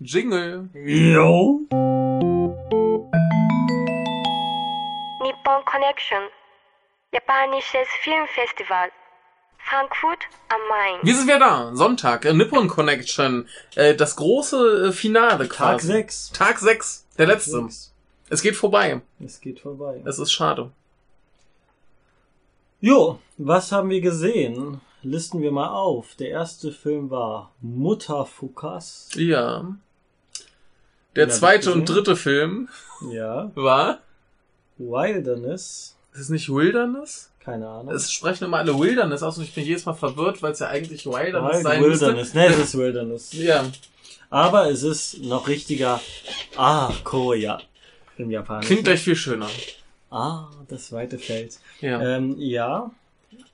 Jingle. 0.00 0.68
Jo. 0.74 1.60
Nippon 5.20 5.64
Connection. 5.64 6.22
Japanisches 7.12 7.88
Filmfestival. 8.04 8.90
Frankfurt 9.58 10.20
am 10.50 10.60
Main. 10.68 11.00
Wir 11.02 11.16
sind 11.16 11.26
wieder 11.26 11.40
da. 11.40 11.74
Sonntag. 11.74 12.24
Äh, 12.24 12.32
Nippon 12.32 12.68
Connection. 12.68 13.48
Äh, 13.74 13.96
das 13.96 14.14
große 14.14 14.88
äh, 14.88 14.92
Finale 14.92 15.48
quasi. 15.48 15.88
Tag 15.88 16.10
6. 16.12 16.32
Tag 16.32 16.58
6. 16.60 17.06
Der 17.18 17.26
letzte. 17.26 17.68
Es 18.30 18.42
geht 18.42 18.54
vorbei. 18.54 19.00
Es 19.18 19.40
geht 19.40 19.58
vorbei. 19.58 20.00
Es 20.04 20.20
ist 20.20 20.30
schade. 20.30 20.70
Jo, 22.80 23.18
was 23.36 23.72
haben 23.72 23.90
wir 23.90 24.00
gesehen? 24.00 24.80
Listen 25.02 25.42
wir 25.42 25.50
mal 25.50 25.70
auf. 25.70 26.14
Der 26.14 26.28
erste 26.28 26.70
Film 26.70 27.10
war 27.10 27.52
Mutterfukas. 27.60 29.08
Ja. 29.14 29.76
Der 31.18 31.28
zweite 31.28 31.72
und 31.72 31.88
dritte 31.88 32.16
Film 32.16 32.68
Ja. 33.12 33.50
war. 33.54 33.98
Wilderness. 34.78 35.96
Ist 36.14 36.20
es 36.20 36.28
nicht 36.30 36.48
Wilderness? 36.48 37.30
Keine 37.40 37.68
Ahnung. 37.68 37.94
Es 37.94 38.12
sprechen 38.12 38.44
immer 38.44 38.58
alle 38.58 38.78
Wilderness 38.78 39.22
aus 39.22 39.38
und 39.38 39.44
ich 39.44 39.54
bin 39.54 39.64
jedes 39.64 39.86
Mal 39.86 39.94
verwirrt, 39.94 40.42
weil 40.42 40.52
es 40.52 40.58
ja 40.58 40.68
eigentlich 40.68 41.06
Wilderness 41.06 41.54
Wild 41.54 41.62
sein 41.62 41.82
Wilderness. 41.82 42.34
Ne, 42.34 42.46
es 42.46 42.58
ist 42.58 42.78
Wilderness. 42.78 43.32
müsste. 43.32 43.46
Ja. 43.46 43.64
Aber 44.30 44.70
es 44.70 44.82
ist 44.82 45.22
noch 45.22 45.48
richtiger 45.48 46.00
Ah, 46.56 46.92
Koya 47.04 47.60
im 48.18 48.30
Japanischen. 48.30 48.66
Klingt 48.66 48.84
gleich 48.84 49.00
viel 49.00 49.16
schöner. 49.16 49.48
Ah, 50.10 50.48
das 50.68 50.92
weite 50.92 51.18
Feld. 51.18 51.58
Ja. 51.80 52.00
Ähm, 52.00 52.34
ja. 52.38 52.90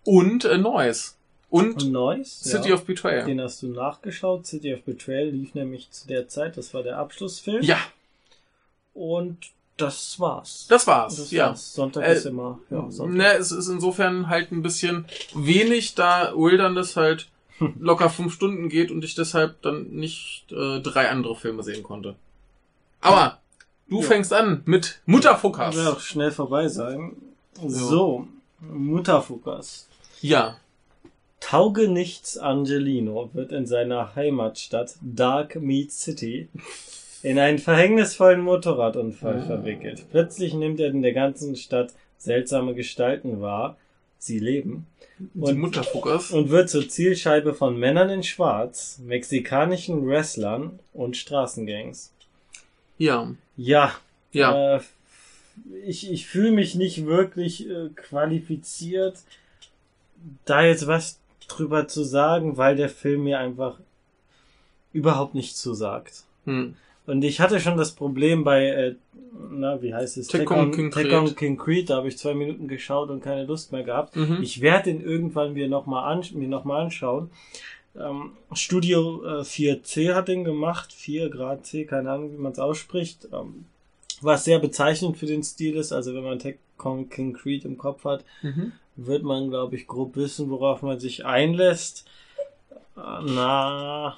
Und 0.05 0.45
äh, 0.45 0.59
Noise. 0.59 1.13
Und 1.57 1.83
Und 1.85 1.93
Noise. 1.93 2.49
City 2.49 2.71
ja. 2.71 2.75
of 2.75 2.85
Betrayal. 2.85 3.27
Den 3.27 3.41
hast 3.41 3.63
du 3.63 3.69
nachgeschaut. 3.69 4.45
City 4.47 4.75
of 4.75 4.83
Betrayal 4.83 5.29
lief 5.29 5.55
nämlich 5.55 5.89
zu 5.93 6.09
der 6.09 6.27
Zeit. 6.29 6.57
Das 6.57 6.75
war 6.75 6.83
der 6.83 6.99
Abschlussfilm. 6.99 7.63
Ja, 7.63 7.79
Und 8.93 9.39
das 9.77 10.19
war's. 10.21 10.67
das 10.69 10.87
war's. 10.87 11.17
Das 11.17 11.31
ja. 11.31 11.49
war's. 11.49 11.75
Sonntag 11.75 12.05
Äh, 12.05 12.15
ist 12.15 12.27
immer. 12.27 12.59
Ja, 12.71 12.91
Sonntag. 12.91 13.17
Ne, 13.17 13.33
es 13.35 13.53
ist 13.53 13.69
insofern 13.69 14.29
halt 14.29 14.53
ein 14.53 14.63
bisschen 14.63 15.05
wenig, 15.35 15.95
da 15.95 16.33
Wilderness 16.37 16.97
halt 16.97 17.29
locker 17.79 18.11
fünf 18.11 18.33
Stunden 18.35 18.69
geht 18.69 18.91
und 18.91 19.05
ich 19.05 19.15
deshalb 19.15 19.61
dann 19.63 19.89
nicht 19.91 20.47
äh, 20.51 20.81
drei 20.81 21.09
andere 21.11 21.37
Filme 21.37 21.63
sehen 21.63 21.83
konnte. 21.83 22.17
Aber 23.01 23.39
du 23.89 24.01
Ja. 24.01 24.07
fängst 24.09 24.33
an 24.33 24.63
mit 24.65 25.01
Mutterfuckers. 25.07 25.77
Wird 25.77 25.87
auch 25.89 26.01
schnell 26.01 26.31
vorbei 26.33 26.69
sein. 26.69 27.17
So, 27.65 28.27
Mutterfuckers. 28.61 29.89
Ja. 30.21 30.57
Taugenichts 31.45 32.39
Angelino 32.39 33.29
wird 33.35 33.53
in 33.53 33.67
seiner 33.67 34.15
Heimatstadt 34.17 34.95
Dark 35.03 35.57
Meat 35.61 35.93
City 35.93 36.49
in 37.23 37.39
einen 37.39 37.59
verhängnisvollen 37.59 38.41
Motorradunfall 38.41 39.41
Ah. 39.43 39.47
verwickelt. 39.47 40.07
Plötzlich 40.11 40.55
nimmt 40.55 40.81
er 40.81 40.89
in 40.89 41.03
der 41.03 41.13
ganzen 41.13 41.55
Stadt 41.55 41.93
seltsame 42.17 42.75
Gestalten 42.75 43.43
wahr. 43.43 43.77
Sie 44.19 44.39
leben. 44.39 44.87
Und, 45.35 45.63
und 46.33 46.49
wird 46.51 46.71
zur 46.71 46.89
Zielscheibe 46.89 47.53
von 47.53 47.79
Männern 47.79 48.09
in 48.09 48.23
Schwarz, 48.23 48.99
mexikanischen 49.05 50.09
Wrestlern 50.09 50.79
und 50.95 51.19
Straßengangs. 51.19 52.11
Ja. 52.97 53.35
Ja, 53.59 53.93
Ja. 54.33 54.77
Äh, 54.77 54.81
ich 55.87 56.11
ich 56.11 56.27
fühle 56.27 56.53
mich 56.53 56.75
nicht 56.75 57.05
wirklich 57.05 57.69
äh, 57.69 57.91
qualifiziert, 57.95 59.19
da 60.47 60.65
jetzt 60.65 60.87
was 60.87 61.19
drüber 61.47 61.89
zu 61.89 62.03
sagen, 62.05 62.57
weil 62.57 62.77
der 62.77 62.89
Film 62.89 63.25
mir 63.25 63.39
einfach 63.39 63.79
überhaupt 64.93 65.35
nicht 65.35 65.57
zusagt. 65.57 66.25
Hm. 66.45 66.75
Und 67.07 67.23
ich 67.23 67.41
hatte 67.41 67.61
schon 67.61 67.77
das 67.77 67.93
Problem 67.93 68.45
bei, 68.45 68.67
äh, 68.67 68.95
na, 69.51 69.83
wie 69.83 69.95
heißt 69.95 70.17
es? 70.17 70.29
Tekken 70.29 70.73
King. 70.73 70.91
King 71.37 71.57
Creed, 71.59 71.91
da 71.91 71.97
habe 71.97 72.09
ich 72.09 72.17
zwei 72.17 72.35
Minuten 72.35 72.67
geschaut 72.67 73.11
und 73.11 73.23
keine 73.23 73.45
Lust 73.45 73.73
mehr 73.73 73.83
gehabt. 73.83 74.17
Mhm. 74.17 74.39
Ich 74.41 74.61
werde 74.61 74.91
den 74.91 75.03
irgendwann 75.03 75.53
mir 75.53 75.69
nochmal 75.69 76.11
an, 76.11 76.25
mir 76.33 76.49
noch 76.49 76.65
mal 76.65 76.83
anschauen. 76.83 77.31
Ähm, 77.97 78.33
Studio 78.53 79.23
äh, 79.25 79.43
4C 79.43 80.15
hat 80.15 80.29
den 80.29 80.45
gemacht, 80.45 80.93
4 80.93 81.29
Grad 81.29 81.67
C, 81.67 81.85
keine 81.85 82.11
Ahnung, 82.11 82.33
wie 82.33 82.41
man 82.41 82.53
es 82.53 82.59
ausspricht. 82.59 83.29
Ähm, 83.33 83.67
was 84.21 84.45
sehr 84.45 84.59
bezeichnend 84.59 85.19
für 85.19 85.27
den 85.27 85.43
Stil 85.43 85.77
ist, 85.77 85.93
also 85.93 86.15
wenn 86.15 86.25
man 86.25 86.39
Tekken 86.39 87.11
King 87.11 87.35
Creed 87.35 87.65
im 87.65 87.77
Kopf 87.77 88.05
hat, 88.05 88.25
Mhm. 88.43 88.73
Wird 88.97 89.23
man, 89.25 89.51
glaube 89.51 89.77
ich, 89.77 89.87
grob 89.87 90.17
wissen, 90.17 90.51
worauf 90.51 90.83
man 90.83 91.01
sich 91.01 91.25
einlässt. 91.25 92.07
Na, 92.97 94.17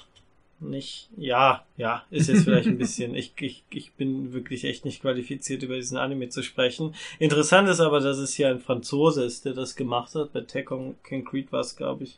nicht. 0.59 1.09
Ja, 1.17 1.63
ja, 1.77 2.03
ist 2.09 2.29
jetzt 2.29 2.43
vielleicht 2.43 2.67
ein 2.67 2.77
bisschen. 2.79 3.15
Ich, 3.15 3.33
ich, 3.39 3.63
ich 3.69 3.93
bin 3.93 4.33
wirklich 4.33 4.63
echt 4.65 4.85
nicht 4.85 5.01
qualifiziert, 5.01 5.63
über 5.63 5.75
diesen 5.75 5.97
Anime 5.97 6.29
zu 6.29 6.41
sprechen. 6.43 6.95
Interessant 7.19 7.69
ist 7.69 7.79
aber, 7.79 7.99
dass 7.99 8.17
es 8.17 8.33
hier 8.33 8.49
ein 8.49 8.59
Franzose 8.59 9.23
ist, 9.23 9.45
der 9.45 9.53
das 9.53 9.75
gemacht 9.75 10.13
hat. 10.15 10.33
Bei 10.33 10.41
Tekken 10.41 10.95
King 11.03 11.25
Creed 11.25 11.51
war 11.51 11.61
es, 11.61 11.75
glaube 11.75 12.03
ich, 12.05 12.17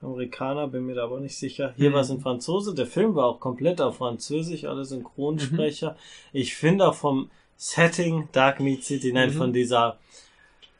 Amerikaner, 0.00 0.68
bin 0.68 0.86
mir 0.86 0.94
da 0.94 1.04
aber 1.04 1.18
nicht 1.20 1.36
sicher. 1.36 1.72
Hier 1.76 1.90
Mhm. 1.90 1.94
war 1.94 2.00
es 2.02 2.10
ein 2.10 2.20
Franzose. 2.20 2.74
Der 2.74 2.86
Film 2.86 3.14
war 3.16 3.26
auch 3.26 3.40
komplett 3.40 3.80
auf 3.80 3.96
Französisch, 3.96 4.64
alle 4.64 4.84
Synchronsprecher. 4.84 5.96
Ich 6.32 6.54
finde 6.54 6.86
auch 6.88 6.94
vom 6.94 7.30
Setting 7.56 8.28
Dark 8.30 8.60
Meat 8.60 8.84
City, 8.84 9.12
nein, 9.12 9.30
Mhm. 9.30 9.34
von 9.34 9.52
dieser 9.52 9.98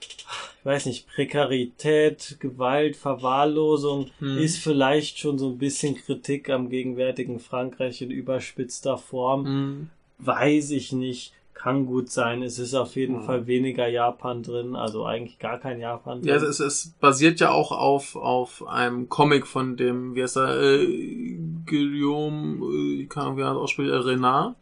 ich 0.00 0.64
weiß 0.64 0.86
nicht, 0.86 1.06
Prekarität, 1.08 2.36
Gewalt, 2.40 2.96
Verwahrlosung 2.96 4.10
Hm. 4.18 4.38
ist 4.38 4.58
vielleicht 4.58 5.18
schon 5.18 5.38
so 5.38 5.48
ein 5.50 5.58
bisschen 5.58 5.94
Kritik 5.96 6.50
am 6.50 6.68
gegenwärtigen 6.68 7.38
Frankreich 7.40 8.02
in 8.02 8.10
überspitzter 8.10 8.98
Form. 8.98 9.42
Mhm. 9.44 9.90
Weiß 10.18 10.70
ich 10.70 10.92
nicht. 10.92 11.32
Kann 11.54 11.86
gut 11.86 12.08
sein. 12.10 12.42
Es 12.44 12.60
ist 12.60 12.74
auf 12.74 12.94
jeden 12.94 13.16
Hm. 13.16 13.22
Fall 13.24 13.46
weniger 13.48 13.88
Japan 13.88 14.44
drin, 14.44 14.76
also 14.76 15.04
eigentlich 15.04 15.40
gar 15.40 15.58
kein 15.58 15.80
Japan 15.80 16.20
drin. 16.20 16.28
Ja, 16.28 16.36
es, 16.36 16.60
es 16.60 16.92
basiert 17.00 17.40
ja 17.40 17.50
auch 17.50 17.72
auf, 17.72 18.14
auf 18.14 18.64
einem 18.68 19.08
Comic 19.08 19.44
von 19.44 19.76
dem, 19.76 20.14
wie 20.14 20.22
heißt 20.22 20.36
er, 20.36 20.60
äh, 20.60 21.36
Guillaume, 21.66 22.64
äh, 23.02 23.06
keine 23.06 23.26
Ahnung, 23.26 23.38
wie 23.38 23.42
er 23.42 23.48
das 23.54 23.56
ausspricht, 23.56 23.90
äh, 23.90 23.96
Renard. 23.96 24.54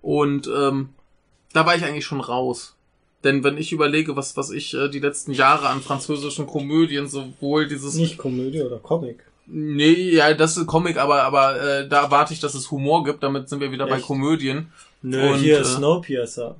Und 0.00 0.48
ähm, 0.56 0.90
da 1.52 1.66
war 1.66 1.74
ich 1.74 1.84
eigentlich 1.84 2.04
schon 2.06 2.20
raus. 2.20 2.76
Denn 3.24 3.42
wenn 3.42 3.58
ich 3.58 3.72
überlege, 3.72 4.14
was, 4.16 4.36
was 4.36 4.50
ich 4.50 4.74
äh, 4.74 4.88
die 4.88 5.00
letzten 5.00 5.32
Jahre 5.32 5.68
an 5.68 5.80
französischen 5.80 6.46
Komödien, 6.46 7.08
sowohl 7.08 7.66
dieses 7.66 7.94
nicht 7.94 8.16
Komödie 8.18 8.62
oder 8.62 8.78
Comic. 8.78 9.24
Nee, 9.46 10.10
ja, 10.10 10.32
das 10.34 10.56
ist 10.56 10.66
Comic, 10.66 10.98
aber, 10.98 11.22
aber 11.24 11.60
äh, 11.60 11.88
da 11.88 12.02
erwarte 12.02 12.34
ich, 12.34 12.40
dass 12.40 12.54
es 12.54 12.70
Humor 12.70 13.02
gibt, 13.04 13.22
damit 13.22 13.48
sind 13.48 13.60
wir 13.60 13.72
wieder 13.72 13.86
bei 13.86 13.96
Echt? 13.96 14.06
Komödien. 14.06 14.72
Nö, 15.02 15.32
Und, 15.32 15.38
hier 15.38 15.60
äh, 15.60 15.64
Snowpiercer. 15.64 16.56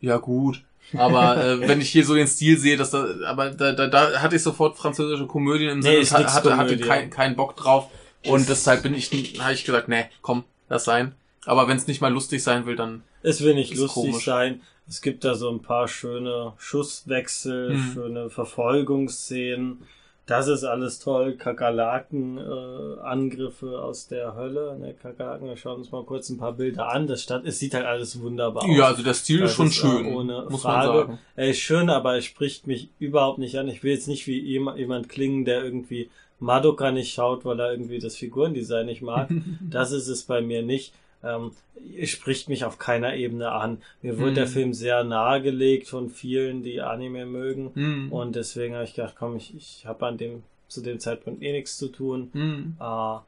Ja, 0.00 0.18
gut. 0.18 0.62
Aber 0.94 1.36
äh, 1.44 1.66
wenn 1.68 1.80
ich 1.80 1.90
hier 1.90 2.04
so 2.04 2.14
den 2.14 2.26
Stil 2.26 2.58
sehe, 2.58 2.76
dass 2.76 2.90
da, 2.90 3.06
aber 3.26 3.50
da, 3.50 3.72
da, 3.72 3.86
da 3.86 4.20
hatte 4.20 4.36
ich 4.36 4.42
sofort 4.42 4.76
französische 4.76 5.26
Komödien 5.26 5.70
im 5.70 5.78
Nee, 5.78 6.02
Sinne, 6.02 6.26
hatte, 6.32 6.32
hatte 6.32 6.50
Komödie. 6.76 6.84
keinen 6.84 7.10
keinen 7.10 7.36
Bock 7.36 7.56
drauf. 7.56 7.88
Und 8.26 8.48
deshalb 8.48 8.82
bin 8.82 8.94
ich, 8.94 9.10
habe 9.40 9.52
ich 9.54 9.64
gesagt, 9.64 9.88
nee, 9.88 10.04
komm, 10.20 10.44
lass 10.68 10.84
sein. 10.84 11.14
Aber 11.44 11.66
wenn 11.66 11.76
es 11.76 11.86
nicht 11.88 12.00
mal 12.00 12.12
lustig 12.12 12.42
sein 12.42 12.66
will, 12.66 12.76
dann. 12.76 13.02
Es 13.22 13.42
will 13.42 13.54
nicht 13.54 13.74
lustig 13.74 13.94
komisch. 14.12 14.24
sein. 14.24 14.60
Es 14.88 15.00
gibt 15.00 15.24
da 15.24 15.34
so 15.34 15.48
ein 15.50 15.62
paar 15.62 15.88
schöne 15.88 16.52
Schusswechsel, 16.58 17.70
Hm. 17.74 17.92
schöne 17.94 18.30
Verfolgungsszenen. 18.30 19.82
Das 20.26 20.46
ist 20.46 20.62
alles 20.64 21.00
toll. 21.00 21.34
Kakerlaken-Angriffe 21.36 22.96
äh, 22.98 23.02
Angriffe 23.02 23.82
aus 23.82 24.06
der 24.06 24.36
Hölle. 24.36 24.78
Ne, 24.78 24.94
Kakerlaken, 24.94 25.48
wir 25.48 25.56
schauen 25.56 25.78
uns 25.78 25.90
mal 25.90 26.04
kurz 26.04 26.30
ein 26.30 26.38
paar 26.38 26.52
Bilder 26.52 26.88
an. 26.92 27.06
Das 27.08 27.22
Stadt, 27.22 27.44
es 27.44 27.58
sieht 27.58 27.74
halt 27.74 27.86
alles 27.86 28.20
wunderbar 28.20 28.62
aus. 28.62 28.70
Ja, 28.76 28.86
also 28.86 29.02
der 29.02 29.14
Stil 29.14 29.40
Das 29.40 29.50
ist 29.50 29.56
schon 29.56 29.66
ist, 29.66 29.78
äh, 29.78 29.80
schön, 29.80 30.06
ohne 30.14 30.46
muss 30.48 30.62
Frage. 30.62 30.88
man 30.88 30.96
sagen. 31.06 31.18
Er 31.34 31.48
ist 31.48 31.58
schön, 31.58 31.90
aber 31.90 32.14
er 32.14 32.22
spricht 32.22 32.66
mich 32.68 32.88
überhaupt 33.00 33.38
nicht 33.38 33.58
an. 33.58 33.68
Ich 33.68 33.82
will 33.82 33.92
jetzt 33.92 34.06
nicht 34.08 34.26
wie 34.28 34.38
jemand 34.38 35.08
klingen, 35.08 35.44
der 35.44 35.64
irgendwie 35.64 36.08
Madoka 36.38 36.92
nicht 36.92 37.12
schaut, 37.12 37.44
weil 37.44 37.58
er 37.60 37.72
irgendwie 37.72 37.98
das 37.98 38.14
Figurendesign 38.16 38.86
nicht 38.86 39.02
mag. 39.02 39.28
das 39.60 39.90
ist 39.90 40.06
es 40.08 40.22
bei 40.22 40.40
mir 40.40 40.62
nicht. 40.62 40.92
Ähm, 41.24 41.52
es 41.98 42.10
spricht 42.10 42.48
mich 42.48 42.64
auf 42.64 42.78
keiner 42.78 43.14
Ebene 43.14 43.52
an. 43.52 43.82
Mir 44.02 44.16
wurde 44.18 44.28
Hm. 44.30 44.34
der 44.34 44.46
Film 44.48 44.74
sehr 44.74 45.04
nahegelegt 45.04 45.88
von 45.88 46.10
vielen, 46.10 46.62
die 46.62 46.80
Anime 46.80 47.26
mögen. 47.26 47.70
Hm. 47.74 48.12
Und 48.12 48.34
deswegen 48.36 48.74
habe 48.74 48.84
ich 48.84 48.94
gedacht, 48.94 49.14
komm, 49.18 49.36
ich, 49.36 49.54
ich 49.56 49.86
habe 49.86 50.06
an 50.06 50.16
dem 50.18 50.42
zu 50.68 50.80
dem 50.80 50.98
Zeitpunkt 51.00 51.42
eh 51.42 51.52
nichts 51.52 51.76
zu 51.76 51.88
tun. 51.88 52.30
Hm. 52.32 52.76
Äh, 52.80 52.82
ja. 52.84 53.22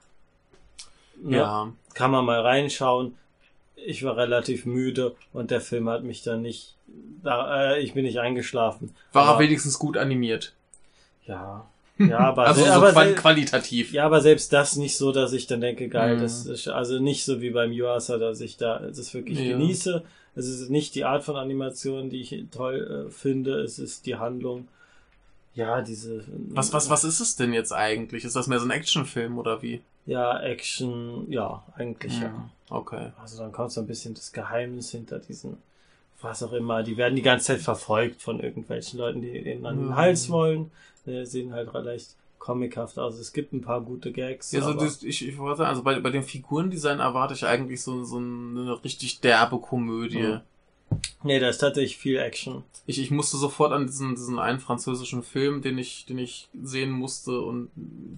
Ja. 1.29 1.73
Kann 1.95 2.11
man 2.11 2.25
mal 2.25 2.41
reinschauen. 2.41 3.15
Ich 3.77 4.03
war 4.03 4.17
relativ 4.17 4.65
müde 4.67 5.15
und 5.33 5.51
der 5.51 5.61
Film 5.61 5.89
hat 5.89 6.03
mich 6.05 6.23
dann 6.23 6.43
nicht. 6.43 6.75
Da, 7.23 7.73
äh, 7.75 7.81
ich 7.81 7.93
bin 7.95 8.05
nicht 8.05 8.19
eingeschlafen. 8.19 8.95
War 9.13 9.27
er 9.27 9.31
Aber- 9.33 9.41
wenigstens 9.41 9.79
gut 9.79 9.97
animiert. 9.97 10.55
Ja. 11.27 11.67
Ja, 11.99 12.19
aber, 12.19 12.47
Also 12.49 12.65
so 12.65 12.71
aber, 12.71 12.93
qualitativ. 13.13 13.93
ja, 13.93 14.05
aber 14.05 14.21
selbst 14.21 14.53
das 14.53 14.77
nicht 14.77 14.97
so, 14.97 15.13
dass 15.13 15.33
ich 15.33 15.47
dann 15.47 15.61
denke, 15.61 15.89
geil, 15.89 16.17
Mhm. 16.17 16.21
das 16.23 16.45
ist 16.47 16.67
also 16.69 16.99
nicht 16.99 17.25
so 17.25 17.41
wie 17.41 17.51
beim 17.51 17.71
Yuasa, 17.73 18.19
dass 18.19 18.41
ich 18.41 18.57
da 18.57 18.79
das 18.81 19.15
wirklich 19.15 19.39
Ja. 19.39 19.57
genieße. 19.57 20.03
Es 20.35 20.49
ist 20.49 20.71
nicht 20.71 20.97
die 20.97 21.05
Art 21.05 21.23
von 21.23 21.37
Animation, 21.37 22.11
die 22.11 22.21
ich 22.21 22.45
toll 22.51 23.07
äh, 23.09 23.11
finde. 23.13 23.61
Es 23.61 23.79
ist 23.79 24.07
die 24.07 24.17
Handlung. 24.17 24.67
Ja, 25.55 25.83
diese. 25.83 26.25
Was, 26.49 26.73
was, 26.73 26.91
was 26.91 27.05
ist 27.05 27.21
es 27.21 27.37
denn 27.37 27.53
jetzt 27.53 27.73
eigentlich? 27.73 28.25
Ist 28.25 28.35
das 28.35 28.49
mehr 28.49 28.59
so 28.59 28.67
ein 28.67 28.73
Actionfilm 28.73 29.39
oder 29.39 29.63
wie? 29.63 29.81
Ja, 30.07 30.41
Action, 30.41 31.31
ja, 31.31 31.63
eigentlich 31.77 32.21
ja. 32.21 32.27
Hm, 32.29 32.51
Okay. 32.71 33.13
Also 33.23 33.39
dann 33.39 33.53
kommt 33.53 33.71
so 33.71 33.81
ein 33.83 33.87
bisschen 33.87 34.15
das 34.15 34.33
Geheimnis 34.33 34.91
hinter 34.91 35.21
diesen, 35.21 35.59
was 36.25 36.43
auch 36.43 36.53
immer. 36.53 36.83
Die 36.83 36.97
werden 36.97 37.15
die 37.15 37.23
ganze 37.23 37.47
Zeit 37.47 37.61
verfolgt 37.61 38.23
von 38.23 38.41
irgendwelchen 38.41 38.99
Leuten, 38.99 39.23
die 39.23 39.37
ihnen 39.39 39.67
an 39.67 39.77
den 39.77 39.87
Mhm. 39.89 39.97
Hals 39.97 40.29
wollen. 40.31 40.71
Die 41.07 41.25
sehen 41.27 41.53
halt 41.53 41.73
recht 41.75 42.17
comichaft 42.39 42.99
aus. 42.99 43.19
Es 43.19 43.33
gibt 43.33 43.53
ein 43.53 43.63
paar 43.63 43.81
gute 43.81 44.13
Gags. 44.13 44.53
Ja, 44.53 44.61
so 44.63 44.75
das, 44.75 45.03
ich, 45.03 45.27
ich 45.27 45.39
wollte 45.39 45.59
sagen, 45.59 45.71
also 45.71 45.83
bei, 45.83 45.99
bei 46.01 46.11
dem 46.11 46.23
Figurendesign 46.23 46.99
erwarte 46.99 47.35
ich 47.35 47.47
eigentlich 47.47 47.83
so, 47.83 48.05
so 48.05 48.17
eine 48.19 48.83
richtig 48.85 49.21
derbe 49.21 49.59
Komödie. 49.59 50.19
Mhm. 50.19 50.41
nee, 51.23 51.39
da 51.39 51.49
ist 51.49 51.59
tatsächlich 51.59 51.97
viel 51.97 52.19
Action. 52.19 52.63
Ich, 52.87 52.99
ich 52.99 53.11
musste 53.11 53.39
sofort 53.39 53.73
an 53.73 53.87
diesen, 53.87 54.15
diesen 54.15 54.39
einen 54.39 54.61
französischen 54.61 55.23
Film, 55.23 55.63
den 55.63 55.79
ich, 55.79 56.05
den 56.05 56.19
ich 56.19 56.49
sehen 56.63 56.91
musste 56.91 57.41
und 57.41 57.71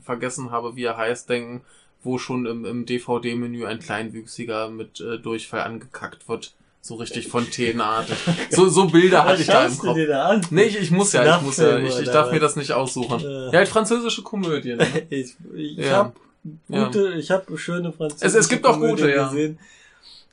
vergessen 0.03 0.51
habe, 0.51 0.75
wie 0.75 0.85
er 0.85 0.97
heißt, 0.97 1.29
denken, 1.31 1.63
wo 2.03 2.19
schon 2.19 2.47
im, 2.47 2.65
im 2.65 2.85
DVD-Menü 2.85 3.65
ein 3.65 3.79
Kleinwüchsiger 3.79 4.71
mit 4.71 5.01
äh, 5.01 5.19
Durchfall 5.19 5.61
angekackt 5.61 6.29
wird. 6.29 6.55
So 6.87 6.95
richtig 6.95 7.27
fontänenartig. 7.29 8.17
So, 8.51 8.69
so 8.69 8.87
Bilder 8.87 9.25
hatte 9.25 9.41
ich 9.43 9.49
da 9.49 9.65
im 9.65 9.71
schaust 9.71 9.83
du 9.83 9.87
Kopf. 9.89 9.97
dir 9.97 10.07
da 10.07 10.27
an? 10.29 10.47
Nee, 10.51 10.63
ich, 10.65 10.79
ich 10.81 10.91
muss 10.93 11.13
ja, 11.13 11.37
ich 11.37 11.43
muss 11.43 11.57
ja, 11.57 11.79
ich, 11.79 11.99
ich 11.99 12.09
darf 12.11 12.31
mir 12.31 12.39
das 12.39 12.55
nicht 12.55 12.73
aussuchen. 12.73 13.21
Äh. 13.21 13.47
Ja, 13.47 13.53
halt 13.55 13.69
französische 13.69 14.23
Komödien. 14.23 14.79
Ne? 14.79 14.87
Ich, 15.11 15.35
ich 15.55 15.77
Ja. 15.79 15.91
habe 15.97 16.13
gute, 16.69 17.15
ich 17.15 17.31
habe 17.33 17.59
schöne 17.59 17.93
französische 17.93 18.27
Es- 18.39 18.45
es 18.45 18.49
gibt 18.49 18.65
auch 18.67 18.79
gute, 18.79 19.11
ja. 19.11 19.29
gesehen. 19.29 19.59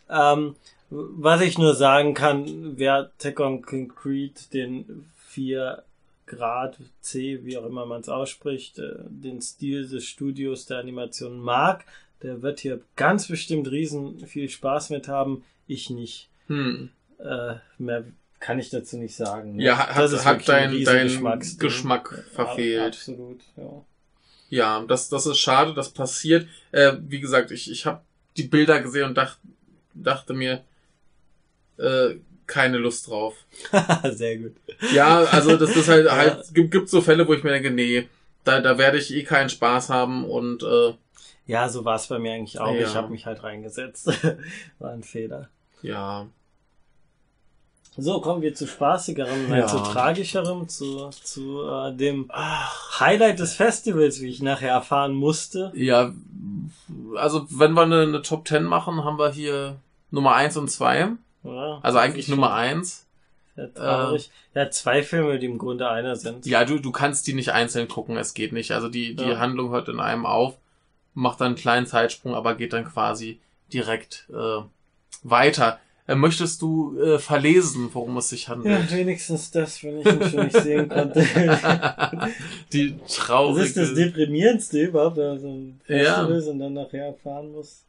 Ähm, 0.09 0.55
was 0.91 1.41
ich 1.41 1.57
nur 1.57 1.73
sagen 1.73 2.13
kann, 2.13 2.77
wer 2.77 3.09
Tech 3.17 3.39
on 3.39 3.63
Concrete 3.63 4.43
den 4.53 5.05
4 5.29 5.81
Grad 6.27 6.77
C, 7.01 7.39
wie 7.43 7.57
auch 7.57 7.65
immer 7.65 7.87
man 7.87 8.01
es 8.01 8.09
ausspricht, 8.09 8.77
äh, 8.77 8.91
den 9.09 9.41
Stil 9.41 9.87
des 9.89 10.05
Studios 10.05 10.67
der 10.67 10.77
Animation 10.77 11.39
mag, 11.39 11.83
der 12.21 12.43
wird 12.43 12.59
hier 12.59 12.79
ganz 12.95 13.27
bestimmt 13.27 13.71
riesen 13.71 14.19
viel 14.27 14.49
Spaß 14.49 14.91
mit 14.91 15.07
haben. 15.07 15.43
Ich 15.67 15.89
nicht. 15.89 16.29
Hm. 16.47 16.89
Äh, 17.19 17.55
mehr 17.77 18.03
kann 18.39 18.59
ich 18.59 18.69
dazu 18.69 18.97
nicht 18.97 19.15
sagen. 19.15 19.55
ne? 19.55 19.63
Ja, 19.63 19.77
hat, 19.77 19.97
Das 19.97 20.11
ist 20.11 20.25
hat 20.25 20.47
dein, 20.49 20.83
dein. 20.83 21.39
Geschmack 21.59 22.25
verfehlt. 22.33 22.95
Absolut, 22.95 23.39
ja. 23.55 23.85
Ja, 24.49 24.85
das, 24.87 25.09
das 25.09 25.25
ist 25.25 25.39
schade, 25.39 25.73
das 25.73 25.89
passiert. 25.89 26.47
Äh, 26.71 26.93
wie 27.07 27.19
gesagt, 27.21 27.51
ich, 27.51 27.71
ich 27.71 27.85
habe 27.85 28.01
die 28.37 28.43
Bilder 28.43 28.81
gesehen 28.81 29.05
und 29.05 29.17
dach, 29.17 29.37
dachte 29.93 30.33
mir, 30.33 30.63
äh, 31.77 32.15
keine 32.45 32.77
Lust 32.77 33.07
drauf. 33.07 33.35
Sehr 34.11 34.37
gut. 34.37 34.55
Ja, 34.93 35.23
also 35.23 35.55
das 35.57 35.75
ist 35.75 35.87
halt, 35.87 36.05
Ja. 36.07 36.15
halt 36.15 36.53
gibt, 36.53 36.71
gibt 36.71 36.89
so 36.89 37.01
Fälle, 37.01 37.27
wo 37.27 37.33
ich 37.33 37.43
mir 37.43 37.51
denke, 37.51 37.71
nee, 37.71 38.07
da, 38.43 38.59
da 38.59 38.77
werde 38.77 38.97
ich 38.97 39.13
eh 39.13 39.23
keinen 39.23 39.49
Spaß 39.49 39.89
haben 39.89 40.25
und 40.25 40.61
äh, 40.61 40.93
Ja, 41.47 41.69
so 41.69 41.85
war 41.85 41.95
es 41.95 42.07
bei 42.07 42.19
mir 42.19 42.33
eigentlich 42.33 42.59
auch. 42.59 42.75
Ja. 42.75 42.81
Ich 42.87 42.95
habe 42.95 43.09
mich 43.09 43.25
halt 43.25 43.41
reingesetzt. 43.43 44.11
War 44.79 44.91
ein 44.91 45.03
Fehler. 45.03 45.49
Ja. 45.83 46.25
So, 47.95 48.21
kommen 48.21 48.41
wir 48.41 48.55
zu 48.55 48.65
spaßigerem, 48.65 49.53
Ja. 49.53 49.67
zu 49.67 49.77
tragischerem, 49.77 50.67
zu, 50.67 51.09
zu 51.11 51.61
äh, 51.69 51.95
dem 51.95 52.27
Highlight 52.99 53.37
des 53.37 53.53
Festivals, 53.53 54.19
wie 54.19 54.29
ich 54.29 54.41
nachher 54.41 54.71
erfahren 54.71 55.13
musste. 55.13 55.71
Ja, 55.75 56.11
also 57.15 57.45
wenn 57.51 57.73
wir 57.73 57.83
eine, 57.83 58.01
eine 58.01 58.21
Top 58.23 58.47
10 58.47 58.63
machen, 58.63 59.03
haben 59.03 59.19
wir 59.19 59.29
hier 59.31 59.75
Nummer 60.09 60.33
1 60.33 60.57
und 60.57 60.71
2. 60.71 61.09
Ja, 61.43 61.79
Also 61.83 61.99
eigentlich 61.99 62.27
Nummer 62.29 62.47
schon 62.47 62.55
1. 62.55 63.05
Sehr 63.55 63.71
traurig. 63.75 64.31
ja, 64.55 64.71
zwei 64.71 65.03
Filme, 65.03 65.37
die 65.37 65.45
im 65.45 65.59
Grunde 65.59 65.87
einer 65.87 66.15
sind. 66.15 66.47
Ja, 66.47 66.65
du, 66.65 66.79
du 66.79 66.91
kannst 66.91 67.27
die 67.27 67.33
nicht 67.35 67.51
einzeln 67.51 67.87
gucken, 67.87 68.17
es 68.17 68.33
geht 68.33 68.53
nicht. 68.53 68.71
Also 68.71 68.89
die, 68.89 69.15
die 69.15 69.23
Ja. 69.23 69.37
Handlung 69.37 69.69
hört 69.69 69.89
in 69.89 69.99
einem 69.99 70.25
auf, 70.25 70.57
macht 71.13 71.41
dann 71.41 71.47
einen 71.47 71.55
kleinen 71.57 71.85
Zeitsprung, 71.85 72.33
aber 72.33 72.55
geht 72.55 72.73
dann 72.73 72.85
quasi 72.85 73.39
direkt 73.71 74.27
äh, 74.33 74.61
weiter. 75.23 75.79
Äh, 76.05 76.15
möchtest 76.15 76.61
du 76.61 76.99
äh, 76.99 77.17
verlesen, 77.17 77.89
worum 77.93 78.17
es 78.17 78.27
sich 78.29 78.43
Ja, 78.43 78.49
handelt? 78.49 78.91
wenigstens 78.91 79.51
das, 79.51 79.81
wenn 79.83 79.99
ich 80.01 80.05
ihn 80.05 80.29
schon 80.29 80.43
nicht 80.45 80.57
sehen 80.61 80.89
konnte. 80.89 81.21
die 82.73 82.97
Das 83.01 83.15
traurige... 83.15 83.65
ist 83.65 83.77
das 83.77 83.93
Deprimierendste 83.93 84.81
überhaupt, 84.81 85.17
wenn 85.17 85.27
man 85.27 85.39
so 85.39 85.47
ein 85.47 85.81
Ja. 85.87 86.25
Ist 86.27 86.47
und 86.47 86.59
dann 86.59 86.73
nachher 86.73 87.05
erfahren 87.07 87.51
muss. 87.53 87.83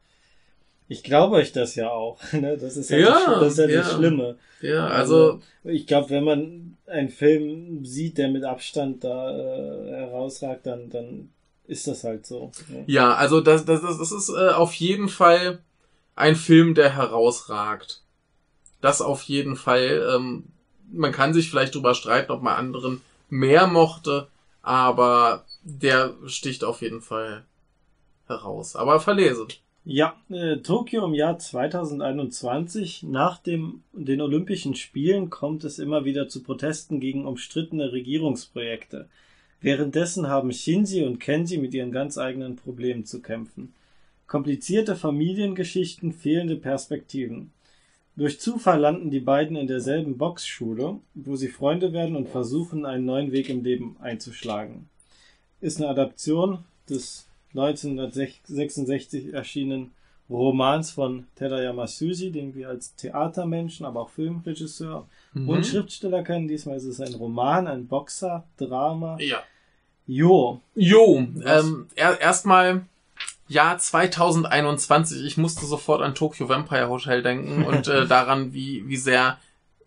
Ich 0.86 1.02
glaube 1.02 1.36
euch 1.36 1.52
das 1.52 1.74
ja 1.74 1.90
auch. 1.90 2.18
Ne? 2.32 2.56
Das 2.56 2.76
ist 2.76 2.90
ja, 2.90 2.98
Ja, 2.98 3.40
das, 3.40 3.40
das, 3.40 3.52
ist 3.52 3.58
ja, 3.58 3.66
ja. 3.68 3.82
das 3.82 3.92
Schlimme. 3.94 4.36
ja, 4.60 4.86
also 4.86 5.40
Ich 5.64 5.86
glaube, 5.86 6.10
wenn 6.10 6.24
man 6.24 6.76
einen 6.86 7.08
Film 7.08 7.84
sieht, 7.84 8.18
der 8.18 8.28
mit 8.28 8.44
Abstand 8.44 9.02
da 9.02 9.30
äh, 9.36 9.90
herausragt, 9.90 10.66
dann, 10.66 10.90
dann 10.90 11.30
ist 11.66 11.88
das 11.88 12.04
halt 12.04 12.26
so. 12.26 12.52
Ne? 12.68 12.84
Ja, 12.86 13.14
also 13.14 13.40
das, 13.40 13.64
das, 13.64 13.80
das 13.80 13.98
das 13.98 14.12
ist 14.12 14.28
äh, 14.28 14.50
auf 14.50 14.74
jeden 14.74 15.08
Fall 15.08 15.58
ein 16.16 16.36
Film, 16.36 16.74
der 16.74 16.94
herausragt. 16.94 18.02
Das 18.80 19.00
auf 19.00 19.22
jeden 19.22 19.56
Fall. 19.56 20.14
Ähm, 20.14 20.44
man 20.92 21.12
kann 21.12 21.34
sich 21.34 21.50
vielleicht 21.50 21.74
drüber 21.74 21.94
streiten, 21.94 22.32
ob 22.32 22.42
man 22.42 22.56
anderen 22.56 23.00
mehr 23.30 23.66
mochte, 23.66 24.28
aber 24.62 25.44
der 25.62 26.14
sticht 26.26 26.62
auf 26.62 26.82
jeden 26.82 27.00
Fall 27.00 27.44
heraus. 28.26 28.76
Aber 28.76 29.00
verlese. 29.00 29.46
Ja, 29.86 30.14
äh, 30.30 30.58
Tokio 30.58 31.04
im 31.04 31.14
Jahr 31.14 31.38
2021. 31.38 33.02
Nach 33.02 33.38
dem, 33.38 33.82
den 33.92 34.22
Olympischen 34.22 34.74
Spielen 34.74 35.28
kommt 35.28 35.64
es 35.64 35.78
immer 35.78 36.06
wieder 36.06 36.28
zu 36.28 36.42
Protesten 36.42 37.00
gegen 37.00 37.26
umstrittene 37.26 37.92
Regierungsprojekte. 37.92 39.08
Währenddessen 39.60 40.28
haben 40.28 40.52
Shinji 40.52 41.04
und 41.04 41.20
Kenji 41.20 41.58
mit 41.58 41.74
ihren 41.74 41.92
ganz 41.92 42.16
eigenen 42.16 42.56
Problemen 42.56 43.04
zu 43.04 43.20
kämpfen. 43.20 43.74
Komplizierte 44.34 44.96
Familiengeschichten, 44.96 46.12
fehlende 46.12 46.56
Perspektiven. 46.56 47.52
Durch 48.16 48.40
Zufall 48.40 48.80
landen 48.80 49.08
die 49.12 49.20
beiden 49.20 49.56
in 49.56 49.68
derselben 49.68 50.18
Boxschule, 50.18 50.96
wo 51.14 51.36
sie 51.36 51.46
Freunde 51.46 51.92
werden 51.92 52.16
und 52.16 52.28
versuchen, 52.28 52.84
einen 52.84 53.04
neuen 53.04 53.30
Weg 53.30 53.48
im 53.48 53.62
Leben 53.62 53.94
einzuschlagen. 54.02 54.88
Ist 55.60 55.76
eine 55.80 55.88
Adaption 55.88 56.64
des 56.90 57.28
1966 57.54 59.32
erschienenen 59.32 59.92
Romans 60.28 60.90
von 60.90 61.28
Terayama 61.36 61.86
Suji, 61.86 62.32
den 62.32 62.56
wir 62.56 62.70
als 62.70 62.96
Theatermenschen, 62.96 63.86
aber 63.86 64.00
auch 64.00 64.10
Filmregisseur 64.10 65.06
Mhm. 65.34 65.48
und 65.48 65.64
Schriftsteller 65.64 66.24
kennen. 66.24 66.48
Diesmal 66.48 66.78
ist 66.78 66.86
es 66.86 67.00
ein 67.00 67.14
Roman, 67.14 67.68
ein 67.68 67.86
Boxer, 67.86 68.42
Drama. 68.56 69.16
Ja. 69.20 69.44
Jo, 70.08 70.60
Jo, 70.74 71.24
ähm, 71.46 71.86
er, 71.94 72.20
erstmal 72.20 72.84
Jahr 73.48 73.78
2021. 73.78 75.24
Ich 75.24 75.36
musste 75.36 75.66
sofort 75.66 76.02
an 76.02 76.14
Tokyo 76.14 76.48
Vampire 76.48 76.88
Hotel 76.88 77.22
denken 77.22 77.64
und 77.64 77.88
äh, 77.88 78.06
daran, 78.08 78.52
wie, 78.52 78.86
wie 78.88 78.96
sehr 78.96 79.38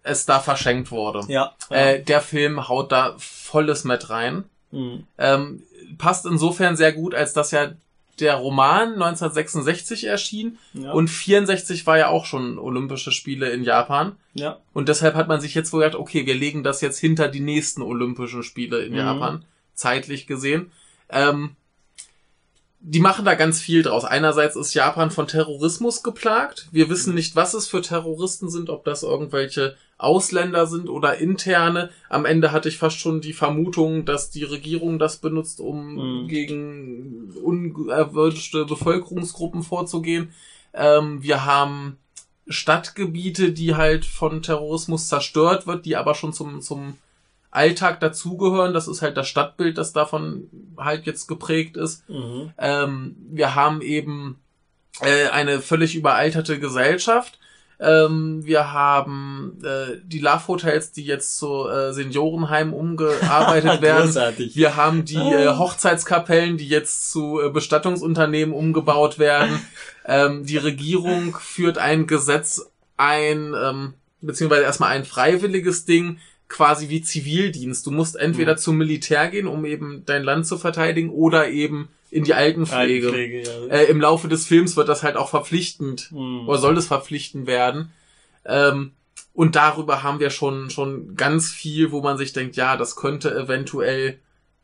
es 0.04 0.26
da 0.26 0.40
verschenkt 0.40 0.92
wurde. 0.92 1.22
ja. 1.28 1.54
Äh, 1.70 2.02
der 2.02 2.22
Film 2.22 2.70
haut 2.70 2.92
da 2.92 3.16
volles 3.18 3.84
Met 3.84 4.10
rein. 4.10 4.46
Mhm. 4.72 5.06
Ähm, 5.18 5.64
passt 5.98 6.26
insofern 6.26 6.78
sehr 6.78 6.94
gut, 6.94 7.14
als 7.14 7.34
dass 7.34 7.52
ja 7.52 7.72
der 8.20 8.36
Roman 8.36 8.94
1966 8.94 10.06
erschien 10.06 10.58
ja. 10.74 10.92
und 10.92 11.08
64 11.08 11.86
war 11.86 11.98
ja 12.00 12.08
auch 12.08 12.26
schon 12.26 12.58
Olympische 12.58 13.12
Spiele 13.12 13.50
in 13.50 13.64
Japan. 13.64 14.16
ja. 14.34 14.58
Und 14.74 14.90
deshalb 14.90 15.14
hat 15.16 15.28
man 15.28 15.40
sich 15.40 15.54
jetzt 15.54 15.72
wohl 15.72 15.84
gedacht, 15.84 16.00
okay, 16.00 16.26
wir 16.26 16.34
legen 16.36 16.64
das 16.64 16.82
jetzt 16.82 16.98
hinter 17.00 17.28
die 17.28 17.42
nächsten 17.42 17.82
Olympischen 17.84 18.42
Spiele 18.44 18.80
in 18.80 18.94
Mhm. 18.94 18.98
Japan, 18.98 19.46
zeitlich 19.76 20.26
gesehen. 20.26 20.72
Ähm, 21.10 21.56
die 22.90 23.02
machen 23.02 23.26
da 23.26 23.36
ganz 23.36 23.60
viel 23.60 23.84
draus. 23.84 24.06
Einerseits 24.06 24.56
ist 24.56 24.74
Japan 24.74 25.12
von 25.12 25.28
Terrorismus 25.28 26.04
geplagt. 26.04 26.70
Wir 26.72 26.90
wissen 26.90 27.14
nicht, 27.14 27.36
was 27.36 27.54
es 27.54 27.68
für 27.68 27.82
Terroristen 27.82 28.50
sind, 28.50 28.70
ob 28.70 28.86
das 28.86 29.04
irgendwelche 29.04 29.76
Ausländer 29.98 30.68
sind 30.68 30.88
oder 30.88 31.18
interne. 31.18 31.90
Am 32.08 32.24
Ende 32.24 32.54
hatte 32.54 32.70
ich 32.70 32.78
fast 32.78 32.98
schon 32.98 33.20
die 33.20 33.34
Vermutung, 33.34 34.06
dass 34.06 34.30
die 34.30 34.46
Regierung 34.46 35.00
das 35.00 35.18
benutzt, 35.18 35.60
um 35.60 35.96
Mhm. 35.96 36.28
gegen 36.30 37.34
unerwünschte 37.44 38.64
Bevölkerungsgruppen 38.66 39.64
vorzugehen. 39.64 40.32
Ähm, 40.74 41.22
wir 41.22 41.44
haben 41.44 41.98
Stadtgebiete, 42.48 43.52
die 43.52 43.76
halt 43.76 44.06
von 44.06 44.42
Terrorismus 44.42 45.10
zerstört 45.10 45.68
wird, 45.68 45.86
die 45.86 45.98
aber 45.98 46.16
schon 46.16 46.32
zum, 46.32 46.62
zum 46.62 46.96
Alltag 47.58 48.00
dazugehören. 48.00 48.74
Das 48.74 48.88
ist 48.88 49.02
halt 49.02 49.18
das 49.18 49.28
Stadtbild, 49.28 49.78
das 49.78 49.92
davon 49.92 50.50
halt 50.78 51.06
jetzt 51.06 51.28
geprägt 51.28 51.76
ist. 51.76 52.08
Mhm. 52.08 52.52
Ähm, 52.58 53.16
wir 53.32 53.56
haben 53.56 53.82
eben 53.82 54.40
äh, 55.02 55.28
eine 55.30 55.60
völlig 55.60 55.96
überalterte 55.96 56.60
Gesellschaft. 56.60 57.40
Ähm, 57.80 58.44
wir 58.44 58.74
haben 58.74 59.60
äh, 59.64 59.98
die 60.04 60.20
Love 60.20 60.48
Hotels, 60.48 60.92
die 60.92 61.06
jetzt 61.06 61.38
zu 61.38 61.68
äh, 61.68 61.94
Seniorenheimen 61.94 62.74
umgearbeitet 62.74 63.82
werden. 63.82 64.06
Großartig. 64.06 64.56
Wir 64.56 64.76
haben 64.76 65.06
die 65.06 65.16
äh, 65.16 65.50
Hochzeitskapellen, 65.50 66.58
die 66.58 66.68
jetzt 66.68 67.12
zu 67.12 67.40
äh, 67.40 67.50
Bestattungsunternehmen 67.50 68.56
umgebaut 68.56 69.20
werden. 69.20 69.60
ähm, 70.06 70.46
die 70.46 70.58
Regierung 70.58 71.38
führt 71.40 71.78
ein 71.78 72.08
Gesetz 72.08 72.72
ein, 72.98 73.54
ähm, 73.54 73.94
beziehungsweise 74.22 74.64
erstmal 74.64 74.90
ein 74.92 75.06
freiwilliges 75.06 75.86
Ding, 75.86 76.18
quasi 76.50 76.90
wie 76.90 77.02
Zivildienst. 77.02 77.86
Du 77.86 77.92
musst 77.92 78.16
entweder 78.16 78.54
Mhm. 78.54 78.58
zum 78.58 78.78
Militär 78.78 79.28
gehen, 79.30 79.48
um 79.48 79.66
eben 79.66 80.04
dein 80.06 80.24
Land 80.24 80.48
zu 80.48 80.58
verteidigen, 80.58 81.10
oder 81.10 81.50
eben 81.50 81.90
in 82.10 82.24
die 82.24 82.34
Altenpflege. 82.34 83.08
Altenpflege, 83.08 83.44
ja. 83.44 83.74
Äh, 83.76 83.86
Im 83.86 84.00
Laufe 84.00 84.28
des 84.30 84.46
Films 84.46 84.78
wird 84.78 84.88
das 84.88 85.04
halt 85.04 85.18
auch 85.18 85.30
verpflichtend 85.30 86.10
Hm. 86.12 86.48
oder 86.48 86.58
soll 86.58 86.76
das 86.76 86.88
verpflichtend 86.88 87.48
werden. 87.48 87.92
Ähm, 88.46 88.92
und 89.34 89.56
darüber 89.56 90.04
haben 90.04 90.20
wir 90.20 90.30
schon, 90.30 90.70
schon 90.70 91.16
ganz 91.16 91.52
viel, 91.52 91.92
wo 91.92 92.02
man 92.02 92.18
sich 92.18 92.32
denkt, 92.34 92.56
ja, 92.56 92.78
das 92.78 92.96
könnte 92.96 93.36
eventuell 93.36 94.20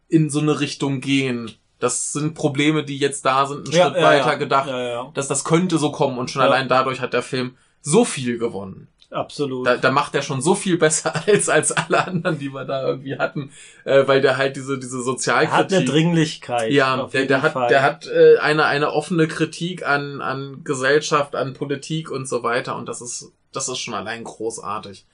in 0.07 0.29
so 0.29 0.39
eine 0.39 0.59
Richtung 0.61 1.01
gehen. 1.01 1.51
Das 1.79 2.13
sind 2.13 2.33
Probleme, 2.33 2.83
die 2.83 2.97
jetzt 2.97 3.25
da 3.25 3.45
sind, 3.45 3.65
einen 3.67 3.75
ja, 3.75 3.85
Schritt 3.87 3.97
ja, 3.97 4.03
weiter 4.03 4.37
gedacht, 4.37 4.69
dass 5.15 5.27
das 5.27 5.43
könnte 5.43 5.77
so 5.77 5.91
kommen 5.91 6.17
und 6.17 6.31
schon 6.31 6.41
allein 6.41 6.69
dadurch 6.69 7.01
hat 7.01 7.11
der 7.13 7.23
Film 7.23 7.55
so 7.81 8.05
viel 8.05 8.37
gewonnen. 8.37 8.87
Absolut. 9.13 9.67
Da, 9.67 9.77
da 9.77 9.91
macht 9.91 10.15
er 10.15 10.22
schon 10.22 10.41
so 10.41 10.55
viel 10.55 10.77
besser 10.77 11.13
als, 11.27 11.50
als 11.50 11.72
alle 11.72 12.05
anderen, 12.08 12.39
die 12.39 12.50
wir 12.50 12.65
da 12.65 12.88
irgendwie 12.88 13.17
hatten, 13.17 13.51
äh, 13.84 14.08
weil 14.08 14.22
der 14.22 14.38
halt 14.38 14.55
diese, 14.55 14.79
diese 14.79 14.98
er 14.98 15.03
Sozialkritik. 15.03 15.53
hat 15.53 15.74
eine 15.74 15.86
Dringlichkeit. 15.86 16.72
Ja, 16.72 17.08
der, 17.13 17.25
der 17.25 17.41
hat, 17.41 17.70
der 17.70 17.82
hat 17.84 18.08
äh, 18.08 18.38
eine, 18.38 18.65
eine 18.65 18.91
offene 18.91 19.27
Kritik 19.27 19.86
an, 19.86 20.22
an 20.22 20.63
Gesellschaft, 20.63 21.36
an 21.36 21.53
Politik 21.53 22.10
und 22.10 22.27
so 22.27 22.43
weiter 22.43 22.75
und 22.75 22.88
das 22.88 23.01
ist, 23.01 23.32
das 23.51 23.70
ist 23.70 23.79
schon 23.79 23.93
allein 23.93 24.24
großartig. 24.24 25.05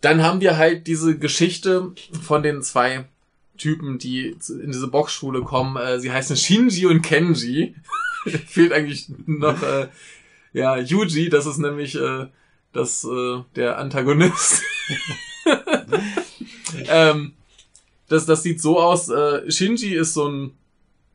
Dann 0.00 0.22
haben 0.22 0.40
wir 0.42 0.58
halt 0.58 0.86
diese 0.86 1.18
Geschichte 1.18 1.92
von 2.22 2.42
den 2.42 2.62
zwei 2.62 3.06
Typen, 3.56 3.98
die 3.98 4.36
in 4.48 4.72
diese 4.72 4.88
Boxschule 4.88 5.42
kommen. 5.42 5.76
Äh, 5.76 5.98
sie 6.00 6.12
heißen 6.12 6.36
Shinji 6.36 6.86
und 6.86 7.02
Kenji. 7.02 7.74
Fehlt 8.46 8.72
eigentlich 8.72 9.06
noch 9.26 9.62
äh, 9.62 9.88
ja 10.52 10.76
Yuji, 10.76 11.28
das 11.28 11.46
ist 11.46 11.58
nämlich 11.58 11.94
äh, 11.94 12.26
das 12.74 13.04
äh, 13.04 13.42
der 13.56 13.78
Antagonist. 13.78 14.62
ähm, 16.88 17.32
das, 18.08 18.26
das 18.26 18.42
sieht 18.42 18.60
so 18.60 18.78
aus. 18.80 19.08
Äh, 19.08 19.50
Shinji 19.50 19.94
ist 19.94 20.14
so 20.14 20.28
ein, 20.28 20.52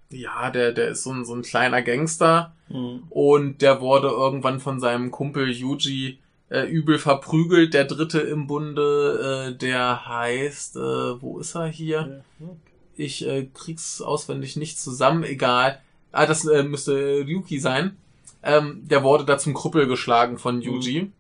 ja, 0.10 0.50
der, 0.50 0.72
der 0.72 0.90
ist 0.90 1.04
so 1.04 1.12
ein, 1.12 1.26
so 1.26 1.36
ein 1.36 1.44
kleiner 1.44 1.82
Gangster 1.82 2.54
Hm. 2.70 3.04
und 3.10 3.62
der 3.62 3.82
wurde 3.82 4.08
irgendwann 4.08 4.60
von 4.60 4.80
seinem 4.80 5.12
Kumpel 5.12 5.52
Yuji 5.52 6.20
äh, 6.50 6.68
übel 6.70 7.00
verprügelt. 7.00 7.74
Der 7.74 7.86
dritte 7.86 8.20
im 8.20 8.48
Bunde, 8.48 9.50
äh, 9.54 9.58
der 9.58 10.08
heißt, 10.08 10.76
äh, 10.76 11.22
wo 11.22 11.40
ist 11.40 11.56
er 11.56 11.68
hier? 11.68 12.24
Ich 12.96 13.28
äh, 13.28 13.48
krieg's 13.54 14.02
auswendig 14.02 14.56
nicht 14.56 14.80
zusammen, 14.80 15.24
egal. 15.24 15.80
Ah, 16.12 16.26
das 16.26 16.46
äh, 16.46 16.64
müsste 16.64 17.26
Ryuki 17.26 17.60
sein. 17.60 17.98
Ähm, 18.42 18.82
der 18.88 19.04
wurde 19.04 19.26
da 19.26 19.38
zum 19.38 19.54
Krüppel 19.54 19.88
geschlagen 19.88 20.38
von 20.38 20.62
Yuji. 20.62 21.12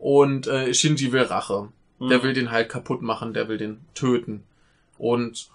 Und 0.00 0.46
äh, 0.46 0.72
Shinji 0.72 1.12
will 1.12 1.22
Rache. 1.22 1.68
Der 2.00 2.18
Hm. 2.18 2.22
will 2.22 2.32
den 2.32 2.50
halt 2.50 2.70
kaputt 2.70 3.02
machen, 3.02 3.34
der 3.34 3.48
will 3.48 3.58
den 3.58 3.80
töten. 3.94 4.42
Und 4.96 5.50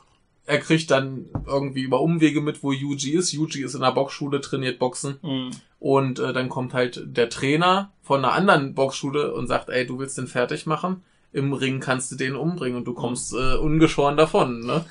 er 0.45 0.59
kriegt 0.59 0.91
dann 0.91 1.25
irgendwie 1.47 1.81
über 1.81 2.01
Umwege 2.01 2.39
mit, 2.41 2.61
wo 2.61 2.71
Yuji 2.71 3.13
ist. 3.13 3.31
Yuji 3.31 3.63
ist 3.63 3.73
in 3.73 3.81
der 3.81 3.91
Boxschule, 3.91 4.41
trainiert 4.41 4.77
Boxen. 4.77 5.17
Hm. 5.21 5.49
Und 5.79 6.19
äh, 6.19 6.33
dann 6.33 6.49
kommt 6.49 6.75
halt 6.75 7.01
der 7.05 7.29
Trainer 7.29 7.91
von 8.03 8.23
einer 8.23 8.33
anderen 8.33 8.75
Boxschule 8.75 9.33
und 9.33 9.47
sagt, 9.47 9.69
ey, 9.69 9.87
du 9.87 9.97
willst 9.97 10.19
den 10.19 10.27
fertig 10.27 10.67
machen? 10.67 11.03
Im 11.35 11.53
Ring 11.53 11.81
kannst 11.81 12.11
du 12.11 12.15
den 12.15 12.35
umbringen 12.35 12.77
und 12.77 12.85
du 12.85 12.93
kommst 12.93 13.33
äh, 13.33 13.55
ungeschoren 13.55 14.15
davon, 14.15 14.61
ne? 14.61 14.85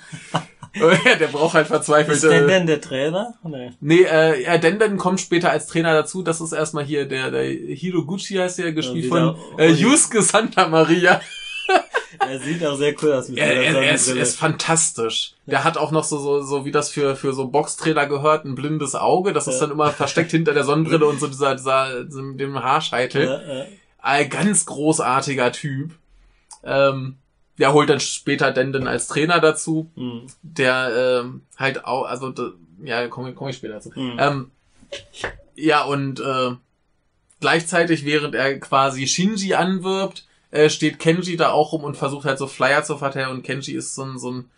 ja, 0.74 1.14
der 1.14 1.28
braucht 1.28 1.54
halt 1.54 1.68
verzweifelt. 1.68 2.16
Ist 2.16 2.24
denn 2.24 2.48
denn 2.48 2.66
der 2.66 2.80
Trainer? 2.80 3.34
Nee. 3.44 3.70
nee, 3.80 4.02
äh, 4.02 4.42
ja, 4.44 4.58
Denden 4.58 4.98
kommt 4.98 5.20
später 5.20 5.50
als 5.50 5.66
Trainer 5.68 5.94
dazu. 5.94 6.22
Das 6.22 6.40
ist 6.40 6.52
erstmal 6.52 6.84
hier 6.84 7.06
der, 7.06 7.30
der 7.30 7.44
Hiroguchi 7.44 8.34
heißt 8.34 8.58
der, 8.58 8.72
gespielt 8.72 9.06
wieder 9.06 9.36
von 9.36 9.58
äh, 9.58 9.70
Yusuke 9.70 10.22
Santa 10.22 10.68
Maria. 10.68 11.20
Er 12.20 12.38
sieht 12.38 12.64
auch 12.64 12.76
sehr 12.76 12.94
cool 13.02 13.12
aus 13.12 13.28
mit 13.28 13.38
Er, 13.38 13.52
er, 13.52 13.82
er, 13.82 13.94
ist, 13.94 14.08
er 14.08 14.16
ist 14.16 14.38
fantastisch. 14.38 15.34
Der 15.46 15.64
hat 15.64 15.76
auch 15.76 15.90
noch 15.90 16.04
so, 16.04 16.18
so, 16.18 16.42
so 16.42 16.64
wie 16.64 16.70
das 16.70 16.90
für, 16.90 17.16
für 17.16 17.32
so 17.32 17.48
Boxtrainer 17.48 18.06
gehört, 18.06 18.44
ein 18.44 18.54
blindes 18.54 18.94
Auge. 18.94 19.32
Das 19.32 19.46
ist 19.48 19.54
Ja. 19.54 19.62
dann 19.62 19.72
immer 19.72 19.90
versteckt 19.90 20.30
hinter 20.30 20.54
der 20.54 20.64
Sonnenbrille 20.64 21.06
und 21.08 21.18
so 21.18 21.26
dieser, 21.26 21.54
dieser, 21.56 22.04
dem 22.04 22.62
Haarscheitel. 22.62 23.24
Ja, 23.24 23.54
ja. 23.54 23.66
Ein 23.98 24.28
ganz 24.28 24.66
großartiger 24.66 25.50
Typ. 25.52 25.92
Ähm, 26.64 27.16
der 27.58 27.72
holt 27.72 27.88
dann 27.88 28.00
später 28.00 28.50
Denden 28.50 28.88
als 28.88 29.06
Trainer 29.06 29.40
dazu, 29.40 29.90
Hm. 29.94 30.26
der 30.42 31.20
ähm, 31.22 31.42
halt 31.56 31.84
auch, 31.84 32.04
also 32.04 32.32
ja, 32.82 33.06
komme 33.08 33.32
komm 33.34 33.48
ich 33.48 33.56
später 33.56 33.74
dazu. 33.74 33.94
Hm. 33.94 34.16
Ähm, 34.18 34.50
ja, 35.54 35.84
und 35.84 36.20
äh, 36.20 36.50
gleichzeitig, 37.40 38.04
während 38.04 38.34
er 38.34 38.58
quasi 38.58 39.06
Shinji 39.06 39.54
anwirbt, 39.54 40.26
äh, 40.50 40.68
steht 40.70 40.98
Kenji 40.98 41.36
da 41.36 41.50
auch 41.50 41.72
rum 41.72 41.84
und 41.84 41.96
versucht 41.96 42.24
halt 42.26 42.38
so 42.38 42.46
Flyer 42.46 42.82
zu 42.84 42.96
verteilen 42.96 43.30
und 43.30 43.42
Kenji 43.42 43.72
ist 43.74 43.94
so 43.94 44.04
ein, 44.04 44.18
so 44.18 44.30
ein 44.30 44.50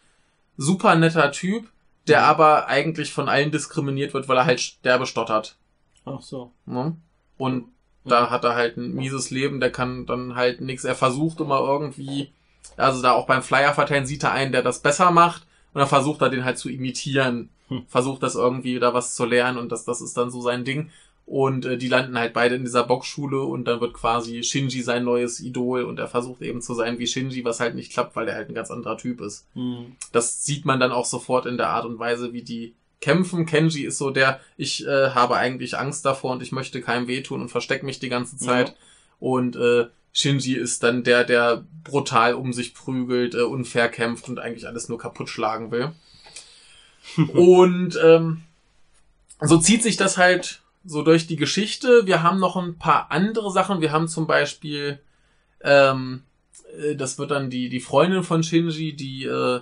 super 0.57 0.95
netter 0.95 1.33
Typ, 1.33 1.67
der 2.07 2.21
Mhm. 2.21 2.27
aber 2.27 2.69
eigentlich 2.69 3.13
von 3.13 3.29
allen 3.29 3.51
diskriminiert 3.51 4.15
wird, 4.15 4.29
weil 4.29 4.37
er 4.39 4.47
halt 4.47 4.61
sterbe 4.61 5.07
stottert. 5.07 5.57
Ach 6.05 6.23
so. 6.23 6.53
Ne? 6.67 6.97
Und 7.39 7.67
da 8.07 8.23
Mhm. 8.27 8.31
hat 8.31 8.45
er 8.45 8.55
halt 8.55 8.77
ein 8.77 8.95
mieses 8.95 9.31
Leben, 9.31 9.61
der 9.61 9.71
kann 9.71 10.07
dann 10.07 10.35
halt 10.35 10.61
nichts. 10.61 10.85
Er 10.85 10.95
versucht 10.95 11.41
immer 11.41 11.61
irgendwie, 11.61 12.31
also 12.77 13.03
da 13.03 13.13
auch 13.13 13.27
beim 13.27 13.43
Flyer 13.43 13.75
verteilen 13.75 14.07
sieht 14.07 14.23
er 14.25 14.33
einen, 14.33 14.53
der 14.53 14.63
das 14.63 14.81
besser 14.81 15.11
macht 15.11 15.47
und 15.75 15.81
dann 15.81 15.89
versucht 15.89 16.23
er 16.23 16.31
den 16.31 16.45
halt 16.45 16.59
zu 16.59 16.69
imitieren. 16.71 17.51
Hm. 17.69 17.83
Versucht 17.89 18.23
das 18.23 18.35
irgendwie 18.37 18.79
da 18.79 18.95
was 18.95 19.15
zu 19.15 19.25
lernen 19.25 19.59
und 19.59 19.73
das, 19.73 19.85
das 19.85 20.01
ist 20.01 20.17
dann 20.17 20.31
so 20.31 20.41
sein 20.41 20.65
Ding. 20.65 20.91
Und 21.27 21.65
äh, 21.67 21.77
die 21.77 21.89
landen 21.89 22.17
halt 22.17 22.33
beide 22.35 22.55
in 22.55 22.63
dieser 22.63 22.85
Boxschule 22.85 23.41
und 23.43 23.65
dann 23.65 23.81
wird 23.81 23.95
quasi 23.95 24.45
Shinji 24.45 24.81
sein 24.83 25.03
neues 25.03 25.41
Idol 25.41 25.83
und 25.83 25.99
er 25.99 26.07
versucht 26.07 26.41
eben 26.43 26.63
zu 26.63 26.73
sein 26.75 27.01
wie 27.01 27.07
Shinji, 27.09 27.45
was 27.45 27.59
halt 27.59 27.75
nicht 27.75 27.93
klappt, 27.93 28.15
weil 28.15 28.29
er 28.29 28.37
halt 28.37 28.49
ein 28.49 28.55
ganz 28.55 28.71
anderer 28.71 28.97
Typ 28.97 29.21
ist 29.21 29.45
Hm. 29.55 29.97
das 30.13 30.45
sieht 30.45 30.65
man 30.65 30.79
dann 30.79 30.93
auch 30.93 31.05
sofort 31.05 31.47
in 31.47 31.57
der 31.57 31.71
Art 31.71 31.85
und 31.85 31.99
Weise, 31.99 32.33
wie 32.33 32.43
die 32.43 32.75
kämpfen. 33.01 33.47
Kenji 33.47 33.85
ist 33.85 33.99
so 33.99 34.11
der, 34.11 34.41
ich 34.57 34.87
äh, 34.87 35.11
habe 35.11 35.37
eigentlich 35.37 35.79
Angst 35.79 36.05
davor 36.05 36.33
und 36.33 36.43
ich 36.43 36.53
möchte 36.53 36.81
keinem 36.81 37.09
wehtun 37.09 37.41
und 37.41 37.49
verstecke 37.49 37.85
mich 37.85 37.99
die 37.99 38.09
ganze 38.09 38.37
Zeit. 38.37 38.69
Ja. 38.69 38.75
Und 39.19 39.57
äh, 39.57 39.87
Shinji 40.13 40.55
ist 40.55 40.83
dann 40.83 41.05
der, 41.05 41.25
der 41.25 41.65
brutal 41.85 42.35
um 42.35 42.53
sich 42.53 42.75
prügelt, 42.75 43.35
äh, 43.35 43.43
unfair 43.43 43.89
kämpft 43.89 44.29
und 44.29 44.39
eigentlich 44.39 44.67
alles 44.67 44.89
nur 44.89 44.99
kaputt 44.99 45.29
schlagen 45.29 45.71
will. 45.71 45.93
und 47.35 47.99
ähm, 48.03 48.43
so 49.41 49.59
zieht 49.59 49.83
sich 49.83 49.97
das 49.97 50.17
halt 50.17 50.63
so 50.85 51.03
durch 51.03 51.27
die 51.27 51.37
Geschichte. 51.37 52.07
Wir 52.07 52.23
haben 52.23 52.41
noch 52.41 52.57
ein 52.57 52.79
paar 52.79 53.11
andere 53.11 53.53
Sachen. 53.53 53.81
Wir 53.81 53.93
haben 53.93 54.09
zum 54.09 54.27
Beispiel, 54.27 55.01
ähm, 55.63 56.23
äh, 56.79 56.97
das 56.97 57.19
wird 57.19 57.31
dann 57.31 57.51
die, 57.51 57.69
die 57.69 57.81
Freundin 57.81 58.23
von 58.23 58.43
Shinji, 58.43 58.95
die 58.95 59.25
äh, 59.25 59.61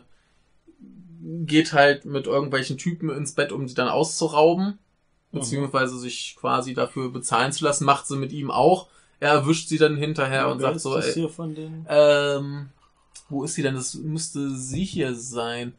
geht 1.46 1.72
halt 1.72 2.04
mit 2.04 2.26
irgendwelchen 2.26 2.76
Typen 2.78 3.08
ins 3.10 3.32
Bett, 3.32 3.50
um 3.52 3.66
sie 3.68 3.74
dann 3.74 3.88
auszurauben, 3.88 4.78
Mhm. 5.32 5.38
beziehungsweise 5.38 5.98
sich 5.98 6.36
quasi 6.38 6.74
dafür 6.74 7.10
bezahlen 7.10 7.50
zu 7.52 7.64
lassen, 7.64 7.84
macht 7.86 8.06
sie 8.06 8.16
mit 8.16 8.30
ihm 8.32 8.50
auch. 8.50 8.88
Er 9.20 9.30
erwischt 9.32 9.68
sie 9.68 9.78
dann 9.78 9.96
hinterher 9.96 10.48
und 10.48 10.58
Wer 10.58 10.66
sagt 10.66 10.76
ist 10.76 10.82
so, 10.82 10.94
das 10.94 11.06
ey, 11.08 11.12
hier 11.14 11.28
von 11.28 11.54
den? 11.54 11.86
ähm, 11.88 12.68
wo 13.30 13.42
ist 13.44 13.54
sie 13.54 13.62
denn? 13.62 13.74
Das 13.74 13.94
müsste 13.94 14.54
sie 14.54 14.84
hier 14.84 15.14
sein. 15.14 15.72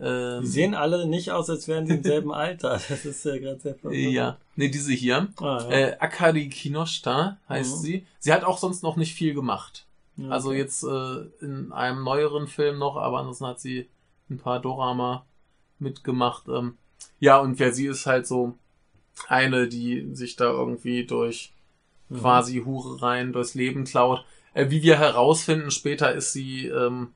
Ähm, 0.00 0.40
Die 0.42 0.46
sehen 0.48 0.74
alle 0.74 1.06
nicht 1.06 1.30
aus, 1.30 1.48
als 1.50 1.68
wären 1.68 1.86
sie 1.86 1.94
im 1.94 2.02
selben 2.02 2.32
Alter. 2.32 2.80
Das 2.88 3.04
ist 3.04 3.24
ja 3.24 3.36
gerade 3.38 3.60
sehr 3.60 3.74
verwirrend. 3.74 4.12
ja, 4.14 4.38
nee, 4.56 4.68
diese 4.68 4.92
hier. 4.92 5.28
Ah, 5.38 5.58
ja. 5.62 5.70
Äh, 5.70 5.96
Akari 6.00 6.48
Kinoshita 6.48 7.38
heißt 7.48 7.76
Mhm. 7.78 7.82
sie. 7.82 8.06
Sie 8.18 8.32
hat 8.32 8.44
auch 8.44 8.58
sonst 8.58 8.82
noch 8.82 8.96
nicht 8.96 9.14
viel 9.14 9.34
gemacht. 9.34 9.84
Ja, 10.16 10.30
Also 10.30 10.48
okay. 10.50 10.58
jetzt 10.58 10.82
äh, 10.84 11.44
in 11.44 11.70
einem 11.72 12.02
neueren 12.02 12.46
Film 12.48 12.78
noch, 12.78 12.96
aber 12.96 13.18
ansonsten 13.20 13.46
hat 13.46 13.60
sie 13.60 13.88
ein 14.30 14.38
paar 14.38 14.60
Dorama 14.60 15.24
mitgemacht. 15.78 16.48
Ähm, 16.48 16.74
ja, 17.20 17.38
und 17.38 17.58
wer 17.58 17.72
sie 17.72 17.86
ist 17.86 18.06
halt 18.06 18.26
so 18.26 18.54
eine, 19.28 19.68
die 19.68 20.14
sich 20.14 20.36
da 20.36 20.50
irgendwie 20.50 21.04
durch 21.06 21.52
Mhm. 22.08 22.18
quasi 22.20 22.62
Hurereien 22.64 23.32
durchs 23.32 23.54
Leben 23.54 23.82
klaut. 23.84 24.24
Äh, 24.54 24.70
wie 24.70 24.82
wir 24.82 24.96
herausfinden, 24.98 25.70
später 25.72 26.12
ist 26.14 26.32
sie 26.32 26.66
ähm, 26.68 27.08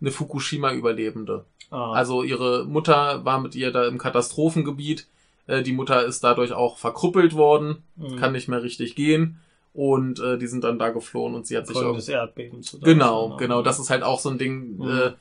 eine 0.00 0.10
Fukushima-Überlebende. 0.10 1.44
Ah, 1.70 1.92
Also 1.92 2.22
ihre 2.22 2.64
Mutter 2.64 3.24
war 3.24 3.40
mit 3.40 3.54
ihr 3.54 3.72
da 3.72 3.86
im 3.86 3.98
Katastrophengebiet. 3.98 5.06
Äh, 5.46 5.62
die 5.62 5.72
Mutter 5.72 6.04
ist 6.04 6.22
dadurch 6.24 6.52
auch 6.52 6.76
verkrüppelt 6.78 7.34
worden, 7.34 7.82
mhm. 7.96 8.16
kann 8.16 8.32
nicht 8.32 8.48
mehr 8.48 8.62
richtig 8.62 8.94
gehen. 8.94 9.38
Und 9.74 10.20
äh, 10.20 10.38
die 10.38 10.46
sind 10.46 10.64
dann 10.64 10.78
da 10.78 10.90
geflohen 10.90 11.34
und 11.34 11.46
sie 11.46 11.56
hat 11.56 11.66
sich 11.66 11.74
Folge 11.76 11.90
auch 11.90 11.96
des 11.96 12.08
Erdbebens. 12.08 12.78
Genau, 12.82 13.32
was, 13.32 13.38
genau. 13.38 13.62
Das 13.62 13.78
ist 13.78 13.88
halt 13.90 14.02
auch 14.02 14.18
so 14.20 14.28
ein 14.28 14.38
Ding, 14.38 14.76
Mhm. 14.76 14.88
äh, 14.88 15.12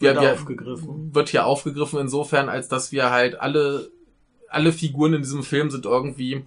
wir, 0.00 0.20
wir, 0.20 0.32
aufgegriffen. 0.32 1.14
wird 1.14 1.28
hier 1.28 1.46
aufgegriffen 1.46 2.00
insofern, 2.00 2.48
als 2.48 2.68
dass 2.68 2.92
wir 2.92 3.10
halt 3.10 3.40
alle, 3.40 3.90
alle 4.48 4.72
Figuren 4.72 5.14
in 5.14 5.22
diesem 5.22 5.42
Film 5.42 5.70
sind 5.70 5.84
irgendwie 5.84 6.44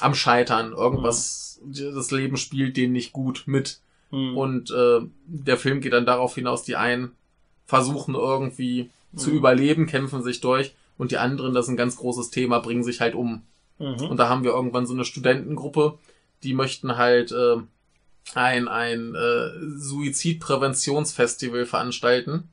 am 0.00 0.14
Scheitern. 0.14 0.72
Irgendwas, 0.72 1.60
das 1.64 2.10
Leben 2.10 2.36
spielt 2.36 2.76
denen 2.76 2.92
nicht 2.92 3.12
gut 3.12 3.44
mit. 3.46 3.80
Mhm. 4.10 4.36
Und 4.36 4.70
äh, 4.70 5.00
der 5.26 5.56
Film 5.56 5.80
geht 5.80 5.92
dann 5.92 6.06
darauf 6.06 6.34
hinaus, 6.34 6.62
die 6.62 6.76
einen 6.76 7.12
versuchen 7.66 8.14
irgendwie 8.14 8.90
zu 9.14 9.30
Mhm. 9.30 9.36
überleben, 9.36 9.86
kämpfen 9.86 10.22
sich 10.22 10.40
durch 10.40 10.74
und 10.98 11.10
die 11.10 11.18
anderen, 11.18 11.54
das 11.54 11.66
ist 11.66 11.70
ein 11.70 11.76
ganz 11.76 11.96
großes 11.96 12.30
Thema, 12.30 12.60
bringen 12.60 12.84
sich 12.84 13.00
halt 13.00 13.14
um. 13.14 13.42
Mhm. 13.78 14.06
Und 14.08 14.16
da 14.18 14.28
haben 14.28 14.44
wir 14.44 14.52
irgendwann 14.52 14.86
so 14.86 14.94
eine 14.94 15.04
Studentengruppe, 15.04 15.98
die 16.42 16.54
möchten 16.54 16.96
halt 16.96 17.32
äh, 17.32 17.56
ein, 18.34 18.68
ein 18.68 19.14
äh, 19.14 19.50
Suizidpräventionsfestival 19.78 21.66
veranstalten. 21.66 22.48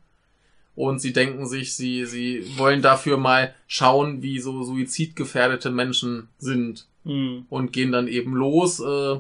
Und 0.76 1.00
sie 1.00 1.14
denken 1.14 1.46
sich, 1.48 1.76
sie, 1.76 2.06
sie 2.06 2.44
wollen 2.58 2.82
dafür 2.82 3.18
mal 3.18 3.54
schauen, 3.68 4.22
wie 4.22 4.40
so 4.40 4.64
suizidgefährdete 4.64 5.70
Menschen 5.70 6.30
sind 6.38 6.88
Mhm. 7.04 7.46
und 7.50 7.74
gehen 7.74 7.92
dann 7.92 8.08
eben 8.08 8.34
los, 8.34 8.80
äh, 8.80 9.20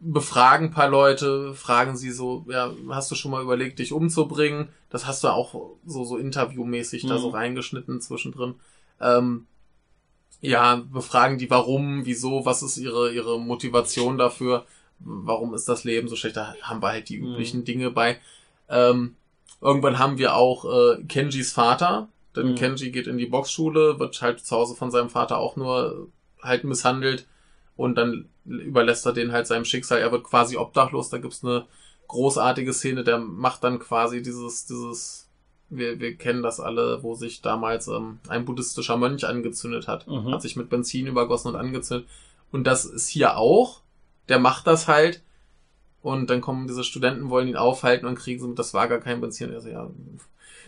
befragen 0.00 0.66
ein 0.66 0.70
paar 0.72 0.88
Leute, 0.88 1.54
fragen 1.54 1.96
sie 1.96 2.10
so, 2.10 2.44
ja, 2.48 2.70
hast 2.90 3.10
du 3.10 3.14
schon 3.14 3.30
mal 3.30 3.42
überlegt, 3.42 3.78
dich 3.78 3.92
umzubringen? 3.92 4.68
Das 4.90 5.06
hast 5.06 5.24
du 5.24 5.28
auch 5.28 5.54
so, 5.86 6.04
so 6.04 6.18
interviewmäßig 6.18 7.06
da 7.06 7.14
Mhm. 7.14 7.18
so 7.20 7.28
reingeschnitten 7.30 8.00
zwischendrin. 8.00 8.54
Ähm, 9.00 9.46
ja, 10.40 10.76
befragen 10.92 11.38
die 11.38 11.48
warum, 11.48 12.04
wieso, 12.04 12.44
was 12.44 12.62
ist 12.62 12.76
ihre, 12.76 13.12
ihre 13.14 13.40
Motivation 13.40 14.18
dafür, 14.18 14.66
warum 14.98 15.54
ist 15.54 15.68
das 15.68 15.84
Leben 15.84 16.08
so 16.08 16.16
schlecht, 16.16 16.36
da 16.36 16.54
haben 16.62 16.82
wir 16.82 16.88
halt 16.88 17.08
die 17.08 17.18
Mhm. 17.18 17.32
üblichen 17.32 17.64
Dinge 17.64 17.90
bei. 17.90 18.18
Ähm, 18.68 19.16
irgendwann 19.64 19.98
haben 19.98 20.18
wir 20.18 20.36
auch 20.36 20.64
äh, 20.66 21.02
Kenjis 21.04 21.52
Vater, 21.52 22.08
denn 22.36 22.50
Mhm. 22.50 22.54
Kenji 22.54 22.90
geht 22.90 23.06
in 23.06 23.18
die 23.18 23.26
Boxschule, 23.26 23.98
wird 23.98 24.20
halt 24.20 24.40
zu 24.40 24.54
Hause 24.54 24.74
von 24.74 24.90
seinem 24.90 25.08
Vater 25.08 25.38
auch 25.38 25.56
nur 25.56 26.08
halt 26.42 26.64
misshandelt 26.64 27.26
und 27.76 27.96
dann 27.96 28.28
überlässt 28.44 29.06
er 29.06 29.12
den 29.12 29.32
halt 29.32 29.46
seinem 29.46 29.64
Schicksal. 29.64 29.98
Er 29.98 30.12
wird 30.12 30.24
quasi 30.24 30.56
obdachlos. 30.56 31.08
Da 31.08 31.18
gibt's 31.18 31.42
eine 31.42 31.66
großartige 32.08 32.72
Szene, 32.72 33.02
der 33.02 33.18
macht 33.18 33.64
dann 33.64 33.78
quasi 33.78 34.22
dieses, 34.22 34.66
dieses, 34.66 35.30
wir, 35.70 35.98
wir 35.98 36.16
kennen 36.16 36.42
das 36.42 36.60
alle, 36.60 37.02
wo 37.02 37.14
sich 37.14 37.40
damals 37.40 37.88
ähm, 37.88 38.18
ein 38.28 38.44
buddhistischer 38.44 38.98
Mönch 38.98 39.26
angezündet 39.26 39.88
hat. 39.88 40.06
Mhm. 40.06 40.30
Hat 40.30 40.42
sich 40.42 40.56
mit 40.56 40.68
Benzin 40.68 41.06
übergossen 41.06 41.48
und 41.48 41.56
angezündet. 41.56 42.06
Und 42.52 42.66
das 42.66 42.84
ist 42.84 43.08
hier 43.08 43.38
auch. 43.38 43.80
Der 44.28 44.38
macht 44.38 44.66
das 44.66 44.88
halt. 44.88 45.22
Und 46.04 46.28
dann 46.28 46.42
kommen 46.42 46.66
diese 46.66 46.84
Studenten, 46.84 47.30
wollen 47.30 47.48
ihn 47.48 47.56
aufhalten 47.56 48.04
und 48.04 48.18
kriegen 48.18 48.38
so 48.38 48.46
mit, 48.46 48.58
das 48.58 48.74
war 48.74 48.88
gar 48.88 48.98
kein 48.98 49.22
Benzin. 49.22 49.50
Er 49.50 49.62
so, 49.62 49.70
ja, 49.70 49.88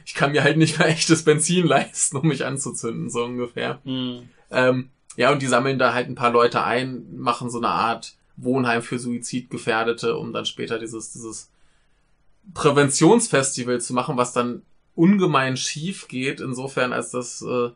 ich 0.07 0.15
kann 0.15 0.33
mir 0.33 0.43
halt 0.43 0.57
nicht 0.57 0.79
mehr 0.79 0.89
echtes 0.89 1.25
Benzin 1.25 1.67
leisten, 1.67 2.17
um 2.17 2.27
mich 2.27 2.47
anzuzünden, 2.47 3.11
so 3.11 3.23
ungefähr. 3.23 3.79
Mhm. 3.85 4.31
Ähm, 4.51 4.89
ja, 5.17 5.31
und 5.31 5.43
die 5.43 5.47
sammeln 5.47 5.79
da 5.79 5.93
halt 5.93 6.09
ein 6.09 6.15
paar 6.15 6.31
Leute 6.33 6.65
ein, 6.65 7.15
machen 7.15 7.51
so 7.51 7.59
eine 7.59 7.69
Art 7.69 8.15
Wohnheim 8.39 8.81
für 8.81 8.99
Suizidgefährdete, 8.99 10.17
um 10.17 10.33
dann 10.33 10.47
später 10.47 10.79
dieses, 10.79 11.13
dieses 11.13 11.51
Präventionsfestival 12.55 13.83
zu 13.83 13.93
machen, 13.93 14.17
was 14.17 14.33
dann 14.33 14.63
ungemein 14.95 15.59
schief 15.59 16.09
geht, 16.09 16.41
insofern 16.41 16.95
als 16.95 17.11
das 17.11 17.43
äh, 17.43 17.73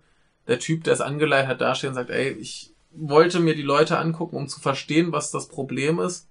der 0.48 0.60
Typ, 0.60 0.84
der 0.84 0.94
es 0.94 1.02
angeleitet 1.02 1.48
hat, 1.50 1.60
dasteht 1.60 1.88
und 1.88 1.94
sagt, 1.94 2.08
ey, 2.08 2.30
ich 2.30 2.72
wollte 2.92 3.38
mir 3.38 3.54
die 3.54 3.60
Leute 3.60 3.98
angucken, 3.98 4.36
um 4.36 4.48
zu 4.48 4.60
verstehen, 4.60 5.12
was 5.12 5.30
das 5.30 5.48
Problem 5.48 5.98
ist. 5.98 6.29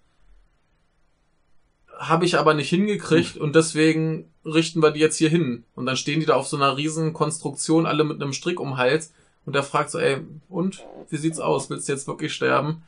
Habe 1.99 2.23
ich 2.25 2.39
aber 2.39 2.53
nicht 2.53 2.69
hingekriegt 2.69 3.35
und 3.37 3.55
deswegen 3.55 4.31
richten 4.45 4.81
wir 4.81 4.91
die 4.91 5.01
jetzt 5.01 5.17
hier 5.17 5.29
hin. 5.29 5.65
Und 5.75 5.85
dann 5.85 5.97
stehen 5.97 6.21
die 6.21 6.25
da 6.25 6.35
auf 6.35 6.47
so 6.47 6.55
einer 6.57 6.77
riesen 6.77 7.11
Konstruktion, 7.13 7.85
alle 7.85 8.05
mit 8.05 8.21
einem 8.21 8.31
Strick 8.33 8.59
um 8.59 8.77
Hals. 8.77 9.11
Und 9.45 9.53
der 9.53 9.63
fragt 9.63 9.91
so, 9.91 9.99
ey, 9.99 10.17
und? 10.47 10.83
Wie 11.09 11.17
sieht's 11.17 11.39
aus? 11.39 11.69
Willst 11.69 11.87
du 11.89 11.91
jetzt 11.93 12.07
wirklich 12.07 12.33
sterben? 12.33 12.83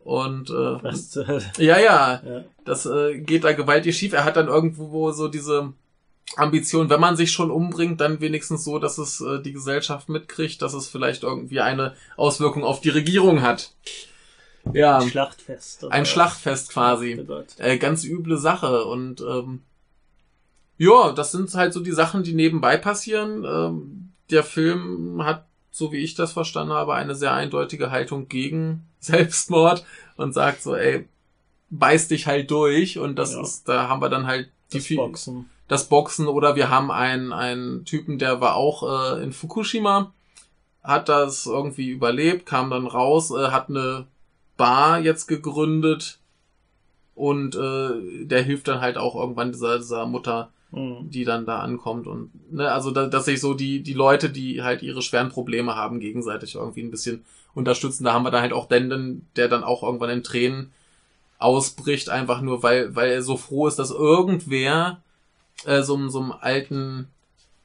Und 0.00 0.50
äh, 0.50 0.82
Was 0.84 1.10
zur 1.10 1.26
Hölle? 1.26 1.42
ja, 1.58 1.78
ja, 1.78 2.22
Ja. 2.24 2.44
das 2.64 2.86
äh, 2.86 3.18
geht 3.18 3.42
da 3.42 3.52
gewaltig 3.52 3.98
schief. 3.98 4.12
Er 4.12 4.24
hat 4.24 4.36
dann 4.36 4.46
irgendwo 4.46 5.10
so 5.10 5.26
diese 5.26 5.72
Ambition, 6.36 6.90
wenn 6.90 7.00
man 7.00 7.16
sich 7.16 7.32
schon 7.32 7.50
umbringt, 7.50 8.00
dann 8.00 8.20
wenigstens 8.20 8.62
so, 8.62 8.78
dass 8.78 8.98
es 8.98 9.20
äh, 9.20 9.40
die 9.42 9.52
Gesellschaft 9.52 10.08
mitkriegt, 10.08 10.62
dass 10.62 10.74
es 10.74 10.86
vielleicht 10.88 11.24
irgendwie 11.24 11.60
eine 11.60 11.94
Auswirkung 12.16 12.62
auf 12.62 12.80
die 12.80 12.90
Regierung 12.90 13.42
hat. 13.42 13.72
Ja, 14.72 14.98
Ein 14.98 15.08
Schlachtfest. 15.08 15.84
ein? 15.90 16.06
Schlachtfest 16.06 16.70
quasi. 16.70 17.24
Äh, 17.58 17.78
ganz 17.78 18.04
üble 18.04 18.36
Sache 18.36 18.84
und 18.84 19.20
ähm, 19.20 19.62
ja, 20.78 21.12
das 21.12 21.32
sind 21.32 21.52
halt 21.54 21.72
so 21.72 21.80
die 21.80 21.92
Sachen, 21.92 22.22
die 22.22 22.34
nebenbei 22.34 22.76
passieren. 22.76 23.44
Ähm, 23.44 24.12
der 24.30 24.42
Film 24.44 25.22
hat, 25.24 25.46
so 25.70 25.92
wie 25.92 25.98
ich 25.98 26.14
das 26.14 26.32
verstanden 26.32 26.72
habe, 26.74 26.94
eine 26.94 27.14
sehr 27.14 27.32
eindeutige 27.32 27.90
Haltung 27.90 28.28
gegen 28.28 28.86
Selbstmord 29.00 29.84
und 30.16 30.32
sagt 30.34 30.62
so, 30.62 30.74
ey, 30.74 31.08
beiß 31.70 32.08
dich 32.08 32.26
halt 32.26 32.50
durch 32.50 32.98
und 32.98 33.16
das 33.16 33.32
Ja. 33.32 33.42
ist, 33.42 33.68
da 33.68 33.88
haben 33.88 34.02
wir 34.02 34.08
dann 34.10 34.26
halt 34.26 34.50
die 34.72 34.78
Das 34.78 34.94
Boxen. 34.96 35.50
das 35.68 35.88
Boxen 35.88 36.26
oder 36.28 36.56
wir 36.56 36.68
haben 36.70 36.90
einen, 36.90 37.32
einen 37.32 37.84
Typen, 37.84 38.18
der 38.18 38.40
war 38.40 38.56
auch 38.56 39.16
äh, 39.16 39.22
in 39.22 39.32
Fukushima, 39.32 40.12
hat 40.82 41.08
das 41.08 41.46
irgendwie 41.46 41.88
überlebt, 41.88 42.46
kam 42.46 42.70
dann 42.70 42.86
raus, 42.86 43.30
äh, 43.30 43.48
hat 43.50 43.68
eine 43.70 44.06
Bar 44.56 45.00
jetzt 45.00 45.26
gegründet 45.26 46.18
und 47.14 47.54
äh, 47.54 48.24
der 48.24 48.42
hilft 48.42 48.68
dann 48.68 48.80
halt 48.80 48.96
auch 48.98 49.14
irgendwann 49.14 49.52
dieser, 49.52 49.78
dieser 49.78 50.06
Mutter, 50.06 50.50
Mhm. 50.72 51.10
die 51.10 51.24
dann 51.24 51.46
da 51.46 51.60
ankommt 51.60 52.08
und 52.08 52.30
ne, 52.52 52.70
also 52.72 52.90
da, 52.90 53.06
dass 53.06 53.26
sich 53.26 53.40
so 53.40 53.54
die 53.54 53.82
die 53.84 53.92
Leute, 53.92 54.30
die 54.30 54.62
halt 54.62 54.82
ihre 54.82 55.00
schweren 55.00 55.28
Probleme 55.28 55.76
haben, 55.76 56.00
gegenseitig 56.00 56.56
irgendwie 56.56 56.82
ein 56.82 56.90
bisschen 56.90 57.24
unterstützen. 57.54 58.02
Da 58.04 58.12
haben 58.12 58.24
wir 58.24 58.32
dann 58.32 58.42
halt 58.42 58.52
auch 58.52 58.66
Denden, 58.66 59.26
der 59.36 59.46
dann 59.48 59.62
auch 59.62 59.84
irgendwann 59.84 60.10
in 60.10 60.24
Tränen 60.24 60.72
ausbricht, 61.38 62.10
einfach 62.10 62.40
nur 62.40 62.64
weil 62.64 62.96
weil 62.96 63.10
er 63.10 63.22
so 63.22 63.36
froh 63.36 63.68
ist, 63.68 63.78
dass 63.78 63.92
irgendwer 63.92 65.00
äh, 65.64 65.82
so, 65.82 66.08
so 66.08 66.20
einem 66.20 66.32
alten 66.32 67.06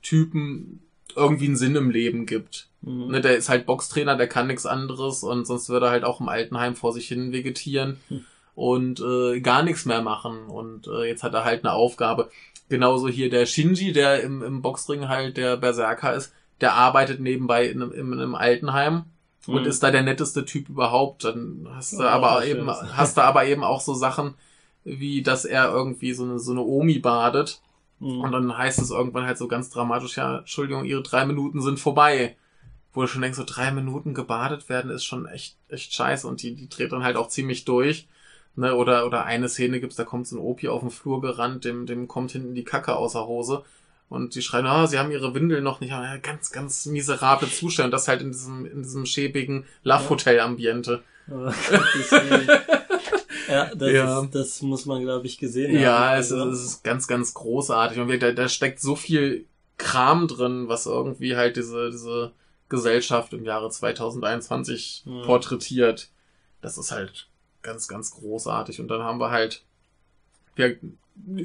Typen 0.04 0.80
irgendwie 1.15 1.45
einen 1.47 1.58
Sinn 1.58 1.75
im 1.75 1.89
Leben 1.89 2.27
gibt. 2.27 2.67
Mhm. 2.82 3.08
Ne, 3.08 3.22
der 3.22 3.38
ist 3.38 3.50
halt 3.50 3.65
Boxtrainer, 3.65 4.15
der 4.17 4.28
kann 4.28 4.48
nichts 4.48 4.65
anderes 4.65 5.24
und 5.24 5.46
sonst 5.46 5.70
würde 5.70 5.88
er 5.88 5.91
halt 5.91 6.04
auch 6.04 6.20
im 6.20 6.30
Altenheim 6.30 6.76
vor 6.76 6.94
sich 6.94 7.08
hin 7.08 7.32
vegetieren 7.32 8.00
Hm. 8.10 8.26
und 8.56 9.00
äh, 9.00 9.39
gar 9.41 9.62
nichts 9.63 9.86
mehr 9.86 10.02
machen. 10.02 10.46
Und 10.48 10.88
äh, 10.88 11.04
jetzt 11.08 11.24
hat 11.24 11.34
er 11.34 11.44
halt 11.46 11.63
eine 11.63 11.74
Aufgabe. 11.74 12.30
Genauso 12.70 13.08
hier 13.08 13.30
der 13.30 13.46
Shinji, 13.46 13.91
der 13.91 14.22
im, 14.24 14.41
im 14.41 14.62
Boxring 14.62 15.08
halt 15.10 15.38
der 15.38 15.58
Berserker 15.58 16.13
ist, 16.15 16.34
der 16.62 16.74
arbeitet 16.74 17.20
nebenbei 17.20 17.65
in 17.67 17.82
einem, 17.82 17.91
in 17.91 18.13
einem 18.13 18.36
Altenheim 18.36 19.04
und 19.48 19.62
Mhm. 19.63 19.67
ist 19.67 19.82
da 19.84 19.89
der 19.91 20.04
netteste 20.04 20.46
Typ 20.46 20.70
überhaupt. 20.70 21.24
Dann 21.24 21.67
hast 21.74 21.94
du 21.94 22.02
Ja, 22.04 22.10
aber 22.10 22.46
eben, 22.46 22.65
wär's. 22.67 22.84
hast 22.96 23.17
du 23.17 23.22
aber 23.22 23.46
eben 23.46 23.63
auch 23.63 23.82
so 23.82 23.94
Sachen, 23.94 24.36
wie 24.84 25.22
dass 25.22 25.46
er 25.46 25.70
irgendwie 25.72 26.13
so 26.13 26.24
eine, 26.24 26.39
so 26.39 26.52
eine 26.52 26.62
Omi 26.62 27.00
badet. 27.00 27.60
Mhm. 28.00 28.22
Und 28.22 28.32
dann 28.32 28.58
heißt 28.58 28.80
es 28.80 28.89
irgendwann 28.91 29.26
halt 29.26 29.38
so 29.38 29.48
ganz 29.48 29.70
dramatisch, 29.70 30.17
ja, 30.17 30.39
Entschuldigung, 30.39 30.86
ihre 30.86 31.02
drei 31.04 31.26
Minuten 31.26 31.62
sind 31.62 31.80
vorbei. 31.80 32.36
Wo 32.93 33.01
du 33.01 33.08
schon 33.08 33.21
denkst, 33.21 33.38
so 33.38 33.45
drei 33.45 33.71
Minuten 33.71 34.13
gebadet 34.13 34.67
werden 34.67 34.91
ist 34.91 35.06
schon 35.06 35.25
echt, 35.25 35.56
echt 35.69 35.93
scheiße. 35.93 36.27
Und 36.27 36.41
die, 36.43 36.56
die 36.56 36.69
dreht 36.69 36.91
dann 36.91 37.04
halt 37.04 37.15
auch 37.15 37.30
ziemlich 37.30 37.65
durch. 37.65 38.08
Ne, 38.56 38.75
oder, 38.75 39.06
oder 39.06 39.23
eine 39.23 39.47
Szene 39.47 39.80
gibt's, 39.80 39.95
da 39.95 40.04
kommt 40.04 40.27
so 40.27 40.36
ein 40.36 40.41
Opi 40.41 40.67
auf 40.67 40.82
den 40.82 40.89
Flur 40.91 41.21
gerannt, 41.21 41.63
dem, 41.63 41.86
dem 41.86 42.10
kommt 42.10 42.32
hinten 42.32 42.54
die 42.54 42.65
Kacke 42.65 42.97
aus 42.97 43.13
der 43.13 43.25
Hose. 43.25 43.63
Und 44.10 44.36
die 44.36 44.41
schreien, 44.41 44.65
ah, 44.65 44.88
sie 44.88 44.99
haben 44.99 45.10
ihre 45.10 45.34
Windel 45.34 45.62
noch 45.62 45.80
nicht. 45.80 45.91
Ja, 45.91 46.17
ganz, 46.17 46.51
ganz 46.51 46.86
miserable 46.86 47.49
Zustände. 47.49 47.86
Und 47.86 47.91
das 47.91 48.10
halt 48.10 48.21
in 48.21 48.34
diesem, 48.34 48.65
in 48.65 48.84
diesem 48.84 49.06
schäbigen 49.06 49.63
Love-Hotel-Ambiente. 49.84 51.01
Oh, 51.30 51.45
ja, 53.47 53.73
das, 53.73 53.91
Ja. 53.91 54.21
Ist, 54.21 54.36
das 54.36 54.62
muss 54.63 54.86
man, 54.86 55.01
glaube 55.01 55.27
ich, 55.27 55.38
gesehen 55.38 55.73
haben. 55.73 55.82
Ja, 55.82 56.17
es 56.17 56.25
ist, 56.25 56.34
Also, 56.34 56.49
es 56.49 56.62
ist 56.62 56.84
ganz, 56.84 57.08
ganz 57.08 57.34
großartig. 57.34 57.99
Und 57.99 58.21
da, 58.21 58.34
da 58.34 58.49
steckt 58.49 58.82
so 58.82 58.97
viel 58.97 59.45
Kram 59.77 60.27
drin, 60.27 60.67
was 60.67 60.88
irgendwie 60.88 61.38
halt 61.38 61.56
diese, 61.56 61.89
diese 61.89 62.34
Gesellschaft 62.72 63.34
im 63.34 63.44
Jahre 63.46 63.70
2021 63.70 65.04
Ja. 65.06 65.22
porträtiert. 65.26 66.10
Das 66.62 66.78
ist 66.78 66.92
halt 66.92 67.28
ganz, 67.62 67.88
ganz 67.88 68.12
großartig. 68.12 68.80
Und 68.80 68.88
dann 68.88 69.04
haben 69.04 69.20
wir 69.20 69.30
halt 69.30 69.64
ja, 70.58 70.70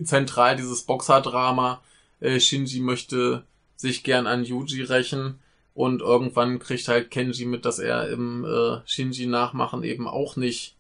zentral 0.05 0.57
dieses 0.57 0.83
Boxer-Drama. 0.83 1.83
Äh, 2.21 2.41
Shinji 2.41 2.81
möchte 2.81 3.45
sich 3.77 4.03
gern 4.05 4.27
an 4.27 4.45
Yuji 4.45 4.83
rächen. 4.83 5.39
Und 5.75 6.01
irgendwann 6.01 6.59
kriegt 6.59 6.89
halt 6.89 7.11
Kenji 7.11 7.45
mit, 7.45 7.67
dass 7.67 7.79
er 7.79 8.09
im 8.09 8.45
äh, 8.47 8.79
Shinji-Nachmachen 8.87 9.83
eben 9.83 10.09
auch 10.09 10.37
nicht 10.37 10.75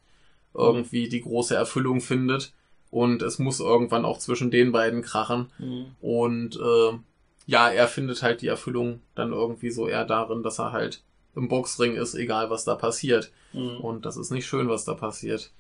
irgendwie 0.55 1.09
die 1.11 1.21
große 1.21 1.55
Erfüllung 1.55 2.01
findet. 2.01 2.53
Und 2.91 3.21
es 3.21 3.39
muss 3.39 3.61
irgendwann 3.61 4.05
auch 4.07 4.19
zwischen 4.19 4.51
den 4.51 4.73
beiden 4.73 5.03
krachen. 5.03 5.51
mhm. 5.59 5.87
Und 6.01 6.57
äh, 6.57 6.99
ja, 7.47 7.69
er 7.71 7.89
findet 7.89 8.23
halt 8.23 8.43
die 8.43 8.49
Erfüllung 8.49 9.01
dann 9.15 9.33
irgendwie 9.33 9.71
so 9.71 9.89
eher 9.89 10.05
darin, 10.05 10.43
dass 10.43 10.59
er 10.59 10.73
halt 10.73 11.03
im 11.35 11.49
Boxring 11.49 11.95
ist, 11.95 12.15
egal 12.15 12.51
was 12.51 12.65
da 12.65 12.75
passiert. 12.75 13.31
Mhm. 13.53 13.79
Und 13.79 14.07
das 14.07 14.17
ist 14.17 14.31
nicht 14.31 14.47
schön, 14.47 14.69
was 14.69 14.85
da 14.85 14.95
passiert. 14.95 15.51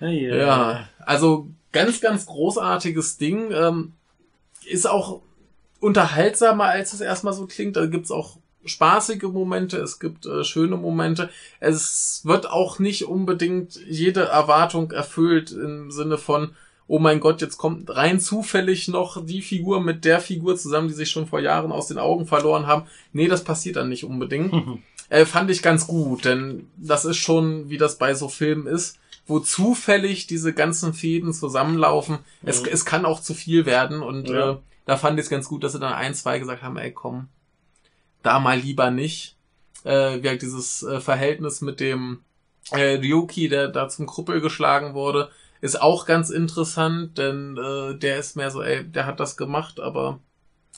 Ja, 0.00 0.08
ja. 0.08 0.36
Ja, 0.36 0.88
also 0.98 1.48
ganz, 1.72 2.00
ganz 2.00 2.26
großartiges 2.26 3.18
Ding. 3.18 3.50
Ähm, 3.50 3.92
ist 4.66 4.86
auch 4.86 5.20
unterhaltsamer, 5.80 6.64
als 6.64 6.92
es 6.92 7.00
erstmal 7.00 7.32
so 7.32 7.46
klingt. 7.46 7.76
Da 7.76 7.86
gibt's 7.86 8.10
auch 8.10 8.38
spaßige 8.64 9.24
Momente, 9.24 9.78
es 9.78 9.98
gibt 9.98 10.26
äh, 10.26 10.44
schöne 10.44 10.76
Momente. 10.76 11.30
Es 11.60 12.22
wird 12.24 12.50
auch 12.50 12.78
nicht 12.78 13.04
unbedingt 13.04 13.76
jede 13.86 14.24
Erwartung 14.24 14.90
erfüllt 14.90 15.52
im 15.52 15.90
Sinne 15.90 16.18
von, 16.18 16.54
oh 16.88 16.98
mein 16.98 17.20
Gott, 17.20 17.40
jetzt 17.40 17.56
kommt 17.56 17.94
rein 17.94 18.20
zufällig 18.20 18.88
noch 18.88 19.24
die 19.24 19.42
Figur 19.42 19.80
mit 19.80 20.04
der 20.04 20.20
Figur 20.20 20.56
zusammen, 20.56 20.88
die 20.88 20.94
sich 20.94 21.10
schon 21.10 21.26
vor 21.26 21.40
Jahren 21.40 21.72
aus 21.72 21.88
den 21.88 21.98
Augen 21.98 22.26
verloren 22.26 22.66
haben. 22.66 22.86
Nee, 23.12 23.26
das 23.28 23.42
passiert 23.44 23.76
dann 23.76 23.88
nicht 23.88 24.04
unbedingt. 24.04 24.52
Mhm. 24.52 24.82
Äh, 25.08 25.24
fand 25.24 25.52
ich 25.52 25.62
ganz 25.62 25.86
gut, 25.86 26.24
denn 26.24 26.68
das 26.76 27.04
ist 27.04 27.18
schon, 27.18 27.70
wie 27.70 27.78
das 27.78 27.96
bei 27.96 28.12
so 28.14 28.28
Filmen 28.28 28.66
ist, 28.66 28.98
wo 29.28 29.38
zufällig 29.38 30.26
diese 30.26 30.52
ganzen 30.52 30.94
Fäden 30.94 31.32
zusammenlaufen. 31.32 32.18
Es, 32.42 32.62
Mhm. 32.62 32.68
es 32.72 32.84
kann 32.84 33.04
auch 33.04 33.20
zu 33.20 33.32
viel 33.32 33.66
werden 33.66 34.02
und 34.02 34.28
Ja. 34.28 34.50
äh, 34.54 34.56
Da 34.84 34.96
fand 34.96 35.16
ich 35.20 35.26
es 35.26 35.30
ganz 35.30 35.46
gut, 35.48 35.62
dass 35.62 35.72
sie 35.74 35.78
dann 35.78 35.92
ein, 35.92 36.12
zwei 36.14 36.40
gesagt 36.40 36.62
haben, 36.62 36.76
ey, 36.76 36.90
komm, 36.90 37.28
da 38.24 38.40
mal 38.40 38.58
lieber 38.58 38.90
nicht. 38.90 39.36
Äh, 39.84 40.22
wie 40.24 40.28
halt 40.28 40.42
dieses 40.42 40.82
äh, 40.82 41.00
Verhältnis 41.00 41.60
mit 41.60 41.78
dem 41.78 42.20
äh, 42.72 42.94
Ryuki, 42.96 43.48
der 43.48 43.68
da 43.68 43.88
zum 43.88 44.06
Krüppel 44.08 44.40
geschlagen 44.40 44.94
wurde, 44.94 45.30
ist 45.66 45.80
auch 45.82 46.06
ganz 46.06 46.30
interessant, 46.30 47.18
denn 47.18 47.56
äh, 47.56 47.94
der 47.98 48.18
ist 48.18 48.36
mehr 48.36 48.50
so, 48.50 48.62
ey, 48.62 48.84
der 48.84 49.06
hat 49.06 49.20
das 49.20 49.36
gemacht, 49.36 49.80
aber 49.80 50.18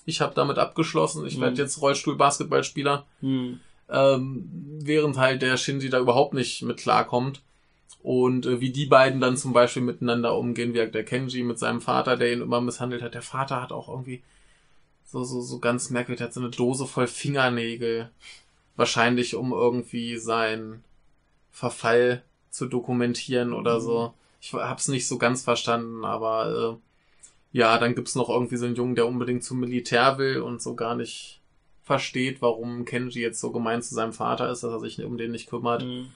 ich 0.04 0.20
habe 0.20 0.34
damit 0.34 0.58
abgeschlossen. 0.58 1.26
Ich 1.26 1.36
Mhm. 1.36 1.42
werde 1.42 1.62
jetzt 1.62 1.80
Rollstuhl-Basketballspieler, 1.80 3.04
Hm. 3.20 3.60
ähm, 3.90 4.48
während 4.82 5.16
halt 5.18 5.42
der 5.42 5.56
Shinji 5.56 5.90
da 5.90 5.98
überhaupt 5.98 6.34
nicht 6.34 6.62
mit 6.62 6.78
klarkommt. 6.78 7.42
Und 8.02 8.46
äh, 8.46 8.60
wie 8.60 8.70
die 8.70 8.86
beiden 8.86 9.20
dann 9.20 9.36
zum 9.36 9.52
Beispiel 9.52 9.82
miteinander 9.82 10.36
umgehen, 10.36 10.72
wie 10.72 10.78
halt 10.78 10.94
der 10.94 11.04
Kenji 11.04 11.42
mit 11.42 11.58
seinem 11.58 11.80
Vater, 11.80 12.16
der 12.16 12.32
ihn 12.32 12.40
immer 12.42 12.60
misshandelt 12.60 13.02
hat. 13.02 13.14
Der 13.14 13.22
Vater 13.22 13.60
hat 13.60 13.72
auch 13.72 13.88
irgendwie 13.88 14.22
so, 15.04 15.24
so, 15.24 15.40
so 15.40 15.58
ganz 15.58 15.90
merkwürdig, 15.90 16.22
hat 16.22 16.32
so 16.32 16.40
eine 16.40 16.50
Dose 16.50 16.86
voll 16.86 17.06
Fingernägel. 17.08 18.10
Wahrscheinlich, 18.76 19.34
um 19.34 19.52
irgendwie 19.52 20.16
seinen 20.16 20.84
Verfall 21.50 22.22
zu 22.50 22.66
dokumentieren 22.66 23.52
oder 23.52 23.80
so. 23.80 24.14
Ich 24.40 24.52
hab's 24.52 24.88
nicht 24.88 25.06
so 25.08 25.18
ganz 25.18 25.42
verstanden, 25.42 26.04
aber 26.04 26.78
äh, 27.52 27.58
ja, 27.58 27.78
dann 27.78 27.94
gibt's 27.94 28.14
noch 28.14 28.28
irgendwie 28.28 28.56
so 28.56 28.66
einen 28.66 28.76
Jungen, 28.76 28.94
der 28.94 29.06
unbedingt 29.06 29.42
zum 29.44 29.60
Militär 29.60 30.18
will 30.18 30.40
und 30.42 30.62
so 30.62 30.74
gar 30.74 30.94
nicht 30.94 31.40
versteht, 31.82 32.42
warum 32.42 32.84
Kenji 32.84 33.20
jetzt 33.22 33.40
so 33.40 33.50
gemein 33.50 33.82
zu 33.82 33.94
seinem 33.94 34.12
Vater 34.12 34.50
ist, 34.50 34.62
dass 34.62 34.70
er 34.72 34.80
sich 34.80 35.02
um 35.02 35.16
den 35.16 35.32
nicht 35.32 35.48
kümmert. 35.48 35.82
Hm. 35.82 36.08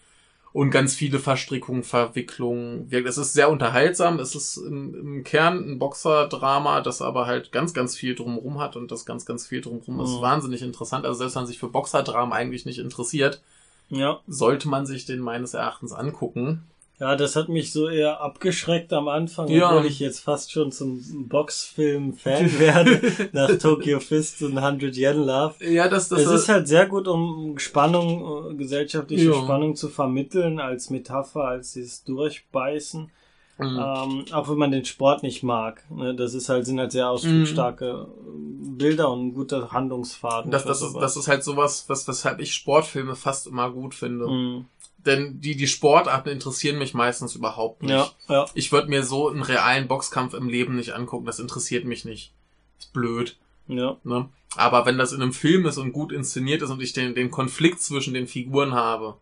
Und 0.53 0.71
ganz 0.71 0.95
viele 0.95 1.19
Verstrickungen, 1.19 1.83
Verwicklungen. 1.83 2.91
Wirkt- 2.91 3.09
Es 3.09 3.17
ist 3.17 3.33
sehr 3.33 3.51
unterhaltsam. 3.51 4.19
Es 4.21 4.35
ist 4.35 4.59
im, 4.59 4.95
im 4.95 5.25
Kern 5.25 5.57
ein 5.67 5.79
Boxerdrama, 5.79 6.83
das 6.83 7.01
aber 7.01 7.25
halt 7.27 7.53
ganz, 7.53 7.73
ganz 7.73 7.97
viel 7.97 8.15
drumherum 8.15 8.61
hat 8.61 8.77
und 8.77 8.91
das 8.93 9.07
ganz, 9.07 9.25
ganz 9.25 9.47
viel 9.47 9.63
drumherum 9.63 10.01
ist 10.01 10.11
Mhm. 10.19 10.21
wahnsinnig 10.21 10.61
interessant. 10.61 11.07
Also 11.07 11.21
selbst 11.21 11.37
wenn 11.37 11.45
man 11.45 11.47
sich 11.47 11.59
für 11.59 11.69
Boxerdramen 11.71 12.35
eigentlich 12.35 12.67
nicht 12.67 12.79
interessiert, 12.81 13.41
Ja. 13.89 14.21
sollte 14.29 14.69
man 14.69 14.85
sich 14.85 15.07
den 15.07 15.21
meines 15.21 15.55
Erachtens 15.55 15.93
angucken. 15.95 16.65
Ja, 17.03 17.17
das 17.17 17.35
hat 17.35 17.49
mich 17.49 17.73
so 17.73 17.89
eher 17.89 18.21
abgeschreckt 18.21 18.93
am 18.93 19.09
Anfang, 19.09 19.49
Ja. 19.49 19.71
obwohl 19.75 19.87
ich 19.91 19.99
jetzt 19.99 20.21
fast 20.21 20.53
schon 20.53 20.71
zum 20.71 21.03
Boxfilm-Fan 21.29 22.59
werde, 22.61 23.01
nach 23.33 23.59
Tokyo 23.59 23.99
Fist 23.99 24.41
und 24.43 24.57
100 24.57 24.97
Yen 24.97 25.17
Love. 25.27 25.55
Ja, 25.69 25.89
das, 25.89 26.09
das 26.11 26.21
es 26.21 26.31
ist 26.31 26.49
halt 26.49 26.69
sehr 26.69 26.87
gut, 26.87 27.09
um 27.09 27.59
Spannung, 27.59 28.53
äh, 28.53 28.55
gesellschaftliche 28.55 29.31
Ja. 29.31 29.35
Spannung 29.35 29.75
zu 29.75 29.89
vermitteln, 29.89 30.61
als 30.61 30.91
Metapher, 30.91 31.43
als 31.45 31.73
dieses 31.73 32.05
Durchbeißen. 32.05 33.11
Mhm. 33.59 33.79
Ähm, 33.79 34.25
auch 34.33 34.49
wenn 34.49 34.59
man 34.59 34.71
den 34.71 34.85
Sport 34.85 35.23
nicht 35.23 35.43
mag. 35.43 35.85
Ne? 35.91 36.15
Das 36.15 36.35
ist 36.35 36.49
halt, 36.49 36.67
sind 36.67 36.81
halt 36.81 36.93
sehr 36.93 37.09
ausdrucksstarke 37.09 38.07
äh, 38.09 38.29
Bilder 38.77 39.11
und 39.11 39.27
ein 39.29 39.35
guter 39.35 39.71
Handlungsfaden. 39.73 40.51
das, 40.51 40.65
das, 40.65 40.83
ist, 40.83 40.95
das 40.95 41.17
ist 41.17 41.29
halt 41.29 41.45
sowas, 41.45 41.85
was, 41.89 42.09
weshalb 42.09 42.41
ich 42.41 42.55
Sportfilme 42.55 43.15
fast 43.15 43.47
immer 43.47 43.71
gut 43.71 43.95
finde. 43.95 44.27
Mhm. 44.27 44.65
Denn 45.05 45.41
die, 45.41 45.57
die 45.57 45.67
Sportarten 45.67 46.29
interessieren 46.31 46.79
mich 46.79 46.95
meistens 46.95 47.35
überhaupt 47.35 47.83
nicht. 47.83 47.91
Ja, 47.91 48.11
ja. 48.29 48.47
Ich 48.55 48.71
würde 48.73 48.89
mir 48.89 49.03
so 49.03 49.29
einen 49.29 49.43
realen 49.43 49.89
Boxkampf 49.89 50.33
im 50.35 50.49
Leben 50.49 50.77
nicht 50.77 50.95
angucken. 50.95 51.27
Das 51.27 51.41
interessiert 51.41 51.85
mich 51.85 52.05
nicht. 52.05 52.33
Ist 52.79 52.93
blöd. 52.93 53.37
Ja. 53.67 53.97
Ne? 54.05 54.29
Aber 54.57 54.87
wenn 54.87 54.99
das 54.99 55.13
in 55.13 55.21
einem 55.23 55.33
Film 55.33 55.67
ist 55.67 55.79
und 55.79 55.93
gut 55.93 56.13
inszeniert 56.13 56.63
ist 56.63 56.71
und 56.71 56.81
ich 56.81 56.93
den, 56.93 57.15
den 57.15 57.31
Konflikt 57.31 57.83
zwischen 57.83 58.15
den 58.15 58.29
Figuren 58.29 58.75
habe, 58.75 59.17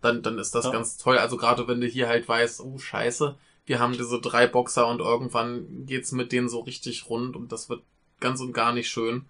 dann, 0.00 0.22
dann 0.22 0.38
ist 0.38 0.54
das 0.54 0.66
Ja. 0.66 0.70
ganz 0.70 0.96
toll. 0.96 1.18
Also 1.18 1.36
gerade 1.36 1.68
wenn 1.68 1.80
du 1.80 1.86
hier 1.86 2.08
halt 2.08 2.28
weißt, 2.28 2.60
oh 2.62 2.78
scheiße, 2.78 3.36
wir 3.66 3.78
haben 3.78 3.92
diese 3.94 4.20
drei 4.20 4.46
Boxer 4.46 4.86
und 4.88 5.00
irgendwann 5.00 5.86
geht's 5.86 6.12
mit 6.12 6.32
denen 6.32 6.48
so 6.48 6.60
richtig 6.60 7.08
rund 7.08 7.34
und 7.36 7.50
das 7.52 7.68
wird 7.68 7.82
ganz 8.20 8.40
und 8.40 8.52
gar 8.52 8.72
nicht 8.72 8.88
schön. 8.88 9.24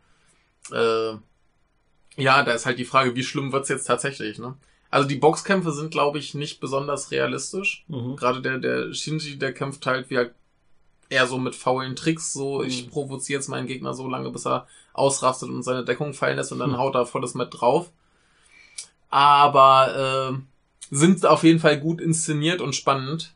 Äh, 0.73 1.15
ja, 2.17 2.43
da 2.43 2.53
ist 2.53 2.67
halt 2.67 2.79
die 2.79 2.85
Frage, 2.85 3.15
wie 3.17 3.25
schlimm 3.25 3.53
wird's 3.53 3.69
jetzt 3.69 3.85
tatsächlich, 3.87 4.39
ne? 4.39 4.57
Also 4.91 5.09
die 5.09 5.17
Boxkämpfe 5.17 5.73
sind, 5.73 5.91
glaube 5.91 6.19
ich, 6.21 6.35
nicht 6.35 6.61
besonders 6.61 7.11
realistisch. 7.11 7.85
Mhm. 7.89 8.15
Gerade 8.17 8.41
der, 8.41 8.59
der 8.59 8.93
Shinji, 8.95 9.37
der 9.39 9.53
kämpft 9.53 9.85
halt 9.87 10.09
wie 10.11 10.25
eher 11.11 11.27
so 11.27 11.39
mit 11.39 11.55
faulen 11.57 11.97
Tricks, 11.97 12.33
so 12.33 12.63
ich 12.63 12.87
Mhm. 12.87 12.91
provoziere 12.91 13.39
jetzt 13.41 13.49
meinen 13.49 13.67
Gegner 13.67 13.93
so 13.95 14.09
lange, 14.09 14.31
bis 14.31 14.47
er 14.47 14.69
ausrastet 14.93 15.49
und 15.49 15.65
seine 15.65 15.85
Deckung 15.85 16.15
fallen 16.15 16.37
lässt 16.37 16.53
und 16.53 16.61
dann 16.61 16.71
Mhm. 16.71 16.79
haut 16.79 16.95
er 16.95 17.07
volles 17.07 17.35
Met 17.35 17.49
drauf. 17.53 17.91
Aber 19.11 20.33
äh, 20.33 20.95
sind 20.95 21.25
auf 21.27 21.43
jeden 21.45 21.61
Fall 21.61 21.79
gut 21.81 22.01
inszeniert 22.01 22.61
und 22.61 22.75
spannend. 22.75 23.35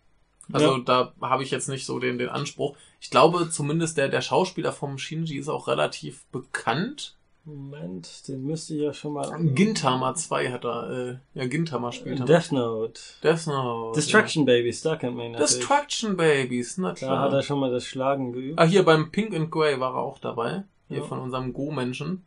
Also 0.52 0.76
Ja. 0.76 0.78
da 0.84 1.12
habe 1.20 1.42
ich 1.42 1.50
jetzt 1.50 1.68
nicht 1.68 1.84
so 1.84 1.98
den, 1.98 2.18
den 2.18 2.28
Anspruch. 2.28 2.76
Ich 3.00 3.10
glaube 3.10 3.50
zumindest 3.50 3.98
der, 3.98 4.08
der 4.08 4.22
Schauspieler 4.22 4.72
vom 4.72 4.98
Shinji 4.98 5.36
ist 5.36 5.48
auch 5.48 5.68
relativ 5.68 6.24
bekannt. 6.32 7.14
Moment, 7.44 8.28
den 8.28 8.44
müsste 8.44 8.74
ich 8.74 8.82
ja 8.82 8.92
schon 8.92 9.14
mal. 9.14 9.30
Gintama 9.54 10.14
2 10.14 10.50
hat 10.52 10.64
er, 10.66 10.90
äh, 10.90 11.16
ja 11.38 11.46
Gintama 11.46 11.92
spielt 11.92 12.20
er. 12.20 12.26
Death 12.26 12.52
Note. 12.52 13.00
Death 13.22 13.46
Note. 13.46 13.98
Destruction 13.98 14.44
Babies, 14.44 14.82
da 14.82 14.96
kennt 14.96 15.16
man 15.16 15.26
ihn 15.26 15.32
Ja. 15.32 15.38
natürlich. 15.40 15.58
Destruction 15.66 16.16
Babies, 16.16 16.76
na 16.76 16.88
Da 16.88 16.94
klar. 16.94 17.18
hat 17.20 17.32
er 17.32 17.42
schon 17.42 17.58
mal 17.58 17.70
das 17.70 17.84
Schlagen 17.86 18.32
geübt. 18.32 18.58
Ah, 18.58 18.64
hier 18.64 18.84
beim 18.84 19.10
Pink 19.10 19.34
and 19.34 19.50
Grey 19.50 19.80
war 19.80 19.94
er 19.94 20.00
auch 20.02 20.18
dabei. 20.18 20.64
Hier 20.88 20.98
Ja. 20.98 21.04
von 21.04 21.20
unserem 21.20 21.52
Go-Menschen. 21.54 22.22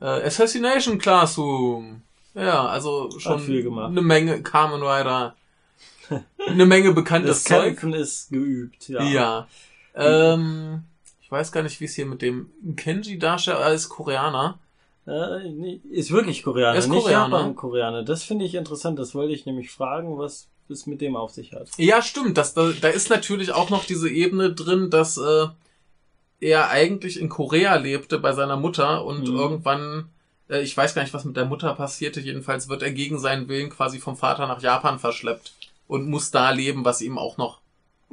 Äh, 0.00 0.04
Assassination 0.04 0.98
Classroom. 0.98 2.02
Ja, 2.34 2.66
also 2.66 3.10
schon 3.18 3.40
viel 3.40 3.64
gemacht. 3.64 3.90
eine 3.90 4.02
Menge 4.02 4.40
Kamen 4.42 4.80
Rider. 4.82 5.34
Eine 6.48 6.66
Menge 6.66 6.92
bekanntes 6.92 7.44
Das 7.44 7.44
Zeug. 7.44 7.82
Ist 7.94 8.30
geübt, 8.30 8.88
ja. 8.88 9.02
Ja. 9.02 9.48
Ähm, 9.94 10.82
ich 11.20 11.30
weiß 11.30 11.52
gar 11.52 11.62
nicht, 11.62 11.80
wie 11.80 11.84
es 11.86 11.94
hier 11.94 12.06
mit 12.06 12.22
dem 12.22 12.50
Kenji 12.76 13.18
darstellt. 13.18 13.58
Er 13.60 13.72
ist 13.72 13.88
Koreaner. 13.88 14.58
Äh, 15.06 15.48
nee, 15.50 15.80
ist 15.90 16.10
wirklich 16.10 16.42
Koreaner, 16.42 16.74
Er 16.74 16.78
ist 16.78 16.88
nicht 16.88 17.02
Koreaner. 17.02 17.36
Japan-Koreaner. 17.38 18.02
Das 18.04 18.22
finde 18.22 18.44
ich 18.44 18.54
interessant. 18.54 18.98
Das 18.98 19.14
wollte 19.14 19.32
ich 19.34 19.46
nämlich 19.46 19.70
fragen, 19.70 20.18
was 20.18 20.48
es 20.68 20.86
mit 20.86 21.00
dem 21.00 21.16
auf 21.16 21.30
sich 21.30 21.52
hat. 21.52 21.68
Ja, 21.78 22.02
stimmt. 22.02 22.36
Das, 22.36 22.52
da, 22.54 22.70
da 22.80 22.88
ist 22.88 23.08
natürlich 23.08 23.52
auch 23.52 23.70
noch 23.70 23.84
diese 23.86 24.08
Ebene 24.10 24.52
drin, 24.52 24.90
dass 24.90 25.16
äh, 25.16 25.46
er 26.40 26.68
eigentlich 26.70 27.18
in 27.20 27.28
Korea 27.30 27.76
lebte 27.76 28.18
bei 28.18 28.32
seiner 28.32 28.56
Mutter 28.56 29.04
und 29.04 29.28
Mhm. 29.28 29.36
irgendwann, 29.36 30.08
äh, 30.50 30.60
ich 30.60 30.76
weiß 30.76 30.94
gar 30.94 31.02
nicht, 31.02 31.14
was 31.14 31.24
mit 31.24 31.36
der 31.36 31.46
Mutter 31.46 31.74
passierte, 31.74 32.20
jedenfalls 32.20 32.68
wird 32.68 32.82
er 32.82 32.92
gegen 32.92 33.18
seinen 33.18 33.48
Willen 33.48 33.70
quasi 33.70 33.98
vom 33.98 34.16
Vater 34.16 34.46
nach 34.46 34.60
Japan 34.62 34.98
verschleppt 34.98 35.52
und 35.88 36.08
muss 36.08 36.30
da 36.30 36.50
leben, 36.50 36.84
was 36.84 37.00
ihm 37.02 37.18
auch 37.18 37.36
noch 37.38 37.60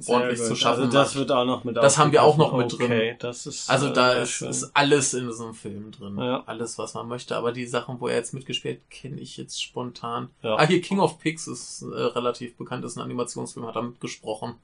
ordentlich 0.08 0.40
Sehr 0.40 0.48
zu 0.48 0.54
gut. 0.54 0.60
schaffen 0.62 0.82
Also 0.84 0.92
das 0.92 1.08
macht. 1.10 1.16
wird 1.20 1.32
auch 1.32 1.46
noch 1.46 1.64
mit 1.64 1.78
Das 1.78 1.98
haben 1.98 2.12
wir 2.12 2.24
auch 2.24 2.36
noch 2.38 2.58
mit 2.58 2.72
drin. 2.72 2.86
Okay, 2.92 3.16
das 3.20 3.46
ist. 3.46 3.70
Also 3.70 3.88
äh, 3.88 3.94
da 3.94 4.12
sehr 4.12 4.24
ist, 4.24 4.42
ist 4.42 4.72
alles 4.76 5.14
in 5.14 5.28
diesem 5.28 5.54
Film 5.54 5.92
drin. 5.92 6.18
Ja. 6.18 6.44
Alles, 6.48 6.78
was 6.78 6.96
man 6.96 7.08
möchte. 7.08 7.36
Aber 7.38 7.52
die 7.54 7.66
Sachen, 7.66 8.02
wo 8.02 8.08
er 8.08 8.16
jetzt 8.16 8.34
mitgespielt, 8.34 8.82
kenne 8.90 9.22
ich 9.22 9.38
jetzt 9.38 9.62
spontan. 9.62 10.30
Ja. 10.42 10.56
Ah, 10.56 10.68
hier 10.68 10.82
King 10.82 11.00
of 11.00 11.20
Pigs 11.20 11.48
ist 11.48 11.84
äh, 11.84 11.86
relativ 11.86 12.58
bekannt, 12.58 12.84
ist 12.84 12.98
ein 12.98 13.02
Animationsfilm, 13.04 13.66
hat 13.68 13.76
er 13.76 13.84
mitgesprochen. 13.84 14.56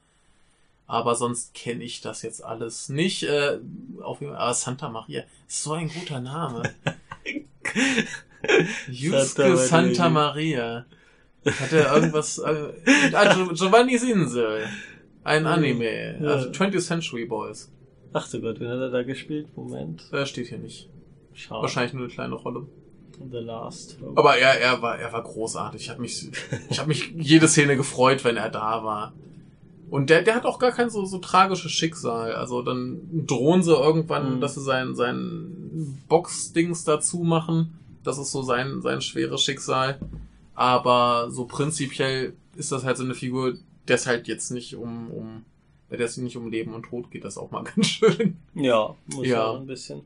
Aber 0.87 1.15
sonst 1.15 1.53
kenne 1.53 1.85
ich 1.85 2.01
das 2.01 2.21
jetzt 2.23 2.43
alles 2.43 2.89
nicht. 2.89 3.23
Äh, 3.23 3.59
auf 4.01 4.19
jeden 4.19 4.33
Fall, 4.33 4.41
aber 4.41 4.53
Santa 4.53 4.89
Maria 4.89 5.23
ist 5.47 5.63
so 5.63 5.71
ein 5.73 5.87
guter 5.89 6.19
Name. 6.19 6.63
Yusuke 8.89 9.55
Santa 9.55 9.57
Santa 9.57 10.09
Maria. 10.09 10.85
Hat 11.45 11.71
er 11.73 11.95
irgendwas... 11.95 12.37
Äh, 12.37 12.73
ah, 13.13 13.23
Gio- 13.33 13.53
Giovanni's 13.53 14.03
Insel. 14.03 14.67
Ein. 15.23 15.45
Anime. 15.45 16.19
Ja. 16.21 16.27
Also 16.29 16.49
20th 16.49 16.79
Century 16.81 17.25
Boys. 17.25 17.71
Ach 18.13 18.29
du 18.29 18.41
Gott, 18.41 18.59
wen 18.59 18.67
hat 18.69 18.79
er 18.79 18.89
da 18.89 19.03
gespielt? 19.03 19.47
Moment. 19.55 20.03
Äh, 20.11 20.25
steht 20.25 20.47
hier 20.47 20.57
nicht. 20.59 20.89
Schau. 21.33 21.61
Wahrscheinlich 21.61 21.93
nur 21.93 22.03
eine 22.03 22.13
kleine 22.13 22.35
Rolle. 22.35 22.67
The 23.31 23.37
Last. 23.37 23.97
Hope. 24.01 24.17
Aber 24.19 24.37
er, 24.37 24.59
er 24.59 24.81
war, 24.81 24.97
er 24.99 25.13
war 25.13 25.23
großartig. 25.23 25.81
Ich 25.83 25.89
habe 25.89 26.01
mich, 26.01 26.29
ich 26.69 26.79
habe 26.79 26.87
mich 26.89 27.13
jede 27.17 27.47
Szene 27.47 27.75
gefreut, 27.77 28.23
wenn 28.23 28.35
er 28.37 28.49
da 28.49 28.83
war. 28.83 29.13
Und 29.89 30.09
der, 30.09 30.21
der 30.23 30.35
hat 30.35 30.45
auch 30.45 30.57
gar 30.59 30.71
kein 30.71 30.89
so, 30.89 31.05
so 31.05 31.19
tragisches 31.19 31.71
Schicksal. 31.71 32.33
Also 32.33 32.61
dann 32.61 32.99
drohen 33.27 33.61
sie 33.63 33.73
irgendwann, 33.73 34.35
Mhm. 34.37 34.41
dass 34.41 34.55
sie 34.55 34.61
sein, 34.61 34.95
sein 34.95 35.97
Box-Dings 36.09 36.83
dazu 36.83 37.19
machen. 37.19 37.77
Das 38.03 38.17
ist 38.17 38.31
so 38.31 38.41
sein, 38.41 38.81
sein 38.81 39.01
schweres 39.01 39.41
Schicksal. 39.43 39.99
Aber 40.61 41.31
so 41.31 41.45
prinzipiell 41.45 42.33
ist 42.55 42.71
das 42.71 42.83
halt 42.83 42.95
so 42.95 43.03
eine 43.03 43.15
Figur, 43.15 43.55
der 43.87 43.95
es 43.95 44.05
halt 44.05 44.27
jetzt 44.27 44.51
nicht 44.51 44.75
um, 44.75 45.09
um, 45.09 45.45
der 45.89 45.99
es 46.01 46.17
nicht 46.17 46.37
um 46.37 46.51
Leben 46.51 46.75
und 46.75 46.83
Tod 46.83 47.09
geht, 47.09 47.23
das 47.23 47.35
auch 47.39 47.49
mal 47.49 47.63
ganz 47.75 47.87
schön. 47.87 48.37
Ja, 48.53 48.93
muss 49.07 49.25
Ja. 49.25 49.55
ein 49.55 49.65
bisschen. 49.65 50.03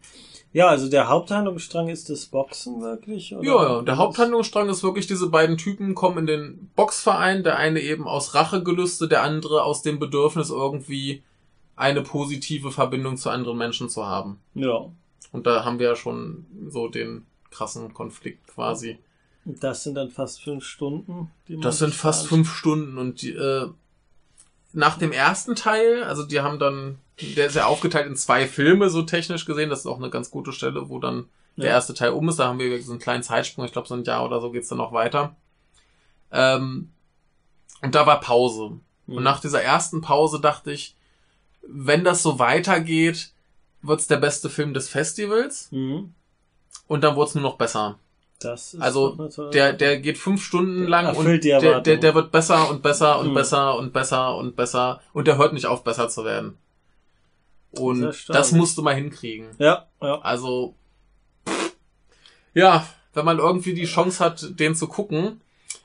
Ja, 0.54 0.68
also 0.70 0.89
der 0.89 1.10
Haupthandlungsstrang 1.10 1.89
ist 1.89 2.10
das 2.10 2.28
Boxen 2.28 2.80
wirklich? 2.82 3.36
Oder? 3.36 3.44
Ja, 3.46 3.63
ja, 3.63 3.82
der 3.82 3.98
Haupthandlungsstrang 3.98 4.70
ist 4.70 4.82
wirklich, 4.82 5.08
diese 5.08 5.28
beiden 5.28 5.58
Typen 5.58 5.94
kommen 5.94 6.20
in 6.20 6.28
den 6.28 6.72
Boxverein, 6.78 7.44
der 7.44 7.58
eine 7.58 7.82
eben 7.82 8.08
aus 8.08 8.34
Rachegelüste, 8.34 9.10
der 9.10 9.24
andere 9.24 9.63
aus 9.63 9.82
dem 9.82 10.00
Bedürfnis 10.00 10.52
irgendwie 10.52 11.22
eine 11.76 12.02
positive 12.02 12.72
Verbindung 12.72 13.18
zu 13.18 13.30
anderen 13.30 13.58
Menschen 13.58 13.89
zu 13.89 14.06
haben. 14.06 14.39
Ja. 14.54 14.86
Und 15.34 15.48
da 15.48 15.65
haben 15.65 15.80
wir 15.80 15.89
ja 15.89 15.96
schon 15.98 16.46
so 16.70 16.88
den 16.88 17.26
krassen 17.52 17.94
Konflikt 17.94 18.48
quasi. 18.48 18.98
Das 19.45 19.84
sind 19.84 19.95
dann 19.95 20.10
fast 20.10 20.41
fünf 20.41 20.65
Stunden. 20.65 21.31
Das 21.47 21.77
sind 21.79 21.93
fast 21.93 22.27
fünf 22.27 22.51
Stunden 22.53 22.97
und 22.97 23.21
die, 23.21 23.31
äh, 23.31 23.69
nach 24.73 24.97
dem 24.97 25.12
ersten 25.12 25.55
Teil, 25.55 26.03
also 26.03 26.25
die 26.25 26.41
haben 26.41 26.60
dann 26.60 26.97
der 27.21 27.47
ist 27.47 27.55
ja 27.55 27.65
aufgeteilt 27.65 28.08
in 28.08 28.15
zwei 28.15 28.45
Filme, 28.47 28.89
so 28.89 29.01
technisch 29.03 29.45
gesehen. 29.45 29.69
Das 29.69 29.79
ist 29.79 29.86
auch 29.86 29.97
eine 29.99 30.10
ganz 30.10 30.31
gute 30.31 30.51
Stelle, 30.51 30.89
wo 30.89 30.99
dann 30.99 31.29
der 31.55 31.67
Ja. 31.67 31.71
erste 31.71 31.93
Teil 31.93 32.12
um 32.12 32.27
ist. 32.27 32.39
Da 32.39 32.47
haben 32.47 32.60
wir 32.60 32.81
so 32.84 32.91
einen 32.91 32.99
kleinen 32.99 33.23
Zeitsprung. 33.23 33.63
Ich 33.65 33.71
glaube, 33.71 33.88
so 33.88 33.93
ein 33.93 34.03
Jahr 34.03 34.25
oder 34.25 34.41
so 34.41 34.51
geht's 34.51 34.67
dann 34.67 34.79
noch 34.79 34.91
weiter. 34.91 35.36
Ähm, 36.31 36.91
und 37.81 37.95
da 37.95 38.05
war 38.05 38.19
Pause. 38.19 38.79
Mhm. 39.08 39.17
Und 39.17 39.23
nach 39.23 39.39
dieser 39.39 39.62
ersten 39.62 40.01
Pause 40.01 40.41
dachte 40.41 40.73
ich, 40.73 40.95
wenn 41.62 42.03
das 42.03 42.21
so 42.21 42.38
weitergeht, 42.38 43.31
wird's 43.81 44.08
der 44.08 44.17
beste 44.17 44.49
Film 44.49 44.73
des 44.73 44.89
Festivals. 44.89 45.71
Mhm. 45.71 46.13
Und 46.88 47.01
dann 47.03 47.15
wurde 47.15 47.29
es 47.29 47.36
nur 47.36 47.43
noch 47.43 47.58
besser. 47.58 47.97
Das 48.39 48.74
ist 48.74 48.82
Also, 48.82 49.30
Der, 49.54 49.74
der 49.74 50.00
geht 50.00 50.17
fünf 50.17 50.43
Stunden 50.43 50.88
lang 50.88 51.15
und 51.15 51.26
der, 51.43 51.82
der, 51.82 51.98
der 51.98 52.15
wird 52.15 52.32
besser 52.32 52.69
und 52.69 52.84
besser 52.84 53.19
und 53.19 53.30
Mhm. 53.30 53.34
besser 53.34 53.78
und 53.78 53.93
besser 53.93 54.36
und 54.36 54.56
besser 54.56 55.02
und 55.13 55.26
der 55.28 55.38
hört 55.38 55.54
nicht 55.54 55.65
auf, 55.67 55.84
besser 55.84 56.10
zu 56.10 56.26
werden. 56.26 56.58
Und 57.71 58.04
das 58.30 58.52
musst 58.52 58.78
du 58.78 58.82
mal 58.82 58.95
hinkriegen. 58.95 59.48
Ja, 59.58 59.88
ja. 60.02 60.19
Also, 60.21 60.76
ja, 62.54 62.86
wenn 63.13 63.26
man 63.26 63.39
irgendwie 63.39 63.74
die 63.74 63.86
Chance 63.86 64.24
hat, 64.24 64.60
den 64.60 64.76
zu 64.76 64.88
gucken. 64.88 65.41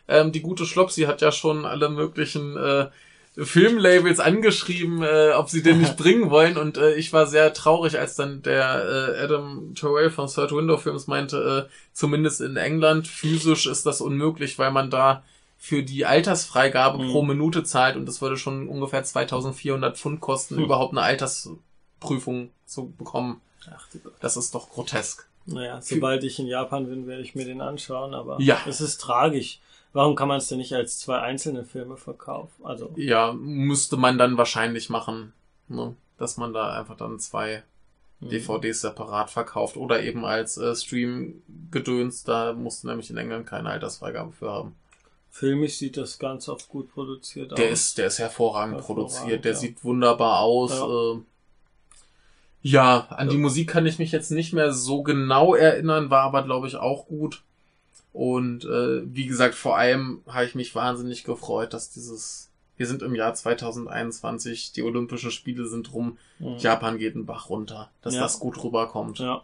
Ähm, 0.08 0.32
die 0.32 0.42
gute 0.42 0.66
Schlopsi 0.66 1.02
hat 1.02 1.20
ja 1.20 1.30
schon 1.30 1.64
alle 1.64 1.88
möglichen 1.88 2.56
äh, 2.56 2.88
Filmlabels 3.36 4.20
angeschrieben, 4.20 5.02
äh, 5.02 5.32
ob 5.34 5.48
sie 5.48 5.62
den 5.62 5.78
nicht 5.80 5.96
bringen 5.98 6.30
wollen. 6.30 6.56
Und 6.56 6.76
äh, 6.76 6.94
ich 6.94 7.12
war 7.12 7.26
sehr 7.26 7.52
traurig, 7.54 7.98
als 7.98 8.16
dann 8.16 8.42
der 8.42 9.14
äh, 9.16 9.22
Adam 9.24 9.74
Terrell 9.74 10.10
von 10.10 10.28
Third 10.28 10.52
Window 10.52 10.76
Films 10.76 11.06
meinte, 11.06 11.68
äh, 11.68 11.72
zumindest 11.92 12.40
in 12.40 12.56
England 12.56 13.06
physisch 13.08 13.66
ist 13.66 13.86
das 13.86 14.00
unmöglich, 14.00 14.58
weil 14.58 14.70
man 14.72 14.90
da 14.90 15.22
für 15.58 15.82
die 15.82 16.06
Altersfreigabe 16.06 17.02
Mhm. 17.04 17.10
pro 17.12 17.22
Minute 17.22 17.62
zahlt 17.64 17.96
und 17.96 18.06
das 18.06 18.20
würde 18.22 18.36
schon 18.36 18.66
ungefähr 18.68 19.04
2400 19.04 19.96
Pfund 19.98 20.20
kosten, 20.20 20.56
Hm. 20.56 20.64
überhaupt 20.64 20.92
eine 20.92 21.02
Altersprüfung 21.02 22.50
zu 22.66 22.92
bekommen. 22.96 23.40
Ach. 23.70 23.86
Das 24.20 24.36
ist 24.36 24.54
doch 24.54 24.70
grotesk. 24.70 25.26
Naja, 25.46 25.80
sobald 25.82 26.24
ich 26.24 26.38
in 26.38 26.46
Japan 26.46 26.86
bin, 26.88 27.06
werde 27.06 27.22
ich 27.22 27.34
mir 27.34 27.44
den 27.44 27.60
anschauen, 27.60 28.14
aber 28.14 28.40
Ja. 28.40 28.58
es 28.66 28.80
ist 28.80 29.00
tragisch. 29.00 29.60
Warum 29.92 30.14
kann 30.14 30.28
man 30.28 30.38
es 30.38 30.46
denn 30.48 30.58
nicht 30.58 30.72
als 30.72 30.98
zwei 31.00 31.18
einzelne 31.18 31.64
Filme 31.64 31.96
verkaufen? 31.96 32.64
Also, 32.64 32.92
Ja, 32.96 33.32
müsste 33.32 33.96
man 33.96 34.18
dann 34.18 34.36
wahrscheinlich 34.38 34.88
machen, 34.88 35.32
ne? 35.68 35.96
dass 36.16 36.36
man 36.36 36.52
da 36.52 36.78
einfach 36.78 36.96
dann 36.96 37.18
zwei 37.18 37.62
hm. 38.20 38.28
DVDs 38.28 38.82
separat 38.82 39.30
verkauft 39.30 39.76
oder 39.76 40.02
eben 40.02 40.24
als 40.24 40.58
äh, 40.58 40.76
Stream-Gedöns, 40.76 42.22
da 42.24 42.52
musst 42.52 42.84
du 42.84 42.88
nämlich 42.88 43.10
in 43.10 43.16
England 43.16 43.46
keine 43.46 43.70
Altersfreigabe 43.70 44.32
für 44.32 44.50
haben. 44.50 44.76
filmisch 45.30 45.76
sieht 45.78 45.96
das 45.96 46.18
Ganze 46.18 46.52
auch 46.52 46.60
gut 46.68 46.92
produziert 46.92 47.56
Der 47.58 47.66
aus. 47.66 47.72
ist, 47.72 47.98
der 47.98 48.06
ist 48.08 48.18
hervorragend, 48.18 48.76
Hervorragend, 48.76 49.10
produziert, 49.10 49.44
der 49.44 49.52
ja. 49.52 49.58
sieht 49.58 49.82
wunderbar 49.84 50.40
aus. 50.40 50.70
Ja. 50.72 51.12
Äh, 51.14 51.18
ja 52.62 53.06
an 53.10 53.28
die. 53.28 53.38
Musik 53.38 53.70
kann 53.70 53.86
ich 53.86 53.98
mich 53.98 54.12
jetzt 54.12 54.30
nicht 54.30 54.52
mehr 54.52 54.72
so 54.72 55.02
genau 55.02 55.54
erinnern, 55.54 56.10
war 56.10 56.22
aber 56.22 56.42
glaube 56.44 56.66
ich 56.68 56.76
auch 56.76 57.06
gut. 57.06 57.42
Und 58.12 58.64
äh, 58.64 59.02
wie 59.04 59.26
gesagt, 59.26 59.54
vor 59.54 59.76
allem 59.78 60.22
habe 60.26 60.44
ich 60.44 60.54
mich 60.54 60.74
wahnsinnig 60.74 61.24
gefreut, 61.24 61.72
dass 61.72 61.90
dieses, 61.90 62.50
wir 62.76 62.86
sind 62.86 63.02
im 63.02 63.14
Jahr 63.14 63.34
2021, 63.34 64.72
die 64.72 64.82
Olympischen 64.82 65.30
Spiele 65.30 65.66
sind 65.66 65.92
rum, 65.92 66.18
Mhm. 66.38 66.56
Japan 66.58 66.98
geht 66.98 67.14
einen 67.14 67.26
Bach 67.26 67.50
runter, 67.50 67.90
dass 68.02 68.14
Ja. 68.14 68.22
das 68.22 68.40
gut 68.40 68.62
rüberkommt. 68.64 69.18
Ja. 69.18 69.42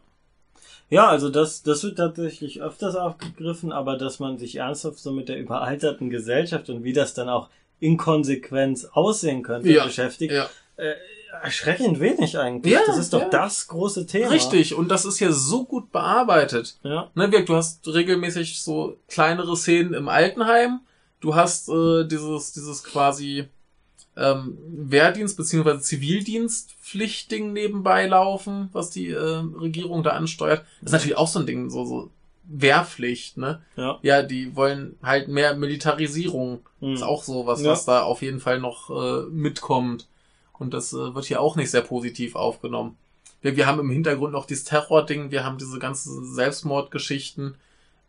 Ja, 0.88 1.08
also 1.08 1.30
das, 1.30 1.62
das 1.64 1.82
wird 1.82 1.96
tatsächlich 1.98 2.62
öfters 2.62 2.94
aufgegriffen, 2.94 3.72
aber 3.72 3.98
dass 3.98 4.20
man 4.20 4.38
sich 4.38 4.56
ernsthaft 4.56 4.98
so 4.98 5.10
mit 5.12 5.28
der 5.28 5.38
überalterten 5.38 6.10
Gesellschaft 6.10 6.70
und 6.70 6.84
wie 6.84 6.92
das 6.92 7.12
dann 7.12 7.28
auch 7.28 7.50
in 7.80 7.96
Konsequenz 7.96 8.84
aussehen 8.92 9.42
könnte 9.42 9.68
Ja, 9.72 9.84
beschäftigt, 9.84 10.32
Ja, 10.32 10.48
äh, 10.76 10.94
erschreckend 11.42 12.00
wenig 12.00 12.38
eigentlich. 12.38 12.72
Ja, 12.72 12.80
das 12.86 12.98
ist 12.98 13.12
doch 13.12 13.22
ja. 13.22 13.28
das 13.28 13.68
große 13.68 14.06
Thema. 14.06 14.30
richtig. 14.30 14.74
Und 14.74 14.88
das 14.88 15.04
ist 15.04 15.20
ja 15.20 15.32
so 15.32 15.64
gut 15.64 15.92
bearbeitet. 15.92 16.78
Ja. 16.82 17.10
Ne, 17.14 17.28
Birk, 17.28 17.46
du 17.46 17.54
hast 17.56 17.86
regelmäßig 17.86 18.60
so 18.62 18.96
kleinere 19.08 19.56
Szenen 19.56 19.94
im 19.94 20.08
Altenheim. 20.08 20.80
Du 21.20 21.34
hast 21.34 21.68
äh, 21.68 22.04
dieses, 22.06 22.52
dieses 22.52 22.84
quasi 22.84 23.46
ähm, 24.16 24.56
Wehrdienst 24.68 25.36
bzw. 25.36 25.78
Zivildienstpflichtding 25.80 27.52
nebenbei 27.52 28.06
laufen, 28.06 28.68
was 28.72 28.90
die 28.90 29.10
äh, 29.10 29.42
Regierung 29.60 30.02
da 30.02 30.10
ansteuert. 30.10 30.64
Das 30.80 30.88
ist 30.90 30.92
natürlich 30.92 31.16
auch 31.16 31.28
so 31.28 31.40
ein 31.40 31.46
Ding, 31.46 31.70
so, 31.70 31.84
so 31.84 32.10
Wehrpflicht, 32.48 33.38
ne? 33.38 33.60
Ja. 33.76 33.98
Ja, 34.02 34.22
die 34.22 34.54
wollen 34.54 34.96
halt 35.02 35.28
mehr 35.28 35.56
Militarisierung. 35.56 36.60
Hm. 36.80 36.94
Ist 36.94 37.02
auch 37.02 37.24
so 37.24 37.46
was, 37.46 37.62
Ja. 37.62 37.72
was 37.72 37.84
da 37.84 38.02
auf 38.02 38.22
jeden 38.22 38.40
Fall 38.40 38.60
noch 38.60 38.90
äh, 38.90 39.22
mitkommt. 39.30 40.06
Und 40.58 40.72
das 40.74 40.92
äh, 40.92 41.14
wird 41.14 41.26
hier 41.26 41.40
auch 41.40 41.56
nicht 41.56 41.70
sehr 41.70 41.82
positiv 41.82 42.34
aufgenommen. 42.36 42.96
Wir, 43.42 43.56
wir 43.56 43.66
haben 43.66 43.80
im 43.80 43.90
Hintergrund 43.90 44.32
noch 44.32 44.46
dieses 44.46 44.64
Terror-Ding, 44.64 45.30
wir 45.30 45.44
haben 45.44 45.58
diese 45.58 45.78
ganzen 45.78 46.24
Selbstmordgeschichten. 46.34 47.54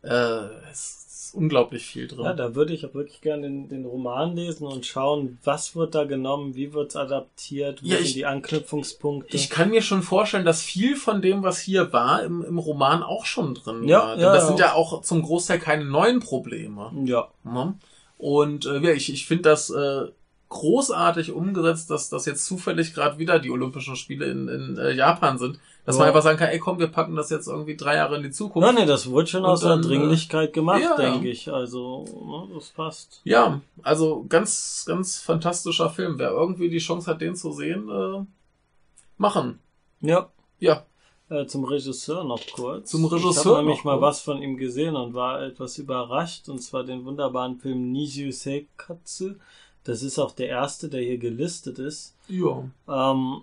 Äh, 0.02 0.44
es 0.70 1.04
ist 1.28 1.34
unglaublich 1.34 1.84
viel 1.84 2.08
drin. 2.08 2.24
Ja, 2.24 2.32
da 2.32 2.54
würde 2.54 2.72
ich 2.72 2.86
auch 2.86 2.94
wirklich 2.94 3.20
gerne 3.20 3.42
den, 3.42 3.68
den 3.68 3.84
Roman 3.84 4.34
lesen 4.34 4.66
und 4.66 4.86
schauen, 4.86 5.38
was 5.44 5.76
wird 5.76 5.94
da 5.94 6.04
genommen, 6.04 6.54
wie 6.54 6.72
wird's 6.72 6.96
adaptiert, 6.96 7.82
wo 7.82 7.88
Ja, 7.88 7.98
sind 7.98 8.14
die 8.14 8.24
Anknüpfungspunkte. 8.24 9.36
Ich 9.36 9.50
kann 9.50 9.70
mir 9.70 9.82
schon 9.82 10.02
vorstellen, 10.02 10.46
dass 10.46 10.62
viel 10.62 10.96
von 10.96 11.20
dem, 11.20 11.42
was 11.42 11.58
hier 11.60 11.92
war, 11.92 12.22
im, 12.22 12.42
im 12.42 12.58
Roman 12.58 13.02
auch 13.02 13.26
schon 13.26 13.54
drin 13.54 13.86
Ja, 13.86 13.98
war. 13.98 14.14
Denn 14.16 14.24
ja, 14.24 14.32
das 14.34 14.46
sind 14.46 14.58
ja 14.58 14.72
auch 14.72 15.02
zum 15.02 15.22
Großteil 15.22 15.58
keine 15.58 15.84
neuen 15.84 16.20
Probleme. 16.20 16.90
ja. 17.04 17.28
Ne? 17.44 17.74
Und 18.16 18.66
äh, 18.66 18.80
ja, 18.80 18.90
ich, 18.90 19.12
ich 19.12 19.26
finde 19.26 19.44
das 19.44 19.70
äh, 19.70 20.06
großartig 20.48 21.32
umgesetzt, 21.32 21.90
dass 21.90 22.08
das 22.08 22.24
jetzt 22.26 22.44
zufällig 22.46 22.94
gerade 22.94 23.18
wieder 23.18 23.38
die 23.38 23.50
Olympischen 23.50 23.96
Spiele 23.96 24.26
in, 24.30 24.48
in 24.48 24.78
äh, 24.78 24.92
Japan 24.92 25.38
sind. 25.38 25.58
Dass 25.84 25.96
Ja. 25.96 26.00
man 26.00 26.08
einfach 26.08 26.22
sagen 26.22 26.38
kann, 26.38 26.48
ey 26.48 26.58
komm, 26.58 26.78
wir 26.78 26.88
packen 26.88 27.16
das 27.16 27.30
jetzt 27.30 27.48
irgendwie 27.48 27.76
drei 27.76 27.96
Jahre 27.96 28.16
in 28.16 28.22
die 28.22 28.30
Zukunft. 28.30 28.66
Ja, 28.66 28.72
nee, 28.72 28.86
das 28.86 29.10
wurde 29.10 29.26
schon 29.26 29.44
Und 29.44 29.50
aus 29.50 29.60
der 29.60 29.70
dann, 29.70 29.80
äh, 29.80 29.86
Dringlichkeit 29.86 30.52
gemacht, 30.52 30.80
ja. 30.82 30.96
denke 30.96 31.28
ich. 31.30 31.50
Also, 31.52 32.04
ne, 32.48 32.54
das 32.54 32.68
passt. 32.70 33.20
Ja, 33.24 33.60
also 33.82 34.24
ganz, 34.28 34.84
ganz 34.86 35.18
fantastischer 35.20 35.90
Film. 35.90 36.18
Wer 36.18 36.30
irgendwie 36.30 36.68
die 36.70 36.78
Chance 36.78 37.10
hat, 37.10 37.20
den 37.20 37.36
zu 37.36 37.52
sehen, 37.52 37.88
äh, 37.88 38.24
machen. 39.16 39.58
Ja. 40.00 40.30
Ja, 40.58 40.84
Äh, 41.30 41.44
zum 41.46 41.64
Regisseur 41.64 42.24
noch 42.24 42.40
kurz. 42.54 42.90
Zum 42.90 43.04
Ich 43.04 43.12
Regisseur 43.12 43.56
habe 43.56 43.66
nämlich 43.66 43.84
mal 43.84 44.00
was 44.00 44.22
von 44.22 44.40
ihm 44.40 44.56
gesehen 44.56 44.96
und 44.96 45.12
war 45.12 45.42
etwas 45.42 45.76
überrascht. 45.76 46.48
Und 46.48 46.60
zwar 46.60 46.84
den 46.84 47.04
wunderbaren 47.04 47.58
Film 47.58 47.92
Niju 47.92 48.32
Seikatsu. 48.32 49.34
Das 49.84 50.02
ist 50.02 50.18
auch 50.18 50.32
der 50.32 50.48
erste, 50.48 50.88
der 50.88 51.00
hier 51.02 51.18
gelistet 51.18 51.78
ist. 51.78 52.14
ja. 52.28 52.62
Ähm, 52.88 53.42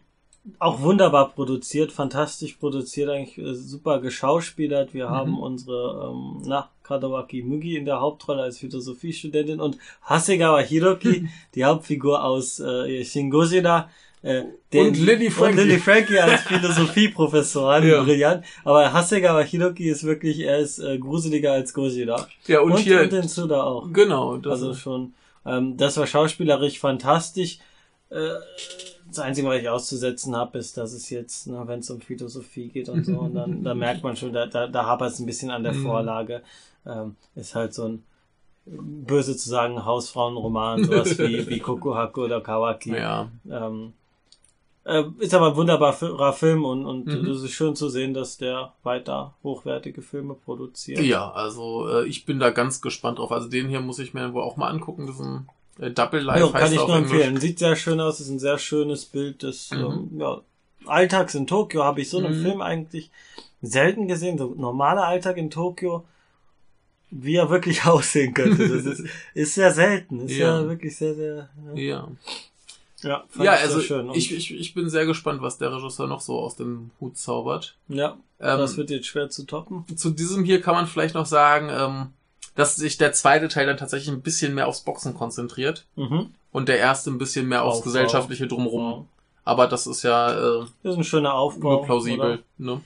auch 0.60 0.80
wunderbar 0.82 1.30
produziert, 1.30 1.92
fantastisch 1.92 2.54
produziert, 2.54 3.10
eigentlich 3.10 3.40
äh, 3.44 3.56
super 3.56 4.00
geschauspielert. 4.00 4.94
Wir 4.94 5.08
Mhm. 5.08 5.12
haben 5.12 5.40
unsere, 5.40 6.12
ähm, 6.12 6.44
na, 6.46 6.70
Kadawaki 6.84 7.42
Mugi 7.42 7.76
in 7.78 7.86
der 7.86 8.00
Hauptrolle 8.00 8.44
als 8.44 8.60
Philosophiestudentin 8.60 9.60
und 9.60 9.80
Hasegawa 10.04 10.60
Hiroki, 10.60 11.28
die 11.56 11.66
Hauptfigur 11.66 12.24
aus 12.24 12.60
äh, 12.60 13.04
Shin 13.04 13.32
Gojira. 13.32 13.90
Äh, 14.22 14.44
den- 14.72 14.88
Und 14.90 14.98
Lily 15.00 15.32
Frankie. 15.32 15.62
Und 15.62 15.66
Lily 15.68 15.80
Frankie 15.80 16.20
als 16.20 16.42
Philosophieprofessorin, 17.06 17.88
Ja. 17.88 18.04
brillant. 18.04 18.46
Aber 18.64 18.94
Hasegawa 18.94 19.42
Hiroki 19.42 19.90
ist 19.90 20.04
wirklich, 20.04 20.40
er 20.42 20.60
ist 20.60 20.78
äh, 20.80 20.98
gruseliger 21.00 21.54
als 21.54 21.74
Gojira. 21.74 22.28
Ja, 22.48 22.62
und, 22.62 22.74
Und, 22.74 22.80
hier, 22.82 23.02
und 23.02 23.12
den 23.12 23.28
Suda 23.28 23.64
auch. 23.64 23.88
genau, 23.92 24.38
das 24.38 24.54
Also 24.54 24.72
ist, 24.72 24.80
schon, 24.80 25.14
ähm, 25.46 25.78
das 25.78 25.98
war 25.98 26.08
schauspielerisch 26.08 26.80
fantastisch. 26.80 27.60
Äh, 28.10 28.30
das 29.08 29.20
Einzige, 29.20 29.48
was 29.48 29.62
ich 29.62 29.70
auszusetzen 29.70 30.36
habe, 30.36 30.58
ist, 30.58 30.78
dass 30.78 30.92
es 30.94 31.10
jetzt, 31.10 31.48
ne, 31.48 31.62
wenn 31.68 31.80
es 31.80 31.90
um 31.90 32.02
Philosophie 32.02 32.68
geht 32.70 32.90
und 32.90 33.06
so, 33.06 33.20
und 33.20 33.36
dann, 33.36 33.64
da 33.64 33.74
merkt 33.74 34.04
man 34.04 34.16
schon, 34.18 34.34
da, 34.34 34.46
da, 34.48 34.68
da 34.68 34.86
hapert 34.86 35.12
es 35.14 35.20
ein 35.20 35.26
bisschen 35.26 35.52
an 35.52 35.64
der 35.64 35.74
Mhm. 35.74 35.84
Vorlage. 35.84 36.42
Ähm, 36.86 37.16
ist 37.36 37.56
halt 37.56 37.74
so 37.74 37.88
ein 37.88 38.04
böse 38.66 39.38
zu 39.38 39.48
sagen 39.50 39.86
Hausfrauenroman, 39.86 40.84
sowas 40.84 41.18
wie, 41.20 41.48
wie 41.48 41.60
Kokuhaku 41.60 42.24
oder 42.26 42.42
Kawaki. 42.42 42.96
ja. 42.96 43.30
Ähm, 43.50 43.94
äh, 44.86 45.04
ist 45.20 45.34
aber 45.34 45.50
ein 45.50 45.56
wunderbarer 45.56 46.34
Film 46.34 46.64
und, 46.66 46.86
und 46.86 47.08
Mhm. 47.08 47.28
es 47.30 47.42
ist 47.44 47.52
schön 47.52 47.76
zu 47.76 47.90
sehen, 47.90 48.14
dass 48.14 48.38
der 48.38 48.74
weiter 48.84 49.34
hochwertige 49.44 50.02
Filme 50.02 50.34
produziert. 50.36 51.02
Ja, 51.02 51.32
also 51.32 51.90
äh, 51.90 52.06
ich 52.08 52.26
bin 52.26 52.40
da 52.40 52.52
ganz 52.52 52.82
gespannt 52.82 53.20
drauf. 53.20 53.32
Also 53.32 53.50
den 53.50 53.68
hier 53.68 53.82
muss 53.82 54.00
ich 54.00 54.14
mir 54.14 54.34
wohl 54.34 54.44
auch 54.44 54.58
mal 54.58 54.70
angucken, 54.70 55.08
diesen 55.08 55.50
äh, 55.80 55.92
Double 55.92 56.22
Life 56.22 56.40
Ja, 56.46 56.52
kann 56.52 56.72
ich 56.72 56.78
nur 56.88 56.96
Englisch. 56.96 57.12
empfehlen. 57.12 57.40
Sieht 57.40 57.60
sehr 57.60 57.76
schön 57.76 58.00
aus, 58.00 58.20
ist 58.20 58.30
ein 58.30 58.40
sehr 58.40 58.58
schönes 58.58 59.06
Bild 59.06 59.44
des 59.44 59.72
Mhm. 59.72 59.82
ähm, 59.82 60.10
ja, 60.20 60.42
Alltags 60.86 61.34
in 61.36 61.48
Tokio. 61.48 61.84
Habe 61.84 62.02
ich 62.02 62.10
so 62.10 62.20
einen 62.20 62.38
Mhm. 62.38 62.42
Film 62.44 62.62
eigentlich 62.62 63.10
selten 63.62 64.08
gesehen. 64.08 64.38
So 64.38 64.54
normaler 64.56 65.08
Alltag 65.08 65.38
in 65.38 65.50
Tokio, 65.50 66.06
wie 67.10 67.36
er 67.36 67.50
wirklich 67.50 67.86
aussehen 67.88 68.34
könnte. 68.36 68.68
Das 68.68 68.86
ist, 68.86 69.04
ist 69.34 69.54
sehr 69.56 69.72
selten. 69.72 70.20
Ist 70.22 70.38
ja, 70.38 70.62
Ja. 70.62 70.68
wirklich 70.68 70.96
sehr, 70.96 71.16
sehr. 71.16 71.50
Ja, 71.74 71.82
Ja, 71.82 72.08
ja, 73.06 73.24
fand 73.30 73.46
ja 73.46 73.54
also 73.54 73.80
ich, 74.14 74.34
ich, 74.36 74.54
ich 74.54 74.74
bin 74.74 74.90
sehr 74.90 75.06
gespannt, 75.06 75.42
was 75.42 75.58
der 75.58 75.72
Regisseur 75.74 76.08
noch 76.08 76.22
so 76.22 76.40
aus 76.40 76.56
dem 76.58 76.92
Hut 77.00 77.18
zaubert. 77.18 77.78
ja, 77.88 78.18
Ähm, 78.40 78.58
das 78.60 78.76
wird 78.78 78.90
jetzt 78.90 79.08
schwer 79.08 79.30
zu 79.30 79.46
toppen. 79.46 79.86
zu 79.96 80.10
diesem 80.10 80.44
hier 80.44 80.62
kann 80.62 80.76
man 80.76 80.88
vielleicht 80.88 81.16
noch 81.16 81.26
sagen, 81.26 81.70
ähm, 81.72 82.08
dass 82.56 82.76
sich 82.76 82.98
der 82.98 83.14
zweite 83.14 83.48
Teil 83.48 83.66
dann 83.68 83.78
tatsächlich 83.78 84.10
ein 84.14 84.22
bisschen 84.22 84.54
mehr 84.56 84.68
aufs 84.68 84.82
Boxen 84.82 85.14
konzentriert 85.14 85.86
Mhm. 85.96 86.32
und 86.52 86.68
der 86.70 86.80
erste 86.80 87.10
ein 87.12 87.18
bisschen 87.18 87.48
mehr 87.48 87.64
aufs 87.64 87.78
Aufbau. 87.78 87.86
gesellschaftliche 87.92 88.48
Drumherum. 88.48 89.08
Aber 89.44 89.68
das 89.68 89.86
ist 89.88 90.04
ja 90.04 90.32
äh, 90.32 90.66
Das 90.84 90.94
ist 90.94 90.98
ein 90.98 91.04
schöner 91.04 91.34
Aufbau. 91.36 91.74
nur 91.78 91.84
plausibel. 91.86 92.44
Ne? 92.58 92.82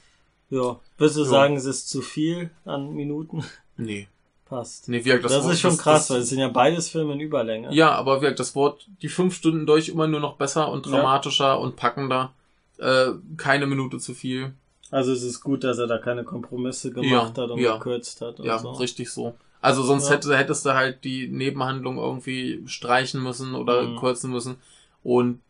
Ja. 0.49 0.79
Würdest 0.97 1.17
du 1.17 1.21
Ja. 1.23 1.29
sagen, 1.29 1.55
es 1.55 1.65
ist 1.65 1.87
zu 1.89 2.01
viel 2.01 2.49
an 2.65 2.93
Minuten? 2.93 3.43
Nee. 3.77 4.07
Passt. 4.49 4.89
Nee, 4.89 4.99
wie 4.99 5.03
gesagt, 5.03 5.25
Das, 5.25 5.31
das, 5.33 5.43
Wort- 5.43 5.53
ist 5.53 5.59
schon 5.61 5.71
das- 5.71 5.79
krass, 5.79 6.07
das- 6.07 6.15
weil 6.15 6.21
es 6.23 6.29
sind 6.29 6.39
ja 6.39 6.47
beides 6.47 6.89
Filme 6.89 7.13
in 7.13 7.19
Überlänge. 7.19 7.71
Ja, 7.73 7.91
aber 7.91 8.17
wie 8.17 8.21
gesagt, 8.21 8.39
das 8.39 8.55
Wort 8.55 8.87
die 9.01 9.07
fünf 9.09 9.35
Stunden 9.35 9.65
durch 9.67 9.89
immer 9.89 10.07
nur 10.07 10.19
noch 10.19 10.37
besser 10.37 10.71
und 10.71 10.85
Ja. 10.87 10.93
dramatischer 10.93 11.59
und 11.59 11.75
packender. 11.75 12.33
Äh, 12.79 13.11
keine 13.37 13.67
Minute 13.67 13.99
zu 13.99 14.13
viel. 14.13 14.53
Also 14.89 15.11
es 15.11 15.21
ist 15.21 15.41
gut, 15.41 15.63
dass 15.63 15.77
er 15.77 15.85
da 15.85 15.99
keine 15.99 16.23
Kompromisse 16.23 16.91
gemacht 16.91 17.37
Ja, 17.37 17.43
hat 17.43 17.51
und 17.51 17.59
ja. 17.59 17.75
gekürzt 17.77 18.21
hat 18.21 18.39
und 18.39 18.45
Ja, 18.47 18.57
so. 18.57 18.71
richtig 18.71 19.11
so. 19.11 19.35
Also 19.61 19.83
sonst 19.83 20.07
Ja. 20.09 20.15
hätte, 20.15 20.35
hättest 20.35 20.65
du 20.65 20.73
halt 20.73 21.03
die 21.03 21.27
Nebenhandlung 21.27 21.97
irgendwie 21.97 22.63
streichen 22.65 23.21
müssen 23.21 23.53
oder 23.53 23.83
Mhm. 23.83 23.97
kürzen 23.99 24.31
müssen. 24.31 24.55
Und 25.03 25.41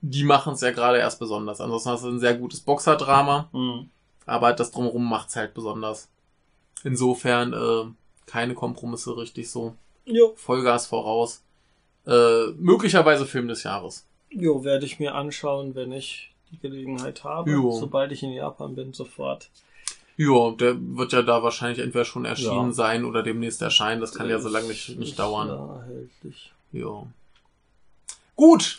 die 0.00 0.24
machen 0.24 0.54
es 0.54 0.60
ja 0.62 0.70
gerade 0.72 0.98
erst 0.98 1.20
besonders. 1.20 1.60
Ansonsten 1.60 1.90
hast 1.90 2.02
du 2.04 2.08
ein 2.08 2.18
sehr 2.18 2.34
gutes 2.34 2.60
Boxerdrama, 2.60 3.48
Mhm. 3.52 3.90
aber 4.26 4.54
das 4.54 4.72
drumherum 4.72 5.08
macht's 5.08 5.36
halt 5.36 5.54
besonders. 5.54 6.08
Insofern 6.82 7.52
äh, 7.52 7.84
keine 8.26 8.54
Kompromisse 8.54 9.16
richtig 9.16 9.50
so. 9.50 9.74
Jo. 10.04 10.32
Vollgas 10.36 10.86
voraus. 10.86 11.42
Äh, 12.06 12.46
möglicherweise 12.58 13.24
Film 13.26 13.48
des 13.48 13.62
Jahres. 13.62 14.06
jo, 14.30 14.64
werde 14.64 14.84
ich 14.84 14.98
mir 14.98 15.14
anschauen, 15.14 15.74
wenn 15.74 15.92
ich 15.92 16.32
die 16.50 16.58
Gelegenheit 16.58 17.24
habe. 17.24 17.50
Jo. 17.50 17.72
Sobald 17.72 18.12
ich 18.12 18.22
in 18.22 18.32
Japan 18.32 18.74
bin, 18.74 18.92
sofort. 18.92 19.48
Ja, 20.16 20.50
der 20.52 20.76
wird 20.78 21.12
ja 21.12 21.22
da 21.22 21.42
wahrscheinlich 21.42 21.78
entweder 21.80 22.04
schon 22.04 22.24
erschienen 22.24 22.68
Ja. 22.68 22.72
sein 22.72 23.04
oder 23.04 23.22
demnächst 23.22 23.60
erscheinen. 23.62 24.00
Das 24.00 24.14
kann 24.14 24.28
ja 24.28 24.38
so 24.38 24.48
lange 24.48 24.68
nicht, 24.68 24.96
nicht 24.98 25.18
dauern. 25.18 25.48
Ja, 25.48 25.76
erhältlich. 25.80 26.52
Ja. 26.72 27.06
Gut. 28.36 28.78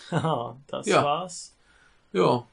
Das 0.67 0.85
Ja. 0.85 1.03
war's. 1.03 1.53
Ja. 2.13 2.45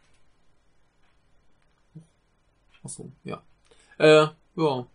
Achso, 2.85 3.11
ja. 3.25 3.43
Äh, 3.99 4.27
ja. 4.57 4.87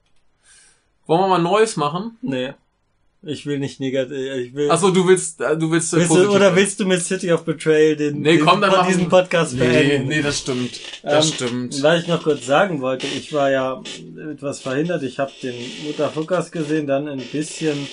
Wollen 1.07 1.21
wir 1.21 1.27
mal 1.27 1.39
Neues 1.41 1.77
machen? 1.77 2.17
Nee. 2.21 2.53
Ich 3.23 3.45
will 3.47 3.57
nicht 3.59 3.79
negativ. 3.79 4.15
Ich 4.17 4.53
will. 4.53 4.69
Achso, 4.69 4.91
du 4.91 5.07
willst, 5.07 5.41
äh, 5.41 5.57
du 5.57 5.71
willst, 5.71 5.91
äh, 5.93 5.97
willst 5.97 6.11
du, 6.15 6.29
oder 6.29 6.55
willst 6.55 6.79
du 6.79 6.85
mit 6.85 7.01
City 7.01 7.31
of 7.31 7.43
Betrayal 7.45 7.95
den, 7.95 8.21
Nee, 8.21 8.37
den 8.37 8.45
komm, 8.45 8.61
dann 8.61 8.69
von 8.69 8.79
machen- 8.81 8.89
diesem 8.93 9.09
Podcast 9.09 9.53
Nee, 9.55 9.59
beenden? 9.67 10.07
nee, 10.09 10.21
das 10.21 10.39
stimmt. 10.39 10.79
Das 11.01 11.25
Ähm, 11.27 11.33
stimmt. 11.33 11.83
Was 11.83 12.01
ich 12.03 12.07
noch 12.07 12.21
kurz 12.23 12.45
sagen 12.45 12.79
wollte, 12.81 13.07
ich 13.07 13.33
war 13.33 13.49
ja 13.49 13.81
etwas 14.31 14.59
verhindert. 14.59 15.01
Ich 15.03 15.17
habe 15.17 15.31
den 15.41 15.55
Mutterfuckers 15.85 16.51
gesehen, 16.51 16.85
dann 16.85 17.07
ein 17.07 17.19
bisschen 17.19 17.87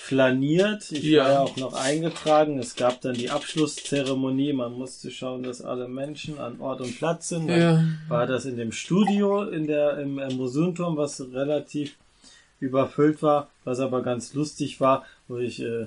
flaniert. 0.00 0.90
Ich 0.92 1.02
Ja. 1.04 1.24
war 1.24 1.32
ja 1.32 1.40
auch 1.40 1.56
noch 1.56 1.74
eingetragen. 1.74 2.58
Es 2.58 2.76
gab 2.76 3.00
dann 3.00 3.14
die 3.14 3.30
Abschlusszeremonie. 3.30 4.52
Man 4.52 4.72
musste 4.74 5.10
schauen, 5.10 5.42
dass 5.42 5.60
alle 5.60 5.88
Menschen 5.88 6.38
an 6.38 6.60
Ort 6.60 6.80
und 6.80 6.96
Platz 6.96 7.28
sind. 7.30 7.48
Dann 7.48 7.60
Ja. 7.60 7.84
war 8.08 8.26
das 8.26 8.46
in 8.46 8.56
dem 8.56 8.72
Studio 8.72 9.42
in 9.42 9.66
der 9.66 9.98
im, 9.98 10.18
im 10.18 10.36
Museumturm, 10.36 10.96
was 10.96 11.20
relativ 11.32 11.96
überfüllt 12.60 13.22
war, 13.22 13.48
was 13.64 13.80
aber 13.80 14.02
ganz 14.02 14.34
lustig 14.34 14.80
war, 14.80 15.04
wo 15.28 15.36
ich 15.38 15.62
äh, 15.62 15.86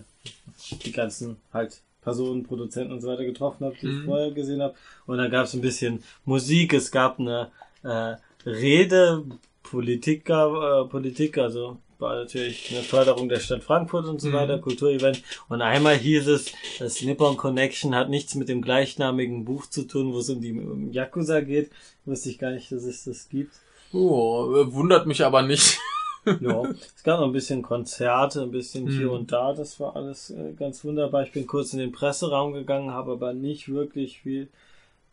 die 0.86 0.92
ganzen 0.92 1.38
halt 1.54 1.82
Personen, 2.02 2.44
Produzenten 2.44 2.94
und 2.94 3.02
so 3.02 3.08
weiter 3.08 3.26
getroffen 3.26 3.66
habe, 3.66 3.76
die 3.82 3.88
ich 3.88 4.02
Mhm. 4.02 4.06
vorher 4.06 4.32
gesehen 4.32 4.62
habe. 4.62 4.74
Und 5.06 5.18
dann 5.18 5.30
gab 5.30 5.46
es 5.46 5.54
ein 5.54 5.62
bisschen 5.62 6.04
Musik, 6.26 6.74
es 6.74 6.92
gab 6.92 7.20
eine 7.20 7.52
äh, 7.84 8.16
Rede, 8.50 9.24
Politiker, 9.64 10.84
äh, 10.86 10.90
Politik, 10.90 11.38
also 11.38 11.78
war 12.00 12.16
natürlich 12.16 12.72
eine 12.72 12.82
Förderung 12.82 13.30
der 13.30 13.40
Stadt 13.40 13.64
Frankfurt 13.64 14.06
und 14.08 14.20
so 14.20 14.30
Mhm. 14.30 14.34
weiter, 14.34 14.58
Kulturevent. 14.58 15.22
Und 15.50 15.62
einmal 15.62 15.96
hieß 15.96 16.28
es, 16.28 16.52
das 16.80 17.02
Nippon 17.04 17.38
Connection 17.38 17.94
hat 17.94 18.10
nichts 18.10 18.34
mit 18.34 18.50
dem 18.50 18.64
gleichnamigen 18.64 19.46
Buch 19.46 19.68
zu 19.68 19.84
tun, 19.84 20.12
wo 20.14 20.20
es 20.20 20.30
um 20.30 20.42
die 20.42 20.52
um 20.54 20.92
Yakuza 20.92 21.42
geht. 21.42 21.70
Wusste 22.06 22.30
ich 22.30 22.40
gar 22.40 22.50
nicht, 22.52 22.72
dass 22.72 22.84
es 22.84 23.04
das 23.04 23.30
gibt. 23.30 23.54
Oh, 23.94 24.56
äh, 24.56 24.74
wundert 24.74 25.06
mich 25.06 25.24
aber 25.24 25.42
nicht. 25.44 25.78
Ja, 26.40 26.64
es 26.96 27.04
gab 27.04 27.20
noch 27.20 27.28
ein 27.28 27.32
bisschen 27.34 27.62
Konzerte, 27.62 28.42
ein 28.44 28.52
bisschen 28.52 28.88
hier 28.88 29.08
Mhm. 29.08 29.14
und 29.14 29.32
da. 29.32 29.54
Das 29.54 29.80
war 29.80 29.96
alles 29.96 30.30
äh, 30.30 30.54
ganz 30.58 30.84
wunderbar. 30.84 31.24
Ich 31.24 31.32
bin 31.32 31.48
kurz 31.48 31.74
in 31.74 31.80
den 31.80 31.92
Presseraum 31.92 32.54
gegangen, 32.54 32.92
habe 32.92 33.14
aber 33.14 33.34
nicht 33.34 33.70
wirklich 33.70 34.20
viel 34.22 34.48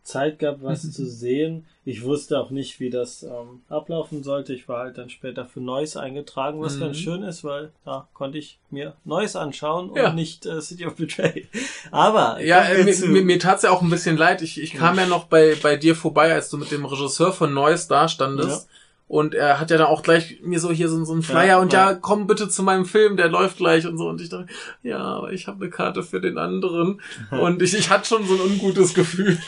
Zeit 0.04 0.38
gehabt, 0.38 0.62
was 0.62 0.84
Mhm. 0.84 0.92
zu 0.92 1.06
sehen. 1.06 1.66
Ich 1.84 2.02
wusste 2.04 2.38
auch 2.38 2.50
nicht, 2.50 2.80
wie 2.80 2.90
das 2.90 3.22
ähm, 3.22 3.62
ablaufen 3.70 4.22
sollte. 4.22 4.52
Ich 4.54 4.68
war 4.68 4.80
halt 4.80 4.98
dann 4.98 5.08
später 5.10 5.46
für 5.46 5.60
Neues 5.60 5.96
eingetragen, 5.96 6.60
was 6.60 6.76
Mhm. 6.76 6.80
ganz 6.80 6.96
schön 6.98 7.22
ist, 7.22 7.44
weil 7.44 7.72
da 7.86 8.06
konnte 8.14 8.36
ich 8.38 8.58
mir 8.70 8.92
Neues 9.04 9.36
anschauen 9.36 9.90
Ja. 9.94 10.08
und 10.10 10.14
nicht 10.14 10.44
äh, 10.46 10.60
City 10.60 10.84
of 10.86 10.96
Betrayal. 10.96 11.42
Aber 11.90 12.40
Ja, 12.42 12.62
äh, 12.64 12.84
mir, 12.84 12.94
mir, 13.06 13.22
mir 13.22 13.38
tat's 13.38 13.62
ja 13.62 13.70
auch 13.70 13.80
ein 13.82 13.90
bisschen 13.90 14.16
leid. 14.18 14.42
Ich, 14.42 14.60
ich 14.60 14.74
kam 14.74 14.98
ja 14.98 15.06
noch 15.06 15.24
bei, 15.24 15.56
bei 15.62 15.76
dir 15.76 15.94
vorbei, 15.94 16.32
als 16.34 16.50
du 16.50 16.58
mit 16.58 16.70
dem 16.70 16.84
Regisseur 16.84 17.32
von 17.32 17.52
Neues 17.54 17.88
da 17.88 18.08
standest. 18.08 18.68
Und 19.08 19.34
er 19.34 19.58
hat 19.58 19.70
ja 19.70 19.78
da 19.78 19.86
auch 19.86 20.02
gleich 20.02 20.40
mir 20.42 20.60
so 20.60 20.70
hier 20.70 20.90
so, 20.90 21.02
so 21.02 21.14
einen 21.14 21.22
Flyer 21.22 21.46
Ja, 21.46 21.58
und 21.58 21.72
ja. 21.72 21.92
ja. 21.92 21.96
komm 21.96 22.26
bitte 22.26 22.50
zu 22.50 22.62
meinem 22.62 22.84
Film, 22.84 23.16
der 23.16 23.28
läuft 23.28 23.56
gleich 23.56 23.86
und 23.86 23.96
so. 23.96 24.06
Und 24.06 24.20
ich 24.20 24.28
dachte, 24.28 24.46
ja, 24.82 24.98
aber 24.98 25.32
ich 25.32 25.46
habe 25.46 25.62
eine 25.62 25.70
Karte 25.70 26.02
für 26.02 26.20
den 26.20 26.36
anderen. 26.36 27.00
und 27.30 27.62
ich, 27.62 27.72
ich 27.72 27.88
hatte 27.88 28.06
schon 28.06 28.26
so 28.26 28.34
ein 28.34 28.40
ungutes 28.40 28.92
Gefühl. 28.92 29.38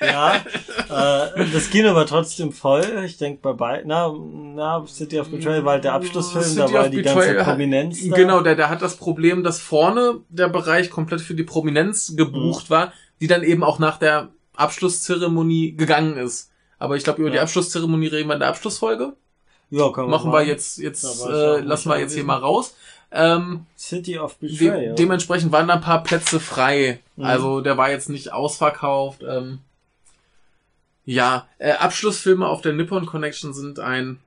Ja, 0.00 0.34
äh, 1.36 1.44
das 1.52 1.70
Kino 1.70 1.94
war 1.94 2.06
trotzdem 2.06 2.50
voll. 2.50 2.84
Ich 3.06 3.16
denke 3.16 3.40
bei 3.40 3.52
beiden, 3.52 3.88
na, 3.88 4.12
na, 4.54 4.84
City 4.86 5.20
of 5.20 5.30
Betrayal 5.30 5.64
war 5.64 5.74
halt 5.74 5.84
der 5.84 5.92
Abschlussfilm, 5.94 6.44
City 6.44 6.56
da 6.58 6.72
war 6.72 6.84
of 6.84 6.90
die 6.90 6.96
Betrayal 6.96 7.34
ganze 7.36 7.50
Prominenz 7.50 8.08
da. 8.08 8.16
Genau, 8.16 8.40
der, 8.40 8.56
der 8.56 8.68
hat 8.68 8.82
das 8.82 8.96
Problem, 8.96 9.44
dass 9.44 9.60
vorne 9.60 10.20
der 10.28 10.48
Bereich 10.48 10.90
komplett 10.90 11.20
für 11.20 11.34
die 11.34 11.44
Prominenz 11.44 12.14
gebucht 12.16 12.68
Mhm. 12.68 12.70
war, 12.70 12.92
die 13.20 13.28
dann 13.28 13.44
eben 13.44 13.62
auch 13.62 13.78
nach 13.78 13.98
der 13.98 14.30
Abschlusszeremonie 14.56 15.76
gegangen 15.76 16.16
ist. 16.16 16.50
Aber 16.78 16.96
ich 16.96 17.04
glaube, 17.04 17.20
über 17.20 17.30
die 17.30 17.36
Ja. 17.36 17.42
Abschlusszeremonie 17.42 18.08
reden 18.08 18.28
wir 18.28 18.34
in 18.34 18.40
der 18.40 18.48
Abschlussfolge. 18.48 19.14
Ja, 19.70 19.90
kann 19.90 20.04
man 20.04 20.10
Machen 20.10 20.32
wir 20.32 20.42
jetzt, 20.42 20.78
jetzt 20.78 21.04
äh, 21.04 21.60
lassen 21.60 21.88
wir 21.88 21.98
jetzt 21.98 22.12
hier 22.12 22.22
anwesend. 22.22 22.26
mal 22.26 22.38
raus. 22.38 22.74
Ähm, 23.10 23.66
City 23.78 24.18
of 24.18 24.36
de 24.38 24.50
Betrayal. 24.50 24.94
dementsprechend 24.96 25.52
waren 25.52 25.68
da 25.68 25.74
ein 25.74 25.80
paar 25.80 26.02
Plätze 26.02 26.40
frei. 26.40 27.00
Mhm. 27.16 27.24
Also 27.24 27.60
der 27.60 27.76
war 27.76 27.90
jetzt 27.90 28.08
nicht 28.08 28.32
ausverkauft. 28.32 29.22
Ähm, 29.26 29.60
ja, 31.04 31.46
äh, 31.58 31.72
Abschlussfilme 31.72 32.46
auf 32.48 32.60
der 32.60 32.72
Nippon 32.72 33.06
Connection 33.06 33.52
sind 33.54 33.78
ein 33.78 34.18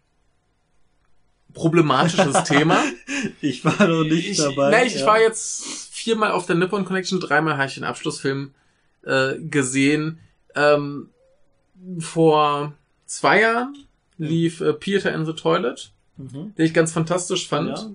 problematisches 1.53 2.43
Thema. 2.45 2.83
ich 3.41 3.65
war 3.65 3.87
noch 3.87 4.03
nicht 4.03 4.29
ich, 4.29 4.37
dabei. 4.37 4.69
Nee, 4.69 4.87
ich 4.87 4.99
ja. 4.99 5.05
war 5.05 5.19
jetzt 5.19 5.65
viermal 5.91 6.31
auf 6.31 6.45
der 6.45 6.55
Nippon 6.55 6.85
Connection, 6.85 7.19
dreimal 7.19 7.57
habe 7.57 7.67
ich 7.67 7.75
den 7.75 7.83
Abschlussfilm 7.83 8.53
äh, 9.03 9.35
gesehen. 9.39 10.19
Ähm, 10.55 11.09
vor 11.99 12.73
zwei 13.05 13.41
Jahren 13.41 13.75
lief 14.17 14.61
äh, 14.61 14.73
Peter 14.73 15.13
in 15.13 15.25
the 15.25 15.33
Toilet, 15.33 15.91
Mhm. 16.17 16.53
den 16.57 16.65
ich 16.65 16.73
ganz 16.73 16.91
fantastisch 16.93 17.47
fand. 17.47 17.69
Ja, 17.77 17.89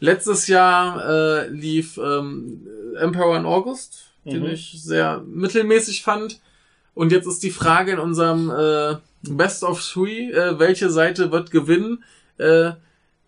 Letztes 0.00 0.48
Jahr 0.48 1.04
äh, 1.08 1.48
lief 1.48 1.98
ähm, 1.98 2.66
Emperor 2.98 3.36
in 3.36 3.44
August, 3.46 4.06
den 4.24 4.40
Mhm. 4.42 4.48
ich 4.50 4.72
sehr 4.82 5.22
mittelmäßig 5.26 6.02
fand. 6.02 6.40
Und 6.94 7.12
jetzt 7.12 7.26
ist 7.26 7.42
die 7.42 7.50
Frage 7.50 7.92
in 7.92 7.98
unserem 7.98 8.50
äh, 8.50 8.96
Best 9.22 9.62
of 9.62 9.82
Three, 9.82 10.30
äh, 10.30 10.58
welche 10.58 10.90
Seite 10.90 11.32
wird 11.32 11.50
gewinnen? 11.50 12.02
Äh, 12.38 12.72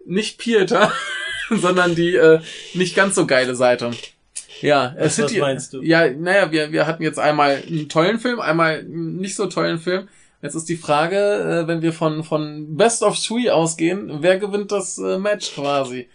nicht 0.04 0.38
Pieter, 0.38 0.92
sondern 1.50 1.94
die 1.94 2.14
äh, 2.14 2.40
nicht 2.74 2.94
ganz 2.96 3.14
so 3.16 3.26
geile 3.26 3.54
Seite. 3.54 3.90
Ja, 4.62 4.94
Was- 4.98 5.18
was 5.20 5.32
meinst 5.34 5.72
du? 5.72 5.82
Ja, 5.82 6.10
naja, 6.10 6.50
wir, 6.50 6.72
wir 6.72 6.86
hatten 6.86 7.02
jetzt 7.02 7.18
einmal 7.18 7.62
einen 7.66 7.88
tollen 7.88 8.18
Film, 8.18 8.40
einmal 8.40 8.78
einen 8.80 9.16
nicht 9.16 9.34
so 9.36 9.46
tollen 9.46 9.78
Film. 9.78 10.08
Jetzt 10.42 10.54
ist 10.54 10.68
die 10.68 10.76
Frage, 10.76 11.16
äh, 11.64 11.66
wenn 11.68 11.82
wir 11.82 11.92
von, 11.92 12.22
von 12.24 12.76
Best 12.76 13.02
of 13.02 13.18
Three 13.18 13.50
ausgehen, 13.50 14.22
wer 14.22 14.38
gewinnt 14.38 14.70
das 14.72 14.98
äh, 14.98 15.18
Match 15.18 15.54
quasi? 15.54 16.08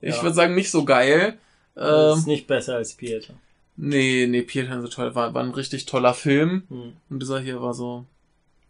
Ich 0.00 0.16
Ja. 0.16 0.22
würde 0.22 0.34
sagen, 0.34 0.54
nicht 0.54 0.70
so 0.70 0.84
geil. 0.84 1.38
das 1.74 2.12
Ähm, 2.14 2.18
ist 2.18 2.26
nicht 2.26 2.46
besser 2.46 2.76
als 2.76 2.94
Pieter. 2.94 3.34
nee, 3.76 4.26
nee, 4.28 4.46
and 4.70 4.82
the 4.88 4.94
Toilet 4.94 5.14
war, 5.14 5.34
war 5.34 5.42
ein 5.42 5.50
richtig 5.50 5.86
toller 5.86 6.14
Film. 6.14 6.64
Hm. 6.68 6.92
Und 7.10 7.22
dieser 7.22 7.40
hier 7.40 7.60
war 7.62 7.74
so. 7.74 8.04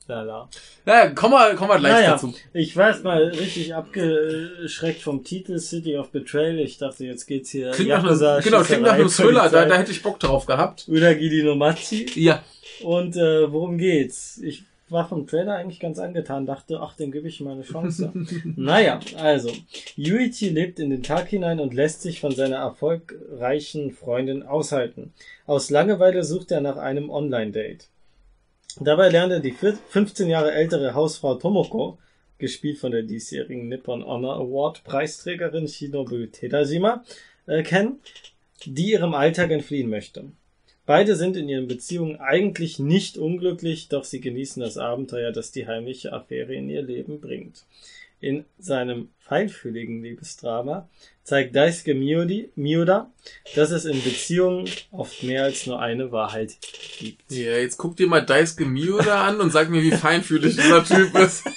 Lala. 0.09 0.49
Ja, 0.87 1.09
kommen 1.11 1.35
wir, 1.35 1.55
kommen 1.57 1.71
wir 1.71 1.79
gleich 1.79 1.93
Naja, 1.93 2.11
dazu. 2.13 2.33
ich 2.53 2.77
war 2.77 2.89
erst 2.89 3.03
mal 3.05 3.25
richtig 3.25 3.75
abgeschreckt 3.75 5.03
vom 5.03 5.25
Titel 5.25 5.59
City 5.59 5.97
of 5.97 6.11
Betrayal. 6.11 6.59
Ich 6.61 6.79
dachte, 6.79 7.05
jetzt 7.05 7.27
geht's 7.27 7.51
hier 7.51 7.73
Klingt 7.73 7.91
nach 7.91 8.05
einem, 8.05 8.43
genau, 8.43 8.63
klingt 8.63 8.83
nach 8.83 8.93
einem 8.93 9.09
Thriller, 9.09 9.49
da, 9.49 9.65
da 9.65 9.77
hätte 9.77 9.91
ich 9.91 10.03
Bock 10.03 10.21
drauf 10.21 10.47
gehabt. 10.47 10.87
Udagiri 10.89 11.43
no 11.43 11.57
Machi. 11.57 12.07
Ja. 12.15 12.43
Und 12.83 13.17
äh, 13.17 13.51
worum 13.51 13.79
geht's? 13.79 14.39
Ich 14.43 14.65
war 14.89 15.09
vom 15.09 15.27
Trailer 15.27 15.57
eigentlich 15.57 15.81
ganz 15.81 15.99
angetan, 15.99 16.47
dachte, 16.47 16.79
ach, 16.81 16.95
dem 16.95 17.11
gebe 17.11 17.27
ich 17.27 17.41
mal 17.41 17.55
eine 17.55 17.63
Chance. 17.63 18.13
naja, 18.57 19.01
also, 19.17 19.51
Yuichi 19.97 20.51
lebt 20.51 20.79
in 20.79 20.91
den 20.91 21.03
Tag 21.03 21.29
hinein 21.29 21.59
und 21.59 21.75
lässt 21.75 22.03
sich 22.03 22.21
von 22.21 22.33
seiner 22.33 22.59
erfolgreichen 22.59 23.91
Freundin 23.93 24.45
aushalten. 24.45 25.13
Aus 25.47 25.71
Langeweile 25.71 26.23
sucht 26.23 26.53
er 26.53 26.61
nach 26.61 26.77
einem 26.77 27.11
Online-Date. 27.11 27.89
Dabei 28.79 29.09
lernt 29.09 29.33
er 29.33 29.41
die 29.41 29.53
vier- 29.53 29.79
15 29.89 30.29
Jahre 30.29 30.53
ältere 30.53 30.93
Hausfrau 30.93 31.37
Tomoko, 31.37 31.99
gespielt 32.37 32.77
von 32.77 32.93
der 32.93 33.05
diesjährigen 33.05 33.69
Nippon 33.69 34.05
Honor 34.05 34.37
Award 34.37 34.85
Preisträgerin 34.85 35.67
Shinobu 35.67 36.27
Tedajima, 36.27 37.03
äh, 37.47 37.63
kennen, 37.63 38.01
die 38.67 38.91
ihrem 38.93 39.15
Alltag 39.15 39.51
entfliehen 39.51 39.89
möchte. 39.89 40.25
Beide 40.85 41.17
sind 41.17 41.39
in 41.39 41.49
ihren 41.49 41.69
Beziehungen 41.69 42.21
eigentlich 42.21 42.79
nicht 42.79 43.17
unglücklich, 43.17 43.89
doch 43.89 44.05
sie 44.05 44.21
genießen 44.21 44.61
das 44.61 44.77
Abenteuer, 44.77 45.33
das 45.33 45.53
die 45.53 45.67
heimliche 45.67 46.13
Affäre 46.13 46.55
in 46.55 46.69
ihr 46.69 46.83
Leben 46.83 47.21
bringt. 47.21 47.65
In 48.21 48.45
seinem 48.59 49.09
feinfühligen 49.19 50.03
Liebesdrama 50.03 50.89
zeigt 51.27 51.57
Daisuke 51.57 51.93
Miyoda, 51.95 53.11
dass 53.57 53.73
es 53.73 53.85
in 53.85 54.03
Beziehungen 54.03 54.71
oft 54.93 55.25
mehr 55.25 55.43
als 55.43 55.67
nur 55.67 55.81
eine 55.81 56.13
Wahrheit 56.13 56.53
gibt. 56.99 57.21
Ja, 57.33 57.57
jetzt 57.59 57.79
guck 57.79 57.97
dir 57.97 58.07
mal 58.07 58.25
Daisuke 58.25 58.65
Miura 58.65 59.27
an 59.27 59.41
und 59.41 59.51
sag 59.51 59.69
mir, 59.69 59.83
wie 59.83 59.91
feinfühlig 59.91 60.55
dieser 60.57 60.85
Typ 60.85 61.15
ist. 61.19 61.45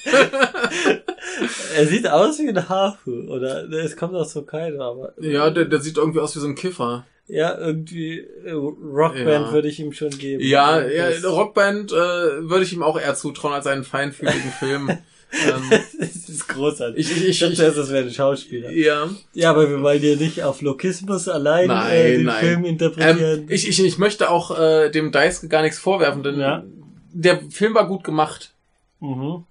Er 1.76 1.86
sieht 1.86 2.08
aus 2.08 2.40
wie 2.40 2.50
ein 2.50 2.68
Hafu, 2.70 3.12
oder 3.30 3.70
es 3.72 3.96
kommt 3.96 4.16
aus 4.16 4.36
Hokkaido, 4.36 4.82
aber 4.82 5.14
Ja, 5.22 5.50
der, 5.52 5.66
der 5.66 5.80
sieht 5.80 5.98
irgendwie 5.98 6.20
aus 6.20 6.36
wie 6.36 6.40
so 6.40 6.48
ein 6.48 6.56
Kiffer. 6.56 7.06
ja 7.28 7.58
irgendwie 7.58 8.20
äh, 8.44 8.52
Rockband 8.52 9.28
Ja. 9.48 9.52
würde 9.54 9.68
ich 9.70 9.80
ihm 9.80 9.94
schon 9.94 10.10
geben. 10.10 10.44
Ja, 10.44 10.82
ja 10.86 11.08
Rockband 11.30 11.92
äh, 11.92 11.96
würde 11.96 12.64
ich 12.64 12.74
ihm 12.74 12.84
auch 12.84 13.00
eher 13.00 13.16
zutrauen 13.16 13.54
als 13.54 13.68
einen 13.68 13.84
feinfühligen 13.84 14.52
Film. 14.60 14.90
ähm, 15.32 15.70
das 16.00 16.16
ist 16.30 16.48
großartig. 16.48 17.00
ich, 17.12 17.18
ich, 17.18 17.28
ich, 17.30 17.40
dachte 17.40 17.64
erst, 17.64 17.78
das 17.78 17.90
wäre 17.92 18.06
ein 18.06 18.12
Schauspieler. 18.12 18.72
ja. 18.72 19.10
Ja, 19.34 19.50
aber 19.52 19.70
wir 19.70 19.82
wollen 19.82 20.02
ja 20.04 20.16
nicht 20.16 20.44
auf 20.44 20.62
Lokismus 20.62 21.28
allein 21.28 21.68
Nein, 21.68 21.92
äh, 21.92 22.12
den 22.18 22.26
nein. 22.26 22.40
Film 22.46 22.66
interpretieren. 22.66 23.40
Ähm, 23.42 23.46
ich, 23.50 23.68
ich, 23.68 23.84
ich 23.84 23.98
möchte 23.98 24.30
auch 24.30 24.58
äh, 24.58 24.90
dem 24.90 25.12
Daisuke 25.12 25.48
gar 25.48 25.62
nichts 25.62 25.78
vorwerfen, 25.80 26.24
denn 26.24 26.40
Ja. 26.40 26.64
der 27.14 27.42
Film 27.52 27.74
war 27.76 27.88
gut 27.88 28.04
gemacht. 28.04 28.54
mhm. 29.00 29.46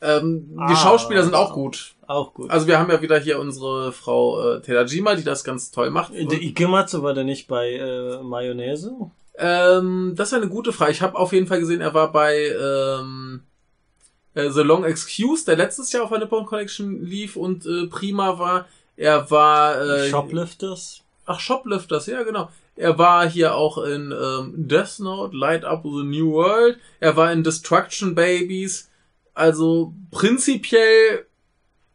Ähm, 0.00 0.52
Ah. 0.56 0.68
die 0.70 0.76
Schauspieler 0.76 1.24
sind 1.24 1.34
auch 1.34 1.52
gut. 1.54 1.94
Auch 2.06 2.32
gut. 2.32 2.50
Also 2.50 2.68
wir 2.68 2.78
haben 2.78 2.88
ja 2.90 3.02
wieder 3.02 3.18
hier 3.18 3.40
unsere 3.40 3.92
Frau 3.92 4.54
äh, 4.54 4.60
Terajima, 4.62 5.16
die 5.16 5.24
das 5.24 5.42
ganz 5.42 5.72
toll 5.72 5.90
macht. 5.90 6.12
der 6.14 6.40
Ikematsu 6.40 7.02
war 7.02 7.14
der 7.14 7.24
nicht 7.24 7.48
bei 7.48 7.72
äh, 7.74 8.22
Mayonnaise? 8.22 8.92
Ähm, 9.36 10.12
das 10.16 10.28
ist 10.28 10.34
eine 10.34 10.48
gute 10.48 10.72
Frage. 10.72 10.92
Ich 10.92 11.02
habe 11.02 11.18
auf 11.18 11.32
jeden 11.32 11.46
Fall 11.48 11.58
gesehen, 11.60 11.80
er 11.80 11.94
war 11.94 12.12
bei 12.12 12.36
ähm, 12.60 13.40
äh, 14.38 14.50
The 14.50 14.62
Long 14.62 14.84
Excuse, 14.84 15.44
der 15.44 15.56
letztes 15.56 15.92
Jahr 15.92 16.04
auf 16.04 16.10
der 16.10 16.20
Nippon 16.20 16.46
Connection 16.46 17.04
lief 17.04 17.36
und 17.36 17.66
äh, 17.66 17.86
prima 17.86 18.38
war. 18.38 18.66
Er 18.96 19.30
war 19.30 19.80
äh, 19.80 20.08
Shoplifters? 20.10 21.02
Ach, 21.26 21.40
Shoplifters, 21.40 22.06
ja 22.06 22.22
genau. 22.22 22.50
Er 22.76 22.96
war 22.96 23.28
hier 23.28 23.54
auch 23.54 23.78
in 23.78 24.12
ähm, 24.12 24.54
Death 24.56 25.00
Note, 25.00 25.36
Light 25.36 25.64
Up 25.64 25.82
the 25.82 26.04
New 26.04 26.32
World. 26.32 26.78
Er 27.00 27.16
war 27.16 27.32
in 27.32 27.42
Destruction 27.42 28.14
Babies. 28.14 28.88
Also 29.34 29.92
prinzipiell 30.10 31.26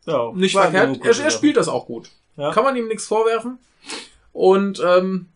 Ja, 0.05 0.31
nicht 0.33 0.53
verkehrt. 0.53 0.99
Er, 1.03 1.19
er 1.25 1.31
spielt 1.31 1.57
das 1.57 1.67
auch 1.67 1.85
gut. 1.85 2.09
Ja. 2.35 2.51
Kann 2.51 2.63
man 2.63 2.75
ihm 2.75 2.87
nichts 2.87 3.07
vorwerfen. 3.07 3.59
Und 4.33 4.81
ähm, 4.85 5.27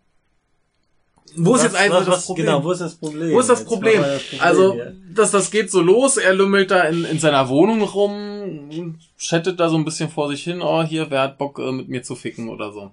wo 1.35 1.55
ist 1.55 1.57
Was- 1.57 1.63
jetzt 1.63 1.75
eigentlich 1.75 2.07
was, 2.07 2.15
das 2.15 2.25
Problem? 2.25 2.45
Genau, 2.45 2.63
wo 2.63 2.71
ist 2.71 2.79
das 2.81 2.95
Problem? 2.95 3.31
Wo 3.33 3.39
ist 3.39 3.49
das 3.49 3.65
Problem? 3.65 4.01
das 4.01 4.23
Problem 4.23 4.41
Also, 4.41 4.73
hier. 4.73 4.95
das, 5.13 5.31
das 5.31 5.51
geht 5.51 5.69
so 5.71 5.81
los. 5.81 6.17
Er 6.17 6.33
lümmelt 6.33 6.71
da 6.71 6.83
in, 6.83 7.05
in 7.05 7.19
seiner 7.19 7.49
Wohnung 7.49 7.81
rum, 7.81 8.95
chattet 9.17 9.59
da 9.59 9.69
so 9.69 9.77
ein 9.77 9.85
bisschen 9.85 10.09
vor 10.09 10.29
sich 10.29 10.43
hin. 10.43 10.61
Oh, 10.61 10.83
hier, 10.83 11.09
wer 11.11 11.21
hat 11.21 11.37
Bock, 11.37 11.59
äh, 11.59 11.71
mit 11.71 11.89
mir 11.89 12.03
zu 12.03 12.15
ficken 12.15 12.49
oder 12.49 12.71
so. 12.71 12.91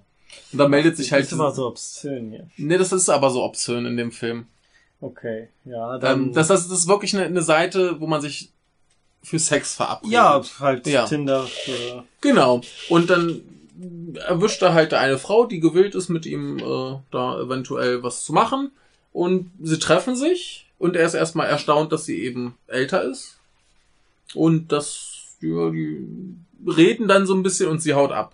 Und 0.51 0.59
da 0.59 0.67
meldet 0.67 0.97
sich 0.97 1.11
halt. 1.11 1.23
Das 1.23 1.31
ist 1.31 1.37
immer 1.37 1.51
so 1.51 1.67
obszön 1.67 2.31
hier. 2.31 2.47
Nee, 2.57 2.77
das 2.77 2.91
ist 2.91 3.09
aber 3.09 3.29
so 3.29 3.43
obszön 3.43 3.85
in 3.85 3.97
dem 3.97 4.11
Film. 4.11 4.47
Okay, 5.01 5.49
ja, 5.65 5.97
dann... 5.97 6.23
Ähm, 6.27 6.33
das, 6.33 6.47
das, 6.47 6.65
ist 6.69 6.87
wirklich 6.87 7.13
eine, 7.15 7.25
eine 7.25 7.41
Seite, 7.41 7.99
wo 7.99 8.07
man 8.07 8.21
sich 8.21 8.49
für 9.21 9.39
Sex 9.39 9.75
verabredet. 9.75 10.13
ja, 10.13 10.41
halt 10.59 10.87
Ja. 10.87 11.05
Tinder 11.05 11.43
für... 11.43 12.03
Genau. 12.21 12.61
Und 12.89 13.09
dann 13.09 13.41
erwischt 14.15 14.61
er 14.61 14.73
halt 14.73 14.93
eine 14.93 15.17
Frau, 15.17 15.45
die 15.45 15.59
gewillt 15.59 15.95
ist, 15.95 16.09
mit 16.09 16.25
ihm 16.25 16.59
äh, 16.59 16.99
da 17.11 17.39
eventuell 17.39 18.03
was 18.03 18.23
zu 18.23 18.33
machen. 18.33 18.71
Und 19.11 19.51
sie 19.61 19.79
treffen 19.79 20.15
sich 20.15 20.69
und 20.77 20.95
er 20.95 21.05
ist 21.05 21.13
erstmal 21.13 21.47
erstaunt, 21.47 21.91
dass 21.91 22.05
sie 22.05 22.21
eben 22.21 22.57
älter 22.67 23.03
ist. 23.03 23.37
Und 24.33 24.71
das, 24.71 25.37
ja, 25.41 25.69
die 25.69 26.05
reden 26.65 27.07
dann 27.07 27.25
so 27.25 27.33
ein 27.33 27.43
bisschen 27.43 27.69
und 27.69 27.81
sie 27.81 27.93
haut 27.93 28.11
ab. 28.11 28.33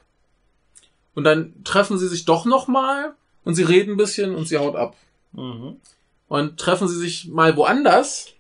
Und 1.13 1.23
dann 1.23 1.53
treffen 1.63 1.97
sie 1.97 2.07
sich 2.07 2.25
doch 2.25 2.45
nochmal 2.45 3.13
und 3.43 3.55
sie 3.55 3.63
reden 3.63 3.91
ein 3.91 3.97
bisschen 3.97 4.35
und 4.35 4.47
sie 4.47 4.57
haut 4.57 4.75
ab. 4.75 4.95
Mhm. 5.33 5.77
Und 6.27 6.57
treffen 6.57 6.87
sie 6.87 6.97
sich 6.97 7.27
mal 7.27 7.57
woanders 7.57 8.33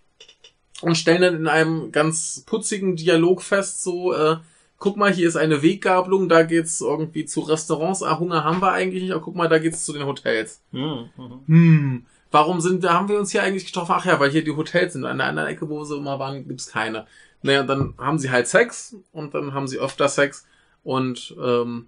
und 0.81 0.97
stellen 0.97 1.21
dann 1.21 1.35
in 1.35 1.47
einem 1.47 1.91
ganz 1.91 2.43
putzigen 2.45 2.95
Dialog 2.95 3.41
fest, 3.41 3.83
so, 3.83 4.13
äh, 4.13 4.37
guck 4.81 4.97
mal, 4.97 5.13
hier 5.13 5.27
ist 5.27 5.35
eine 5.35 5.61
Weggabelung, 5.61 6.27
da 6.27 6.41
geht's 6.41 6.81
irgendwie 6.81 7.23
zu 7.25 7.41
Restaurants, 7.41 8.01
ah, 8.01 8.17
Hunger 8.17 8.43
haben 8.43 8.61
wir 8.63 8.71
eigentlich 8.71 9.03
nicht, 9.03 9.11
aber 9.11 9.21
guck 9.21 9.35
mal, 9.35 9.47
da 9.47 9.59
geht's 9.59 9.85
zu 9.85 9.93
den 9.93 10.07
Hotels. 10.07 10.59
Mhm. 10.71 11.09
Hm, 11.45 12.05
warum 12.31 12.59
sind, 12.61 12.83
da 12.83 12.93
haben 12.95 13.07
wir 13.07 13.19
uns 13.19 13.31
hier 13.31 13.43
eigentlich 13.43 13.67
getroffen? 13.67 13.93
Ach 13.95 14.05
ja, 14.05 14.19
weil 14.19 14.31
hier 14.31 14.43
die 14.43 14.55
Hotels 14.55 14.93
sind. 14.93 15.05
An 15.05 15.19
der 15.19 15.27
anderen 15.27 15.49
Ecke, 15.49 15.69
wo 15.69 15.83
sie 15.83 15.95
immer 15.95 16.17
waren, 16.17 16.47
gibt's 16.47 16.65
keine. 16.67 17.05
Naja, 17.43 17.61
dann 17.61 17.93
haben 17.99 18.17
sie 18.17 18.31
halt 18.31 18.47
Sex 18.47 18.95
und 19.11 19.35
dann 19.35 19.53
haben 19.53 19.67
sie 19.67 19.77
öfter 19.77 20.09
Sex 20.09 20.45
und 20.83 21.35
ähm, 21.39 21.85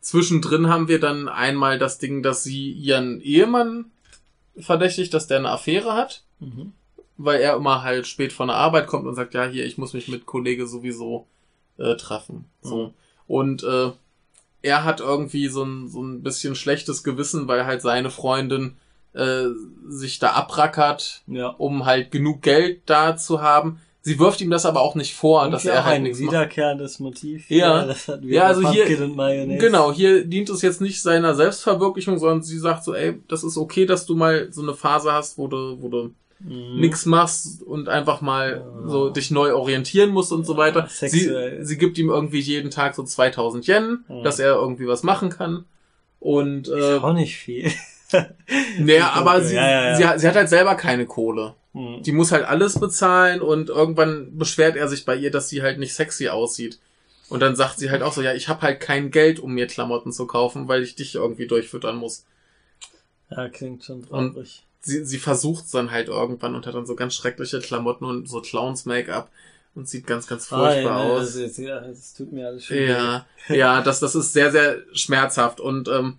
zwischendrin 0.00 0.68
haben 0.68 0.88
wir 0.88 0.98
dann 0.98 1.28
einmal 1.28 1.78
das 1.78 1.98
Ding, 1.98 2.22
dass 2.24 2.42
sie 2.42 2.72
ihren 2.72 3.20
Ehemann 3.20 3.92
verdächtigt, 4.58 5.14
dass 5.14 5.28
der 5.28 5.38
eine 5.38 5.50
Affäre 5.50 5.94
hat, 5.94 6.24
Mhm. 6.40 6.72
weil 7.16 7.40
er 7.40 7.54
immer 7.56 7.82
halt 7.84 8.08
spät 8.08 8.32
von 8.32 8.48
der 8.48 8.56
Arbeit 8.56 8.88
kommt 8.88 9.06
und 9.06 9.14
sagt, 9.14 9.34
ja, 9.34 9.44
hier, 9.46 9.64
ich 9.66 9.78
muss 9.78 9.92
mich 9.92 10.08
mit 10.08 10.26
Kollege 10.26 10.66
sowieso 10.66 11.26
äh, 11.78 11.96
treffen. 11.96 12.44
So. 12.62 12.76
Mhm. 12.88 12.90
Und 13.26 13.62
äh, 13.64 13.90
er 14.62 14.84
hat 14.84 15.00
irgendwie 15.00 15.48
so 15.48 15.62
ein, 15.64 15.88
so 15.88 16.02
ein 16.02 16.22
bisschen 16.22 16.54
schlechtes 16.54 17.04
Gewissen, 17.04 17.46
weil 17.48 17.64
halt 17.66 17.82
seine 17.82 18.10
Freundin 18.10 18.76
äh, 19.14 19.44
sich 19.88 20.18
da 20.18 20.32
abrackert, 20.32 21.22
Ja. 21.26 21.48
um 21.48 21.86
halt 21.86 22.10
genug 22.10 22.42
Geld 22.42 22.82
da 22.86 23.16
zu 23.16 23.40
haben. 23.40 23.80
Sie 24.00 24.18
wirft 24.18 24.40
ihm 24.40 24.50
das 24.50 24.64
aber 24.64 24.80
auch 24.80 24.94
nicht 24.94 25.14
vor, 25.14 25.50
dass 25.50 25.64
Irgendwie 25.64 25.76
er 25.78 25.84
halt 25.84 25.96
ein 26.06 26.18
wiederkehrendes 26.18 26.98
Motiv. 26.98 27.50
Ja. 27.50 27.84
das 27.84 28.08
hatten 28.08 28.26
wir 28.26 28.36
Ja, 28.36 28.44
also 28.44 28.70
hier- 28.70 28.86
und. 29.00 29.58
Genau, 29.58 29.92
hier 29.92 30.24
dient 30.24 30.48
es 30.50 30.62
jetzt 30.62 30.80
nicht 30.80 31.02
seiner 31.02 31.34
Selbstverwirklichung, 31.34 32.18
sondern 32.18 32.42
sie 32.42 32.58
sagt 32.58 32.84
so, 32.84 32.94
ey, 32.94 33.20
das 33.28 33.44
ist 33.44 33.56
okay, 33.58 33.86
dass 33.86 34.06
du 34.06 34.14
mal 34.14 34.50
so 34.52 34.62
eine 34.62 34.74
Phase 34.74 35.12
hast, 35.12 35.36
wo 35.36 35.46
du, 35.48 35.82
wo 35.82 35.88
du 35.88 36.14
Mhm. 36.40 36.78
nix 36.80 37.04
machst 37.06 37.62
und 37.62 37.88
einfach 37.88 38.20
mal 38.20 38.64
Ja. 38.84 38.88
so 38.88 39.10
dich 39.10 39.30
neu 39.30 39.54
orientieren 39.54 40.10
musst 40.10 40.30
und 40.32 40.46
so 40.46 40.56
weiter. 40.56 40.86
Sie, 40.88 41.08
sexuell. 41.08 41.64
sie 41.64 41.78
gibt 41.78 41.98
ihm 41.98 42.10
irgendwie 42.10 42.40
jeden 42.40 42.70
Tag 42.70 42.94
so 42.94 43.02
2000 43.02 43.66
Yen, 43.66 44.04
Ja. 44.08 44.22
dass 44.22 44.38
er 44.38 44.54
irgendwie 44.54 44.86
was 44.86 45.02
machen 45.02 45.30
kann. 45.30 45.64
Und 46.20 46.68
äh, 46.68 46.96
Ist 46.96 47.02
auch 47.02 47.12
nicht 47.12 47.36
viel. 47.36 47.70
naja, 48.78 49.10
aber 49.10 49.40
sie, 49.42 49.54
Ja, 49.56 49.70
ja, 49.70 49.84
ja. 49.90 49.96
Sie, 49.96 50.06
hat- 50.06 50.20
sie 50.20 50.28
hat 50.28 50.34
halt 50.36 50.48
selber 50.48 50.74
keine 50.76 51.06
Kohle. 51.06 51.54
Mhm. 51.74 52.02
Die 52.02 52.12
muss 52.12 52.32
halt 52.32 52.44
alles 52.44 52.78
bezahlen 52.78 53.40
und 53.40 53.68
irgendwann 53.68 54.36
beschwert 54.38 54.76
er 54.76 54.88
sich 54.88 55.04
bei 55.04 55.14
ihr, 55.16 55.30
dass 55.30 55.48
sie 55.48 55.62
halt 55.62 55.78
nicht 55.78 55.94
sexy 55.94 56.28
aussieht. 56.28 56.78
Und 57.28 57.40
dann 57.40 57.56
sagt 57.56 57.78
sie 57.78 57.90
halt 57.90 58.02
auch 58.02 58.12
so, 58.14 58.22
ja, 58.22 58.32
ich 58.32 58.48
habe 58.48 58.62
halt 58.62 58.80
kein 58.80 59.10
Geld, 59.10 59.38
um 59.38 59.52
mir 59.52 59.66
Klamotten 59.66 60.12
zu 60.12 60.26
kaufen, 60.26 60.66
weil 60.66 60.82
ich 60.82 60.94
dich 60.94 61.14
irgendwie 61.16 61.46
durchfüttern 61.46 61.96
muss. 61.96 62.24
Ja, 63.30 63.48
klingt 63.50 63.84
schon 63.84 64.02
traurig. 64.08 64.64
Sie, 64.80 65.04
sie 65.04 65.18
versucht's 65.18 65.70
dann 65.72 65.90
halt 65.90 66.08
irgendwann 66.08 66.54
und 66.54 66.66
hat 66.66 66.74
dann 66.74 66.86
so 66.86 66.94
ganz 66.94 67.14
schreckliche 67.14 67.60
Klamotten 67.60 68.04
und 68.04 68.28
so 68.28 68.40
Clowns-Make-up 68.40 69.30
und 69.74 69.88
sieht 69.88 70.06
ganz, 70.06 70.26
ganz 70.26 70.46
furchtbar 70.46 71.00
Ah, 71.00 71.04
ja, 71.08 71.12
aus. 71.14 71.20
Das, 71.26 71.34
ist- 71.36 71.58
ja, 71.58 71.80
das 71.80 72.14
tut 72.14 72.32
mir 72.32 72.46
alles 72.46 72.64
schon 72.64 72.76
Ja, 72.78 73.26
ja, 73.48 73.82
das, 73.82 74.00
das 74.00 74.14
ist 74.14 74.32
sehr, 74.32 74.50
sehr 74.52 74.78
schmerzhaft. 74.92 75.60
Und 75.60 75.88
ähm, 75.88 76.16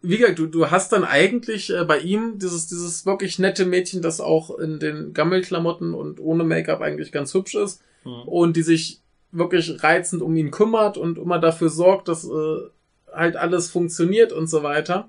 wie 0.00 0.16
gesagt, 0.18 0.38
du, 0.38 0.46
du 0.46 0.70
hast 0.70 0.92
dann 0.92 1.04
eigentlich 1.04 1.70
äh, 1.72 1.84
bei 1.84 1.98
ihm 2.00 2.38
dieses, 2.38 2.66
dieses 2.66 3.06
wirklich 3.06 3.38
nette 3.38 3.64
Mädchen, 3.66 4.02
das 4.02 4.20
auch 4.20 4.58
in 4.58 4.80
den 4.80 5.12
Gammelklamotten 5.14 5.94
und 5.94 6.18
ohne 6.20 6.44
Make-up 6.44 6.80
eigentlich 6.80 7.12
ganz 7.12 7.32
hübsch 7.34 7.54
ist. 7.54 7.80
Mhm. 8.04 8.22
und 8.22 8.56
die 8.56 8.62
sich 8.62 8.98
wirklich 9.30 9.82
reizend 9.84 10.22
um 10.22 10.34
ihn 10.36 10.50
kümmert 10.50 10.98
und 10.98 11.18
immer 11.18 11.38
dafür 11.38 11.68
sorgt, 11.68 12.08
dass 12.08 12.24
äh, 12.24 12.56
halt 13.12 13.36
alles 13.36 13.70
funktioniert 13.70 14.32
und 14.32 14.48
so 14.48 14.62
weiter. 14.64 15.08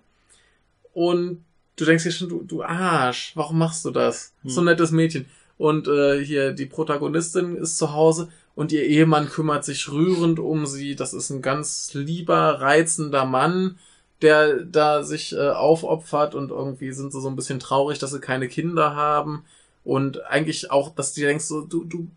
Und 0.93 1.43
du 1.75 1.85
denkst 1.85 2.03
dir 2.03 2.11
schon, 2.11 2.29
du, 2.29 2.43
du 2.43 2.63
Arsch, 2.63 3.31
warum 3.35 3.57
machst 3.57 3.83
du 3.85 3.91
das? 3.91 4.33
So 4.43 4.61
ein 4.61 4.67
Hm. 4.67 4.73
nettes 4.73 4.91
Mädchen. 4.91 5.25
Und 5.57 5.87
äh, 5.87 6.23
hier 6.23 6.51
die 6.51 6.65
Protagonistin 6.65 7.55
ist 7.55 7.77
zu 7.77 7.93
Hause 7.93 8.29
und 8.55 8.71
ihr 8.71 8.83
Ehemann 8.83 9.29
kümmert 9.29 9.63
sich 9.65 9.89
rührend 9.91 10.39
um 10.39 10.65
sie. 10.65 10.95
Das 10.95 11.13
ist 11.13 11.29
ein 11.29 11.41
ganz 11.41 11.93
lieber, 11.93 12.59
reizender 12.61 13.25
Mann, 13.25 13.77
der 14.21 14.63
da 14.63 15.03
sich 15.03 15.33
äh, 15.33 15.49
aufopfert 15.49 16.33
und 16.35 16.49
irgendwie 16.51 16.91
sind 16.91 17.11
sie 17.13 17.21
so 17.21 17.27
ein 17.29 17.35
bisschen 17.35 17.59
traurig, 17.59 17.99
dass 17.99 18.11
sie 18.11 18.19
keine 18.19 18.47
Kinder 18.47 18.95
haben. 18.95 19.43
Und 19.83 20.23
eigentlich 20.25 20.71
auch, 20.71 20.93
dass 20.95 21.13
du 21.13 21.21
denkst, 21.21 21.45
so, 21.45 21.61
du, 21.61 21.83
du 21.83 22.07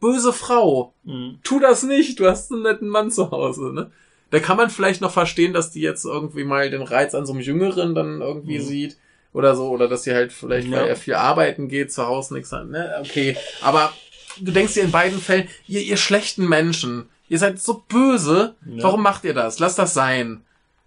böse 0.00 0.32
Frau, 0.32 0.92
Mhm. 1.04 1.38
tu 1.42 1.58
das 1.60 1.82
nicht, 1.82 2.20
du 2.20 2.26
hast 2.26 2.52
einen 2.52 2.62
netten 2.62 2.88
Mann 2.88 3.10
zu 3.10 3.30
Hause, 3.30 3.72
ne? 3.72 3.90
Da 4.30 4.40
kann 4.40 4.56
man 4.56 4.70
vielleicht 4.70 5.00
noch 5.00 5.12
verstehen, 5.12 5.52
dass 5.52 5.70
die 5.70 5.80
jetzt 5.80 6.04
irgendwie 6.04 6.44
mal 6.44 6.68
den 6.70 6.82
Reiz 6.82 7.14
an 7.14 7.26
so 7.26 7.32
einem 7.32 7.42
Jüngeren 7.42 7.94
dann 7.94 8.20
irgendwie 8.20 8.58
Mhm. 8.58 8.62
sieht 8.62 8.96
oder 9.32 9.54
so, 9.54 9.68
oder 9.68 9.86
dass 9.88 10.02
sie 10.02 10.12
halt 10.14 10.32
vielleicht, 10.32 10.68
Ja. 10.68 10.78
weil 10.80 10.88
er 10.88 10.96
viel 10.96 11.14
arbeiten 11.14 11.68
geht, 11.68 11.92
zu 11.92 12.06
Hause 12.06 12.34
nichts 12.34 12.50
hat, 12.52 12.66
ne? 12.68 12.92
Okay, 13.00 13.36
aber 13.62 13.92
du 14.40 14.50
denkst 14.50 14.74
dir 14.74 14.82
in 14.82 14.90
beiden 14.90 15.20
Fällen, 15.20 15.48
ihr, 15.68 15.82
ihr 15.82 15.96
schlechten 15.96 16.48
Menschen, 16.48 17.08
ihr 17.28 17.38
seid 17.38 17.60
so 17.60 17.84
böse, 17.88 18.54
Ja. 18.66 18.82
warum 18.84 19.02
macht 19.02 19.24
ihr 19.24 19.34
das? 19.34 19.58
Lasst 19.58 19.78
das 19.78 19.94
sein, 19.94 20.42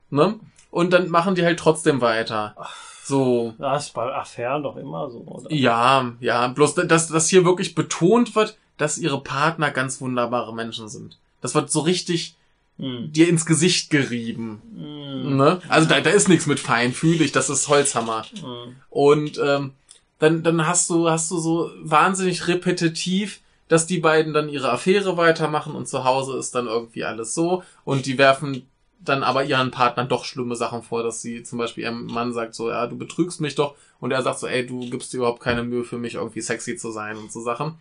ne? 0.10 0.40
und 0.72 0.92
dann 0.94 1.10
machen 1.10 1.34
die 1.36 1.44
halt 1.46 1.58
trotzdem 1.60 2.00
weiter. 2.02 2.56
So. 3.04 3.56
Das 3.58 3.88
ist 3.88 3.94
bei 3.94 4.14
Affären 4.14 4.62
doch 4.62 4.76
immer 4.78 5.10
so, 5.10 5.20
oder? 5.26 5.52
Ja, 5.52 6.12
ja, 6.20 6.48
bloß 6.50 6.76
dass, 6.76 7.08
dass 7.08 7.28
hier 7.30 7.44
wirklich 7.46 7.74
betont 7.74 8.36
wird, 8.36 8.56
dass 8.78 8.98
ihre 9.00 9.22
Partner 9.24 9.72
ganz 9.72 10.00
wunderbare 10.00 10.54
Menschen 10.54 10.88
sind. 10.90 11.18
Das 11.42 11.56
wird 11.56 11.72
so 11.72 11.80
richtig 11.80 12.36
Hm. 12.80 13.12
dir 13.12 13.28
ins 13.28 13.46
Gesicht 13.46 13.90
gerieben. 13.90 14.62
Hm. 14.76 15.38
Ne? 15.38 15.62
Also 15.68 15.90
da, 15.90 16.00
da 16.00 16.10
ist 16.10 16.30
nichts 16.30 16.48
mit 16.48 16.60
feinfühlig, 16.60 17.34
das 17.34 17.50
ist 17.50 17.68
Holzhammer. 17.68 18.26
Hm. 18.42 18.76
Und 18.90 19.40
ähm, 19.44 19.72
dann, 20.18 20.44
dann 20.44 20.66
hast 20.66 20.90
du, 20.90 21.10
hast 21.10 21.30
du 21.30 21.40
so 21.40 21.72
wahnsinnig 21.82 22.48
repetitiv, 22.48 23.42
dass 23.68 23.86
die 23.86 24.00
beiden 24.00 24.34
dann 24.34 24.50
ihre 24.50 24.72
Affäre 24.72 25.18
weitermachen 25.18 25.76
und 25.76 25.88
zu 25.88 26.04
Hause 26.06 26.38
ist 26.38 26.56
dann 26.56 26.68
irgendwie 26.68 27.04
alles 27.04 27.34
so 27.36 27.64
und 27.84 28.06
die 28.06 28.18
werfen 28.18 28.66
dann 29.00 29.24
aber 29.24 29.44
ihren 29.44 29.72
Partnern 29.72 30.10
doch 30.10 30.26
schlimme 30.26 30.56
Sachen 30.56 30.82
vor, 30.84 31.04
dass 31.04 31.22
sie 31.22 31.44
zum 31.44 31.60
Beispiel 31.60 31.84
ihrem 31.86 32.06
Mann 32.06 32.34
sagt 32.34 32.56
so, 32.56 32.70
ja, 32.70 32.88
du 32.88 32.98
betrügst 32.98 33.40
mich 33.42 33.56
doch 33.56 33.76
und 34.00 34.12
er 34.12 34.24
sagt 34.24 34.40
so, 34.40 34.48
ey, 34.48 34.66
du 34.66 34.90
gibst 34.90 35.14
dir 35.14 35.18
überhaupt 35.18 35.42
keine 35.42 35.64
Mühe 35.64 35.84
für 35.84 35.98
mich, 35.98 36.16
irgendwie 36.16 36.42
sexy 36.42 36.76
zu 36.78 36.92
sein 36.92 37.18
und 37.18 37.32
so 37.32 37.42
Sachen. 37.42 37.76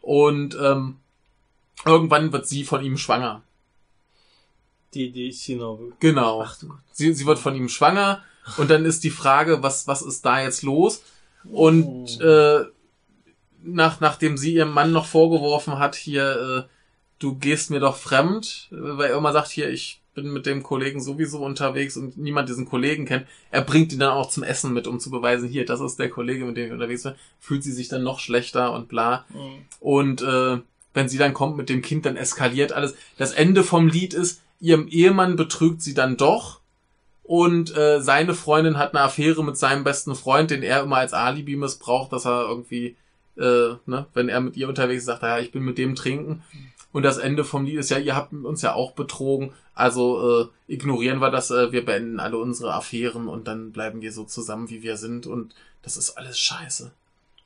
Und 0.00 0.56
ähm, 0.60 0.96
irgendwann 1.84 2.32
wird 2.32 2.46
sie 2.46 2.64
von 2.64 2.82
ihm 2.82 2.96
schwanger. 2.96 3.42
Die, 4.94 5.10
die 5.10 5.32
Shinobu. 5.32 5.92
Genau. 6.00 6.42
Ach. 6.42 6.56
Sie, 6.92 7.12
sie 7.12 7.26
wird 7.26 7.38
von 7.38 7.54
ihm 7.54 7.68
schwanger 7.68 8.22
und 8.56 8.70
dann 8.70 8.84
ist 8.84 9.04
die 9.04 9.10
Frage, 9.10 9.62
was, 9.62 9.86
was 9.86 10.02
ist 10.02 10.24
da 10.24 10.42
jetzt 10.42 10.62
los? 10.62 11.02
Und 11.44 12.20
äh, 12.20 12.64
nach, 13.62 14.00
nachdem 14.00 14.36
sie 14.36 14.54
ihrem 14.54 14.72
Mann 14.72 14.92
noch 14.92 15.06
vorgeworfen 15.06 15.78
hat, 15.78 15.94
hier, 15.94 16.66
äh, 16.66 16.70
du 17.18 17.36
gehst 17.36 17.70
mir 17.70 17.80
doch 17.80 17.96
fremd, 17.96 18.68
weil 18.70 19.10
er 19.10 19.18
immer 19.18 19.32
sagt, 19.32 19.48
hier, 19.48 19.70
ich 19.70 20.00
bin 20.14 20.32
mit 20.32 20.46
dem 20.46 20.62
Kollegen 20.62 21.00
sowieso 21.00 21.44
unterwegs 21.44 21.96
und 21.96 22.16
niemand 22.16 22.48
diesen 22.48 22.68
Kollegen 22.68 23.06
kennt. 23.06 23.26
Er 23.50 23.62
bringt 23.62 23.92
ihn 23.92 24.00
dann 24.00 24.12
auch 24.12 24.28
zum 24.28 24.42
Essen 24.42 24.72
mit, 24.72 24.86
um 24.86 24.98
zu 24.98 25.10
beweisen, 25.10 25.48
hier, 25.48 25.64
das 25.64 25.80
ist 25.80 25.98
der 25.98 26.10
Kollege, 26.10 26.44
mit 26.44 26.56
dem 26.56 26.66
ich 26.66 26.72
unterwegs 26.72 27.04
bin. 27.04 27.14
Fühlt 27.38 27.62
sie 27.62 27.72
sich 27.72 27.88
dann 27.88 28.02
noch 28.02 28.18
schlechter 28.18 28.72
und 28.72 28.88
bla. 28.88 29.24
Hm. 29.32 29.64
Und 29.78 30.22
äh, 30.22 30.58
wenn 30.94 31.08
sie 31.08 31.18
dann 31.18 31.34
kommt 31.34 31.56
mit 31.56 31.68
dem 31.68 31.82
Kind, 31.82 32.06
dann 32.06 32.16
eskaliert 32.16 32.72
alles. 32.72 32.94
Das 33.16 33.32
Ende 33.32 33.62
vom 33.62 33.86
Lied 33.86 34.14
ist, 34.14 34.40
ihrem 34.60 34.88
Ehemann 34.88 35.36
betrügt 35.36 35.82
sie 35.82 35.94
dann 35.94 36.16
doch. 36.16 36.60
Und 37.22 37.76
äh, 37.76 38.00
seine 38.00 38.34
Freundin 38.34 38.76
hat 38.76 38.94
eine 38.94 39.04
Affäre 39.04 39.44
mit 39.44 39.56
seinem 39.56 39.84
besten 39.84 40.14
Freund, 40.14 40.50
den 40.50 40.62
er 40.62 40.82
immer 40.82 40.96
als 40.96 41.12
Alibi 41.12 41.56
missbraucht, 41.56 42.12
dass 42.12 42.26
er 42.26 42.48
irgendwie, 42.48 42.96
äh, 43.36 43.74
ne, 43.86 44.06
wenn 44.14 44.28
er 44.28 44.40
mit 44.40 44.56
ihr 44.56 44.68
unterwegs 44.68 45.02
ist, 45.02 45.06
sagt, 45.06 45.22
ja, 45.22 45.38
ich 45.38 45.52
bin 45.52 45.62
mit 45.62 45.78
dem 45.78 45.94
trinken. 45.94 46.42
Und 46.92 47.04
das 47.04 47.18
Ende 47.18 47.44
vom 47.44 47.64
Lied 47.64 47.78
ist 47.78 47.90
ja, 47.90 47.98
ihr 47.98 48.16
habt 48.16 48.32
uns 48.32 48.62
ja 48.62 48.74
auch 48.74 48.92
betrogen, 48.92 49.52
also 49.74 50.42
äh, 50.42 50.46
ignorieren 50.66 51.20
wir 51.20 51.30
das, 51.30 51.52
äh, 51.52 51.70
wir 51.70 51.84
beenden 51.84 52.18
alle 52.18 52.36
unsere 52.36 52.74
Affären 52.74 53.28
und 53.28 53.46
dann 53.46 53.70
bleiben 53.70 54.02
wir 54.02 54.12
so 54.12 54.24
zusammen, 54.24 54.68
wie 54.68 54.82
wir 54.82 54.96
sind. 54.96 55.26
Und 55.26 55.54
das 55.82 55.96
ist 55.96 56.18
alles 56.18 56.38
scheiße. 56.38 56.90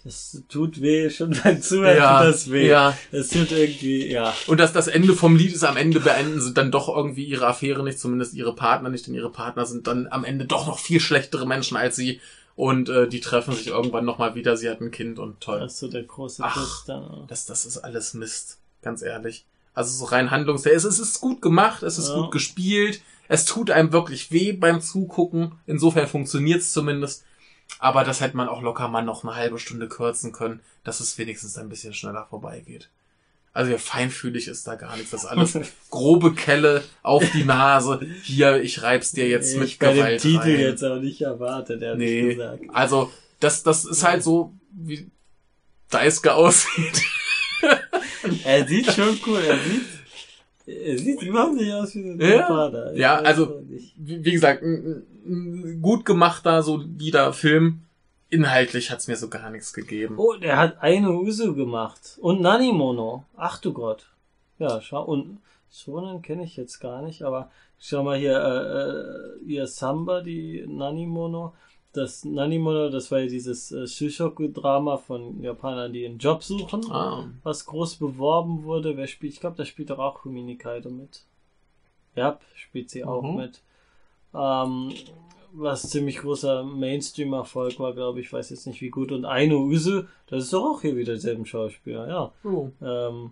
Das 0.05 0.43
tut 0.49 0.81
weh, 0.83 1.09
schon 1.09 1.31
beim 1.45 1.63
Zuhören 1.63 1.97
Ja, 1.97 2.19
tut 2.25 2.29
das 2.35 2.51
weh. 2.51 2.69
ja. 2.69 2.97
Das 3.11 3.29
tut 3.31 3.51
irgendwie, 3.53 4.07
ja. 4.13 4.35
Und 4.47 4.61
dass 4.61 4.73
das 4.75 4.87
Ende 4.87 5.15
vom 5.15 5.35
Lied 5.37 5.55
ist, 5.55 5.65
am 5.65 5.77
Ende 5.79 5.99
beenden 6.01 6.41
sie 6.43 6.53
dann 6.53 6.71
doch 6.71 6.95
irgendwie 6.95 7.25
ihre 7.25 7.47
Affäre 7.47 7.83
nicht, 7.83 7.99
zumindest 7.99 8.35
ihre 8.35 8.55
Partner 8.55 8.91
nicht, 8.91 9.07
denn 9.07 9.15
ihre 9.15 9.31
Partner 9.31 9.65
sind 9.65 9.87
dann 9.87 10.07
am 10.11 10.25
Ende 10.25 10.45
doch 10.45 10.67
noch 10.67 10.79
viel 10.79 11.01
schlechtere 11.01 11.47
Menschen 11.47 11.77
als 11.79 11.97
sie. 11.97 12.21
Und 12.57 12.89
äh, 12.89 13.09
die 13.09 13.21
treffen 13.21 13.55
sich 13.55 13.69
irgendwann 13.69 14.05
nochmal 14.05 14.35
wieder, 14.37 14.57
sie 14.57 14.69
hat 14.71 14.81
ein 14.81 14.91
Kind 14.93 15.19
und 15.19 15.41
toll. 15.41 15.59
Das 15.61 15.73
ist 15.73 15.79
so 15.81 15.89
der 15.89 16.05
große 16.05 16.43
Ach. 16.45 16.85
Dann. 16.87 17.25
Das, 17.27 17.47
das 17.47 17.67
ist 17.67 17.79
alles 17.79 18.15
Mist, 18.15 18.59
ganz 18.83 19.03
ehrlich. 19.03 19.45
Also 19.73 19.91
so 19.97 20.05
rein 20.05 20.31
handlungsfähig. 20.31 20.77
Es 20.77 20.85
ist, 20.85 21.01
es 21.01 21.09
ist 21.13 21.21
gut 21.21 21.43
gemacht, 21.43 21.83
es 21.83 21.99
ist 21.99 22.11
Ja. 22.11 22.15
gut 22.15 22.31
gespielt, 22.31 23.01
es 23.27 23.45
tut 23.47 23.71
einem 23.73 23.93
wirklich 23.93 24.31
weh 24.31 24.53
beim 24.53 24.81
Zugucken. 24.83 25.53
Insofern 25.67 26.07
funktioniert's 26.07 26.73
zumindest. 26.73 27.25
Aber 27.79 28.05
das 28.05 28.21
hätte 28.21 28.37
man 28.37 28.49
auch 28.49 28.63
locker 28.63 28.89
mal 28.89 29.03
noch 29.03 29.25
eine 29.25 29.35
halbe 29.35 29.59
Stunde 29.59 29.89
kürzen 29.89 30.33
können, 30.33 30.61
dass 30.85 31.01
es 31.01 31.19
wenigstens 31.19 31.59
ein 31.59 31.69
bisschen 31.69 31.93
schneller 31.95 32.27
vorbeigeht. 32.31 32.89
Also 33.53 33.71
ja, 33.71 33.79
feinfühlig 33.79 34.49
ist 34.49 34.67
da 34.67 34.75
gar 34.75 34.97
nichts. 34.97 35.11
Das 35.13 35.25
ist 35.25 35.29
alles 35.29 35.57
grobe 35.91 36.35
Kelle 36.35 36.83
auf 37.03 37.23
die 37.33 37.45
Nase. 37.45 38.01
Hier, 38.23 38.61
ich 38.63 38.83
reib's 38.83 39.13
dir 39.13 39.29
jetzt 39.29 39.57
mit 39.57 39.69
ich 39.69 39.79
bei 39.79 39.89
dem 39.93 39.97
Gewalt 39.99 40.23
Titel 40.23 40.39
rein. 40.39 40.59
jetzt 40.61 40.83
auch 40.83 40.99
nicht 40.99 41.21
erwartet, 41.21 41.81
ehrlich 41.83 41.99
Nee, 42.23 42.35
gesagt. 42.35 42.63
also 42.73 43.13
das, 43.41 43.63
das 43.63 43.85
ist 43.85 44.03
halt 44.03 44.23
so, 44.25 44.53
wie 44.73 45.09
Daisuke 45.91 46.35
aussieht. 46.35 47.03
Er 48.45 48.67
sieht 48.67 48.93
schon 48.93 49.19
cool, 49.27 49.41
er 49.47 49.59
sieht, 49.59 49.87
er 50.67 50.99
sieht 50.99 51.23
überhaupt 51.23 51.55
nicht 51.55 51.73
aus 51.73 51.95
wie 51.95 52.01
ein 52.11 52.21
Ja. 52.21 52.47
Vater. 52.47 52.95
Ja, 52.95 53.17
also- 53.17 53.63
wie, 53.97 54.25
wie 54.25 54.33
gesagt, 54.33 54.63
ein, 54.63 55.03
ein 55.27 55.79
gut 55.83 56.05
gemachter, 56.05 56.63
solider 56.63 57.33
Film. 57.33 57.81
Inhaltlich 58.31 58.91
hat's 58.91 59.07
mir 59.07 59.17
so 59.17 59.29
gar 59.29 59.51
nichts 59.51 59.73
gegeben. 59.73 60.15
Oh, 60.19 60.35
der 60.35 60.57
hat 60.59 60.79
eine 60.83 61.13
Usu 61.13 61.55
gemacht. 61.55 62.19
Und 62.21 62.41
Nanimono. 62.41 63.25
Ach 63.37 63.59
du 63.61 63.73
Gott. 63.73 64.07
Ja, 64.59 64.81
schau, 64.81 65.05
und 65.05 65.39
Shonen 65.73 66.23
kenne 66.23 66.45
ich 66.45 66.57
jetzt 66.57 66.81
gar 66.81 67.03
nicht, 67.03 67.23
aber 67.23 67.51
schau 67.79 68.03
mal 68.03 68.17
hier, 68.19 68.37
äh, 68.39 69.49
äh, 69.49 69.53
ihr 69.53 69.67
Samba, 69.67 70.21
die 70.21 70.65
Nanimono. 70.67 71.53
Das 71.95 72.25
Nanimono, 72.25 72.91
das 72.91 73.11
war 73.11 73.21
ja 73.21 73.27
dieses 73.27 73.71
äh, 73.73 73.87
Shushoku-Drama 73.87 74.99
von 74.99 75.41
Japanern, 75.43 75.93
die 75.93 76.05
einen 76.05 76.19
Job 76.19 76.43
suchen, 76.43 76.91
Ah, 76.91 77.29
was 77.45 77.65
groß 77.67 77.97
beworben 77.97 78.65
wurde. 78.65 78.97
Wer 78.97 79.07
spielt? 79.07 79.33
Ich 79.35 79.41
glaube, 79.41 79.57
da 79.57 79.65
spielt 79.65 79.91
doch 79.91 79.99
auch 80.01 80.15
Kumini 80.23 80.57
Kaido 80.57 80.91
mit. 80.91 81.23
Ja, 82.17 82.39
spielt 82.57 82.91
sie 82.91 83.05
auch 83.05 83.23
Mhm. 83.23 83.37
mit. 83.37 83.61
Ähm, 84.35 84.93
was 85.53 85.89
ziemlich 85.89 86.19
großer 86.19 86.65
Mainstream-Erfolg 86.65 87.79
war, 87.79 87.93
glaube 87.95 88.19
ich, 88.21 88.33
weiß 88.33 88.51
jetzt 88.51 88.67
nicht 88.67 88.81
wie 88.81 88.91
gut. 88.91 89.13
Und 89.13 89.25
Aino 89.25 89.59
Usu, 89.63 90.03
das 90.27 90.45
ist 90.45 90.53
doch 90.53 90.65
auch 90.65 90.81
hier 90.81 90.97
wieder 90.97 91.13
derselben 91.13 91.47
Schauspieler, 91.47 92.09
ja. 92.09 92.33
oh. 92.43 92.71
Ähm, 92.83 93.31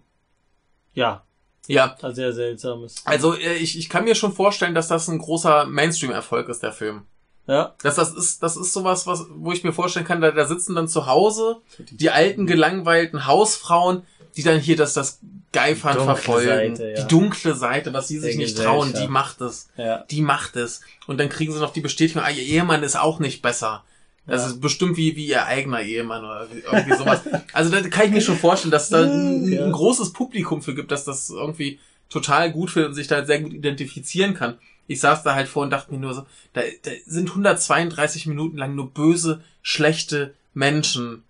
ja, 0.94 1.24
Ja, 1.66 1.96
ein 2.00 2.14
sehr 2.14 2.32
seltsames. 2.32 3.04
also 3.06 3.34
äh, 3.34 3.54
ich, 3.56 3.76
ich 3.76 3.88
kann 3.88 4.04
mir 4.04 4.14
schon 4.14 4.32
vorstellen, 4.32 4.74
dass 4.74 4.86
das 4.86 5.08
ein 5.08 5.18
großer 5.18 5.66
Mainstream-Erfolg 5.66 6.48
ist, 6.48 6.62
der 6.62 6.72
Film. 6.72 7.02
Ja, 7.46 7.74
Das, 7.82 7.96
das 7.96 8.12
ist, 8.14 8.42
das 8.42 8.56
ist 8.56 8.72
sowas, 8.72 9.06
was, 9.06 9.26
wo 9.34 9.50
ich 9.52 9.64
mir 9.64 9.72
vorstellen 9.72 10.06
kann, 10.06 10.20
da, 10.20 10.30
da 10.30 10.44
sitzen 10.46 10.74
dann 10.76 10.86
zu 10.88 11.06
Hause 11.06 11.56
die 11.90 12.10
alten, 12.10 12.46
gelangweilten 12.46 13.26
Hausfrauen, 13.26 14.02
die 14.36 14.42
dann 14.44 14.60
hier 14.60 14.76
das, 14.76 14.94
das 14.94 15.18
Geifern 15.52 15.96
Dunkle 15.96 16.14
verfolgen. 16.14 16.76
Seite, 16.76 16.90
ja. 16.90 17.02
Die 17.02 17.08
dunkle 17.08 17.54
Seite, 17.54 17.92
was 17.92 18.08
sie 18.08 18.18
sich 18.18 18.36
nicht 18.36 18.56
trauen, 18.56 18.94
die 18.98 19.08
macht 19.08 19.40
es. 19.40 19.68
ja. 19.76 20.04
Die 20.10 20.22
macht 20.22 20.56
es. 20.56 20.80
Und 21.06 21.18
dann 21.18 21.28
kriegen 21.28 21.52
sie 21.52 21.58
noch 21.58 21.72
die 21.72 21.80
Bestätigung, 21.80 22.22
ah, 22.22 22.30
ihr 22.30 22.42
Ehemann 22.44 22.82
ist 22.82 22.96
auch 22.98 23.18
nicht 23.18 23.42
besser. 23.42 23.84
Das 24.26 24.42
Ja. 24.42 24.48
ist 24.48 24.60
bestimmt 24.60 24.96
wie, 24.96 25.16
wie 25.16 25.26
ihr 25.26 25.44
eigener 25.46 25.82
Ehemann 25.82 26.24
oder 26.24 26.46
wie- 26.52 26.60
irgendwie 26.60 26.96
sowas. 26.96 27.20
Also 27.52 27.70
da 27.72 27.80
kann 27.88 28.06
ich 28.06 28.12
mir 28.12 28.20
schon 28.22 28.38
vorstellen, 28.38 28.70
dass 28.70 28.88
da 28.88 29.02
ein, 29.02 29.52
ein 29.52 29.72
großes 29.72 30.12
Publikum 30.12 30.62
für 30.62 30.74
gibt, 30.76 30.92
dass 30.92 31.04
das 31.04 31.28
irgendwie 31.28 31.80
total 32.08 32.52
gut 32.52 32.70
findet 32.70 32.90
und 32.90 32.94
sich 32.94 33.08
da 33.08 33.24
sehr 33.26 33.40
gut 33.40 33.52
identifizieren 33.52 34.32
kann. 34.34 34.58
Ich 34.92 35.00
saß 35.00 35.22
da 35.22 35.34
halt 35.34 35.48
vor 35.48 35.62
und 35.62 35.70
dachte 35.70 35.92
mir 35.92 35.98
nur 35.98 36.14
so, 36.14 36.26
da, 36.52 36.62
da 36.82 36.90
sind 37.06 37.30
132 37.30 38.26
Minuten 38.26 38.56
lang 38.56 38.74
nur 38.74 38.90
böse, 38.90 39.42
schlechte 39.62 40.34
Menschen, 40.54 41.24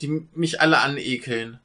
die 0.00 0.26
mich 0.34 0.60
alle 0.60 0.78
anekeln. 0.78 1.58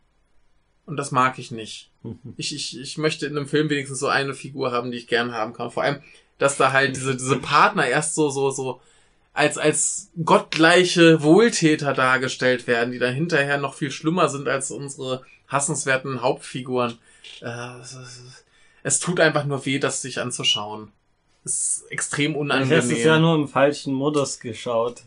Und 0.86 0.98
das 0.98 1.12
mag 1.12 1.40
ich 1.40 1.52
nicht. 1.52 1.92
Ich, 2.36 2.54
ich, 2.54 2.80
ich 2.80 2.98
möchte 2.98 3.26
in 3.26 3.38
einem 3.38 3.48
Film 3.48 3.70
wenigstens 3.70 4.00
so 4.00 4.08
eine 4.08 4.34
Figur 4.34 4.72
haben, 4.72 4.92
die 4.92 4.98
ich 4.98 5.08
gern 5.08 5.32
haben 5.32 5.54
kann. 5.54 5.72
Vor 5.72 5.84
allem, 5.84 6.02
dass 6.38 6.58
da 6.58 6.74
halt 6.74 6.96
diese, 6.96 7.16
diese 7.16 7.38
Partner 7.38 7.88
erst 7.88 8.16
so, 8.16 8.30
so, 8.30 8.52
so 8.52 8.82
als, 9.34 9.58
als 9.58 10.12
gottgleiche 10.24 11.24
Wohltäter 11.24 11.94
dargestellt 11.94 12.68
werden, 12.68 12.92
die 12.92 13.00
dann 13.00 13.14
hinterher 13.14 13.58
noch 13.58 13.74
viel 13.74 13.92
schlimmer 13.92 14.30
sind 14.30 14.48
als 14.48 14.72
unsere 14.72 15.24
hassenswerten 15.48 16.22
Hauptfiguren. 16.22 16.98
Äh, 17.42 17.80
es, 17.82 17.94
es, 17.94 18.46
es 18.84 19.00
tut 19.00 19.20
einfach 19.20 19.46
nur 19.46 19.66
weh, 19.66 19.80
das 19.80 20.02
sich 20.02 20.20
anzuschauen. 20.20 20.92
Ist 21.46 21.84
extrem 21.90 22.36
unangenehm. 22.36 22.78
hast 22.78 22.92
es 22.92 23.04
ja 23.04 23.20
nur 23.20 23.36
im 23.36 23.48
falschen 23.48 23.94
Modus 23.94 24.40
geschaut. 24.40 25.02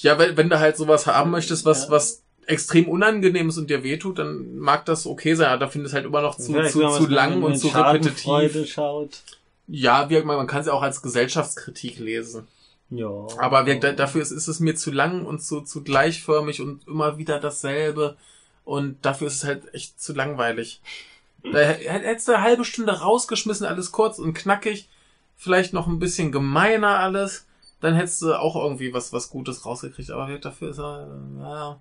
Ja, 0.00 0.18
wenn, 0.18 0.36
wenn 0.36 0.48
du 0.48 0.58
halt 0.60 0.76
sowas 0.76 1.06
haben 1.06 1.30
möchtest, 1.32 1.64
was, 1.64 1.84
Ja. 1.86 1.90
was 1.90 2.22
extrem 2.46 2.88
unangenehm 2.88 3.48
ist 3.48 3.58
und 3.58 3.68
dir 3.68 3.82
wehtut, 3.82 4.18
dann 4.18 4.56
mag 4.58 4.84
das 4.86 5.06
okay 5.06 5.34
sein. 5.34 5.48
Aber 5.48 5.58
da 5.58 5.68
finde 5.68 5.86
ich 5.86 5.90
es 5.90 5.94
halt 5.94 6.06
immer 6.06 6.22
noch 6.22 6.36
zu, 6.36 6.52
Vielleicht, 6.52 6.72
zu, 6.72 6.88
zu 6.88 7.06
lang 7.06 7.42
und 7.42 7.56
zu 7.58 7.68
repetitiv. 7.68 8.68
schaut. 8.68 9.22
Ja, 9.66 10.08
wie, 10.10 10.20
man, 10.22 10.36
man 10.36 10.46
kann 10.46 10.60
es 10.60 10.66
ja 10.66 10.72
auch 10.72 10.82
als 10.82 11.02
Gesellschaftskritik 11.02 11.98
lesen. 11.98 12.46
Ja. 12.90 13.08
Aber 13.38 13.66
wie, 13.66 13.78
da, 13.78 13.92
dafür 13.92 14.22
ist, 14.22 14.30
ist 14.32 14.48
es 14.48 14.58
mir 14.60 14.74
zu 14.74 14.90
lang 14.90 15.24
und 15.26 15.40
zu, 15.42 15.60
zu 15.60 15.82
gleichförmig 15.82 16.60
und 16.60 16.86
immer 16.88 17.18
wieder 17.18 17.38
dasselbe. 17.40 18.16
Und 18.64 19.04
dafür 19.04 19.26
ist 19.28 19.34
es 19.36 19.44
halt 19.44 19.72
echt 19.74 20.00
zu 20.00 20.12
langweilig. 20.12 20.80
Da 21.42 21.58
hättest 21.58 22.28
du 22.28 22.32
eine 22.32 22.42
halbe 22.42 22.64
Stunde 22.64 22.92
rausgeschmissen, 23.00 23.66
alles 23.66 23.92
kurz 23.92 24.18
und 24.18 24.34
knackig. 24.34 24.88
Vielleicht 25.42 25.72
noch 25.72 25.86
ein 25.86 25.98
bisschen 25.98 26.32
gemeiner 26.32 26.98
alles. 26.98 27.46
Dann 27.80 27.94
hättest 27.94 28.20
du 28.20 28.34
auch 28.38 28.56
irgendwie 28.56 28.92
was, 28.92 29.10
was 29.14 29.30
Gutes 29.30 29.64
rausgekriegt. 29.64 30.10
Aber 30.10 30.28
dafür 30.38 30.68
ist 30.70 30.78
er, 30.78 31.08
ja, 31.40 31.78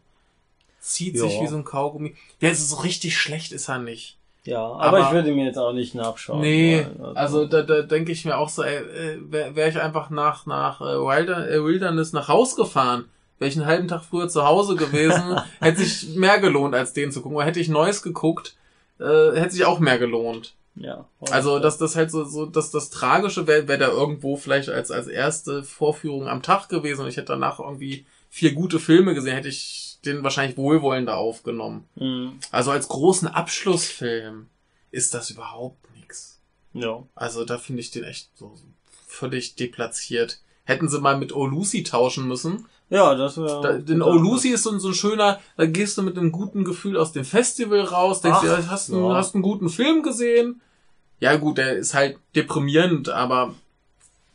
zieht 0.80 1.20
sich 1.20 1.36
Ja. 1.36 1.42
wie 1.42 1.48
so 1.48 1.58
ein 1.58 1.66
Kaugummi. 1.66 2.16
Es 2.40 2.60
ist 2.60 2.70
so 2.70 2.78
richtig 2.78 3.18
schlecht 3.18 3.52
ist 3.52 3.68
er 3.68 3.80
nicht. 3.80 4.16
Ja, 4.46 4.62
aber, 4.66 4.80
Aber- 4.86 5.00
ich 5.02 5.12
würde 5.12 5.34
mir 5.34 5.46
jetzt 5.46 5.58
auch 5.58 5.74
nicht 5.74 5.94
nachschauen. 5.94 6.40
Nee, 6.40 6.86
wollen, 6.98 7.18
also 7.18 7.46
da, 7.46 7.62
da 7.62 7.82
denke 7.82 8.14
ich 8.14 8.24
mir 8.24 8.38
auch 8.38 8.48
so, 8.48 8.64
ey, 8.64 8.78
äh, 8.78 9.18
wäre 9.30 9.56
wär 9.58 9.68
ich 9.68 9.78
einfach 9.80 10.10
nach, 10.10 10.46
nach 10.46 10.80
äh, 10.80 10.86
Wilder, 10.86 11.52
äh, 11.52 11.62
Wilderness 11.62 12.14
nach 12.14 12.30
Haus 12.30 12.56
gefahren, 12.56 13.10
wäre 13.40 13.50
ich 13.50 13.58
einen 13.58 13.66
halben 13.68 13.90
Tag 13.90 14.04
früher 14.06 14.30
zu 14.30 14.46
Hause 14.46 14.78
gewesen, 14.78 15.38
hätte 15.60 15.84
sich 15.84 16.16
mehr 16.16 16.40
gelohnt, 16.40 16.74
als 16.74 16.94
den 16.94 17.12
zu 17.12 17.22
gucken. 17.22 17.38
Weil 17.38 17.48
hätte 17.48 17.60
ich 17.60 17.68
Neues 17.68 18.02
geguckt, 18.02 18.56
äh, 19.02 19.04
hätte 19.38 19.52
sich 19.52 19.66
auch 19.66 19.80
mehr 19.80 20.00
gelohnt. 20.00 20.56
Ja. 20.80 21.06
Also 21.32 21.60
das, 21.60 21.78
das 21.78 21.96
halt 21.96 22.10
so, 22.10 22.24
so 22.26 22.46
das, 22.46 22.72
das 22.72 22.90
Tragische 22.90 23.46
wäre 23.48 23.68
wär 23.68 23.78
da 23.78 23.90
irgendwo 23.90 24.36
vielleicht 24.38 24.70
als, 24.70 24.90
als 24.92 25.08
erste 25.08 25.64
Vorführung 25.64 26.28
am 26.28 26.42
Tag 26.42 26.68
gewesen 26.70 27.02
und 27.02 27.08
ich 27.10 27.18
hätte 27.18 27.34
danach 27.34 27.60
irgendwie 27.60 28.06
vier 28.30 28.54
gute 28.54 28.80
Filme 28.80 29.14
gesehen, 29.14 29.34
hätte 29.36 29.50
ich 29.50 29.98
den 30.06 30.24
wahrscheinlich 30.24 30.58
wohlwollender 30.58 31.18
aufgenommen. 31.18 31.84
Mhm. 31.96 32.40
Also 32.52 32.72
als 32.72 32.88
großen 32.88 33.28
Abschlussfilm 33.28 34.48
ist 34.92 35.14
das 35.14 35.30
überhaupt 35.30 35.94
nichts. 35.96 36.40
Ja. 36.74 37.04
Also 37.16 37.46
da 37.46 37.58
finde 37.58 37.82
ich 37.82 37.92
den 37.92 38.04
echt 38.04 38.30
so 38.36 38.54
völlig 39.08 39.56
deplatziert. 39.56 40.40
Hätten 40.64 40.88
sie 40.90 41.00
mal 41.00 41.18
mit 41.18 41.34
Oh 41.36 41.46
Lucy 41.46 41.84
tauschen 41.84 42.28
müssen. 42.28 42.68
Ja, 42.92 43.14
das 43.16 43.38
wäre. 43.38 43.62
Da, 43.62 43.74
denn 43.78 44.02
Oh 44.02 44.14
Lucy 44.14 44.50
ist 44.50 44.64
so, 44.64 44.72
ein- 44.72 44.80
so 44.80 44.88
ein 44.90 44.94
schöner, 44.96 45.40
da 45.58 45.66
gehst 45.66 45.98
du 45.98 46.02
mit 46.04 46.18
einem 46.18 46.32
guten 46.32 46.64
Gefühl 46.64 46.98
aus 46.98 47.12
dem 47.12 47.26
Festival 47.26 47.82
raus, 47.82 48.22
denkst 48.22 48.40
Ach, 48.40 48.44
dir, 48.44 48.70
hast, 48.70 48.92
einen, 48.92 49.04
ja. 49.06 49.16
hast 49.16 49.36
einen 49.36 49.44
guten 49.44 49.70
Film 49.70 50.02
gesehen. 50.04 50.62
Ja 51.20 51.36
gut, 51.36 51.58
der 51.58 51.78
ist 51.78 51.94
halt 51.94 52.18
deprimierend, 52.36 53.10
aber 53.10 53.54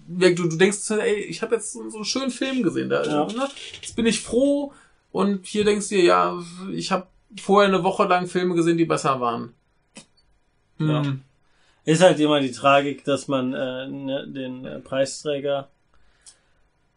du, 0.07 0.35
du 0.35 0.57
denkst, 0.57 0.91
ey, 0.91 1.15
ich 1.23 1.43
habe 1.43 1.55
jetzt 1.57 1.73
so, 1.73 1.89
so 1.89 1.97
einen 1.99 2.05
schönen 2.05 2.31
Film 2.31 2.63
gesehen. 2.63 2.89
Da, 2.91 3.05
Ja. 3.05 3.27
ne? 3.27 3.49
Jetzt 3.81 3.97
bin 3.97 4.07
ich 4.07 4.21
froh 4.21 4.73
und 5.13 5.47
hier 5.47 5.65
denkst 5.65 5.89
du 5.89 5.95
dir, 5.97 6.05
ja, 6.05 6.43
ich 6.73 6.93
habe 6.93 7.07
vorher 7.41 7.69
eine 7.69 7.83
Woche 7.83 8.05
lang 8.05 8.27
Filme 8.27 8.55
gesehen, 8.55 8.77
die 8.79 8.85
besser 8.85 9.21
waren. 9.21 9.55
Hm. 10.79 10.91
Ja. 10.91 11.03
Ist 11.87 12.03
halt 12.03 12.19
immer 12.21 12.41
die 12.41 12.53
Tragik, 12.53 13.05
dass 13.05 13.29
man 13.29 13.53
äh, 13.53 13.87
ne, 13.89 14.27
den 14.27 14.65
äh, 14.65 14.79
Preisträger 14.81 15.69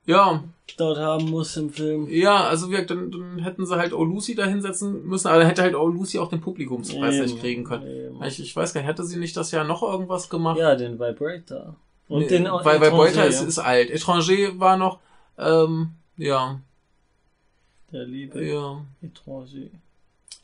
ja, 0.07 0.43
dort 0.77 0.97
haben 0.97 1.29
muss 1.29 1.55
im 1.57 1.69
Film. 1.69 2.07
Ja, 2.09 2.45
also 2.45 2.71
wir, 2.71 2.85
dann, 2.85 3.11
dann 3.11 3.39
hätten 3.39 3.65
sie 3.65 3.75
halt 3.77 3.93
Oh 3.93 4.03
Lucy 4.03 4.33
da 4.35 4.45
hinsetzen 4.45 5.05
müssen, 5.05 5.27
aber 5.27 5.39
dann 5.39 5.47
hätte 5.47 5.61
halt 5.61 5.75
Oh 5.75 5.87
Lucy 5.87 6.17
auch 6.17 6.29
den 6.29 6.41
Publikumspreis 6.41 7.15
Eben, 7.15 7.23
nicht 7.25 7.39
kriegen 7.39 7.63
können. 7.63 7.85
eben. 7.85 8.23
Ich, 8.23 8.39
ich 8.39 8.55
weiß 8.55 8.73
gar 8.73 8.81
nicht, 8.81 8.87
hätte 8.87 9.03
sie 9.03 9.19
nicht 9.19 9.37
das 9.37 9.51
Jahr 9.51 9.63
noch 9.65 9.83
irgendwas 9.83 10.29
gemacht? 10.29 10.57
Ja, 10.57 10.75
den 10.75 10.99
Vibrator. 10.99 11.75
Und 12.07 12.21
Nee, 12.21 12.27
den 12.27 12.45
weil, 12.45 12.79
Beuter 12.79 13.27
ist, 13.27 13.41
ist 13.41 13.59
alt. 13.59 13.91
Étranger 13.91 14.59
war 14.59 14.77
noch, 14.77 14.99
ähm, 15.37 15.89
ja, 16.15 16.59
Der 17.91 18.05
liebe 18.05 18.43
ja. 18.45 18.81
Étranger. 19.03 19.69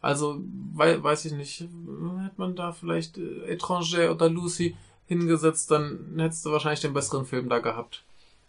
Also, 0.02 0.42
wei 0.74 1.02
weiß 1.02 1.24
ich 1.26 1.32
nicht, 1.32 1.62
hätte 1.62 2.34
man 2.36 2.56
da 2.58 2.74
vielleicht 2.74 3.18
äh, 3.18 3.56
Étranger 3.56 4.12
oder 4.12 4.30
Lucy 4.30 4.76
hingesetzt, 5.08 5.72
dann 5.72 6.16
hättest 6.18 6.46
du 6.46 6.52
wahrscheinlich 6.52 6.82
den 6.82 6.94
besseren 6.94 7.26
Film 7.26 7.48
da 7.48 7.60
gehabt. 7.60 8.04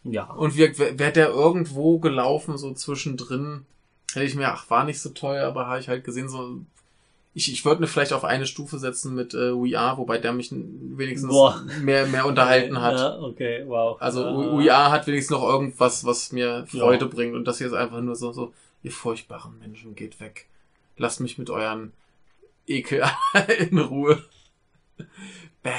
Ja. 0.05 0.25
Und 0.25 0.57
wäre 0.57 0.99
wär 0.99 1.11
der 1.11 1.31
irgendwo 1.31 1.99
gelaufen, 1.99 2.59
so 2.59 2.73
zwischendrin, 2.73 3.65
hätte 4.13 4.27
ich 4.27 4.35
mir, 4.35 4.49
ach, 4.53 4.69
war 4.71 4.85
nicht 4.85 5.01
so 5.01 5.11
teuer, 5.11 5.47
aber 5.47 5.67
habe 5.67 5.81
ich 5.81 5.89
halt 5.89 6.05
gesehen, 6.05 6.29
so, 6.29 6.59
ich, 7.33 7.51
ich 7.51 7.65
würde 7.65 7.81
mir 7.81 7.87
vielleicht 7.89 8.13
auf 8.13 8.23
eine 8.25 8.47
Stufe 8.47 8.79
setzen 8.79 9.15
mit 9.15 9.35
äh, 9.35 9.77
Are, 9.77 9.99
wobei 9.99 10.19
der 10.19 10.33
mich 10.33 10.51
wenigstens 10.53 11.31
Boah. 11.31 11.65
mehr, 11.81 12.07
mehr 12.07 12.27
unterhalten 12.27 12.81
hat. 12.81 12.97
Ja, 12.99 13.19
okay, 13.19 13.65
wow. 13.67 13.97
Also. 14.01 14.23
We 14.59 14.73
Are 14.73 14.93
hat 14.93 15.07
wenigstens 15.07 15.37
noch 15.37 15.43
irgendwas, 15.49 16.05
was 16.05 16.31
mir 16.31 16.65
Freude 16.69 17.07
Ja. 17.07 17.11
bringt. 17.11 17.35
Und 17.35 17.45
das 17.47 17.59
hier 17.59 17.67
ist 17.67 17.73
einfach 17.73 18.01
nur 18.01 18.15
so, 18.15 18.33
so, 18.33 18.53
ihr 18.85 18.93
furchtbaren 18.93 19.59
Menschen, 19.59 19.97
geht 19.97 20.21
weg. 20.21 20.47
Lasst 20.97 21.21
mich 21.21 21.37
mit 21.39 21.51
euren 21.51 21.93
Ekel 22.69 23.03
in 23.71 23.79
Ruhe. 23.79 24.23
Bäh. 25.65 25.73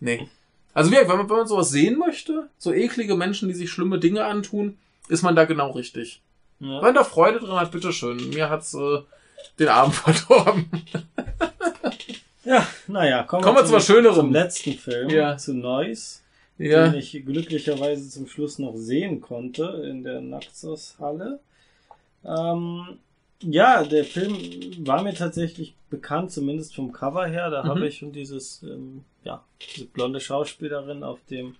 Nee. 0.00 0.28
Also 0.76 0.90
wie, 0.90 0.96
wenn 0.96 1.06
man, 1.08 1.30
wenn 1.30 1.36
man 1.38 1.46
sowas 1.46 1.70
sehen 1.70 1.98
möchte, 1.98 2.48
so 2.58 2.72
eklige 2.72 3.16
Menschen, 3.16 3.48
die 3.48 3.54
sich 3.54 3.70
schlimme 3.70 3.98
Dinge 3.98 4.24
antun, 4.26 4.76
ist 5.08 5.22
man 5.22 5.34
da 5.34 5.44
genau 5.46 5.70
richtig. 5.70 6.20
Wenn 6.58 6.68
Ja. 6.70 6.80
man 6.82 6.94
da 6.94 7.02
Freude 7.02 7.38
drin 7.38 7.52
hat, 7.52 7.70
bitteschön. 7.70 8.28
Mir 8.30 8.50
hat's 8.50 8.74
äh, 8.74 8.98
den 9.58 9.68
Abend 9.68 9.94
verdorben. 10.04 10.66
ja, 12.44 12.66
naja, 12.86 13.22
kommen, 13.22 13.42
Kommen 13.42 13.56
wir 13.56 13.64
zu 13.64 13.72
was 13.72 13.86
Schönerem. 13.86 14.14
Zum 14.16 14.32
letzten 14.32 14.72
Film, 14.74 15.08
Ja. 15.10 15.36
zu 15.38 15.54
Noise, 15.54 16.18
Ja. 16.58 16.88
den 16.88 16.98
ich 16.98 17.10
glücklicherweise 17.24 18.08
zum 18.10 18.26
Schluss 18.26 18.58
noch 18.58 18.76
sehen 18.76 19.20
konnte 19.20 19.82
in 19.88 20.04
der 20.04 20.20
Naxos-Halle. 20.20 21.40
Ähm, 22.24 22.98
ja, 23.40 23.82
der 23.84 24.04
Film 24.04 24.36
war 24.86 25.02
mir 25.02 25.14
tatsächlich 25.14 25.74
bekannt, 25.90 26.32
zumindest 26.32 26.74
vom 26.74 26.92
Cover 26.92 27.26
her. 27.26 27.50
Da 27.50 27.62
Mhm. 27.64 27.68
habe 27.68 27.88
ich 27.88 27.98
schon 27.98 28.12
dieses, 28.12 28.62
ähm, 28.62 29.04
ja, 29.26 29.44
diese 29.60 29.86
blonde 29.86 30.20
Schauspielerin 30.20 31.02
auf 31.02 31.18
dem, 31.28 31.56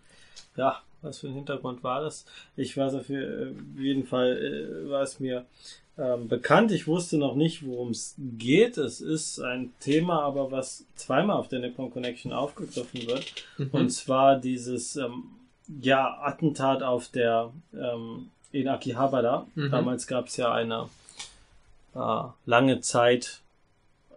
ja, 0.56 0.80
was 1.02 1.18
für 1.18 1.26
ein 1.26 1.34
Hintergrund 1.34 1.84
war 1.84 2.00
das? 2.00 2.24
Ich 2.56 2.76
weiß 2.76 2.94
auf 2.94 3.08
jeden 3.08 4.06
Fall, 4.06 4.38
äh, 4.38 4.88
war 4.88 5.02
es 5.02 5.20
mir 5.20 5.44
ähm, 5.98 6.28
bekannt. 6.28 6.72
Ich 6.72 6.86
wusste 6.86 7.18
noch 7.18 7.34
nicht, 7.34 7.66
worum 7.66 7.90
es 7.90 8.14
geht. 8.18 8.78
Es 8.78 9.00
ist 9.00 9.40
ein 9.40 9.72
Thema, 9.80 10.22
aber 10.22 10.50
was 10.50 10.86
zweimal 10.94 11.36
auf 11.36 11.48
der 11.48 11.58
Nippon 11.58 11.90
Connection 11.90 12.32
aufgegriffen 12.32 13.06
wird. 13.06 13.24
Mhm. 13.58 13.68
Und 13.72 13.90
zwar 13.90 14.36
dieses 14.36 14.96
ähm, 14.96 15.24
ja, 15.80 16.18
Attentat 16.22 16.82
auf 16.82 17.08
der 17.08 17.52
ähm, 17.74 18.30
in 18.52 18.68
Akihabara. 18.68 19.46
Mhm. 19.54 19.70
Damals 19.70 20.06
gab 20.06 20.28
es 20.28 20.36
ja 20.36 20.52
eine 20.52 20.88
äh, 21.94 22.22
lange 22.46 22.80
Zeit 22.80 23.40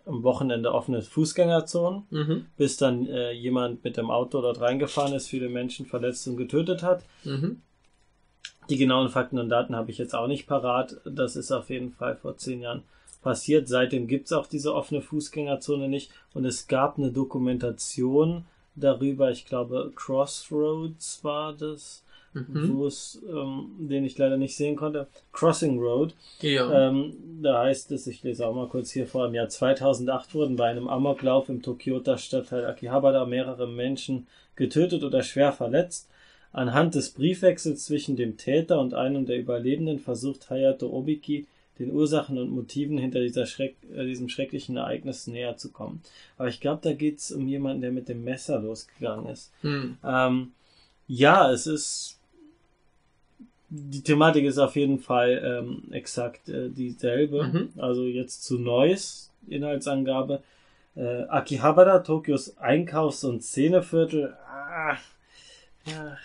am 0.10 0.24
Wochenende 0.24 0.74
offene 0.74 1.02
Fußgängerzonen, 1.02 2.04
Mhm. 2.10 2.46
bis 2.58 2.78
dann 2.78 3.08
äh, 3.08 3.32
jemand 3.32 3.84
mit 3.84 3.96
dem 3.98 4.10
Auto 4.12 4.42
dort 4.42 4.60
reingefahren 4.60 5.14
ist, 5.14 5.28
viele 5.28 5.50
Menschen 5.50 5.86
verletzt 5.86 6.28
und 6.28 6.38
getötet 6.38 6.84
hat. 6.84 7.04
Mhm. 7.24 7.62
Die 8.70 8.78
genauen 8.78 9.10
Fakten 9.10 9.40
und 9.40 9.50
Daten 9.50 9.76
habe 9.76 9.90
ich 9.92 9.98
jetzt 9.98 10.14
auch 10.14 10.28
nicht 10.28 10.46
parat. 10.48 10.98
Das 11.06 11.36
ist 11.36 11.52
auf 11.52 11.70
jeden 11.70 11.92
Fall 11.92 12.16
vor 12.16 12.38
zehn 12.38 12.62
Jahren 12.62 12.84
passiert. 13.22 13.68
Seitdem 13.68 14.08
gibt 14.08 14.28
es 14.28 14.34
auch 14.34 14.46
diese 14.48 14.76
offene 14.76 15.02
Fußgängerzone 15.02 15.88
nicht. 15.88 16.12
Und 16.34 16.46
es 16.46 16.68
gab 16.68 16.98
eine 16.98 17.12
Dokumentation 17.12 18.46
darüber, 18.76 19.32
ich 19.32 19.46
glaube 19.46 19.92
Crossroads 19.96 21.24
war 21.24 21.54
das, 21.54 22.04
Mhm. 22.34 22.82
es, 22.86 23.22
ähm, 23.28 23.72
den 23.80 24.06
ich 24.06 24.18
leider 24.18 24.38
nicht 24.38 24.56
sehen 24.56 24.76
konnte. 24.76 25.08
Crossing 25.32 25.80
Road. 25.80 26.14
Ja. 26.42 26.90
Ähm, 26.90 27.14
da 27.42 27.64
heißt 27.64 27.92
es, 27.92 28.08
ich 28.08 28.24
lese 28.24 28.46
auch 28.48 28.56
mal 28.56 28.68
kurz 28.68 28.92
hier 28.92 29.08
vor, 29.08 29.28
im 29.28 29.36
Jahr 29.36 29.50
2008 29.50 30.34
wurden 30.36 30.56
bei 30.56 30.70
einem 30.70 30.88
Amoklauf 30.88 31.50
im 31.50 31.62
Tokioter 31.62 32.18
Stadtteil 32.18 32.66
Akihabara 32.66 33.26
mehrere 33.26 33.68
Menschen 33.68 34.28
getötet 34.56 35.04
oder 35.04 35.24
schwer 35.24 35.52
verletzt. 35.52 36.10
Anhand 36.52 36.96
des 36.96 37.12
Briefwechsels 37.12 37.86
zwischen 37.86 38.16
dem 38.16 38.38
Täter 38.38 38.80
und 38.80 38.94
einem 38.94 39.26
der 39.26 39.38
Überlebenden 39.38 40.00
versucht 40.00 40.50
Hayato 40.50 40.88
Obiki, 40.88 41.46
den 41.78 41.92
Ursachen 41.92 42.38
und 42.38 42.50
Motiven 42.50 42.98
hinter 42.98 43.22
dieser 43.22 43.46
Schreck, 43.46 43.76
äh, 43.96 44.06
diesem 44.06 44.30
schrecklichen 44.30 44.76
Ereignis 44.78 45.28
näher 45.28 45.58
zu 45.58 45.72
kommen. 45.72 46.02
Aber 46.38 46.50
ich 46.50 46.60
glaube, 46.60 46.82
da 46.84 46.94
geht 46.94 47.20
es 47.20 47.32
um 47.32 47.48
jemanden, 47.48 47.82
der 47.82 47.92
mit 47.92 48.10
dem 48.10 48.24
Messer 48.24 48.60
losgegangen 48.60 49.28
ist. 49.28 49.52
Hm. 49.62 49.98
Ähm, 50.04 50.52
ja, 51.08 51.52
es 51.52 51.66
ist. 51.68 52.19
Die 53.70 54.02
Thematik 54.02 54.46
ist 54.46 54.58
auf 54.58 54.76
jeden 54.76 55.00
Fall 55.00 55.42
ähm, 55.44 55.84
exakt 55.94 56.50
äh, 56.50 56.70
dieselbe. 56.70 57.44
Mhm. 57.44 57.70
Also 57.78 58.04
jetzt 58.04 58.44
zu 58.44 58.58
Neues, 58.58 59.32
Inhaltsangabe. 59.48 60.42
Äh, 60.96 61.24
Akihabara, 61.28 62.00
Tokios 62.00 62.58
Einkaufs- 62.58 63.24
und 63.24 63.44
Szeneviertel. 63.44 64.36
Ah, 64.48 64.98
ja, 65.86 66.18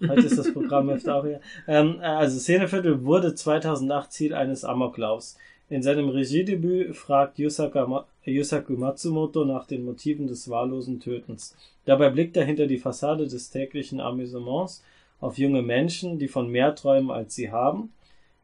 heute 0.00 0.26
ist 0.26 0.38
das 0.38 0.52
Programm 0.52 0.90
öfter 0.90 1.16
auch 1.16 1.24
hier. 1.24 1.40
Ähm, 1.68 1.98
also 2.00 2.38
Szeneviertel 2.38 3.04
wurde 3.04 3.34
2008 3.34 4.12
Ziel 4.12 4.34
eines 4.34 4.64
Amoklaufs. 4.64 5.38
In 5.70 5.82
seinem 5.82 6.08
Regiedebüt 6.08 6.96
fragt 6.96 7.38
Yusaka, 7.38 8.04
Yusaku 8.24 8.74
Matsumoto 8.74 9.44
nach 9.44 9.66
den 9.66 9.84
Motiven 9.84 10.26
des 10.26 10.50
wahllosen 10.50 11.00
Tötens. 11.00 11.56
Dabei 11.84 12.10
blickt 12.10 12.36
er 12.36 12.44
hinter 12.44 12.66
die 12.66 12.78
Fassade 12.78 13.26
des 13.26 13.50
täglichen 13.50 14.00
Amüsements 14.00 14.82
auf 15.22 15.38
junge 15.38 15.62
Menschen, 15.62 16.18
die 16.18 16.28
von 16.28 16.48
mehr 16.50 16.74
träumen, 16.74 17.10
als 17.10 17.34
sie 17.34 17.50
haben. 17.50 17.92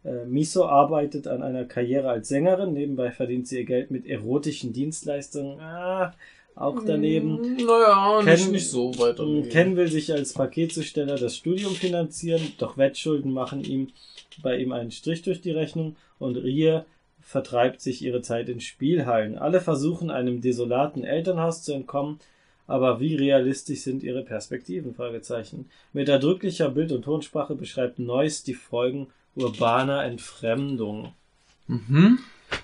Äh, 0.05 0.25
Miso 0.25 0.65
arbeitet 0.65 1.27
an 1.27 1.43
einer 1.43 1.65
Karriere 1.67 2.09
als 2.09 2.29
Sängerin, 2.29 2.73
nebenbei 2.73 3.11
verdient 3.11 3.47
sie 3.49 3.59
ihr 3.59 3.65
Geld 3.65 3.91
mit 3.91 4.07
erotischen 4.07 4.73
Dienstleistungen. 4.73 5.61
Ah, 5.61 6.15
auch 6.55 6.83
daneben. 6.87 7.39
Hm, 7.43 7.67
Naja, 7.67 8.23
nicht, 8.23 8.43
Ken- 8.45 8.53
nicht 8.53 8.69
so 8.71 8.93
weit. 8.99 9.19
Mm, 9.19 9.49
Ken 9.49 9.77
will 9.77 9.89
sich 9.89 10.13
als 10.13 10.33
Paketzusteller 10.33 11.17
das 11.17 11.37
Studium 11.37 11.73
finanzieren, 11.75 12.43
doch 12.59 12.77
Wettschulden 12.79 13.33
machen 13.33 13.63
ihm 13.63 13.89
bei 14.43 14.57
ihm 14.59 14.73
einen 14.73 14.91
Strich 14.93 15.23
durch 15.23 15.41
die 15.41 15.51
Rechnung 15.51 15.97
und 16.19 16.37
Rie 16.37 16.81
vertreibt 17.21 17.81
sich 17.81 18.03
ihre 18.03 18.23
Zeit 18.23 18.49
in 18.49 18.61
Spielhallen. 18.61 19.37
Alle 19.37 19.61
versuchen 19.61 20.11
einem 20.11 20.41
desolaten 20.41 21.05
Elternhaus 21.05 21.63
zu 21.63 21.73
entkommen, 21.75 22.19
aber 22.69 23.01
wie 23.01 23.17
realistisch 23.17 23.81
sind 23.81 24.05
ihre 24.05 24.23
Perspektiven? 24.23 24.95
Fragezeichen. 24.95 25.69
Mit 25.93 26.09
erdrücklicher 26.09 26.69
Bild- 26.69 26.93
und 26.93 27.03
Tonsprache 27.03 27.57
beschreibt 27.57 27.99
Neuss 27.99 28.45
die 28.45 28.55
Folgen 28.55 29.09
urbaner 29.35 30.05
Entfremdung. 30.05 31.13
Mhm. 31.67 32.21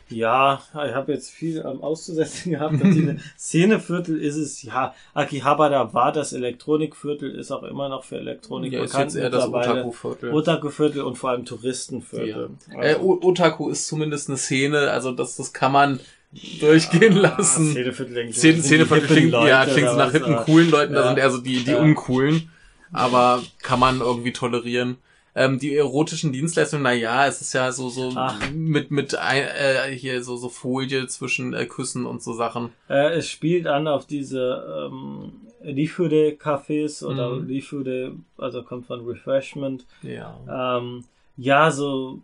Ja, 0.08 0.62
ich 0.72 0.94
habe 0.94 1.12
jetzt 1.12 1.30
viel 1.30 1.62
am 1.62 1.82
auszusetzen 1.82 2.52
gehabt. 2.52 2.76
Szeneviertel 3.38 4.18
ist 4.20 4.36
es, 4.36 4.62
ja, 4.62 4.94
Akihabara 5.12 5.92
war 5.92 6.10
das 6.12 6.32
Elektronikviertel, 6.32 7.30
ist 7.34 7.50
auch 7.50 7.62
immer 7.64 7.88
noch 7.90 8.04
für 8.04 8.16
Elektronik 8.16 8.72
Ja, 8.72 8.82
ist 8.82 8.92
bekannt. 8.92 9.12
jetzt 9.12 9.22
eher 9.22 9.30
das. 9.30 9.46
Otaku-Viertel. 9.46 10.32
Otaku-Viertel 10.32 11.02
und 11.02 11.16
vor 11.16 11.30
allem 11.30 11.44
Touristenviertel. 11.44 12.50
Ja. 12.72 12.82
Äh, 12.82 12.96
O- 12.96 13.18
Otaku 13.22 13.68
ist 13.68 13.86
zumindest 13.86 14.28
eine 14.28 14.38
Szene, 14.38 14.90
also 14.90 15.12
das, 15.12 15.36
das 15.36 15.52
kann 15.52 15.72
man 15.72 16.00
durchgehen 16.60 17.16
lassen. 17.16 17.72
Hippen 17.74 19.02
klingt, 19.06 19.32
ja, 19.32 19.64
klingt 19.66 19.90
so 19.90 19.96
nach 19.96 20.12
hippen, 20.12 20.36
coolen 20.36 20.70
Leuten, 20.70 20.94
da 20.94 21.08
sind 21.08 21.18
eher 21.18 21.30
so 21.30 21.38
die, 21.40 21.64
die 21.64 21.74
uncoolen. 21.74 22.50
Aber 22.92 23.42
kann 23.62 23.80
man 23.80 24.00
irgendwie 24.00 24.32
tolerieren. 24.32 24.98
Ähm, 25.36 25.58
die 25.58 25.74
erotischen 25.74 26.32
Dienstleistungen, 26.32 26.84
na 26.84 26.92
ja, 26.92 27.26
es 27.26 27.40
ist 27.40 27.52
ja 27.54 27.72
so, 27.72 27.88
so 27.88 28.12
Ach. 28.14 28.38
mit, 28.52 28.92
mit 28.92 29.14
äh, 29.14 29.90
hier 29.90 30.22
so, 30.22 30.36
so 30.36 30.48
Folie 30.48 31.08
zwischen 31.08 31.54
äh, 31.54 31.66
Küssen 31.66 32.06
und 32.06 32.22
so 32.22 32.34
Sachen. 32.34 32.70
Äh, 32.88 33.14
es 33.14 33.28
spielt 33.28 33.66
an 33.66 33.88
auf 33.88 34.06
diese 34.06 34.88
ähm, 34.92 35.32
Lifude-Cafés 35.64 37.04
oder 37.04 37.30
Mhm. 37.30 37.48
Lifude, 37.48 38.14
also 38.38 38.62
kommt 38.62 38.86
von 38.86 39.04
Refreshment. 39.06 39.86
Ja. 40.02 40.78
Ähm, 40.78 41.02
ja, 41.36 41.72
so 41.72 42.20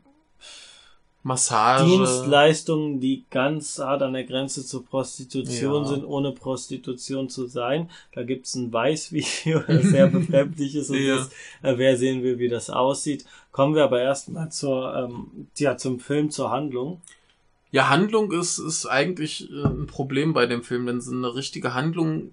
Massage. 1.23 1.85
Dienstleistungen, 1.85 2.99
die 3.01 3.25
ganz 3.31 3.79
hart 3.79 4.03
an 4.03 4.15
der 4.15 4.25
Grenze 4.25 4.65
zur 4.65 4.85
Prostitution 4.87 5.83
Ja. 5.83 5.89
sind, 5.89 6.05
ohne 6.05 6.33
Prostitution 6.33 7.29
zu 7.29 7.47
sein. 7.47 7.91
Da 8.15 8.23
gibt's 8.23 8.55
ein 8.55 8.73
Weißvideo, 8.73 9.61
das 9.69 9.91
sehr 9.91 10.07
befremdlich 10.09 10.75
ist 10.75 10.91
und 10.91 10.97
Ja. 10.99 11.17
das, 11.17 11.29
äh, 11.63 11.77
wer 11.77 11.97
sehen 11.99 12.23
will, 12.23 12.39
wie 12.39 12.49
das 12.49 12.71
aussieht. 12.71 13.25
Kommen 13.53 13.75
wir 13.75 13.85
aber 13.85 14.01
erstmal 14.01 14.51
zur, 14.51 14.95
ähm, 14.97 15.49
ja, 15.59 15.77
zum 15.77 16.01
Film, 16.01 16.31
zur 16.31 16.51
Handlung. 16.51 17.03
Ja, 17.71 17.89
Handlung 17.89 18.33
ist, 18.33 18.59
ist 18.59 18.87
eigentlich 18.87 19.51
äh, 19.53 19.63
ein 19.65 19.87
Problem 19.87 20.33
bei 20.33 20.47
dem 20.47 20.63
Film, 20.63 20.87
denn 20.87 21.01
so 21.01 21.13
eine 21.13 21.35
richtige 21.35 21.75
Handlung 21.75 22.33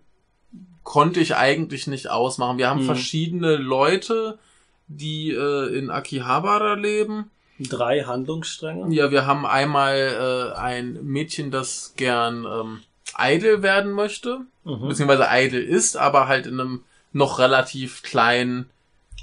konnte 0.84 1.20
ich 1.20 1.36
eigentlich 1.36 1.88
nicht 1.88 2.10
ausmachen. 2.10 2.58
Wir 2.58 2.70
haben 2.70 2.82
Mhm. 2.84 2.86
verschiedene 2.86 3.58
Leute, 3.58 4.40
die 4.88 5.32
äh, 5.32 5.78
in 5.78 5.90
Akihabara 5.90 6.76
leben. 6.76 7.30
Drei 7.60 8.02
Handlungsstränge. 8.04 8.94
Ja, 8.94 9.10
wir 9.12 9.26
haben 9.26 9.46
einmal 9.46 9.96
äh, 10.54 10.58
ein 10.58 11.00
Mädchen, 11.04 11.50
das 11.52 11.94
gern 11.98 12.46
ähm, 12.46 12.80
Idol 13.18 13.64
werden 13.64 13.92
möchte, 13.94 14.42
Mhm. 14.64 14.90
beziehungsweise 14.90 15.28
Idol 15.32 15.62
ist, 15.62 15.96
aber 15.98 16.28
halt 16.28 16.46
in 16.46 16.60
einem 16.60 16.84
noch 17.14 17.40
relativ 17.40 18.04
kleinen 18.04 18.70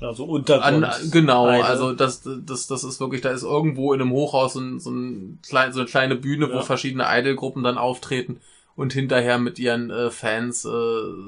Also 0.00 0.24
an, 0.24 0.30
Untergrund. 0.30 1.12
genau, 1.12 1.48
Idol. 1.48 1.62
also 1.62 1.92
das, 1.92 2.22
das, 2.24 2.66
das 2.66 2.82
ist 2.82 2.98
wirklich, 2.98 3.20
da 3.20 3.30
ist 3.30 3.42
irgendwo 3.44 3.92
in 3.92 4.00
einem 4.00 4.10
Hochhaus 4.10 4.54
so, 4.54 4.60
ein, 4.60 4.80
so, 4.80 4.90
ein 4.90 5.38
klein, 5.46 5.72
so 5.72 5.80
eine 5.80 5.88
kleine 5.88 6.16
Bühne, 6.16 6.48
wo 6.48 6.54
Ja. 6.56 6.62
verschiedene 6.62 7.04
Idol-Gruppen 7.08 7.62
dann 7.62 7.78
auftreten 7.78 8.40
und 8.74 8.92
hinterher 8.94 9.38
mit 9.38 9.58
ihren 9.60 9.90
äh, 9.90 10.10
Fans 10.10 10.64
äh, 10.64 10.68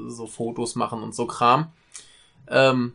so 0.08 0.26
Fotos 0.26 0.74
machen 0.74 1.02
und 1.02 1.14
so 1.14 1.26
Kram. 1.26 1.68
Ähm, 2.48 2.94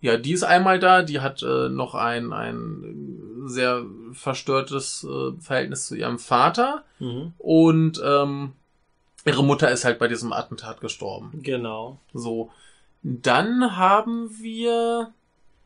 ja, 0.00 0.16
die 0.18 0.32
ist 0.32 0.42
einmal 0.44 0.78
da, 0.78 1.02
die 1.02 1.20
hat 1.20 1.42
äh, 1.42 1.68
noch 1.68 1.94
ein, 1.94 2.32
ein 2.32 3.33
sehr 3.48 3.84
verstörtes 4.12 5.04
äh, 5.08 5.32
Verhältnis 5.40 5.86
zu 5.86 5.94
ihrem 5.94 6.18
Vater 6.18 6.82
Mhm. 6.98 7.32
und 7.38 8.00
ähm, 8.04 8.52
ihre 9.24 9.44
Mutter 9.44 9.70
ist 9.70 9.84
halt 9.84 9.98
bei 9.98 10.08
diesem 10.08 10.32
Attentat 10.32 10.80
gestorben. 10.80 11.30
Genau. 11.42 11.98
So. 12.12 12.50
Dann 13.02 13.76
haben 13.76 14.30
wir 14.40 15.12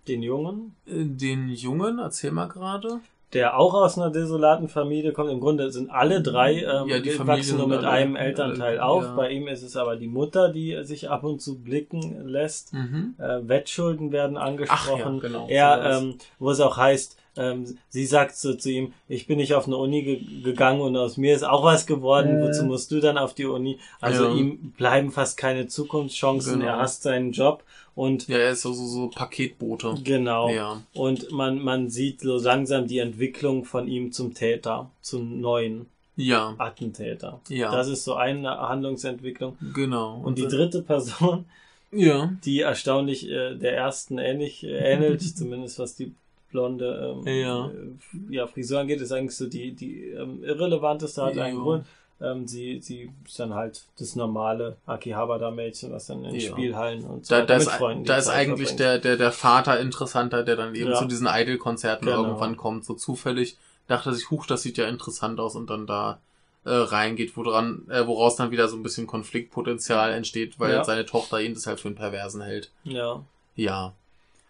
Den 0.07 0.22
Jungen, 0.22 0.74
äh, 0.87 1.05
den 1.05 1.49
Jungen, 1.51 1.99
erzähl 1.99 2.31
mal 2.33 2.49
gerade. 2.49 3.01
der 3.35 3.59
auch 3.59 3.74
aus 3.74 3.99
einer 3.99 4.09
desolaten 4.11 4.68
Familie 4.68 5.12
kommt. 5.12 5.31
Im 5.31 5.39
Grunde 5.41 5.70
sind 5.70 5.91
alle 5.91 6.22
drei 6.22 6.62
ähm, 6.62 6.89
Ja, 6.89 6.99
die 6.99 7.18
wachsen 7.26 7.59
nur 7.59 7.68
mit 7.68 7.81
alle- 7.81 7.91
einem 7.91 8.16
Elternteil 8.16 8.79
alle- 8.79 8.85
auf. 8.87 9.05
ja. 9.05 9.14
Bei 9.16 9.31
ihm 9.31 9.49
ist 9.49 9.62
es 9.62 9.76
aber 9.76 9.97
die 9.97 10.09
Mutter, 10.09 10.49
die 10.51 10.79
sich 10.85 11.11
ab 11.11 11.24
und 11.24 11.43
zu 11.43 11.59
blicken 11.59 12.26
lässt. 12.26 12.72
Mhm. 12.72 13.16
Äh, 13.18 13.47
Wettschulden 13.47 14.12
werden 14.12 14.39
angesprochen. 14.39 15.18
Ach 15.18 15.22
ja, 15.22 15.29
genau. 15.29 15.47
Er, 15.47 15.99
ähm, 15.99 16.14
wo 16.39 16.51
es 16.51 16.61
auch 16.61 16.79
heißt, 16.79 17.18
ähm, 17.39 17.78
sie 17.89 18.05
sagt 18.07 18.36
so 18.36 18.55
zu 18.55 18.70
ihm, 18.70 18.93
ich 19.09 19.26
bin 19.26 19.39
nicht 19.39 19.55
auf 19.55 19.66
eine 19.66 19.76
Uni 19.76 20.03
ge 20.03 20.20
gegangen 20.43 20.80
und 20.80 20.97
aus 20.97 21.16
mir 21.16 21.34
ist 21.34 21.45
auch 21.45 21.64
was 21.64 21.86
geworden, 21.86 22.39
Äh. 22.39 22.43
wozu 22.43 22.64
musst 22.64 22.91
du 22.91 23.01
dann 23.01 23.16
auf 23.16 23.32
die 23.34 23.47
Uni? 23.47 23.78
Also 24.01 24.24
Ja. 24.24 24.34
ihm 24.34 24.72
bleiben 24.76 25.11
fast 25.12 25.36
keine 25.39 25.68
Zukunftschancen, 25.68 26.61
Genau. 26.61 26.66
er 26.72 26.78
hasst 26.78 27.03
seinen 27.05 27.32
Job 27.32 27.62
und 27.95 28.28
Ja, 28.28 28.39
er 28.39 28.51
ist 28.51 28.62
so, 28.62 28.72
so, 28.72 28.86
so 28.86 29.09
Paketbote. 29.09 29.95
genau. 30.05 30.51
Ja. 30.51 30.82
Und 30.95 31.30
man, 31.30 31.62
man 31.62 31.89
sieht 31.91 32.20
so 32.20 32.39
langsam 32.39 32.86
die 32.86 32.99
Entwicklung 32.99 33.64
von 33.64 33.89
ihm 33.89 34.12
zum 34.12 34.34
Täter, 34.34 34.91
zum 35.01 35.41
neuen 35.41 35.86
Ja, 36.16 36.55
Attentäter. 36.59 37.41
ja, 37.49 37.70
Das 37.70 37.86
ist 37.89 38.03
so 38.05 38.14
eine 38.14 38.51
Handlungsentwicklung. 38.59 39.57
genau. 39.72 40.20
Und 40.24 40.39
die 40.39 40.49
dritte 40.49 40.82
Person, 40.82 41.45
Ja, 41.93 42.32
die 42.45 42.61
erstaunlich 42.61 43.28
äh, 43.30 43.55
der 43.55 43.74
ersten 43.76 44.18
ähnlich 44.18 44.62
äh, 44.64 44.76
ähnelt, 44.93 45.22
zumindest 45.36 45.78
was 45.78 45.95
die 45.97 46.12
blonde 46.51 47.14
ähm, 47.26 47.26
Ja. 47.40 47.66
äh, 47.68 48.34
ja, 48.34 48.46
Frisur 48.46 48.80
angeht, 48.80 49.01
ist 49.01 49.12
eigentlich 49.12 49.36
so 49.36 49.46
die, 49.46 49.72
die 49.72 50.09
ähm, 50.11 50.42
irrelevanteste, 50.44 51.22
hat 51.22 51.36
Ja. 51.36 51.44
einen 51.44 51.59
Grund. 51.61 51.86
Ähm, 52.20 52.49
sie, 52.49 52.80
sie 52.80 53.12
ist 53.24 53.38
dann 53.38 53.55
halt 53.55 53.84
das 53.99 54.16
normale 54.16 54.76
Akihabara-Mädchen, 54.86 55.92
was 55.92 56.07
dann 56.07 56.24
in 56.24 56.34
Ja. 56.34 56.51
Spielhallen 56.51 57.05
und 57.05 57.24
so 57.26 57.34
da, 57.36 57.42
da, 57.42 57.55
mit 57.59 57.66
ist, 57.68 57.80
da 58.09 58.16
ist 58.16 58.28
eigentlich 58.28 58.70
verbringt. 58.70 58.80
der, 58.80 58.99
der, 58.99 59.16
der 59.16 59.30
Vater 59.32 59.78
interessanter, 59.78 60.42
der 60.42 60.57
dann 60.57 60.74
eben 60.74 60.90
Ja. 60.90 60.99
zu 60.99 61.05
diesen 61.05 61.28
Idol-Konzerten 61.30 62.07
Genau. 62.07 62.24
irgendwann 62.24 62.57
kommt. 62.57 62.84
So 62.84 62.94
zufällig 62.94 63.57
dachte 63.86 64.12
sich, 64.12 64.30
huch, 64.30 64.46
das 64.46 64.62
sieht 64.62 64.78
ja 64.78 64.88
interessant 64.88 65.38
aus 65.38 65.55
und 65.55 65.70
dann 65.70 65.86
da 65.86 66.20
äh, 66.64 66.70
reingeht, 66.70 67.36
woran, 67.36 67.86
äh, 67.88 68.05
woraus 68.07 68.34
dann 68.36 68.51
wieder 68.51 68.68
so 68.68 68.76
ein 68.76 68.82
bisschen 68.82 69.07
Konfliktpotenzial 69.07 70.12
entsteht, 70.12 70.59
weil 70.59 70.72
Ja. 70.72 70.84
seine 70.84 71.07
Tochter 71.07 71.40
ihn 71.40 71.55
das 71.55 71.66
halt 71.68 71.78
für 71.80 71.88
einen 71.88 71.94
Perversen 71.96 72.42
hält. 72.42 72.70
Ja. 72.82 73.24
Ja. 73.55 73.94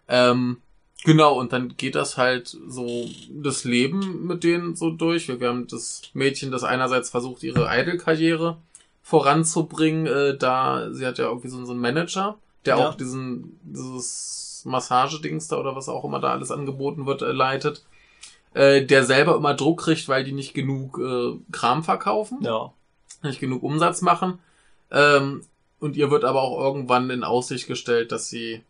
Ähm, 0.07 0.57
genau, 1.03 1.39
und 1.39 1.53
dann 1.53 1.75
geht 1.77 1.95
das 1.95 2.17
halt 2.17 2.57
so 2.67 3.09
das 3.29 3.63
Leben 3.63 4.27
mit 4.27 4.43
denen 4.43 4.75
so 4.75 4.89
durch. 4.91 5.27
Wir, 5.27 5.47
haben 5.47 5.67
das 5.67 6.01
Mädchen, 6.13 6.51
das 6.51 6.63
einerseits 6.63 7.09
versucht, 7.09 7.43
ihre 7.43 7.67
Idol-Karriere 7.71 8.57
voranzubringen, 9.01 10.05
äh, 10.07 10.37
da 10.37 10.89
sie 10.91 11.05
hat 11.05 11.17
ja 11.17 11.25
irgendwie 11.25 11.47
so, 11.49 11.63
so 11.65 11.71
einen 11.71 11.81
Manager, 11.81 12.37
der 12.65 12.77
Ja. 12.77 12.89
auch 12.89 12.95
diesen, 12.95 13.59
dieses 13.63 14.61
Massagedings 14.65 15.47
da 15.47 15.57
oder 15.57 15.75
was 15.75 15.89
auch 15.89 16.03
immer 16.05 16.19
da 16.19 16.31
alles 16.31 16.51
angeboten 16.51 17.05
wird, 17.05 17.21
äh, 17.21 17.31
leitet. 17.31 17.83
Äh, 18.53 18.83
der 18.85 19.03
selber 19.05 19.35
immer 19.35 19.53
Druck 19.53 19.81
kriegt, 19.81 20.09
weil 20.09 20.23
die 20.23 20.31
nicht 20.31 20.53
genug 20.53 20.99
äh, 20.99 21.33
Kram 21.51 21.83
verkaufen 21.83 22.39
Ja. 22.41 22.71
nicht 23.21 23.39
genug 23.39 23.63
Umsatz 23.63 24.01
machen. 24.01 24.39
Ähm, 24.91 25.43
und 25.79 25.95
ihr 25.95 26.09
wird 26.11 26.23
aber 26.25 26.41
auch 26.41 26.59
irgendwann 26.59 27.09
in 27.09 27.23
Aussicht 27.23 27.67
gestellt, 27.67 28.11
dass 28.11 28.27
sie 28.27 28.61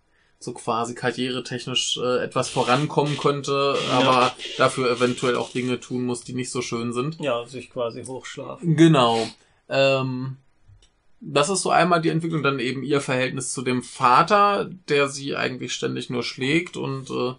so 0.41 0.53
quasi 0.53 0.95
karrieretechnisch 0.95 1.97
äh, 1.97 2.23
etwas 2.23 2.47
vorankommen 2.49 3.17
könnte, 3.17 3.75
aber 3.91 4.31
dafür 4.57 4.89
eventuell 4.89 5.35
auch 5.35 5.51
Dinge 5.51 5.79
tun 5.81 6.05
muss, 6.05 6.21
die 6.23 6.33
nicht 6.33 6.49
so 6.49 6.61
schön 6.61 6.93
sind. 6.93 7.19
Ja, 7.19 7.45
sich 7.45 7.69
quasi 7.69 8.05
hochschlafen. 8.05 8.77
Genau. 8.77 9.27
Ähm, 9.67 10.37
das 11.19 11.49
ist 11.49 11.63
so 11.63 11.69
einmal 11.71 12.01
die 12.01 12.07
Entwicklung, 12.09 12.41
dann 12.43 12.59
eben 12.59 12.83
ihr 12.83 13.01
Verhältnis 13.01 13.51
zu 13.51 13.61
dem 13.61 13.83
Vater, 13.83 14.69
der 14.87 15.09
sie 15.09 15.35
eigentlich 15.35 15.73
ständig 15.73 16.09
nur 16.09 16.23
schlägt 16.23 16.77
und 16.77 17.09
äh, 17.09 17.33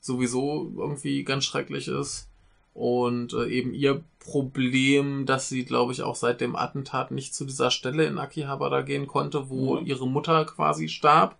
sowieso 0.00 0.72
irgendwie 0.76 1.22
ganz 1.22 1.44
schrecklich 1.44 1.86
ist. 1.86 2.28
Und 2.74 3.34
äh, 3.34 3.46
eben 3.48 3.74
ihr 3.74 4.02
Problem, 4.18 5.26
dass 5.26 5.48
sie, 5.48 5.64
glaube 5.64 5.92
ich, 5.92 6.02
auch 6.02 6.16
seit 6.16 6.40
dem 6.40 6.56
Attentat 6.56 7.10
nicht 7.12 7.34
zu 7.34 7.44
dieser 7.44 7.70
Stelle 7.70 8.06
in 8.06 8.18
Akihabara 8.18 8.80
gehen 8.80 9.06
konnte, 9.06 9.48
wo 9.50 9.78
Mhm. 9.78 9.86
ihre 9.86 10.08
Mutter 10.08 10.44
quasi 10.44 10.88
starb. 10.88 11.36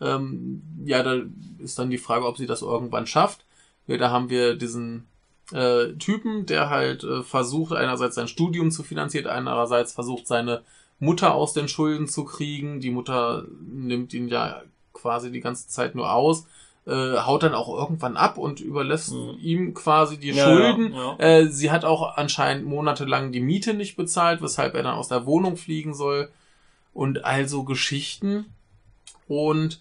Ähm, 0.00 0.62
ja, 0.84 1.02
da 1.02 1.20
ist 1.58 1.78
dann 1.78 1.90
die 1.90 1.98
Frage, 1.98 2.26
ob 2.26 2.36
sie 2.38 2.46
das 2.46 2.62
irgendwann 2.62 3.06
schafft. 3.06 3.44
Ja, 3.86 3.96
da 3.96 4.10
haben 4.10 4.30
wir 4.30 4.56
diesen 4.56 5.06
äh, 5.52 5.88
Typen, 5.98 6.46
der 6.46 6.70
halt 6.70 7.04
äh, 7.04 7.22
versucht, 7.22 7.72
einerseits 7.72 8.14
sein 8.14 8.28
Studium 8.28 8.70
zu 8.70 8.82
finanzieren, 8.82 9.26
andererseits 9.26 9.92
versucht, 9.92 10.26
seine 10.26 10.62
Mutter 11.00 11.34
aus 11.34 11.52
den 11.54 11.66
Schulden 11.68 12.06
zu 12.08 12.24
kriegen. 12.24 12.80
Die 12.80 12.90
Mutter 12.90 13.44
nimmt 13.60 14.14
ihn 14.14 14.28
ja 14.28 14.62
quasi 14.92 15.30
die 15.32 15.40
ganze 15.40 15.66
Zeit 15.68 15.94
nur 15.94 16.12
aus, 16.12 16.46
äh, 16.86 17.18
haut 17.18 17.42
dann 17.42 17.54
auch 17.54 17.68
irgendwann 17.68 18.16
ab 18.16 18.38
und 18.38 18.60
überlässt 18.60 19.12
Mhm. 19.12 19.36
ihm 19.40 19.74
quasi 19.74 20.18
die 20.18 20.30
Ja, 20.30 20.44
Schulden. 20.44 20.94
Ja. 20.94 21.16
Äh, 21.18 21.46
sie 21.48 21.70
hat 21.70 21.84
auch 21.84 22.16
anscheinend 22.16 22.66
monatelang 22.66 23.32
die 23.32 23.40
Miete 23.40 23.74
nicht 23.74 23.96
bezahlt, 23.96 24.40
weshalb 24.42 24.74
er 24.74 24.82
dann 24.82 24.94
aus 24.94 25.08
der 25.08 25.26
Wohnung 25.26 25.56
fliegen 25.56 25.94
soll. 25.94 26.28
Und 26.94 27.24
also 27.24 27.64
Geschichten. 27.64 28.46
Und 29.28 29.80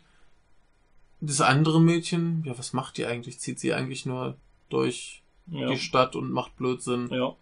das 1.21 1.41
andere 1.41 1.81
Mädchen, 1.81 2.43
ja, 2.45 2.57
was 2.57 2.73
macht 2.73 2.97
die 2.97 3.05
eigentlich? 3.05 3.39
Zieht 3.39 3.59
sie 3.59 3.73
eigentlich 3.73 4.05
nur 4.05 4.35
durch 4.69 5.21
ja. 5.47 5.67
die 5.69 5.77
Stadt 5.77 6.15
und 6.15 6.31
macht 6.31 6.55
Blödsinn? 6.57 7.09
ja. 7.11 7.35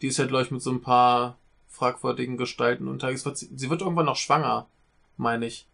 Die 0.00 0.06
ist 0.06 0.18
ja, 0.18 0.26
glaube 0.26 0.44
ich, 0.44 0.50
mit 0.52 0.62
so 0.62 0.70
ein 0.70 0.80
paar 0.80 1.36
fragwürdigen 1.68 2.36
Gestalten 2.36 2.86
unterwegs. 2.86 3.24
Sie, 3.34 3.68
wird 3.68 3.80
irgendwann 3.80 4.06
noch 4.06 4.14
schwanger, 4.14 4.68
meine 5.16 5.46
ich. 5.46 5.66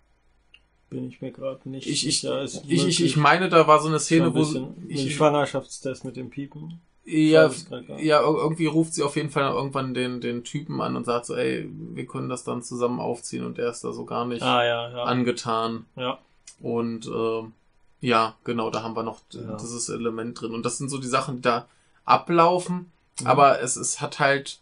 Bin 0.88 1.08
ich 1.08 1.20
mir 1.20 1.30
gerade 1.30 1.68
nicht 1.68 1.86
Ich, 1.86 2.06
ich, 2.06 2.20
sicher. 2.22 2.40
Ist 2.40 2.64
ich, 2.66 2.86
ich, 2.86 3.04
ich 3.04 3.16
meine, 3.18 3.50
da 3.50 3.66
war 3.66 3.80
so 3.80 3.88
eine 3.88 3.98
so 3.98 4.04
Szene, 4.06 4.26
ein 4.28 4.34
wo 4.34 4.38
bisschen 4.38 4.88
dem 4.88 4.90
ich, 4.90 5.14
Schwangerschaftstest 5.14 6.06
mit 6.06 6.16
dem 6.16 6.30
Piepen. 6.30 6.80
Ja, 7.04 7.50
ja, 7.98 8.20
ir- 8.22 8.38
irgendwie 8.38 8.64
ruft 8.64 8.94
sie 8.94 9.02
auf 9.02 9.16
jeden 9.16 9.28
Fall 9.28 9.52
irgendwann 9.52 9.92
den, 9.92 10.22
den 10.22 10.42
Typen 10.42 10.80
an 10.80 10.96
und 10.96 11.04
sagt 11.04 11.26
so, 11.26 11.34
ey, 11.34 11.68
wir 11.70 12.06
können 12.06 12.30
das 12.30 12.44
dann 12.44 12.62
zusammen 12.62 12.98
aufziehen 12.98 13.44
und 13.44 13.58
der 13.58 13.68
ist 13.68 13.84
da 13.84 13.92
so 13.92 14.06
gar 14.06 14.24
nicht 14.24 14.42
Ah, 14.42 14.64
ja, 14.64 14.90
ja. 14.90 15.02
angetan. 15.04 15.84
ja. 15.96 16.18
Und 16.60 17.06
ähm, 17.06 17.52
ja, 18.00 18.34
genau, 18.44 18.70
da 18.70 18.82
haben 18.82 18.96
wir 18.96 19.02
noch 19.02 19.20
Ja. 19.32 19.56
dieses 19.56 19.88
Element 19.88 20.40
drin. 20.40 20.52
Und 20.54 20.64
das 20.64 20.78
sind 20.78 20.88
so 20.90 20.98
die 20.98 21.06
Sachen, 21.08 21.36
die 21.36 21.42
da 21.42 21.66
ablaufen, 22.04 22.90
Mhm. 23.20 23.26
aber 23.26 23.60
es, 23.60 23.76
es 23.76 24.00
hat 24.00 24.18
halt 24.18 24.58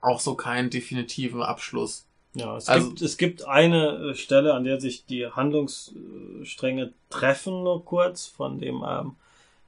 auch 0.00 0.20
so 0.20 0.34
keinen 0.34 0.70
definitiven 0.70 1.42
Abschluss. 1.42 2.04
Ja, 2.34 2.56
es, 2.56 2.68
Also- 2.68 2.88
gibt, 2.88 3.02
es 3.02 3.16
gibt 3.16 3.44
eine 3.46 4.10
äh, 4.10 4.14
Stelle, 4.14 4.54
an 4.54 4.64
der 4.64 4.80
sich 4.80 5.06
die 5.06 5.26
Handlungsstränge 5.26 6.92
treffen, 7.10 7.62
nur 7.64 7.84
kurz, 7.84 8.26
von 8.26 8.58
dem, 8.60 8.84
ähm, 8.86 9.12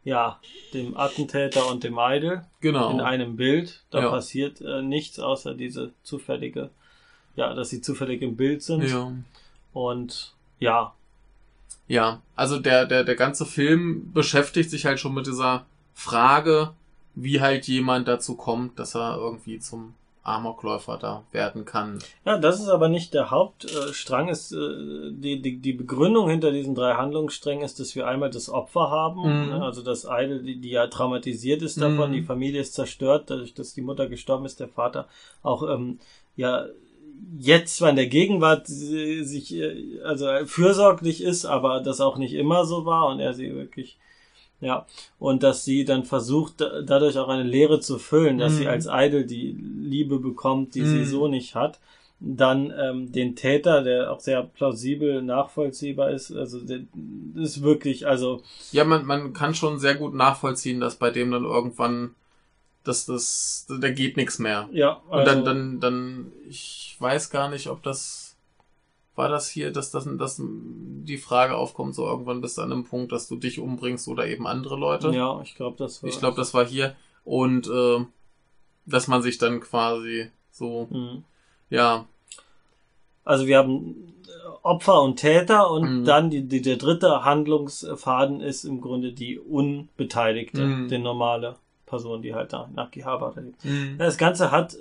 ja, 0.05 0.39
dem 0.74 0.97
Attentäter 0.97 1.66
und 1.68 1.84
dem 1.84 1.99
Idol 1.99 2.43
Genau. 2.61 2.91
in 2.91 3.01
einem 3.01 3.36
Bild. 3.36 3.82
Da 3.91 4.01
Ja. 4.03 4.11
passiert 4.11 4.61
äh, 4.61 4.82
nichts, 4.82 5.18
außer 5.18 5.55
diese 5.55 5.93
zufällige, 6.03 6.70
ja, 7.36 7.55
dass 7.55 7.70
sie 7.70 7.80
zufällig 7.80 8.22
im 8.22 8.36
Bild 8.36 8.62
sind. 8.62 8.82
ja. 8.84 9.12
Und 9.72 10.34
ja, 10.61 10.95
Ja, 11.89 12.20
also 12.36 12.59
der, 12.59 12.86
der, 12.86 13.03
der 13.05 13.16
ganze 13.16 13.47
Film 13.47 14.12
beschäftigt 14.12 14.70
sich 14.70 14.84
halt 14.86 15.01
schon 15.01 15.14
mit 15.14 15.26
dieser 15.26 15.66
Frage, 15.95 16.70
wie 17.14 17.41
halt 17.41 17.66
jemand 17.66 18.07
dazu 18.07 18.36
kommt, 18.36 18.78
dass 18.78 18.95
er 18.95 19.16
irgendwie 19.16 19.59
zum 19.59 19.95
Amokläufer 20.22 20.99
da 20.99 21.24
werden 21.32 21.64
kann. 21.64 21.99
Ja, 22.26 22.36
das 22.36 22.61
ist 22.61 22.68
aber 22.68 22.89
nicht 22.91 23.14
der 23.14 23.30
Hauptstrang. 23.30 24.28
Ist, 24.28 24.53
äh, 24.53 25.11
die, 25.11 25.41
die, 25.41 25.57
die 25.57 25.72
Begründung 25.72 26.28
hinter 26.28 26.53
diesen 26.53 26.74
drei 26.74 26.95
Handlungssträngen 26.95 27.64
ist, 27.64 27.80
dass 27.80 27.95
wir 27.97 28.07
einmal 28.07 28.28
das 28.28 28.51
Opfer 28.51 28.91
haben, 28.91 29.22
Mhm. 29.22 29.49
ne? 29.49 29.62
also 29.64 29.82
das 29.82 30.05
Idol, 30.05 30.43
die, 30.43 30.61
die 30.61 30.70
ja 30.70 30.86
traumatisiert 30.89 31.62
ist 31.62 31.80
davon, 31.80 32.11
Mhm. 32.11 32.14
die 32.14 32.22
Familie 32.22 32.61
ist 32.61 32.74
zerstört, 32.74 33.30
dadurch, 33.30 33.55
dass 33.55 33.72
die 33.72 33.80
Mutter 33.80 34.07
gestorben 34.07 34.45
ist, 34.45 34.61
der 34.61 34.68
Vater 34.68 35.09
auch 35.43 35.62
ähm, 35.62 35.99
ja 36.36 36.66
jetzt 37.38 37.76
zwar 37.76 37.90
in 37.90 37.96
der 37.96 38.06
Gegenwart 38.08 38.68
äh, 38.68 39.22
sich 39.22 39.54
äh, 39.54 40.00
also 40.04 40.26
fürsorglich 40.46 41.22
ist, 41.22 41.44
aber 41.44 41.80
das 41.80 42.00
auch 42.00 42.16
nicht 42.16 42.34
immer 42.34 42.64
so 42.64 42.84
war 42.84 43.08
und 43.08 43.20
er 43.20 43.34
sie 43.34 43.54
wirklich 43.54 43.98
ja, 44.60 44.86
und 45.20 45.44
dass 45.44 45.64
sie 45.64 45.84
dann 45.84 46.04
versucht, 46.04 46.60
da- 46.60 46.82
dadurch 46.82 47.16
auch 47.16 47.28
eine 47.28 47.44
Leere 47.44 47.78
zu 47.78 47.96
füllen, 47.98 48.38
dass 48.38 48.54
Mhm. 48.54 48.56
sie 48.58 48.66
als 48.66 48.88
Idol 48.90 49.24
die 49.24 49.56
Liebe 49.80 50.18
bekommt, 50.18 50.74
die 50.74 50.84
sie 50.84 51.00
Mhm. 51.02 51.04
so 51.06 51.28
nicht 51.28 51.54
hat. 51.54 51.78
Dann 52.20 52.72
ähm, 52.76 53.12
den 53.12 53.36
Täter, 53.36 53.82
der 53.84 54.10
auch 54.12 54.18
sehr 54.18 54.42
plausibel 54.42 55.22
nachvollziehbar 55.22 56.10
ist, 56.10 56.32
also 56.32 56.58
der 56.58 56.80
ist 57.36 57.62
wirklich, 57.62 58.08
also 58.08 58.42
Ja, 58.72 58.82
man, 58.82 59.06
man 59.06 59.32
kann 59.32 59.54
schon 59.54 59.78
sehr 59.78 59.94
gut 59.94 60.14
nachvollziehen, 60.14 60.80
dass 60.80 60.96
bei 60.96 61.10
dem 61.12 61.30
dann 61.30 61.44
irgendwann, 61.44 62.16
dass 62.85 63.07
das, 63.07 63.66
da 63.68 63.91
geht 63.91 64.16
nichts 64.16 64.39
mehr. 64.39 64.68
ja, 64.72 64.93
Und 65.09 65.18
also, 65.20 65.24
dann, 65.26 65.45
dann, 65.45 65.81
dann, 65.81 66.33
ich 66.49 66.97
weiß 66.99 67.31
gar 67.31 67.49
nicht, 67.51 67.68
ob 67.68 67.83
das, 67.83 68.37
war 69.14 69.29
das 69.29 69.49
hier, 69.49 69.72
dass 69.72 69.91
das, 69.91 70.09
dass 70.16 70.41
die 70.41 71.18
Frage 71.18 71.57
aufkommt, 71.57 71.95
so 71.95 72.07
irgendwann 72.07 72.41
bist 72.41 72.57
du 72.59 72.62
an 72.62 72.72
einem 72.72 72.85
Punkt, 72.85 73.11
dass 73.12 73.26
du 73.29 73.37
dich 73.37 73.59
umbringst 73.59 74.07
oder 74.09 74.26
eben 74.26 74.47
andere 74.47 74.76
Leute. 74.76 75.12
ja, 75.12 75.41
ich 75.43 75.55
glaube, 75.55 75.76
das 75.79 76.03
war. 76.03 76.09
Ich 76.11 76.18
glaube, 76.18 76.37
das 76.37 76.55
war 76.55 76.64
hier. 76.66 76.95
Und 77.24 77.66
äh, 77.68 78.05
dass 78.87 79.09
man 79.09 79.20
sich 79.22 79.39
dann 79.39 79.61
quasi 79.61 80.31
so, 80.51 80.87
Mhm. 80.91 81.24
ja, 81.70 82.07
Also 83.24 83.47
wir 83.47 83.59
haben 83.59 84.14
äh, 84.26 84.31
Opfer 84.62 85.03
und 85.03 85.16
Täter 85.16 85.70
und 85.70 86.01
Mhm. 86.01 86.05
dann 86.07 86.31
die, 86.31 86.49
die, 86.49 86.62
der 86.62 86.76
dritte 86.76 87.24
Handlungsfaden 87.24 88.41
ist 88.41 88.64
im 88.64 88.81
Grunde 88.81 89.12
die 89.12 89.39
Unbeteiligte, 89.39 90.62
Mhm. 90.62 90.89
die 90.89 90.99
normale 90.99 91.57
Person, 91.89 92.22
die 92.22 92.34
halt 92.34 92.53
da 92.53 92.68
nach 92.74 92.86
Akihabara 92.86 93.41
lebt. 93.41 93.64
Mhm. 93.64 93.97
Das 93.99 94.16
Ganze 94.18 94.51
hat 94.51 94.74
äh, 94.74 94.78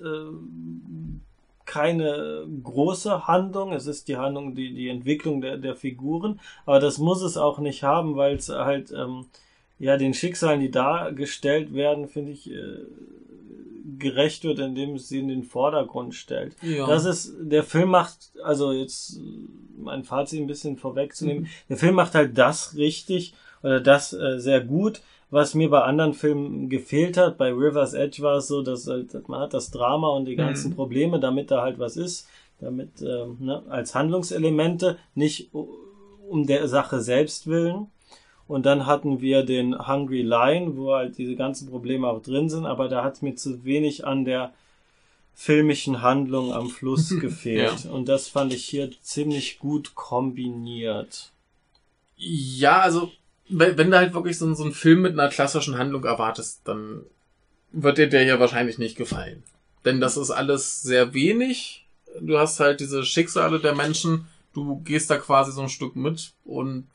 keine 1.65 2.45
große 2.63 3.27
Handlung. 3.27 3.73
Es 3.73 3.87
ist 3.87 4.07
die 4.07 4.17
Handlung, 4.17 4.55
die, 4.55 4.73
die 4.73 4.87
Entwicklung 4.89 5.41
der, 5.41 5.57
der 5.57 5.75
Figuren. 5.75 6.39
Aber 6.65 6.79
das 6.79 6.97
muss 6.97 7.21
es 7.21 7.37
auch 7.37 7.59
nicht 7.59 7.83
haben, 7.83 8.15
weil 8.15 8.35
es 8.35 8.49
halt, 8.49 8.91
ähm, 8.91 9.25
ja, 9.79 9.97
den 9.97 10.13
Schicksalen, 10.13 10.59
die 10.61 10.71
dargestellt 10.71 11.73
werden, 11.73 12.07
finde 12.07 12.31
ich, 12.31 12.49
äh, 12.49 12.79
gerecht 13.99 14.43
wird, 14.43 14.59
indem 14.59 14.95
es 14.95 15.09
sie 15.09 15.19
in 15.19 15.27
den 15.27 15.43
Vordergrund 15.43 16.13
stellt. 16.15 16.55
ja. 16.61 16.85
Das 16.87 17.05
ist, 17.05 17.33
der 17.39 17.63
Film 17.63 17.89
macht, 17.89 18.31
also 18.43 18.71
jetzt 18.71 19.17
äh, 19.17 19.21
mein 19.81 20.03
Fazit 20.03 20.39
ein 20.39 20.47
bisschen 20.47 20.77
vorwegzunehmen, 20.77 21.43
Mhm. 21.43 21.47
der 21.69 21.77
Film 21.77 21.95
macht 21.95 22.13
halt 22.15 22.37
das 22.37 22.75
richtig 22.75 23.33
oder 23.63 23.79
das 23.79 24.13
äh, 24.13 24.39
sehr 24.39 24.61
gut, 24.61 25.01
was 25.29 25.53
mir 25.53 25.69
bei 25.69 25.81
anderen 25.81 26.13
Filmen 26.13 26.69
gefehlt 26.69 27.17
hat. 27.17 27.37
Bei 27.37 27.51
River's 27.51 27.93
Edge 27.93 28.21
war 28.21 28.37
es 28.37 28.47
so, 28.47 28.61
dass 28.61 28.87
halt, 28.87 29.27
man 29.27 29.41
hat 29.41 29.53
das 29.53 29.71
Drama 29.71 30.09
und 30.09 30.25
die 30.25 30.35
ganzen 30.35 30.71
Mhm. 30.71 30.75
Probleme, 30.75 31.19
damit 31.19 31.51
da 31.51 31.61
halt 31.61 31.79
was 31.79 31.97
ist, 31.97 32.27
damit 32.59 33.01
ähm, 33.01 33.37
ne, 33.39 33.63
als 33.69 33.93
Handlungselemente, 33.93 34.97
nicht 35.15 35.49
um 36.29 36.47
der 36.47 36.67
Sache 36.67 37.01
selbst 37.01 37.47
willen. 37.47 37.87
Und 38.47 38.65
dann 38.65 38.85
hatten 38.85 39.19
wir 39.19 39.43
den 39.43 39.87
Hungry 39.87 40.21
Lion, 40.21 40.77
wo 40.77 40.93
halt 40.93 41.17
diese 41.17 41.35
ganzen 41.35 41.69
Probleme 41.69 42.07
auch 42.07 42.21
drin 42.21 42.49
sind, 42.49 42.65
aber 42.65 42.87
da 42.87 43.03
hat 43.03 43.15
es 43.15 43.21
mir 43.21 43.35
zu 43.35 43.65
wenig 43.65 44.07
an 44.07 44.23
der 44.23 44.53
filmischen 45.35 46.01
Handlung 46.01 46.53
am 46.53 46.69
Fluss 46.69 47.09
gefehlt. 47.19 47.85
Und 47.85 48.07
das 48.07 48.29
fand 48.29 48.53
ich 48.53 48.63
hier 48.63 48.89
ziemlich 49.01 49.59
gut 49.59 49.93
kombiniert. 49.95 51.31
Ja, 52.15 52.79
also, 52.79 53.11
wenn, 53.49 53.77
wenn 53.77 53.91
du 53.91 53.97
halt 53.97 54.13
wirklich 54.13 54.37
so, 54.37 54.45
ein- 54.45 54.55
so 54.55 54.63
einen 54.63 54.73
Film 54.73 55.01
mit 55.01 55.13
einer 55.13 55.29
klassischen 55.29 55.77
Handlung 55.77 56.03
erwartest, 56.03 56.61
dann 56.65 57.03
wird 57.71 57.97
dir 57.97 58.07
der 58.07 58.23
hier 58.23 58.39
wahrscheinlich 58.39 58.77
nicht 58.77 58.97
gefallen. 58.97 59.43
Denn 59.85 59.99
das 60.01 60.17
ist 60.17 60.31
alles 60.31 60.81
sehr 60.81 61.13
wenig. 61.13 61.87
Du 62.19 62.37
hast 62.37 62.59
halt 62.59 62.79
diese 62.79 63.03
Schicksale 63.05 63.59
der 63.59 63.75
Menschen, 63.75 64.27
du 64.53 64.77
gehst 64.83 65.09
da 65.09 65.17
quasi 65.17 65.51
so 65.51 65.61
ein 65.61 65.69
Stück 65.69 65.95
mit 65.95 66.33
und 66.45 66.87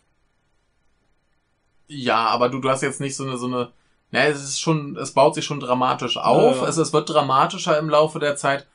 ja, 1.88 2.26
aber 2.26 2.48
du, 2.48 2.58
du 2.60 2.68
hast 2.70 2.82
jetzt 2.82 3.00
nicht 3.00 3.16
so 3.16 3.24
eine, 3.24 3.36
so 3.36 3.46
eine, 3.46 3.70
ne, 4.10 4.26
es 4.28 4.42
ist 4.42 4.60
schon, 4.60 4.96
es 4.96 5.12
baut 5.12 5.34
sich 5.34 5.44
schon 5.44 5.60
dramatisch 5.60 6.16
auf. 6.16 6.56
Ja, 6.56 6.62
ja. 6.62 6.68
Es, 6.68 6.76
es 6.78 6.92
wird 6.92 7.08
dramatischer 7.10 7.78
im 7.78 7.90
Laufe 7.90 8.18
der 8.18 8.36
Zeit, 8.36 8.66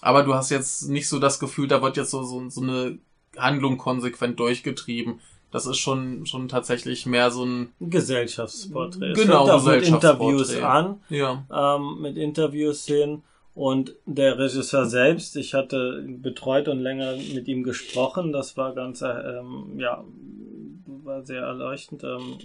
aber 0.00 0.22
du 0.22 0.34
hast 0.34 0.50
jetzt 0.50 0.88
nicht 0.88 1.08
so 1.08 1.18
das 1.18 1.38
Gefühl, 1.40 1.68
da 1.68 1.82
wird 1.82 1.96
jetzt 1.96 2.10
so, 2.10 2.22
so, 2.22 2.48
so 2.50 2.60
eine 2.62 2.98
Handlung 3.36 3.78
konsequent 3.78 4.38
durchgetrieben. 4.38 5.20
Das 5.52 5.66
ist 5.66 5.78
schon, 5.78 6.26
schon 6.26 6.48
tatsächlich 6.48 7.06
mehr 7.06 7.30
so 7.30 7.44
ein, 7.44 7.72
Gesellschaftsporträt. 7.78 9.12
Genau, 9.12 9.56
es 9.56 9.64
mit. 9.64 9.86
Interviews 9.86 10.56
an, 10.60 11.00
ja. 11.08 11.44
ähm, 11.52 12.00
mit 12.00 12.16
Interviewszenen. 12.16 13.22
Und 13.54 13.94
der 14.06 14.38
Regisseur 14.38 14.86
selbst, 14.86 15.36
ich 15.36 15.52
hatte 15.52 16.02
betreut 16.08 16.68
und 16.68 16.80
länger 16.80 17.16
mit 17.34 17.46
ihm 17.48 17.62
gesprochen, 17.64 18.32
das 18.32 18.56
war 18.56 18.74
ganz, 18.74 19.02
ähm, 19.02 19.78
ja, 19.78 20.02
war 21.04 21.22
sehr 21.22 21.42
erleuchtend. 21.42 22.02
Ähm, 22.02 22.38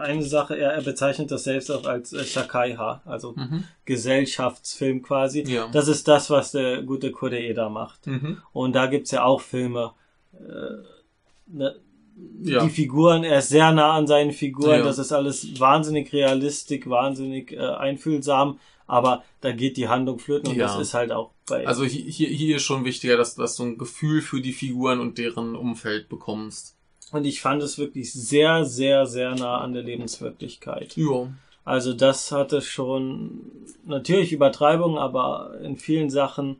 eine 0.00 0.22
Sache, 0.22 0.56
er, 0.56 0.72
er 0.72 0.82
bezeichnet 0.82 1.30
das 1.30 1.44
selbst 1.44 1.70
auch 1.70 1.84
als 1.84 2.14
äh, 2.14 2.24
Shakaiha, 2.24 3.02
also 3.04 3.34
Mhm. 3.36 3.64
Gesellschaftsfilm 3.84 5.02
quasi. 5.02 5.42
Ja. 5.42 5.68
Das 5.70 5.88
ist 5.88 6.08
das, 6.08 6.30
was 6.30 6.52
der 6.52 6.82
gute 6.82 7.10
Koreeda 7.10 7.68
macht. 7.68 8.06
Mhm. 8.06 8.38
Und 8.54 8.74
da 8.74 8.86
gibt's 8.86 9.10
ja 9.10 9.24
auch 9.24 9.42
Filme. 9.42 9.92
Äh, 10.32 10.76
ne, 11.46 11.76
Ja. 12.42 12.62
Die 12.64 12.70
Figuren, 12.70 13.24
er 13.24 13.38
ist 13.38 13.48
sehr 13.48 13.72
nah 13.72 13.92
an 13.92 14.06
seinen 14.06 14.32
Figuren. 14.32 14.78
Ja. 14.78 14.84
Das 14.84 14.98
ist 14.98 15.12
alles 15.12 15.58
wahnsinnig 15.58 16.12
realistisch, 16.12 16.86
wahnsinnig 16.86 17.52
äh, 17.52 17.58
einfühlsam. 17.58 18.58
Aber 18.86 19.24
da 19.40 19.52
geht 19.52 19.76
die 19.78 19.88
Handlung 19.88 20.18
flöten 20.18 20.50
und 20.50 20.56
Ja. 20.56 20.66
das 20.66 20.78
ist 20.78 20.94
halt 20.94 21.10
auch 21.10 21.30
bei. 21.48 21.66
Also 21.66 21.84
hier, 21.84 22.28
hier, 22.28 22.56
ist 22.56 22.62
schon 22.62 22.84
wichtiger, 22.84 23.16
dass, 23.16 23.34
dass 23.34 23.56
du 23.56 23.64
ein 23.64 23.78
Gefühl 23.78 24.20
für 24.20 24.40
die 24.42 24.52
Figuren 24.52 25.00
und 25.00 25.16
deren 25.18 25.56
Umfeld 25.56 26.08
bekommst. 26.08 26.76
und 27.12 27.24
ich 27.24 27.40
fand 27.40 27.62
es 27.62 27.78
wirklich 27.78 28.12
sehr, 28.12 28.64
sehr, 28.64 29.06
sehr 29.06 29.34
nah 29.34 29.58
an 29.58 29.72
der 29.72 29.82
Lebenswirklichkeit. 29.82 30.96
Ja. 30.96 31.28
Also 31.64 31.94
das 31.94 32.30
hatte 32.30 32.60
schon 32.60 33.40
natürlich 33.86 34.32
Übertreibung, 34.32 34.98
aber 34.98 35.58
in 35.62 35.76
vielen 35.76 36.10
Sachen 36.10 36.56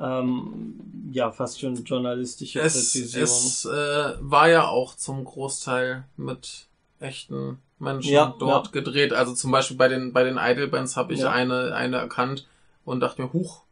ähm, 0.00 1.10
ja 1.12 1.30
fast 1.30 1.60
schon 1.60 1.76
journalistische 1.84 2.60
Es, 2.60 2.72
Präzision. 2.74 3.22
es 3.22 3.64
äh, 3.64 4.14
war 4.20 4.48
ja 4.48 4.66
auch 4.68 4.94
zum 4.96 5.24
Großteil 5.24 6.04
mit 6.16 6.66
echten 7.00 7.58
Menschen 7.78 8.12
Ja, 8.12 8.34
dort 8.38 8.66
ja. 8.66 8.72
gedreht. 8.72 9.12
Also 9.12 9.34
zum 9.34 9.50
Beispiel 9.50 9.76
bei 9.76 9.88
den, 9.88 10.12
bei 10.12 10.24
den 10.24 10.38
Idol-Bands 10.38 10.96
habe 10.96 11.12
ich 11.14 11.20
Ja. 11.20 11.30
eine, 11.30 11.74
eine 11.74 11.96
erkannt 11.98 12.46
und 12.84 13.00
dachte 13.00 13.22
mir, 13.22 13.32
huch, 13.32 13.62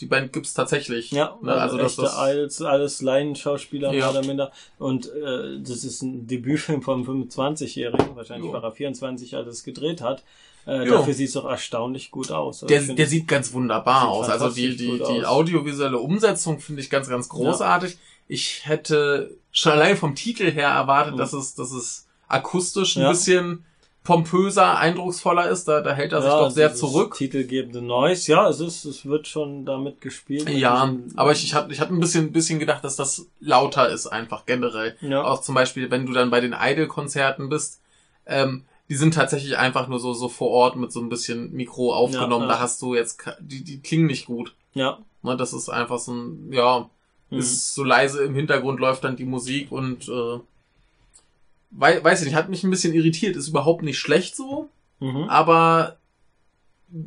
die 0.00 0.06
Band 0.06 0.32
gibt's 0.32 0.52
tatsächlich. 0.54 1.12
Ja, 1.12 1.36
Ne, 1.42 1.52
also, 1.52 1.76
also 1.76 1.78
das, 1.78 1.92
echte 1.92 2.02
das, 2.02 2.16
alles, 2.16 2.62
alles 2.62 3.02
Laienschauspieler 3.02 3.92
Ja. 3.92 4.10
mehr 4.10 4.10
oder 4.10 4.26
minder. 4.26 4.52
Und 4.78 5.06
äh, 5.12 5.58
das 5.60 5.84
ist 5.84 6.02
ein 6.02 6.26
Debütfilm 6.26 6.82
vom 6.82 7.04
25-Jährigen, 7.04 8.16
wahrscheinlich 8.16 8.48
Jo. 8.48 8.52
war 8.52 8.64
er 8.64 8.72
24, 8.72 9.36
als 9.36 9.46
er 9.46 9.52
es 9.52 9.62
gedreht 9.64 10.00
hat. 10.00 10.22
Äh, 10.66 10.86
dafür 10.86 11.12
sieht 11.14 11.28
es 11.28 11.34
doch 11.34 11.44
erstaunlich 11.44 12.10
gut 12.10 12.30
aus. 12.30 12.62
Also 12.62 12.66
der, 12.66 12.94
der 12.94 13.06
sieht 13.06 13.26
ganz 13.26 13.52
wunderbar 13.52 14.02
sieht 14.02 14.10
aus. 14.10 14.28
Also 14.28 14.48
die, 14.50 14.76
die, 14.76 14.98
die 14.98 15.24
audiovisuelle 15.24 15.98
Umsetzung 15.98 16.60
finde 16.60 16.82
ich 16.82 16.90
ganz, 16.90 17.08
ganz 17.08 17.28
großartig. 17.28 17.96
Ich 18.28 18.60
hätte 18.64 19.36
schon 19.50 19.72
allein 19.72 19.96
vom 19.96 20.14
Titel 20.14 20.50
her 20.50 20.68
erwartet, 20.68 21.14
Mhm. 21.14 21.18
dass 21.18 21.32
es, 21.32 21.54
dass 21.54 21.72
es 21.72 22.06
akustisch 22.28 22.96
ein 22.96 23.02
Ja. 23.02 23.10
bisschen 23.10 23.64
pompöser, 24.04 24.78
eindrucksvoller 24.78 25.48
ist. 25.48 25.66
Da, 25.68 25.80
da 25.80 25.92
hält 25.92 26.12
er 26.12 26.22
sich 26.22 26.30
Ja, 26.30 26.38
doch 26.40 26.50
sehr 26.50 26.74
zurück. 26.74 27.14
Titelgebende 27.16 27.82
Noise, 27.82 28.32
ja, 28.32 28.48
es 28.48 28.58
ist, 28.60 28.84
es 28.84 29.04
wird 29.06 29.28
schon 29.28 29.64
damit 29.64 30.00
gespielt. 30.00 30.48
Ja, 30.48 30.92
aber 31.16 31.32
ich, 31.32 31.44
ich 31.44 31.54
hatte 31.54 31.72
ich 31.72 31.80
hatte 31.80 31.92
ein 31.94 32.00
bisschen, 32.00 32.32
bisschen 32.32 32.58
gedacht, 32.58 32.82
dass 32.84 32.96
das 32.96 33.26
lauter 33.40 33.88
ist, 33.90 34.06
einfach 34.08 34.44
generell. 34.46 34.96
Ja. 35.00 35.22
Auch 35.24 35.40
zum 35.42 35.54
Beispiel, 35.54 35.90
wenn 35.90 36.06
du 36.06 36.12
dann 36.12 36.30
bei 36.30 36.40
den 36.40 36.52
Idol-Konzerten 36.58 37.48
bist, 37.48 37.80
ähm, 38.26 38.64
die 38.92 38.98
sind 38.98 39.14
tatsächlich 39.14 39.56
einfach 39.56 39.88
nur 39.88 39.98
so, 39.98 40.12
so 40.12 40.28
vor 40.28 40.50
Ort 40.50 40.76
mit 40.76 40.92
so 40.92 41.00
ein 41.00 41.08
bisschen 41.08 41.50
Mikro 41.54 41.94
aufgenommen. 41.94 42.42
Ja, 42.44 42.48
ja. 42.50 42.54
Da 42.56 42.60
hast 42.60 42.82
du 42.82 42.94
jetzt, 42.94 43.24
die, 43.40 43.64
die 43.64 43.80
klingen 43.80 44.04
nicht 44.06 44.26
gut. 44.26 44.54
ja. 44.74 44.98
Ne, 45.22 45.34
das 45.36 45.54
ist 45.54 45.70
einfach 45.70 45.98
so 45.98 46.12
ein, 46.12 46.52
ja, 46.52 46.90
Mhm. 47.30 47.38
ist 47.38 47.74
so 47.74 47.84
leise 47.84 48.22
im 48.24 48.34
Hintergrund 48.34 48.80
läuft 48.80 49.04
dann 49.04 49.16
die 49.16 49.24
Musik 49.24 49.72
und 49.72 50.06
äh, 50.10 50.38
wei 51.70 52.02
weiß 52.04 52.20
ich 52.20 52.26
nicht, 52.26 52.34
hat 52.34 52.48
mich 52.50 52.64
ein 52.64 52.70
bisschen 52.70 52.92
irritiert. 52.92 53.36
Ist 53.36 53.48
überhaupt 53.48 53.82
nicht 53.82 53.98
schlecht 53.98 54.36
so, 54.36 54.68
Mhm. 55.00 55.24
aber 55.30 55.96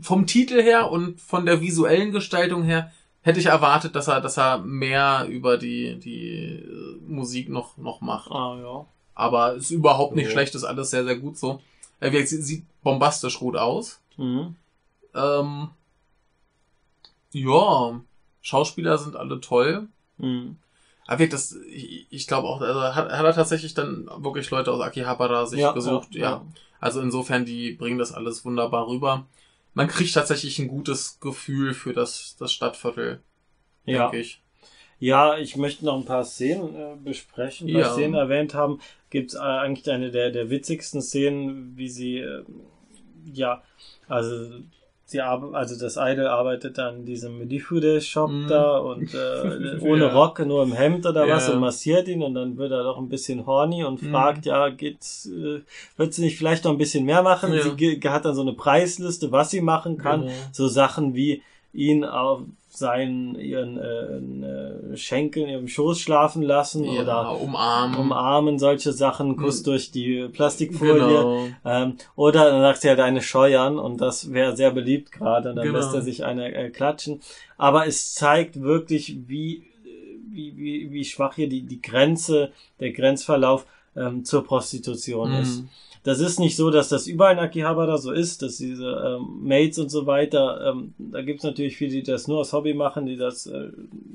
vom 0.02 0.26
Titel 0.26 0.62
her 0.62 0.90
und 0.92 1.22
von 1.22 1.46
der 1.46 1.62
visuellen 1.62 2.12
Gestaltung 2.12 2.64
her 2.64 2.92
hätte 3.22 3.40
ich 3.40 3.46
erwartet, 3.48 3.96
dass 3.96 4.08
er, 4.08 4.20
dass 4.22 4.38
er 4.38 4.58
mehr 4.60 5.28
über 5.30 5.58
die, 5.58 6.00
die 6.00 6.30
äh, 6.30 6.98
Musik 7.08 7.50
noch, 7.50 7.78
noch 7.78 8.02
macht. 8.02 8.32
Ah, 8.32 8.58
ja. 8.60 8.86
Aber 9.14 9.54
ist 9.54 9.72
überhaupt 9.72 10.16
nicht 10.16 10.26
Ja. 10.26 10.32
schlecht, 10.32 10.56
ist 10.56 10.64
alles 10.64 10.90
sehr, 10.90 11.04
sehr 11.06 11.16
gut 11.18 11.38
so. 11.38 11.62
Äh, 12.00 12.08
wie 12.08 12.12
gesagt, 12.12 12.30
sie- 12.30 12.42
sieht 12.42 12.66
bombastisch 12.84 13.40
gut 13.40 13.56
aus. 13.56 14.00
Mhm. 14.18 14.56
Ähm, 15.14 15.70
ja, 17.32 18.02
Schauspieler 18.42 18.98
sind 18.98 19.16
alle 19.16 19.42
toll. 19.42 19.88
Mhm. 20.18 20.58
Aber 21.08 21.28
das, 21.28 21.56
ich, 21.70 22.08
ich 22.10 22.28
glaube 22.28 22.48
auch, 22.48 22.62
also 22.62 22.82
hat, 22.82 23.12
hat 23.12 23.26
er 23.26 23.34
tatsächlich 23.34 23.74
dann 23.74 24.08
wirklich 24.18 24.50
Leute 24.50 24.72
aus 24.72 24.82
Akihabara 24.82 25.46
sich 25.46 25.62
gesucht. 25.74 26.16
Ja, 26.16 26.44
Also 26.80 27.02
insofern, 27.02 27.46
die 27.46 27.74
bringen 27.74 28.00
das 28.00 28.12
alles 28.12 28.44
wunderbar 28.44 28.88
rüber. 28.88 29.26
Man 29.76 29.88
kriegt 29.88 30.14
tatsächlich 30.14 30.58
ein 30.60 30.68
gutes 30.68 31.20
Gefühl 31.20 31.74
für 31.74 31.94
das, 31.94 32.36
das 32.40 32.54
Stadtviertel, 32.54 33.22
Ja. 33.86 34.04
denke 34.04 34.20
ich. 34.20 34.42
Ja, 34.98 35.38
ich 35.38 35.58
möchte 35.58 35.84
noch 35.86 35.98
ein 35.98 36.06
paar 36.06 36.24
Szenen 36.24 36.74
äh, 36.76 36.96
besprechen. 37.04 37.68
Ein 37.68 37.74
paar 37.74 37.82
Ja. 37.82 37.94
Szenen 37.94 38.14
erwähnt 38.16 38.54
haben. 38.54 38.80
Gibt 39.16 39.32
es 39.32 39.38
äh, 39.38 39.44
eigentlich 39.44 39.90
eine 39.90 40.12
der, 40.12 40.30
der 40.30 40.50
witzigsten 40.50 41.02
Szenen, 41.02 41.72
wie 41.78 41.88
sie, 41.88 42.18
äh, 42.20 42.44
ja, 43.34 43.62
also 44.10 44.60
sie 45.06 45.22
also 45.22 45.80
das 45.80 45.96
Idol 45.98 46.28
arbeitet 46.28 46.80
an 46.80 47.06
diesem 47.06 47.38
Medifude-Shop 47.38 48.30
Mhm. 48.30 48.48
da 48.50 48.78
und 48.80 49.14
äh, 49.14 49.78
ohne 49.82 50.06
Ja. 50.08 50.12
Rock, 50.14 50.46
nur 50.46 50.64
im 50.64 50.74
Hemd 50.74 51.06
oder 51.06 51.30
was 51.30 51.48
Ja. 51.48 51.54
und 51.54 51.60
massiert 51.62 52.08
ihn 52.10 52.24
und 52.24 52.34
dann 52.34 52.58
wird 52.58 52.72
er 52.74 52.84
doch 52.84 52.98
ein 52.98 53.08
bisschen 53.08 53.46
horny 53.46 53.86
und 53.86 54.02
Mhm. 54.02 54.10
fragt, 54.12 54.46
ja, 54.46 54.68
geht's, 54.70 55.28
äh, 55.28 55.62
wird 55.96 56.14
sie 56.14 56.24
nicht 56.24 56.38
vielleicht 56.38 56.66
noch 56.66 56.72
ein 56.72 56.78
bisschen 56.78 57.06
mehr 57.06 57.24
machen? 57.24 57.54
Ja. 57.54 57.62
Sie 57.78 58.02
hat 58.10 58.26
dann 58.26 58.36
so 58.36 58.42
eine 58.42 58.54
Preisliste, 58.54 59.32
was 59.32 59.50
sie 59.52 59.62
machen 59.62 59.98
kann 59.98 60.22
Genau. 60.24 60.34
so 60.52 60.68
Sachen 60.68 61.14
wie 61.16 61.42
ihn 61.72 62.04
auf 62.04 62.42
seinen 62.76 63.36
ihren 63.40 63.78
äh, 63.78 64.94
äh, 64.94 64.98
Schenkeln 64.98 65.50
ihrem 65.50 65.68
Schoß 65.68 66.00
schlafen 66.00 66.42
lassen 66.42 66.84
Ja, 66.86 67.02
oder 67.02 67.42
umarmen. 67.42 67.98
umarmen 68.00 68.60
solche 68.60 68.92
Sachen 68.92 69.36
Kuss 69.38 69.62
Mhm. 69.62 69.66
durch 69.66 69.92
die 69.92 70.28
Plastikfolie 70.32 71.00
Genau. 71.06 71.50
ähm, 71.66 71.96
oder 72.16 72.52
dann 72.52 72.62
sagt 72.62 72.82
sie 72.82 72.90
halt 72.90 73.00
eine 73.00 73.22
scheuern 73.22 73.80
und 73.80 74.02
das 74.02 74.32
wäre 74.34 74.56
sehr 74.56 74.72
beliebt 74.72 75.12
gerade 75.12 75.50
und 75.50 75.56
dann 75.58 75.66
Genau. 75.68 75.78
lässt 75.80 75.94
er 75.94 76.02
sich 76.02 76.24
eine 76.26 76.54
äh, 76.54 76.70
klatschen 76.70 77.22
aber 77.58 77.88
es 77.88 78.14
zeigt 78.14 78.62
wirklich 78.62 79.18
wie 79.28 79.64
wie, 80.30 80.58
wie, 80.58 80.92
wie 80.92 81.06
schwach 81.06 81.36
hier 81.36 81.48
die, 81.48 81.62
die 81.62 81.82
Grenze, 81.82 82.52
der 82.82 82.92
Grenzverlauf 82.92 83.66
ähm, 83.96 84.26
zur 84.26 84.44
Prostitution 84.44 85.32
ist. 85.32 85.64
Mhm. 86.06 86.10
Das 86.10 86.20
ist 86.20 86.40
nicht 86.40 86.56
so, 86.56 86.70
dass 86.70 86.90
das 86.90 87.08
überall 87.08 87.34
in 87.34 87.40
Akihabara 87.40 87.98
so 87.98 88.12
ist, 88.12 88.42
dass 88.42 88.58
diese 88.58 88.86
ähm, 88.86 89.40
Mates 89.42 89.80
und 89.80 89.90
so 89.90 90.06
weiter, 90.06 90.72
ähm, 90.72 90.94
da 90.98 91.22
gibt's 91.22 91.44
natürlich 91.44 91.78
viele, 91.78 91.92
die 91.92 92.04
das 92.04 92.28
nur 92.28 92.40
aus 92.40 92.54
Hobby 92.54 92.74
machen, 92.74 93.06
die 93.06 93.18
das 93.18 93.48
äh, 93.48 93.70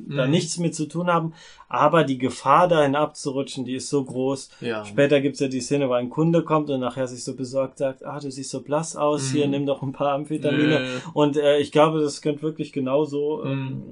da 0.09 0.24
Mhm. 0.24 0.30
nichts 0.30 0.59
mit 0.59 0.74
zu 0.74 0.86
tun 0.86 1.07
haben, 1.07 1.34
aber 1.68 2.03
die 2.05 2.18
Gefahr 2.18 2.66
dahin 2.68 2.97
abzurutschen, 2.97 3.64
die 3.64 3.74
ist 3.74 3.88
so 3.91 4.03
groß. 4.05 4.51
Ja. 4.61 4.84
Später 4.84 5.20
gibt's 5.20 5.38
ja 5.41 5.47
die 5.49 5.61
Szene, 5.61 5.88
wo 5.88 5.93
ein 5.93 6.11
Kunde 6.11 6.43
kommt 6.43 6.68
und 6.70 6.80
nachher 6.80 7.07
sich 7.07 7.22
so 7.22 7.34
besorgt 7.36 7.78
sagt, 7.78 8.05
ah, 8.05 8.18
du 8.18 8.30
siehst 8.30 8.51
so 8.51 8.61
blass 8.61 8.97
aus, 8.97 9.28
Mhm. 9.30 9.36
hier, 9.36 9.49
nimm 9.49 9.66
doch 9.66 9.82
ein 9.82 9.93
paar 9.93 10.12
Amphetamine. 10.12 10.80
Äh, 10.80 10.86
Und 11.14 11.36
äh, 11.36 11.59
ich 11.59 11.70
glaube, 11.72 12.01
das 12.01 12.22
könnte 12.22 12.43
wirklich 12.43 12.72
genauso 12.72 13.45
ähm, 13.45 13.82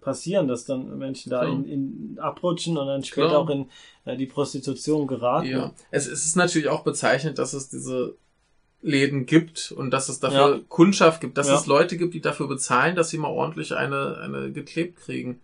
passieren, 0.00 0.48
dass 0.48 0.64
dann 0.64 0.96
Menschen 0.98 1.30
da 1.30 1.44
in, 1.44 1.64
in 1.64 2.18
abrutschen 2.20 2.76
und 2.78 2.86
dann 2.86 3.02
später 3.04 3.28
Klar. 3.28 3.40
auch 3.40 3.50
in 3.50 3.66
äh, 4.04 4.16
die 4.16 4.26
Prostitution 4.26 5.06
geraten. 5.06 5.46
Ja, 5.48 5.72
es, 5.90 6.06
es 6.06 6.24
ist 6.26 6.36
natürlich 6.36 6.68
auch 6.68 6.84
bezeichnet, 6.84 7.38
dass 7.38 7.45
es 7.52 7.68
diese 7.68 8.14
Läden 8.82 9.26
gibt 9.26 9.72
und 9.76 9.90
dass 9.90 10.08
es 10.08 10.20
dafür 10.20 10.56
Ja. 10.56 10.60
Kundschaft 10.68 11.20
gibt, 11.20 11.38
dass 11.38 11.48
Ja. 11.48 11.56
es 11.56 11.66
Leute 11.66 11.96
gibt, 11.96 12.14
die 12.14 12.20
dafür 12.20 12.46
bezahlen, 12.46 12.94
dass 12.94 13.10
sie 13.10 13.18
mal 13.18 13.28
ordentlich 13.28 13.74
eine, 13.74 14.18
eine 14.22 14.52
geklebt 14.52 15.00
kriegen. 15.00 15.40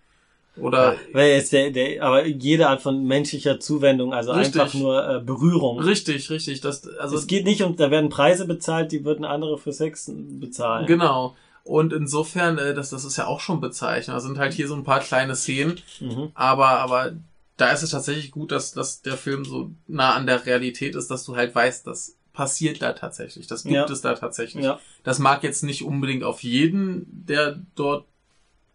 Oder 0.56 0.96
Ja, 1.14 1.20
jetzt 1.22 1.52
der, 1.52 1.70
der, 1.70 2.02
aber 2.04 2.26
jede 2.26 2.68
Art 2.68 2.82
von 2.82 3.04
menschlicher 3.06 3.58
Zuwendung, 3.58 4.12
also 4.12 4.32
Richtig. 4.32 4.60
einfach 4.60 4.74
nur 4.74 5.08
äh, 5.16 5.20
Berührung. 5.20 5.78
richtig, 5.80 6.28
richtig, 6.28 6.60
das, 6.60 6.86
also 6.98 7.16
es 7.16 7.26
geht 7.26 7.46
nicht 7.46 7.62
um, 7.62 7.74
da 7.76 7.90
werden 7.90 8.10
Preise 8.10 8.46
bezahlt, 8.46 8.92
die 8.92 9.04
würden 9.06 9.24
andere 9.24 9.56
für 9.56 9.72
Sex 9.72 10.12
bezahlen. 10.14 10.86
genau. 10.86 11.34
Und 11.64 11.92
insofern, 11.92 12.58
äh, 12.58 12.74
das, 12.74 12.90
das 12.90 13.04
ist 13.04 13.16
ja 13.16 13.26
auch 13.28 13.38
schon 13.40 13.60
bezeichnet. 13.60 14.16
Da 14.16 14.20
sind 14.20 14.36
halt 14.36 14.52
hier 14.52 14.66
so 14.66 14.74
ein 14.74 14.82
paar 14.84 14.98
kleine 15.00 15.36
Szenen, 15.36 15.80
Mhm. 16.00 16.32
aber, 16.34 16.68
aber 16.80 17.12
da 17.62 17.70
ist 17.72 17.82
es 17.82 17.90
tatsächlich 17.90 18.30
gut, 18.32 18.50
dass, 18.52 18.72
dass 18.72 19.02
der 19.02 19.16
Film 19.16 19.44
so 19.44 19.70
nah 19.86 20.14
an 20.14 20.26
der 20.26 20.44
Realität 20.44 20.94
ist, 20.96 21.10
dass 21.10 21.24
du 21.24 21.36
halt 21.36 21.54
weißt, 21.54 21.86
das 21.86 22.16
passiert 22.32 22.82
da 22.82 22.92
tatsächlich. 22.92 23.46
Das 23.46 23.62
gibt 23.62 23.74
Ja. 23.74 23.84
es 23.84 24.00
da 24.00 24.14
tatsächlich. 24.14 24.64
Ja, 24.64 24.80
Das 25.04 25.18
mag 25.18 25.42
jetzt 25.44 25.62
nicht 25.62 25.84
unbedingt 25.84 26.24
auf 26.24 26.42
jeden, 26.42 27.06
der 27.26 27.60
dort 27.74 28.04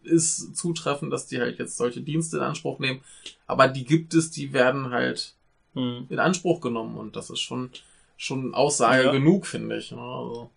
ist, 0.04 0.56
zutreffen, 0.56 1.10
dass 1.10 1.26
die 1.26 1.38
halt 1.40 1.58
jetzt 1.58 1.76
solche 1.76 2.00
Dienste 2.00 2.38
in 2.38 2.42
Anspruch 2.44 2.78
nehmen. 2.78 3.00
Aber 3.46 3.68
die 3.68 3.84
gibt 3.84 4.14
es, 4.14 4.30
die 4.30 4.52
werden 4.52 4.90
halt 4.90 5.34
mhm. 5.74 6.06
in 6.08 6.18
Anspruch 6.18 6.60
genommen 6.60 6.96
und 6.96 7.14
das 7.16 7.30
ist 7.30 7.40
schon, 7.40 7.70
schon 8.16 8.54
Aussage 8.54 9.04
Ja. 9.04 9.12
genug, 9.12 9.46
finde 9.46 9.76
ich. 9.76 9.90
ne? 9.92 9.98
Also, 10.00 10.50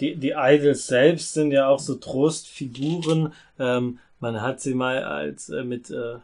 Die, 0.00 0.16
die 0.16 0.34
Idols 0.36 0.86
selbst 0.86 1.34
sind 1.34 1.52
ja 1.52 1.68
auch 1.68 1.80
so 1.80 1.94
Trostfiguren. 1.96 3.32
Ähm, 3.58 3.98
man 4.20 4.40
hat 4.40 4.60
sie 4.60 4.74
mal 4.74 5.02
als 5.04 5.48
äh, 5.50 5.62
mit, 5.64 5.90
äh, 5.90 6.16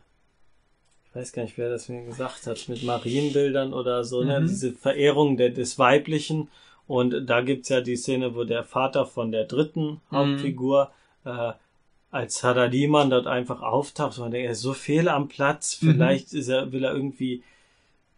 weiß 1.15 1.33
gar 1.33 1.43
nicht, 1.43 1.57
wer 1.59 1.71
das 1.71 1.89
mir 1.89 2.05
gesagt 2.05 2.47
hat, 2.47 2.69
mit 2.69 2.83
Marienbildern 2.83 3.73
oder 3.73 4.05
so, 4.05 4.23
ne? 4.25 4.41
Mhm. 4.41 4.47
diese 4.49 4.73
Verehrung 4.73 5.37
der, 5.37 5.51
des 5.51 5.79
Weiblichen. 5.79 6.49
Und 6.87 7.27
da 7.27 7.41
gibt's 7.41 7.69
ja 7.71 7.81
die 7.81 7.97
Szene, 7.97 8.35
wo 8.35 8.45
der 8.45 8.65
Vater 8.65 9.07
von 9.07 9.33
der 9.33 9.45
dritten 9.45 10.01
Mhm. 10.11 10.17
Hauptfigur 10.17 10.91
äh, 11.25 11.53
als 12.11 12.43
Hadadiman 12.45 13.11
dort 13.11 13.27
einfach 13.27 13.62
auftaucht. 13.62 14.19
Und 14.19 14.25
man 14.25 14.31
denkt, 14.33 14.47
er 14.47 14.53
ist 14.53 14.61
so 14.61 14.73
fehl 14.75 15.09
am 15.09 15.29
Platz. 15.29 15.81
Mhm. 15.83 15.93
Vielleicht 15.93 16.33
ist 16.35 16.49
er, 16.49 16.73
will 16.73 16.85
er 16.85 16.93
irgendwie 16.95 17.43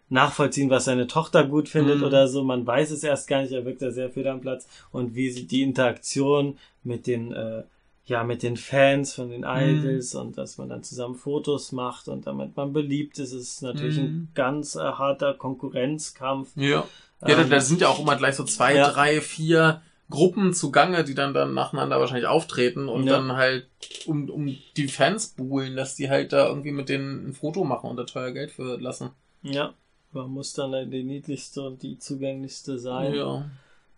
nachvollziehen, 0.09 0.71
was 0.71 0.85
seine 0.85 1.07
Tochter 1.07 1.45
gut 1.45 1.69
findet 1.69 1.99
Mhm. 1.99 2.05
oder 2.05 2.29
so. 2.29 2.45
Man 2.45 2.67
weiß 2.67 2.91
es 2.93 3.03
erst 3.03 3.27
gar 3.29 3.43
nicht, 3.43 3.53
er 3.53 3.65
wirkt 3.65 3.83
da 3.83 3.91
sehr 3.91 4.11
fehl 4.11 4.29
am 4.29 4.41
Platz. 4.41 4.69
Und 4.93 5.15
wie 5.15 5.31
sie 5.31 5.47
die 5.47 5.63
Interaktion 5.63 6.59
mit 6.85 7.07
den, 7.07 7.33
äh, 7.33 7.63
ja, 8.07 8.23
mit 8.25 8.43
den 8.43 8.57
Fans 8.57 9.15
von 9.15 9.31
den 9.31 9.45
Idols 9.45 10.15
und 10.15 10.39
dass 10.39 10.59
man 10.59 10.69
dann 10.69 10.83
zusammen 10.85 11.17
Fotos 11.17 11.73
macht 11.73 12.09
und 12.09 12.27
damit 12.27 12.57
man 12.57 12.73
beliebt 12.73 13.19
ist, 13.19 13.33
ist 13.33 13.63
natürlich 13.63 13.99
Mhm. 13.99 14.05
ein 14.05 14.29
ganz 14.35 14.77
äh, 14.77 14.81
harter 14.81 15.35
Konkurrenzkampf. 15.35 16.51
ja. 16.57 16.85
Ja, 17.23 17.35
da, 17.35 17.43
Ähm, 17.43 17.51
da 17.51 17.61
sind 17.61 17.81
ja 17.81 17.89
auch 17.89 17.99
immer 17.99 18.17
gleich 18.17 18.35
so 18.37 18.45
zwei, 18.45 18.75
ja. 18.77 18.91
drei, 18.91 19.23
vier 19.23 19.81
Gruppen 20.11 20.53
zugange, 20.53 21.03
die 21.03 21.15
dann 21.15 21.33
dann 21.33 21.55
nacheinander 21.55 21.99
wahrscheinlich 21.99 22.27
auftreten 22.29 22.89
und 22.89 23.07
Ja. 23.07 23.15
dann 23.15 23.33
halt 23.33 23.67
um, 24.05 24.29
um 24.29 24.55
die 24.77 24.87
Fans 24.89 25.29
buhlen, 25.29 25.77
dass 25.77 25.95
die 25.97 26.11
halt 26.11 26.33
da 26.35 26.47
irgendwie 26.47 26.73
mit 26.73 26.91
denen 26.91 27.29
ein 27.31 27.33
Foto 27.33 27.65
machen 27.65 27.89
und 27.89 27.97
da 27.97 28.05
teuer 28.05 28.33
Geld 28.33 28.51
für 28.51 28.77
lassen. 28.79 29.11
Ja, 29.43 29.73
man 30.13 30.31
muss 30.31 30.53
dann 30.53 30.91
die 30.91 31.05
niedlichste 31.05 31.63
und 31.63 31.83
die 31.83 31.99
zugänglichste 31.99 32.79
sein. 32.79 33.15
Ja. 33.15 33.51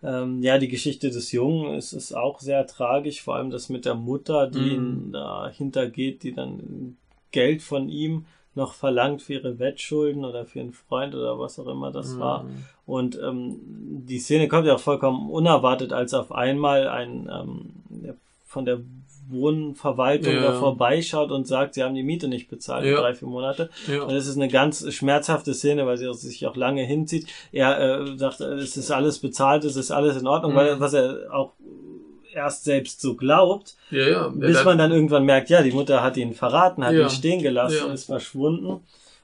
Ähm, 0.03 0.42
ja, 0.42 0.59
die 0.59 0.68
Geschichte 0.68 1.11
des 1.11 1.32
Jungen 1.32 1.74
ist, 1.74 1.92
ist 1.92 2.12
auch 2.12 2.38
sehr 2.40 2.66
tragisch, 2.66 3.22
vor 3.22 3.34
allem 3.36 3.51
das 3.51 3.68
mit 3.68 3.84
der 3.84 3.94
Mutter, 3.94 4.46
die 4.46 4.59
Mhm. 4.61 4.66
ihn 5.07 5.12
dahinter 5.12 5.88
geht, 5.88 6.22
die 6.22 6.32
dann 6.32 6.96
Geld 7.32 7.62
von 7.62 7.88
ihm 7.88 8.24
noch 8.55 8.74
verlangt 8.74 9.22
für 9.22 9.34
ihre 9.34 9.59
Wettschulden 9.59 10.24
oder 10.24 10.44
für 10.44 10.61
einen 10.61 10.72
Freund 10.72 11.14
oder 11.14 11.38
was 11.38 11.59
auch 11.59 11.68
immer 11.68 11.92
das 11.92 12.18
war. 12.18 12.44
Mhm. 12.44 12.64
Und 12.86 13.18
ähm, 13.22 13.57
die 14.07 14.18
Szene 14.18 14.49
kommt 14.49 14.66
ja 14.66 14.74
auch 14.74 14.80
vollkommen 14.80 15.30
unerwartet, 15.30 15.92
als 15.92 16.14
auf 16.14 16.32
einmal 16.32 16.88
ein 16.88 17.28
ähm, 17.32 17.70
der 17.88 18.14
von 18.46 18.64
der 18.64 18.80
Wohnverwaltung 19.31 20.33
Ja. 20.35 20.41
da 20.43 20.53
vorbeischaut 20.59 21.31
und 21.31 21.47
sagt, 21.47 21.74
sie 21.74 21.83
haben 21.83 21.95
die 21.95 22.03
Miete 22.03 22.29
nicht 22.29 22.49
bezahlt 22.49 22.85
Ja. 22.87 23.01
drei, 23.01 23.14
vier 23.14 23.29
Monate. 23.29 23.70
Ja. 23.87 24.03
Und 24.05 24.14
es 24.14 24.26
ist 24.26 24.37
eine 24.37 24.49
ganz 24.49 24.91
schmerzhafte 24.93 25.55
Szene, 25.55 25.87
weil 25.87 25.97
sie 25.99 26.12
sich 26.14 26.47
auch 26.47 26.57
lange 26.57 26.83
hinzieht. 26.83 27.26
Er 27.53 28.01
äh, 28.01 28.16
sagt, 28.18 28.41
äh, 28.41 28.55
es 28.55 28.76
ist 28.76 28.91
alles 28.91 29.18
bezahlt, 29.18 29.64
es 29.64 29.76
ist 29.76 29.91
alles 29.91 30.16
in 30.20 30.26
Ordnung, 30.26 30.53
Mhm. 30.53 30.57
weil 30.57 30.81
was 30.81 30.93
er 30.95 31.33
auch 31.33 31.53
erst 32.33 32.64
selbst 32.64 33.01
so 33.01 33.14
glaubt, 33.14 33.76
Ja, 33.91 34.09
ja. 34.09 34.29
bis 34.29 34.64
man 34.64 34.79
dann 34.79 34.93
irgendwann 34.93 35.24
merkt, 35.24 35.51
ja, 35.51 35.62
die 35.62 35.72
Mutter 35.72 36.03
hat 36.03 36.16
ihn 36.16 36.33
verraten, 36.35 36.85
hat 36.85 36.95
ihn 36.95 37.11
stehen 37.11 37.43
gelassen, 37.43 37.91
ist 37.93 38.05
verschwunden. 38.05 38.81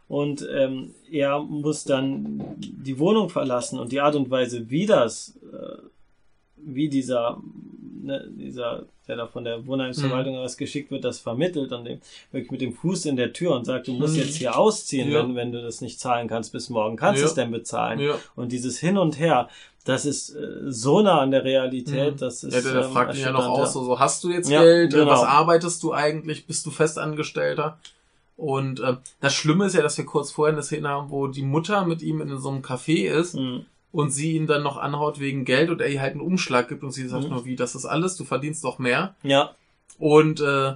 Und 0.09 0.47
ähm, 0.55 0.95
er 1.11 1.39
muss 1.41 1.85
dann 1.85 2.43
die 2.59 2.99
Wohnung 2.99 3.31
verlassen 3.31 3.79
und 3.79 3.91
die 3.93 4.01
Art 4.01 4.17
und 4.17 4.31
Weise, 4.31 4.69
wie 4.71 4.87
das 4.87 5.39
wie 6.67 6.89
dieser, 6.89 7.41
ne, 8.03 8.27
dieser, 8.31 8.85
der 9.09 9.17
da 9.17 9.27
von 9.27 9.45
der 9.45 9.67
Wohnheimsverwaltung 9.67 10.37
aus 10.37 10.57
geschickt 10.57 10.91
wird, 10.91 11.05
das 11.05 11.19
vermittelt 11.19 11.73
und 11.73 11.85
dem, 11.85 12.01
wirklich 12.33 12.51
mit 12.51 12.61
dem 12.61 12.73
Fuß 12.75 13.07
in 13.07 13.17
der 13.17 13.33
Tür 13.33 13.55
und 13.55 13.65
sagt, 13.65 13.87
du 13.89 13.93
musst 13.93 14.15
Mhm. 14.15 14.21
jetzt 14.23 14.37
hier 14.37 14.57
ausziehen, 14.59 15.11
Ja. 15.11 15.21
wenn, 15.23 15.35
wenn 15.37 15.53
du 15.53 15.63
das 15.63 15.81
nicht 15.81 16.01
zahlen 16.01 16.29
kannst 16.29 16.53
bis 16.53 16.71
morgen. 16.71 16.97
Kannst 16.97 17.21
du 17.21 17.25
Ja. 17.25 17.29
es 17.29 17.35
denn 17.35 17.51
bezahlen? 17.51 17.99
Ja. 18.01 18.15
Und 18.37 18.53
dieses 18.53 18.79
Hin 18.79 18.97
und 18.99 19.19
Her, 19.19 19.49
das 19.85 20.07
ist 20.07 20.31
äh, 20.35 20.47
so 20.69 21.03
nah 21.03 21.21
an 21.21 21.31
der 21.31 21.45
Realität, 21.45 22.15
Mhm. 22.15 22.19
das 22.19 22.43
ist. 22.45 22.55
Ja, 22.55 22.61
der, 22.63 22.73
der 22.73 22.85
ähm, 22.87 22.93
fragt 22.93 23.15
ihn 23.15 23.21
ja 23.21 23.33
noch 23.33 23.47
aus, 23.47 23.75
so, 23.75 23.85
so 23.85 23.99
hast 23.99 24.25
du 24.25 24.31
jetzt 24.31 24.49
Ja, 24.51 24.63
Geld? 24.63 24.95
Äh, 24.95 24.99
genau. 24.99 25.11
Was 25.11 25.23
arbeitest 25.25 25.83
du 25.83 25.93
eigentlich? 25.93 26.47
Bist 26.47 26.65
du 26.65 26.71
Festangestellter? 26.71 27.79
Und 28.37 28.81
äh, 28.81 28.95
das 29.21 29.35
Schlimme 29.35 29.67
ist 29.67 29.75
ja, 29.75 29.83
dass 29.83 29.97
wir 29.99 30.07
kurz 30.07 30.31
vorher 30.33 30.55
eine 30.55 30.63
Szene 30.63 30.89
haben, 30.89 31.11
wo 31.11 31.29
die 31.29 31.43
Mutter 31.43 31.85
mit 31.87 32.03
ihm 32.03 32.21
in 32.21 32.37
so 32.39 32.49
einem 32.49 32.63
Café 32.63 33.09
ist 33.09 33.35
Mhm. 33.35 33.67
Und 33.95 34.11
sie 34.11 34.32
ihn 34.32 34.49
dann 34.49 34.64
noch 34.64 34.76
anhaut 34.76 35.20
wegen 35.20 35.45
Geld 35.45 35.70
und 35.70 35.80
er 35.80 35.88
ihr 35.88 36.01
halt 36.01 36.12
einen 36.12 36.20
Umschlag 36.20 36.68
gibt 36.68 36.82
und 36.82 36.90
sie 36.90 37.07
sagt 37.07 37.24
Mhm. 37.24 37.30
nur, 37.30 37.45
wie, 37.45 37.55
das 37.55 37.76
ist 37.76 37.84
alles, 37.84 38.16
du 38.16 38.24
verdienst 38.24 38.64
doch 38.64 38.80
mehr. 38.80 39.14
Ja, 39.22 39.53
Und 39.99 40.40
äh, 40.40 40.74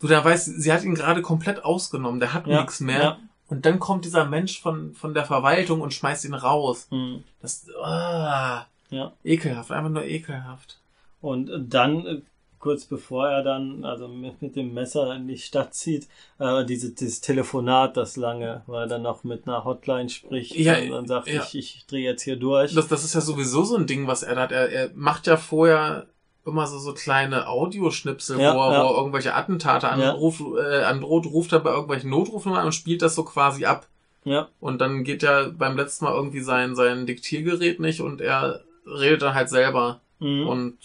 du 0.00 0.06
da 0.06 0.22
weißt, 0.22 0.60
sie 0.60 0.70
hat 0.72 0.84
ihn 0.84 0.94
gerade 0.94 1.22
komplett 1.22 1.64
ausgenommen, 1.64 2.20
der 2.20 2.34
hat 2.34 2.46
ja, 2.46 2.60
nichts 2.60 2.80
mehr. 2.80 3.02
Ja. 3.02 3.18
Und 3.48 3.64
dann 3.64 3.78
kommt 3.78 4.04
dieser 4.04 4.26
Mensch 4.26 4.60
von, 4.60 4.94
von 4.94 5.14
der 5.14 5.24
Verwaltung 5.24 5.80
und 5.80 5.94
schmeißt 5.94 6.26
ihn 6.26 6.34
raus. 6.34 6.88
Mhm. 6.90 7.24
Das, 7.40 7.66
ah, 7.82 8.66
ja. 8.90 9.12
ekelhaft, 9.24 9.70
einfach 9.72 9.90
nur 9.90 10.04
ekelhaft. 10.04 10.78
Und 11.22 11.50
dann, 11.72 12.22
kurz 12.60 12.84
bevor 12.84 13.28
er 13.28 13.42
dann, 13.42 13.84
also 13.84 14.06
mit, 14.06 14.40
mit 14.40 14.54
dem 14.54 14.72
Messer 14.72 15.14
in 15.16 15.26
die 15.26 15.38
Stadt 15.38 15.74
zieht, 15.74 16.06
äh, 16.38 16.64
diese, 16.64 16.90
dieses 16.90 17.20
Telefonat, 17.20 17.96
das 17.96 18.16
lange, 18.16 18.62
weil 18.66 18.82
er 18.82 18.86
dann 18.86 19.02
noch 19.02 19.24
mit 19.24 19.48
einer 19.48 19.64
Hotline 19.64 20.08
spricht 20.10 20.54
Ja, 20.54 20.78
und 20.78 20.90
dann 20.90 21.06
sagt, 21.06 21.28
ja. 21.28 21.42
ich, 21.42 21.56
ich 21.56 21.86
drehe 21.86 22.04
jetzt 22.04 22.22
hier 22.22 22.36
durch. 22.36 22.74
Das, 22.74 22.86
das 22.88 23.02
ist 23.02 23.14
ja 23.14 23.22
sowieso 23.22 23.64
so 23.64 23.76
ein 23.76 23.86
Ding, 23.86 24.06
was 24.06 24.22
er 24.22 24.34
da 24.34 24.42
hat. 24.42 24.52
Er, 24.52 24.68
er 24.70 24.90
macht 24.94 25.26
ja 25.26 25.36
vorher 25.36 26.06
immer 26.44 26.66
so, 26.66 26.78
so 26.78 26.92
kleine 26.92 27.48
Audioschnipsel, 27.48 28.38
Ja, 28.38 28.54
wo, 28.54 28.60
er, 28.60 28.72
ja. 28.72 28.84
wo 28.84 28.88
er 28.88 28.96
irgendwelche 28.98 29.34
Attentate 29.34 29.88
anruft, 29.88 30.42
äh, 30.58 30.82
androht, 30.84 31.26
ruft 31.26 31.52
er 31.52 31.60
bei 31.60 31.70
irgendwelchen 31.70 32.10
Notrufen 32.10 32.52
an 32.52 32.66
und 32.66 32.72
spielt 32.72 33.02
das 33.02 33.14
so 33.14 33.24
quasi 33.24 33.64
ab. 33.64 33.88
ja, 34.24 34.48
Und 34.60 34.80
dann 34.80 35.02
geht 35.04 35.22
ja 35.22 35.48
beim 35.48 35.76
letzten 35.76 36.04
Mal 36.04 36.14
irgendwie 36.14 36.40
sein, 36.40 36.74
sein 36.76 37.06
Diktiergerät 37.06 37.80
nicht 37.80 38.00
und 38.00 38.20
er 38.20 38.60
redet 38.86 39.22
dann 39.22 39.34
halt 39.34 39.48
selber 39.48 40.00
mhm. 40.18 40.46
und 40.46 40.78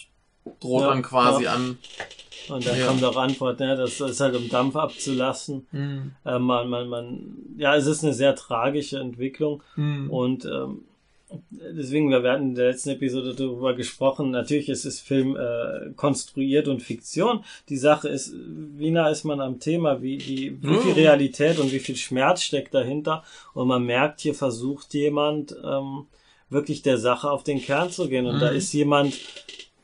droht 0.60 0.82
Ja, 0.82 0.88
dann 0.90 1.02
quasi 1.04 1.44
ja. 1.44 1.54
an. 1.54 1.78
Und 2.48 2.66
dann 2.68 2.78
Ja. 2.78 2.88
kommt 2.88 3.04
auch 3.04 3.16
Antwort, 3.18 3.60
ne, 3.60 3.76
das 3.76 4.00
ist 4.00 4.20
halt 4.20 4.36
um 4.36 4.48
Dampf 4.50 4.76
abzulassen. 4.76 5.68
Äh, 6.26 6.40
man, 6.40 6.70
man, 6.70 6.88
man, 6.88 7.36
ja, 7.58 7.76
es 7.76 7.88
ist 7.88 8.04
eine 8.04 8.14
sehr 8.14 8.36
tragische 8.36 9.00
Entwicklung 9.00 9.64
Mhm. 9.76 10.10
und 10.12 10.46
ähm, 10.46 10.82
deswegen, 11.50 12.10
wir 12.12 12.22
hatten 12.32 12.50
in 12.50 12.56
der 12.56 12.68
letzten 12.70 12.90
Episode 12.92 13.34
darüber 13.34 13.74
gesprochen, 13.74 14.30
natürlich 14.30 14.70
ist 14.70 14.86
es 14.86 15.00
Film 15.00 15.36
äh, 15.36 15.92
konstruiert 15.96 16.68
und 16.68 16.84
Fiktion. 16.84 17.44
Die 17.70 17.78
Sache 17.78 18.10
ist, 18.10 18.34
wie 18.78 18.92
nah 18.92 19.10
ist 19.10 19.24
man 19.24 19.42
am 19.42 19.60
Thema, 19.60 20.04
wie, 20.04 20.20
wie, 20.28 20.62
wie 20.62 20.78
viel 20.78 20.90
Ja. 20.92 20.96
Realität 20.96 21.58
und 21.58 21.72
wie 21.72 21.80
viel 21.80 21.96
Schmerz 21.96 22.44
steckt 22.44 22.76
dahinter 22.76 23.24
und 23.56 23.68
man 23.68 23.84
merkt, 23.84 24.22
hier 24.22 24.36
versucht 24.36 24.94
jemand 24.94 25.56
ähm, 25.64 26.06
wirklich 26.50 26.84
der 26.84 27.00
Sache 27.00 27.32
auf 27.32 27.44
den 27.44 27.60
Kern 27.60 27.90
zu 27.90 28.08
gehen 28.08 28.28
und 28.28 28.40
da 28.40 28.52
Mhm. 28.52 28.58
ist 28.58 28.72
jemand, 28.74 29.16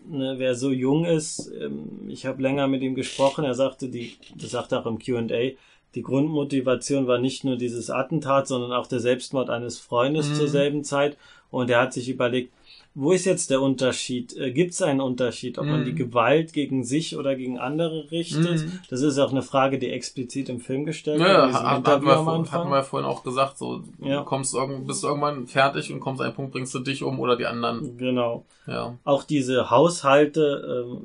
ne, 0.08 0.36
wer 0.38 0.56
so 0.56 0.72
jung 0.72 1.06
ist, 1.06 1.52
ähm, 1.60 2.08
ich 2.10 2.26
habe 2.26 2.42
länger 2.42 2.68
mit 2.68 2.82
ihm 2.82 2.96
gesprochen, 2.96 3.46
er 3.46 3.54
sagte, 3.56 3.90
die, 3.90 4.14
das 4.36 4.52
sagt 4.52 4.72
er 4.72 4.82
auch 4.82 4.86
im 4.86 5.00
Q&A, 5.00 5.52
die 5.96 6.02
Grundmotivation 6.02 7.08
war 7.08 7.18
nicht 7.20 7.44
nur 7.44 7.58
dieses 7.58 7.90
Attentat, 7.90 8.48
sondern 8.48 8.72
auch 8.72 8.88
der 8.88 9.00
Selbstmord 9.00 9.50
eines 9.50 9.80
Freundes 9.80 10.30
Mhm. 10.30 10.36
zur 10.36 10.48
selben 10.48 10.84
Zeit. 10.84 11.18
Und 11.50 11.70
er 11.70 11.82
hat 11.82 11.92
sich 11.94 12.08
überlegt, 12.08 12.54
wo 12.94 13.14
ist 13.14 13.24
jetzt 13.26 13.50
der 13.50 13.62
Unterschied? 13.62 14.36
Äh, 14.36 14.52
Gibt 14.52 14.74
es 14.74 14.82
einen 14.82 15.00
Unterschied, 15.00 15.58
ob 15.58 15.66
man 15.66 15.82
Mhm. 15.82 15.86
die 15.86 15.96
Gewalt 15.96 16.52
gegen 16.52 16.84
sich 16.84 17.16
oder 17.16 17.36
gegen 17.36 17.58
andere 17.58 18.12
richtet? 18.12 18.66
Mhm. 18.66 18.80
Das 18.90 19.02
ist 19.02 19.18
auch 19.18 19.32
eine 19.32 19.42
Frage, 19.42 19.80
die 19.80 19.90
explizit 19.90 20.50
im 20.50 20.60
Film 20.60 20.86
gestellt 20.86 21.20
Ja, 21.22 21.26
wird. 21.28 21.38
ja 21.38 21.48
diesem 21.48 21.64
hat- 21.68 21.88
hatten 21.88 22.06
wir, 22.06 22.18
am 22.18 22.26
vor- 22.26 22.34
Anfang. 22.34 22.60
hatten 22.60 22.70
wir 22.72 22.84
vorhin 22.84 23.08
auch 23.10 23.24
gesagt, 23.24 23.58
so, 23.58 23.82
Ja. 24.02 24.20
du 24.20 24.26
kommst 24.26 24.56
bist 24.86 25.04
irgendwann 25.06 25.48
fertig 25.48 25.92
und 25.94 26.00
kommst 26.02 26.20
an 26.22 26.28
einen 26.28 26.36
Punkt, 26.36 26.52
bringst 26.52 26.74
du 26.76 26.80
dich 26.80 27.02
um 27.04 27.20
oder 27.20 27.36
die 27.38 27.46
anderen. 27.46 27.98
Genau. 27.98 28.46
Ja. 28.68 28.98
auch 29.06 29.24
diese 29.24 29.70
Haushalte 29.72 30.86
ähm, 30.92 31.02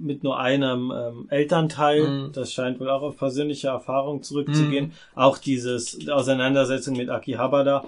mit 0.00 0.22
nur 0.22 0.38
einem 0.38 0.90
ähm, 0.94 1.26
Elternteil, 1.30 2.02
Mhm. 2.06 2.32
das 2.32 2.52
scheint 2.52 2.78
wohl 2.80 2.90
auch 2.90 3.00
auf 3.02 3.16
persönliche 3.16 3.68
Erfahrung 3.68 4.22
zurückzugehen. 4.22 4.92
Auch 5.14 5.38
dieses 5.38 6.08
Auseinandersetzung 6.08 6.96
mit 6.96 7.08
Akihabara 7.08 7.84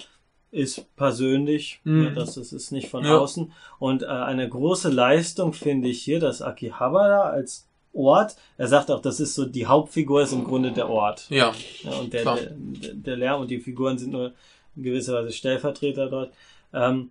ist 0.53 0.84
persönlich, 0.97 1.80
Mhm. 1.84 2.05
ja, 2.05 2.11
das, 2.11 2.34
das 2.34 2.53
ist 2.53 2.70
nicht 2.72 2.88
von 2.88 3.05
Ja. 3.05 3.18
außen. 3.18 3.53
Und 3.78 4.03
äh, 4.03 4.07
eine 4.07 4.49
große 4.49 4.88
Leistung 4.90 5.53
finde 5.53 5.88
ich 5.88 6.03
hier, 6.03 6.20
dass 6.20 6.40
Akihabara 6.42 7.30
als 7.30 7.66
Ort, 7.92 8.36
er 8.59 8.68
sagt 8.68 8.90
auch, 8.90 9.01
das 9.01 9.20
ist 9.20 9.34
so, 9.34 9.44
die 9.47 9.66
Hauptfigur 9.66 10.22
ist 10.22 10.32
im 10.32 10.44
Grunde 10.44 10.70
der 10.72 10.88
Ort. 10.90 11.26
Ja. 11.30 11.53
Ja, 11.82 11.90
und 11.99 12.12
der, 12.12 12.24
der, 12.36 12.94
der 12.94 13.16
Lärm 13.16 13.40
und 13.40 13.51
die 13.51 13.59
Figuren 13.61 13.97
sind 13.99 14.12
nur 14.12 14.32
in 14.76 14.82
gewisser 14.82 15.14
Weise 15.14 15.32
Stellvertreter 15.32 16.09
dort. 16.09 16.32
Ähm, 16.74 17.11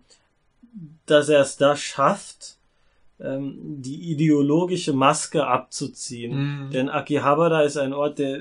dass 1.06 1.28
er 1.28 1.40
es 1.40 1.56
da 1.56 1.74
schafft, 1.76 2.55
ähm, 3.20 3.56
die 3.80 4.12
ideologische 4.12 4.92
Maske 4.92 5.46
abzuziehen. 5.46 6.66
Mhm. 6.66 6.70
Denn 6.70 6.88
Akihabara 6.88 7.62
ist 7.62 7.76
ein 7.76 7.92
Ort, 7.92 8.18
der 8.18 8.40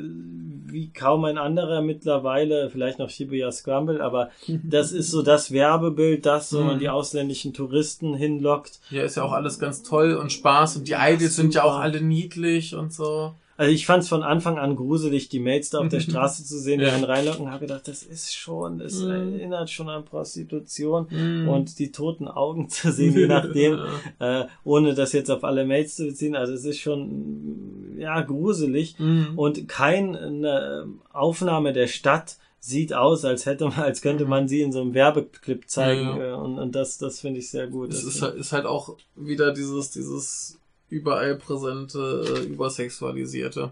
wie 0.68 0.92
kaum 0.92 1.24
ein 1.26 1.38
anderer 1.38 1.82
mittlerweile, 1.82 2.70
vielleicht 2.70 3.00
noch 3.00 3.10
Shibuya 3.10 3.52
Scramble, 3.52 4.02
aber 4.02 4.30
das 4.64 4.92
ist 4.92 5.12
so 5.12 5.22
das 5.22 5.52
Werbebild, 5.52 6.26
das, 6.26 6.54
wo 6.54 6.60
man 6.62 6.76
Mhm. 6.76 6.80
die 6.80 6.90
ausländischen 6.90 7.54
Touristen 7.54 8.16
hinlockt. 8.16 8.80
Hier 8.90 9.04
ist 9.04 9.16
ja 9.16 9.24
auch 9.24 9.32
alles 9.32 9.60
ganz 9.60 9.84
toll 9.84 10.14
und 10.16 10.32
Spaß 10.34 10.78
und 10.78 10.88
die 10.88 10.96
Idols 10.98 11.36
sind 11.36 11.54
ja 11.54 11.64
auch 11.64 11.78
alle 11.80 12.02
niedlich 12.02 12.76
und 12.76 12.92
so. 12.92 13.34
Also 13.58 13.72
ich 13.72 13.86
fand 13.86 14.04
es 14.04 14.10
von 14.10 14.22
Anfang 14.22 14.58
an 14.58 14.76
gruselig, 14.76 15.30
die 15.30 15.40
Mates 15.40 15.70
da 15.70 15.80
auf 15.80 15.88
der 15.88 16.00
Straße 16.02 16.44
zu 16.44 16.60
sehen, 16.60 16.80
die 16.80 16.86
Ja. 16.86 16.94
einen 16.94 17.06
reinlocken, 17.06 17.50
habe 17.50 17.62
gedacht, 17.62 17.88
das 17.88 18.04
ist 18.04 18.34
schon, 18.36 18.80
das 18.80 18.96
Mhm. 19.02 19.12
erinnert 19.12 19.70
schon 19.70 19.88
an 19.88 20.04
Prostitution 20.04 21.08
Mhm. 21.10 21.48
und 21.48 21.80
die 21.80 21.92
toten 21.92 22.28
Augen 22.28 22.70
zu 22.70 22.92
sehen, 22.92 23.16
je 23.18 23.28
nachdem, 23.28 23.80
äh, 24.20 24.44
ohne 24.66 24.94
das 24.94 25.14
jetzt 25.14 25.32
auf 25.32 25.44
alle 25.46 25.66
Mates 25.66 25.96
zu 25.96 26.06
beziehen. 26.06 26.36
Also 26.36 26.54
es 26.54 26.66
ist 26.66 26.80
schon 26.80 27.96
ja 27.98 28.20
gruselig 28.22 29.00
Mhm. 29.00 29.34
und 29.38 29.68
keine 29.70 30.86
Aufnahme 31.14 31.72
der 31.74 31.88
Stadt 31.88 32.38
sieht 32.60 32.94
aus, 32.94 33.24
als 33.26 33.46
hätte 33.46 33.66
man, 33.66 33.80
als 33.80 34.02
könnte 34.02 34.26
man 34.26 34.48
sie 34.48 34.62
in 34.62 34.72
so 34.72 34.82
einem 34.82 34.94
Werbeclip 34.96 35.70
zeigen 35.70 36.18
Ja. 36.18 36.32
äh, 36.32 36.34
und, 36.34 36.58
und 36.58 36.74
das, 36.76 36.98
das 36.98 37.20
finde 37.22 37.40
ich 37.40 37.50
sehr 37.50 37.68
gut. 37.68 37.94
Es 37.94 38.04
Das 38.04 38.16
ist, 38.16 38.22
halt- 38.22 38.36
ist 38.36 38.52
halt 38.52 38.66
auch 38.66 38.96
wieder 39.16 39.54
dieses, 39.54 39.92
dieses 39.92 40.58
überall 40.90 41.36
präsente, 41.36 42.26
äh, 42.28 42.44
übersexualisierte. 42.46 43.72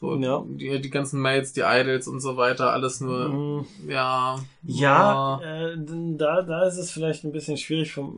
So, 0.00 0.16
Ja. 0.16 0.44
die, 0.46 0.80
die 0.80 0.90
ganzen 0.90 1.20
Mates, 1.20 1.52
die 1.52 1.62
Idols 1.64 2.08
und 2.08 2.20
so 2.20 2.36
weiter, 2.36 2.72
alles 2.72 3.00
nur, 3.00 3.28
Mhm. 3.28 3.66
ja. 3.88 4.38
Ja, 4.64 5.40
äh, 5.42 5.76
da, 6.16 6.42
da 6.42 6.66
ist 6.66 6.78
es 6.78 6.90
vielleicht 6.90 7.24
ein 7.24 7.32
bisschen 7.32 7.56
schwierig 7.56 7.92
vom 7.92 8.16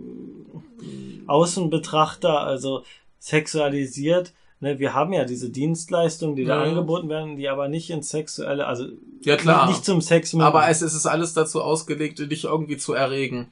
Außenbetrachter, 1.27 2.41
also 2.41 2.83
sexualisiert. 3.19 4.33
Ne, 4.61 4.79
wir 4.79 4.95
haben 4.95 5.13
ja 5.13 5.25
diese 5.27 5.51
Dienstleistungen, 5.51 6.35
die 6.35 6.45
da 6.47 6.65
Ja. 6.65 6.71
angeboten 6.71 7.11
werden, 7.11 7.37
die 7.37 7.49
aber 7.49 7.69
nicht 7.69 7.91
ins 7.91 8.09
Sexuelle, 8.09 8.67
also 8.67 8.87
Ja, 9.21 9.37
klar. 9.37 9.69
nicht 9.69 9.85
zum 9.85 10.01
Sex 10.01 10.33
mit- 10.33 10.43
Aber 10.47 10.67
es, 10.69 10.81
es 10.81 10.95
ist 10.95 11.05
alles 11.05 11.35
dazu 11.35 11.61
ausgelegt, 11.63 12.19
dich 12.19 12.45
irgendwie 12.45 12.79
zu 12.79 12.95
erregen. 12.95 13.49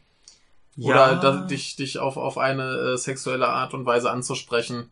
Ja, 0.77 1.13
Oder 1.13 1.21
da, 1.21 1.37
dich, 1.47 1.77
dich 1.77 1.99
auf, 1.99 2.17
auf 2.17 2.39
eine 2.39 2.95
äh, 2.95 2.97
sexuelle 2.97 3.49
Art 3.49 3.75
und 3.75 3.87
Weise 3.87 4.11
anzusprechen. 4.11 4.91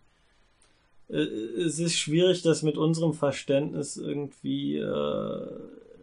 äh, 1.11 1.17
es 1.17 1.79
ist 1.79 1.97
schwierig, 1.99 2.43
das 2.43 2.63
mit 2.63 2.77
unserem 2.77 3.15
Verständnis 3.15 3.97
irgendwie 3.97 4.79
äh, 4.79 5.47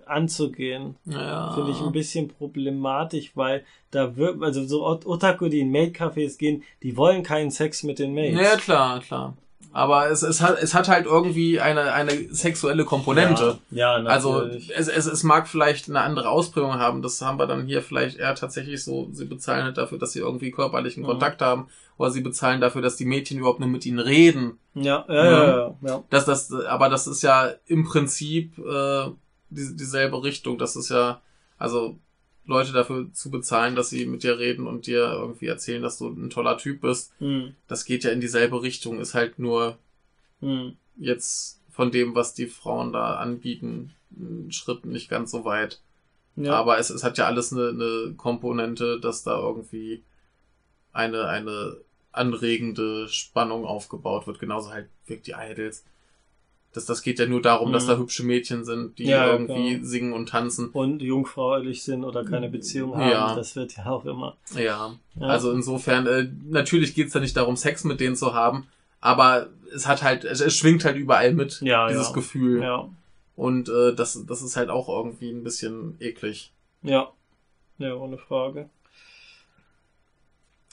anzugehen. 0.06 0.96
Ja. 1.06 1.54
Finde 1.54 1.72
ich 1.72 1.82
ein 1.82 1.92
bisschen 1.92 2.28
problematisch, 2.30 3.32
weil 3.36 3.64
da 3.92 4.16
wird, 4.18 4.42
also 4.42 4.66
so 4.66 4.86
Ot- 4.86 5.06
Otaku, 5.06 5.50
die 5.50 5.60
in 5.60 5.72
Maid-Cafés 5.72 6.38
gehen, 6.38 6.64
die 6.84 6.98
wollen 6.98 7.24
keinen 7.24 7.52
Sex 7.52 7.84
mit 7.84 8.00
den 8.00 8.14
Maids. 8.14 8.40
Ja, 8.40 8.56
klar, 8.58 9.00
klar. 9.02 9.36
Aber 9.72 10.10
es, 10.10 10.24
es, 10.24 10.42
hat, 10.42 10.58
es 10.62 10.74
hat 10.74 10.88
halt 10.88 11.06
irgendwie 11.06 11.60
eine, 11.60 11.94
eine 11.94 12.34
sexuelle 12.34 12.86
Komponente. 12.86 13.60
Ja, 13.70 14.00
ja 14.00 14.06
Also 14.06 14.40
natürlich. 14.42 14.72
es, 14.76 14.88
es, 14.88 15.06
es 15.06 15.24
mag 15.24 15.48
vielleicht 15.48 15.90
eine 15.90 16.02
andere 16.02 16.30
Ausprägung 16.30 16.74
haben. 16.80 17.02
Das 17.04 17.22
haben 17.22 17.38
wir 17.38 17.46
dann 17.46 17.66
hier 17.68 17.82
vielleicht 17.84 18.18
eher 18.18 18.34
tatsächlich 18.36 18.84
so, 18.84 19.08
sie 19.12 19.26
bezahlen 19.26 19.64
halt 19.66 19.78
dafür, 19.78 20.00
dass 20.00 20.14
sie 20.14 20.20
irgendwie 20.20 20.52
körperlichen 20.52 21.04
Mhm. 21.04 21.08
Kontakt 21.08 21.42
haben. 21.42 21.68
Oder 21.98 22.12
sie 22.12 22.22
bezahlen 22.22 22.62
dafür, 22.62 22.82
dass 22.82 22.96
die 22.96 23.06
Mädchen 23.06 23.38
überhaupt 23.40 23.60
nur 23.60 23.70
mit 23.70 23.86
ihnen 23.86 24.00
reden. 24.00 24.58
ja, 24.74 25.06
ja, 25.08 25.26
ja, 25.26 25.48
ja, 25.58 25.76
ja. 25.82 26.04
Das, 26.10 26.26
das, 26.26 26.52
aber 26.52 26.90
das 26.90 27.06
ist 27.08 27.22
ja 27.22 27.52
im 27.68 27.84
Prinzip 27.84 28.58
äh, 28.58 29.10
die, 29.50 29.76
dieselbe 29.76 30.24
Richtung. 30.24 30.58
Das 30.58 30.76
ist 30.76 30.90
ja, 30.90 31.22
also 31.58 31.98
Leute 32.50 32.74
dafür 32.74 33.14
zu 33.14 33.30
bezahlen, 33.30 33.76
dass 33.76 33.92
sie 33.92 34.08
mit 34.08 34.24
dir 34.24 34.40
reden 34.40 34.66
und 34.66 34.88
dir 34.88 35.06
irgendwie 35.12 35.46
erzählen, 35.46 35.84
dass 35.84 36.00
du 36.00 36.08
ein 36.08 36.32
toller 36.32 36.58
Typ 36.58 36.82
bist. 36.82 37.14
Hm, 37.20 37.56
Das 37.68 37.86
geht 37.86 38.04
ja 38.04 38.10
in 38.10 38.22
dieselbe 38.22 38.64
Richtung. 38.64 39.00
Ist 39.00 39.14
halt 39.14 39.38
nur 39.38 39.78
hm. 40.42 40.76
jetzt 40.98 41.62
von 41.70 41.92
dem, 41.92 42.16
was 42.16 42.34
die 42.34 42.48
Frauen 42.48 42.92
da 42.92 43.18
anbieten, 43.18 43.94
ein 44.12 44.52
Schritt 44.52 44.84
nicht 44.86 45.10
ganz 45.10 45.30
so 45.30 45.46
weit. 45.46 45.80
Ja. 46.36 46.54
Aber 46.54 46.80
es, 46.80 46.90
es 46.90 47.04
hat 47.04 47.20
ja 47.20 47.28
alles 47.28 47.54
eine, 47.54 47.70
eine 47.70 48.16
Komponente, 48.18 49.00
dass 49.00 49.24
da 49.24 49.40
irgendwie 49.40 50.02
eine, 50.92 51.28
eine 51.28 51.78
anregende 52.12 53.08
Spannung 53.10 53.66
aufgebaut 53.66 54.26
wird. 54.26 54.40
Genauso 54.40 54.72
halt 54.72 54.90
wirkt 55.06 55.28
die 55.28 55.36
Idols. 55.38 55.86
Das, 56.74 56.86
das 56.86 57.02
geht 57.02 57.18
ja 57.18 57.26
nur 57.26 57.42
darum, 57.42 57.70
Mhm. 57.70 57.74
dass 57.74 57.88
da 57.88 57.98
hübsche 57.98 58.24
Mädchen 58.24 58.64
sind, 58.64 59.00
die 59.00 59.06
Ja, 59.06 59.32
irgendwie 59.32 59.76
klar. 59.78 59.86
singen 59.86 60.14
und 60.14 60.30
tanzen. 60.30 60.70
Und 60.70 61.02
jungfräulich 61.02 61.82
sind 61.84 62.04
oder 62.04 62.24
keine 62.24 62.48
Beziehung 62.50 62.96
haben, 62.96 63.10
Ja. 63.10 63.36
das 63.36 63.56
wird 63.56 63.76
ja 63.76 63.88
auch 63.88 64.06
immer. 64.06 64.38
Ja, 64.56 64.96
Ja. 65.16 65.28
also 65.28 65.52
insofern, 65.52 66.06
äh, 66.06 66.30
natürlich 66.48 66.94
geht's 66.94 67.14
da 67.14 67.20
nicht 67.20 67.36
darum, 67.36 67.56
Sex 67.58 67.84
mit 67.86 68.00
denen 68.00 68.16
zu 68.16 68.36
haben, 68.36 68.68
aber 69.02 69.48
es 69.74 69.88
hat 69.88 70.04
halt, 70.04 70.26
es, 70.26 70.42
es 70.42 70.56
schwingt 70.56 70.86
halt 70.86 70.96
überall 70.98 71.34
mit, 71.34 71.60
Ja, 71.62 71.88
dieses 71.88 72.10
ja. 72.10 72.14
Gefühl. 72.14 72.62
Ja, 72.62 72.88
Und 73.36 73.68
äh, 73.70 73.96
das, 73.96 74.24
das 74.28 74.42
ist 74.44 74.56
halt 74.56 74.70
auch 74.70 74.90
irgendwie 74.90 75.32
ein 75.32 75.44
bisschen 75.44 75.96
eklig. 76.00 76.52
ja. 76.84 77.10
Ja, 77.80 77.96
ohne 77.96 78.18
Frage. 78.18 78.70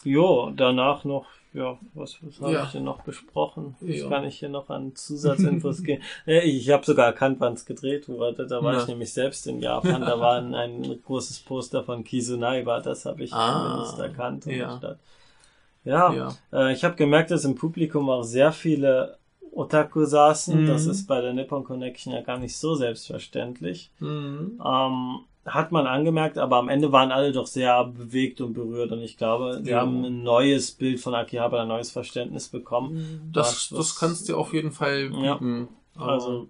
Jo, 0.04 0.52
danach 0.56 1.04
noch, 1.04 1.26
ja, 1.56 1.78
was, 1.94 2.18
was 2.22 2.40
habe 2.40 2.52
Ja. 2.52 2.64
ich 2.64 2.72
denn 2.72 2.84
noch 2.84 3.02
besprochen? 3.02 3.74
Was 3.80 3.96
Ja. 4.00 4.08
kann 4.08 4.24
ich 4.24 4.38
hier 4.38 4.48
noch 4.50 4.68
an 4.70 4.94
Zusatzinfos 4.94 5.82
geben? 5.82 6.02
Ja, 6.26 6.40
ich 6.42 6.68
habe 6.70 6.84
sogar 6.84 7.06
erkannt, 7.06 7.40
wann 7.40 7.54
es 7.54 7.64
gedreht 7.64 8.08
wurde. 8.08 8.46
Da 8.46 8.62
war 8.62 8.74
Ja. 8.74 8.80
ich 8.82 8.86
nämlich 8.88 9.12
selbst 9.12 9.46
in 9.46 9.60
Japan. 9.60 10.02
Da 10.02 10.20
war 10.20 10.36
ein, 10.36 10.54
ein 10.54 11.00
großes 11.04 11.40
Poster 11.40 11.82
von 11.82 12.04
Kizunaiba. 12.04 12.80
Das 12.80 13.06
habe 13.06 13.24
ich 13.24 13.32
Ah, 13.32 13.62
zumindest 13.86 13.98
erkannt. 13.98 14.46
Ja, 14.46 16.12
Ja. 16.12 16.34
Äh, 16.52 16.72
ich 16.72 16.84
habe 16.84 16.96
gemerkt, 16.96 17.30
dass 17.30 17.44
im 17.44 17.54
Publikum 17.54 18.10
auch 18.10 18.22
sehr 18.24 18.52
viele 18.52 19.16
Otaku 19.52 20.04
saßen. 20.04 20.62
Mhm. 20.64 20.66
Das 20.66 20.84
ist 20.86 21.06
bei 21.06 21.20
der 21.20 21.32
Nippon 21.32 21.64
Connection 21.64 22.12
ja 22.12 22.20
gar 22.22 22.38
nicht 22.38 22.56
so 22.56 22.74
selbstverständlich. 22.74 23.90
Mhm. 24.00 24.60
Ähm, 24.64 25.18
hat 25.46 25.70
man 25.72 25.86
angemerkt, 25.86 26.38
aber 26.38 26.56
am 26.56 26.68
Ende 26.68 26.90
waren 26.92 27.12
alle 27.12 27.30
doch 27.32 27.46
sehr 27.46 27.84
bewegt 27.84 28.40
und 28.40 28.52
berührt 28.52 28.90
und 28.92 29.00
ich 29.00 29.16
glaube, 29.16 29.60
sie 29.62 29.70
Ja. 29.70 29.80
haben 29.80 30.04
ein 30.04 30.22
neues 30.22 30.72
Bild 30.72 30.98
von 31.00 31.14
Akihabara, 31.14 31.62
ein 31.62 31.68
neues 31.68 31.90
Verständnis 31.90 32.48
bekommen. 32.48 33.30
Das, 33.32 33.70
Was- 33.72 33.78
das 33.78 33.98
kannst 33.98 34.28
du 34.28 34.36
auf 34.36 34.52
jeden 34.52 34.72
Fall 34.72 35.10
Ja. 35.22 35.34
bieten. 35.34 35.68
Aber- 35.94 36.12
Also 36.12 36.48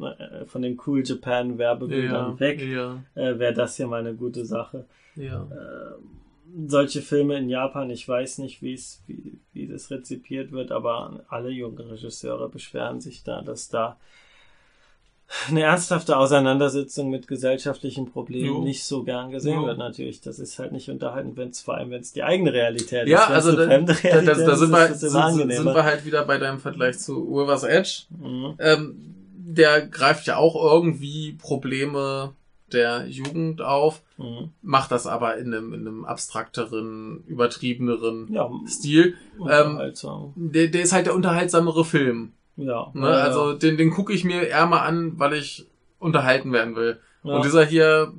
äh, 0.00 0.44
von 0.46 0.62
den 0.62 0.78
Cool 0.84 1.02
Japan 1.04 1.56
Werbebildern 1.58 2.32
ja, 2.32 2.40
weg, 2.40 2.60
Ja, 2.60 2.98
äh, 3.14 3.38
wäre 3.38 3.52
das 3.54 3.78
ja 3.78 3.86
mal 3.86 4.00
eine 4.00 4.14
gute 4.14 4.44
Sache. 4.44 4.86
ja. 5.14 5.46
Ähm, 5.52 6.68
solche 6.68 7.02
Filme 7.02 7.36
in 7.38 7.48
Japan, 7.48 7.90
ich 7.90 8.08
weiß 8.08 8.38
nicht, 8.38 8.62
wie 8.62 8.74
es, 8.74 9.02
wie, 9.06 9.38
wie 9.52 9.66
das 9.66 9.90
rezipiert 9.90 10.52
wird, 10.52 10.70
aber 10.72 11.24
alle 11.28 11.50
jungen 11.50 11.78
Regisseure 11.78 12.48
beschweren 12.48 13.00
sich 13.00 13.22
da, 13.24 13.42
dass 13.42 13.68
da 13.68 13.96
eine 15.48 15.62
ernsthafte 15.62 16.16
Auseinandersetzung 16.16 17.10
mit 17.10 17.26
gesellschaftlichen 17.26 18.10
Problemen 18.10 18.46
Jo. 18.46 18.62
nicht 18.62 18.84
so 18.84 19.02
gern 19.04 19.30
gesehen 19.30 19.60
Jo. 19.60 19.66
wird 19.66 19.78
natürlich. 19.78 20.20
Das 20.20 20.38
ist 20.38 20.58
halt 20.58 20.72
nicht 20.72 20.88
unterhalten, 20.90 21.36
wenn 21.36 21.48
es 21.50 21.60
vor 21.60 21.74
allem, 21.74 21.90
wenn 21.90 22.00
es 22.02 22.12
die 22.12 22.22
eigene 22.22 22.52
Realität 22.52 23.08
Ja, 23.08 23.24
ist. 23.24 23.28
Wenn's 23.30 23.46
also 23.46 23.56
da, 23.56 23.66
da, 23.66 23.78
da, 24.22 24.56
sind, 24.56 24.70
wir, 24.70 24.94
sind, 24.94 25.50
sind 25.52 25.64
wir 25.64 25.84
halt 25.84 26.04
wieder 26.04 26.24
bei 26.24 26.38
deinem 26.38 26.60
Vergleich 26.60 26.98
zu 26.98 27.26
Ulvers 27.28 27.64
Edge. 27.64 28.02
Mhm. 28.10 28.54
Ähm, 28.58 28.96
der 29.36 29.86
greift 29.86 30.26
ja 30.26 30.36
auch 30.36 30.54
irgendwie 30.56 31.32
Probleme 31.32 32.32
der 32.72 33.06
Jugend 33.06 33.60
auf, 33.62 34.02
Mhm. 34.16 34.50
macht 34.62 34.90
das 34.92 35.06
aber 35.08 35.36
in 35.38 35.52
einem, 35.52 35.74
in 35.74 35.80
einem 35.80 36.04
abstrakteren, 36.04 37.24
übertriebeneren 37.26 38.32
Ja, 38.32 38.48
Stil. 38.68 39.14
Ähm, 39.48 39.80
der, 40.36 40.68
der 40.68 40.82
ist 40.82 40.92
halt 40.92 41.06
der 41.06 41.14
unterhaltsamere 41.16 41.84
Film. 41.84 42.32
Ja, 42.56 42.90
Ne? 42.94 43.06
ja, 43.08 43.18
ja. 43.18 43.24
Also 43.24 43.54
den, 43.54 43.76
den 43.76 43.90
gucke 43.90 44.12
ich 44.12 44.24
mir 44.24 44.42
eher 44.46 44.66
mal 44.66 44.80
an, 44.82 45.18
weil 45.18 45.34
ich 45.34 45.66
unterhalten 45.98 46.52
werden 46.52 46.76
will. 46.76 47.00
ja. 47.22 47.36
Und 47.36 47.44
dieser 47.44 47.64
hier, 47.64 48.12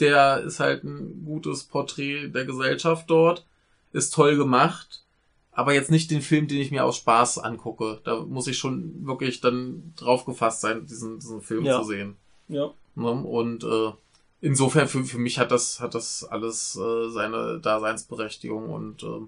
der 0.00 0.40
ist 0.42 0.60
halt 0.60 0.84
ein 0.84 1.24
gutes 1.24 1.64
Porträt 1.64 2.28
der 2.28 2.44
Gesellschaft 2.44 3.08
dort, 3.08 3.46
ist 3.92 4.12
toll 4.14 4.36
gemacht, 4.36 5.02
aber 5.52 5.72
jetzt 5.72 5.90
nicht 5.90 6.10
den 6.10 6.20
Film, 6.22 6.48
den 6.48 6.58
ich 6.58 6.70
mir 6.70 6.84
aus 6.84 6.96
Spaß 6.98 7.38
angucke. 7.38 8.00
Da 8.04 8.20
muss 8.20 8.46
ich 8.46 8.58
schon 8.58 9.06
wirklich 9.06 9.40
dann 9.40 9.94
drauf 9.96 10.24
gefasst 10.26 10.60
sein, 10.60 10.84
diesen, 10.86 11.18
diesen 11.18 11.40
Film 11.40 11.64
Ja. 11.64 11.78
zu 11.80 11.84
sehen. 11.88 12.16
ja. 12.48 12.70
Ne? 12.94 13.10
Und 13.10 13.62
äh, 13.64 13.92
insofern 14.40 14.88
für, 14.88 15.04
für 15.04 15.18
mich 15.18 15.38
hat 15.38 15.50
das, 15.50 15.80
hat 15.80 15.94
das 15.94 16.24
alles 16.24 16.76
äh, 16.76 17.10
seine 17.10 17.58
Daseinsberechtigung 17.60 18.70
und 18.70 19.02
äh, 19.02 19.20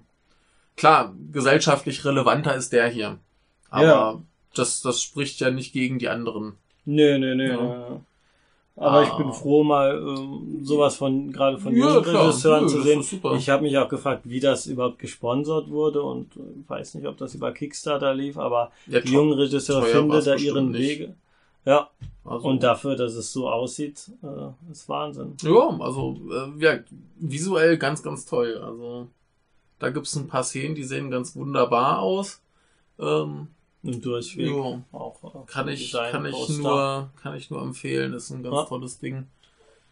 klar, 0.75 1.13
gesellschaftlich 1.31 2.03
relevanter 2.05 2.55
ist 2.55 2.73
der 2.73 2.87
hier. 2.89 3.17
Aber 3.69 3.83
Ja. 3.83 4.21
das, 4.55 4.81
das 4.81 5.01
spricht 5.01 5.39
ja 5.39 5.51
nicht 5.51 5.73
gegen 5.73 5.99
die 5.99 6.09
anderen. 6.09 6.53
Nö, 6.85 7.17
nö, 7.19 7.35
nö. 7.35 7.49
Ja. 7.53 8.01
Aber 8.75 9.03
ich 9.03 9.09
Ah. 9.09 9.17
bin 9.17 9.33
froh, 9.33 9.63
mal 9.63 9.97
ähm, 9.97 10.63
sowas 10.63 10.95
von 10.95 11.33
gerade 11.33 11.57
von 11.57 11.75
Ja, 11.75 11.89
jungen 11.89 12.03
klar. 12.03 12.27
Regisseuren 12.27 12.63
Nö, 12.63 12.69
zu 12.69 12.81
sehen. 12.81 13.03
Ich 13.35 13.49
habe 13.49 13.63
mich 13.63 13.77
auch 13.77 13.89
gefragt, 13.89 14.21
wie 14.23 14.39
das 14.39 14.67
überhaupt 14.67 14.99
gesponsert 14.99 15.69
wurde 15.69 16.01
und 16.01 16.33
äh, 16.37 16.39
weiß 16.67 16.95
nicht, 16.95 17.05
ob 17.05 17.17
das 17.17 17.35
über 17.35 17.51
Kickstarter 17.51 18.13
lief, 18.13 18.37
aber 18.37 18.71
Ja, 18.87 19.01
die 19.01 19.11
jungen 19.11 19.33
Regisseure 19.33 19.85
finden 19.85 20.23
da 20.23 20.35
ihren 20.35 20.71
nicht. 20.71 20.99
Wege. 20.99 21.13
Ja, 21.65 21.89
Also, 22.23 22.47
und 22.47 22.63
dafür, 22.63 22.95
dass 22.95 23.13
es 23.15 23.33
so 23.33 23.49
aussieht, 23.49 24.09
äh, 24.23 24.71
ist 24.71 24.87
Wahnsinn. 24.87 25.35
Ja, 25.41 25.77
also 25.81 26.17
äh, 26.31 26.63
ja, 26.63 26.79
visuell 27.17 27.77
ganz, 27.77 28.01
ganz 28.01 28.25
toll. 28.25 28.61
Also 28.63 29.07
da 29.79 29.89
gibt's 29.89 30.15
ein 30.15 30.27
paar 30.27 30.43
Szenen, 30.45 30.73
die 30.75 30.85
sehen 30.85 31.11
ganz 31.11 31.35
wunderbar 31.35 31.99
aus. 31.99 32.41
Ähm, 32.97 33.47
durchweg 33.83 34.47
Ja. 34.47 34.81
auch. 34.91 35.23
äh, 35.23 35.51
kann 35.51 35.67
ich, 35.67 35.91
kann 35.91 36.25
ich 36.25 36.31
Poster. 36.33 36.61
nur, 36.61 37.09
kann 37.21 37.35
ich 37.35 37.49
nur 37.49 37.61
empfehlen. 37.61 38.13
Ist 38.13 38.29
ein 38.31 38.43
ganz 38.43 38.55
Ja. 38.55 38.63
tolles 38.65 38.99
Ding. 38.99 39.27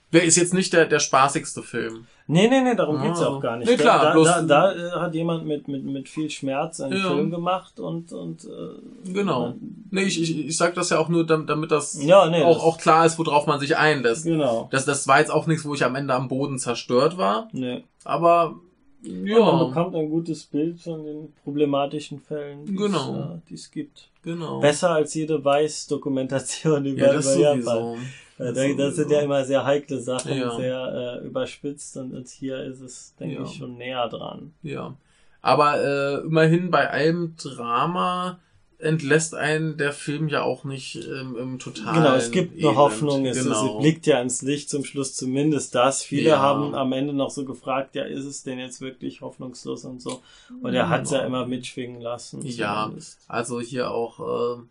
Wer 0.10 0.24
ist 0.24 0.38
jetzt 0.38 0.54
nicht 0.54 0.72
der, 0.72 0.86
der 0.86 1.00
spaßigste 1.00 1.62
Film? 1.64 2.06
Nee, 2.28 2.48
nee, 2.48 2.62
nee, 2.62 2.76
darum 2.76 2.96
Ah. 2.96 3.04
geht's 3.06 3.20
ja 3.20 3.28
auch 3.28 3.42
gar 3.42 3.58
nicht. 3.58 3.70
Nee, 3.70 3.76
klar, 3.76 4.02
da, 4.02 4.14
bloß- 4.16 4.24
da, 4.26 4.42
da, 4.42 4.74
da 4.74 4.98
äh, 4.98 5.02
hat 5.02 5.14
jemand 5.14 5.46
mit, 5.46 5.68
mit, 5.68 5.84
mit 5.84 6.08
viel 6.08 6.30
Schmerz 6.30 6.80
einen 6.80 6.98
Ja. 6.98 7.10
Film 7.10 7.30
gemacht 7.30 7.78
und, 7.82 8.14
und 8.14 8.46
äh, 8.46 9.12
Genau. 9.12 9.56
Nee, 9.92 10.04
ich, 10.04 10.22
ich, 10.22 10.48
ich 10.48 10.58
sag 10.58 10.76
das 10.76 10.92
ja 10.92 11.00
auch 11.00 11.10
nur, 11.10 11.26
damit, 11.26 11.50
damit 11.50 11.72
das 11.72 12.02
Ja, 12.02 12.30
nee, 12.30 12.42
auch, 12.42 12.54
das- 12.56 12.64
auch 12.64 12.78
klar 12.78 13.06
ist, 13.06 13.20
worauf 13.20 13.48
man 13.48 13.60
sich 13.60 13.76
einlässt. 13.76 14.24
Genau. 14.24 14.70
Das, 14.72 14.86
das 14.86 15.10
war 15.10 15.20
jetzt 15.20 15.30
auch 15.32 15.46
nichts, 15.46 15.66
wo 15.66 15.74
ich 15.74 15.84
am 15.84 15.96
Ende 15.96 16.14
am 16.14 16.30
Boden 16.30 16.58
zerstört 16.58 17.18
war, 17.18 17.50
Nee. 17.52 17.84
aber 18.06 18.56
Ja. 19.04 19.40
man 19.40 19.68
bekommt 19.70 19.96
ein 19.96 20.10
gutes 20.10 20.46
Bild 20.46 20.80
von 20.82 21.04
den 21.04 21.34
problematischen 21.44 22.20
Fällen, 22.20 22.66
die 22.66 22.76
Genau. 22.76 23.14
es, 23.16 23.26
äh, 23.38 23.40
die 23.50 23.54
es 23.54 23.72
gibt. 23.72 24.10
genau. 24.24 24.60
Besser 24.60 24.90
als 24.92 25.14
jede 25.14 25.44
Weiß-Dokumentation 25.44 26.86
über, 26.86 27.00
ja, 27.08 27.14
das 27.14 27.36
über 27.36 27.44
Japan. 27.56 27.62
sowieso. 27.62 27.98
Äh, 28.40 28.54
da- 28.54 28.84
Das 28.86 28.96
sind 28.96 29.12
ja 29.12 29.20
immer 29.22 29.44
sehr 29.46 29.64
heikle 29.66 30.00
Sachen, 30.00 30.38
Ja. 30.38 30.56
sehr 30.58 31.20
äh, 31.24 31.26
überspitzt 31.28 31.96
und 31.98 32.14
jetzt 32.16 32.32
hier 32.32 32.64
ist 32.64 32.82
es, 32.82 33.16
denke 33.20 33.36
Ja. 33.36 33.44
ich, 33.44 33.54
schon 33.56 33.78
näher 33.78 34.08
dran. 34.10 34.54
Ja. 34.64 34.96
Aber 35.42 35.80
äh, 35.82 36.26
immerhin 36.26 36.72
bei 36.72 36.90
allem 36.90 37.36
Drama 37.42 38.40
entlässt 38.80 39.34
einen 39.34 39.78
der 39.78 39.92
Film 39.92 40.28
ja 40.28 40.44
auch 40.44 40.64
nicht 40.64 40.96
ähm, 40.96 41.36
im 41.36 41.60
totalen 41.60 41.96
Genau, 42.04 42.14
es 42.16 42.30
gibt 42.30 42.54
eine 42.54 42.62
Elend. 42.62 42.78
Hoffnung, 42.78 43.26
es, 43.26 43.44
genau. 43.44 43.80
blickt 43.80 44.06
ja 44.06 44.22
ins 44.22 44.42
Licht 44.44 44.70
zum 44.70 44.86
Schluss 44.86 45.16
zumindest 45.16 45.74
das. 45.74 46.04
Viele 46.04 46.30
Ja. 46.30 46.40
haben 46.40 46.76
am 46.76 46.94
Ende 46.94 47.14
noch 47.14 47.32
so 47.32 47.44
gefragt, 47.44 47.96
ja, 47.96 48.04
ist 48.04 48.26
es 48.26 48.44
denn 48.44 48.60
jetzt 48.60 48.80
wirklich 48.82 49.22
hoffnungslos 49.22 49.84
und 49.86 50.02
so. 50.02 50.22
Und 50.62 50.74
er 50.76 50.90
hat 50.90 51.04
es 51.04 51.12
ja 51.12 51.18
Genau. 51.24 51.28
immer 51.28 51.48
mitschwingen 51.48 52.02
lassen. 52.02 52.42
Ja. 52.44 52.84
zumindest. 52.84 53.20
Also 53.28 53.60
hier 53.60 53.90
auch 53.90 54.58
äh, 54.58 54.62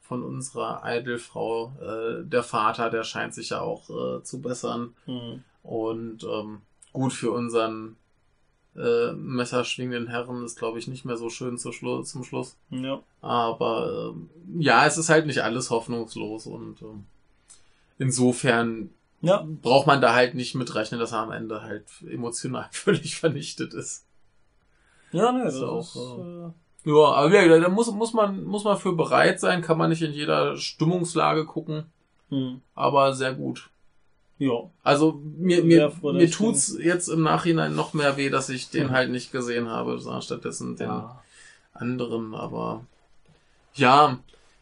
von 0.00 0.22
unserer 0.24 0.82
Idolfrau, 0.84 1.72
äh, 1.80 2.24
der 2.24 2.42
Vater, 2.42 2.90
der 2.90 3.04
scheint 3.04 3.32
sich 3.34 3.50
ja 3.50 3.60
auch 3.60 3.88
äh, 3.90 4.22
zu 4.24 4.40
bessern. 4.40 4.94
Hm. 5.04 5.44
Und 5.62 6.24
ähm, 6.24 6.62
gut 6.92 7.12
für 7.12 7.30
unseren 7.30 7.96
äh, 8.78 9.12
messerschwingenden 9.12 10.08
Herren 10.08 10.44
ist, 10.44 10.58
glaube 10.58 10.78
ich, 10.78 10.86
nicht 10.88 11.04
mehr 11.04 11.16
so 11.16 11.30
schön 11.30 11.58
zu 11.58 11.72
Schlu 11.72 12.02
zum 12.02 12.24
Schluss. 12.24 12.56
Ja. 12.70 13.00
Aber 13.20 14.12
ähm, 14.14 14.30
ja, 14.58 14.86
es 14.86 14.98
ist 14.98 15.08
halt 15.08 15.26
nicht 15.26 15.42
alles 15.42 15.70
hoffnungslos 15.70 16.46
und 16.46 16.82
ähm, 16.82 17.04
insofern 17.98 18.90
Ja, 19.20 19.44
braucht 19.62 19.86
man 19.86 20.00
da 20.00 20.14
halt 20.14 20.34
nicht 20.34 20.54
mitrechnen, 20.54 21.00
dass 21.00 21.12
er 21.12 21.20
am 21.20 21.32
Ende 21.32 21.62
halt 21.62 21.84
emotional 22.10 22.68
völlig 22.72 23.16
vernichtet 23.16 23.74
ist. 23.74 24.04
ja, 25.12 25.32
ne, 25.32 25.44
das 25.44 25.54
Ist 25.54 25.62
auch, 25.62 25.80
ist, 25.80 26.18
äh, 26.18 26.90
Ja, 26.90 27.04
aber 27.12 27.42
ja, 27.44 27.58
da 27.60 27.68
muss, 27.68 27.90
muss 27.92 28.12
man, 28.12 28.44
muss 28.44 28.64
man 28.64 28.76
für 28.78 28.92
bereit 28.92 29.40
sein, 29.40 29.62
kann 29.62 29.78
man 29.78 29.90
nicht 29.90 30.02
in 30.02 30.12
jeder 30.12 30.56
Stimmungslage 30.56 31.44
gucken, 31.46 31.86
hm. 32.28 32.60
aber 32.74 33.14
sehr 33.14 33.34
gut. 33.34 33.70
Ja. 34.38 34.70
Also 34.82 35.20
mir, 35.38 35.56
Sehr 35.56 35.92
mir, 36.02 36.12
mir 36.12 36.30
tut's 36.30 36.76
jetzt 36.80 37.08
im 37.08 37.22
Nachhinein 37.22 37.74
noch 37.74 37.94
mehr 37.94 38.16
weh, 38.16 38.30
dass 38.30 38.48
ich 38.48 38.70
den 38.70 38.90
halt 38.90 39.10
nicht 39.10 39.32
gesehen 39.32 39.68
habe, 39.68 39.98
sondern 39.98 40.22
stattdessen 40.22 40.76
den 40.76 40.88
ja. 40.88 41.22
anderen, 41.72 42.34
aber 42.34 42.84
ja, 43.74 44.18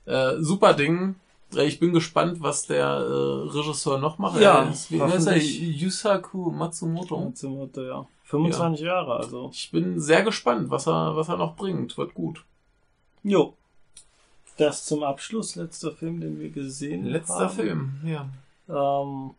äh, 0.07 0.37
super 0.39 0.75
Ding. 0.75 1.17
Äh, 1.55 1.67
Ich 1.67 1.79
bin 1.81 1.93
gespannt, 1.93 2.41
was 2.41 2.67
der 2.67 2.87
äh, 2.87 3.49
Regisseur 3.57 3.99
noch 3.99 4.19
macht. 4.19 4.41
Ja, 4.41 4.73
wie 4.89 5.01
heißt 5.01 5.29
er? 5.29 5.37
Yusaku 5.37 6.51
Matsumoto. 6.51 7.19
Matsumoto, 7.19 7.83
ja. 7.83 8.07
25 8.25 8.85
Jahre, 8.85 9.17
also. 9.17 9.51
Ich 9.53 9.71
bin 9.71 10.01
sehr 10.01 10.23
gespannt, 10.23 10.71
was 10.71 10.87
er, 10.89 11.15
was 11.17 11.29
er 11.29 11.37
noch 11.37 11.57
bringt. 11.57 11.97
Wird 11.99 12.15
gut. 12.15 12.45
Jo. 13.23 13.55
Das 14.57 14.85
zum 14.87 15.03
Abschluss, 15.03 15.57
letzter 15.57 15.93
Film, 15.93 16.21
den 16.21 16.41
wir 16.41 16.51
gesehen 16.51 17.05
Letzter 17.05 17.41
haben. 17.41 17.55
Film, 17.55 17.93
ja. 18.05 18.29
Ähm, 18.69 19.33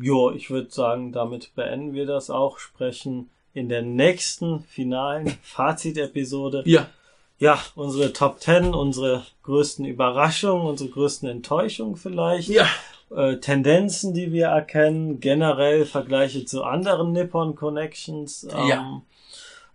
jo, 0.00 0.30
ich 0.30 0.50
würde 0.50 0.70
sagen, 0.70 1.12
damit 1.12 1.54
beenden 1.54 1.92
wir 1.94 2.06
das 2.06 2.30
auch, 2.30 2.58
sprechen 2.58 3.30
in 3.52 3.68
der 3.68 3.82
nächsten 3.82 4.60
finalen 4.60 5.28
Fazit-Episode 5.42 6.62
Ja. 6.66 6.86
ja, 7.38 7.58
unsere 7.76 8.12
Top 8.12 8.40
10, 8.40 8.74
unsere 8.74 9.24
größten 9.44 9.84
Überraschungen, 9.84 10.66
unsere 10.66 10.90
größten 10.90 11.28
Enttäuschungen 11.28 11.96
vielleicht, 11.96 12.48
Ja. 12.48 12.66
äh, 13.14 13.36
Tendenzen, 13.36 14.12
die 14.14 14.32
wir 14.32 14.46
erkennen, 14.46 15.20
generell 15.20 15.84
Vergleiche 15.86 16.44
zu 16.44 16.64
anderen 16.64 17.12
Nippon 17.12 17.54
Connections, 17.54 18.44
ähm, 18.50 18.68
Ja. 18.68 19.02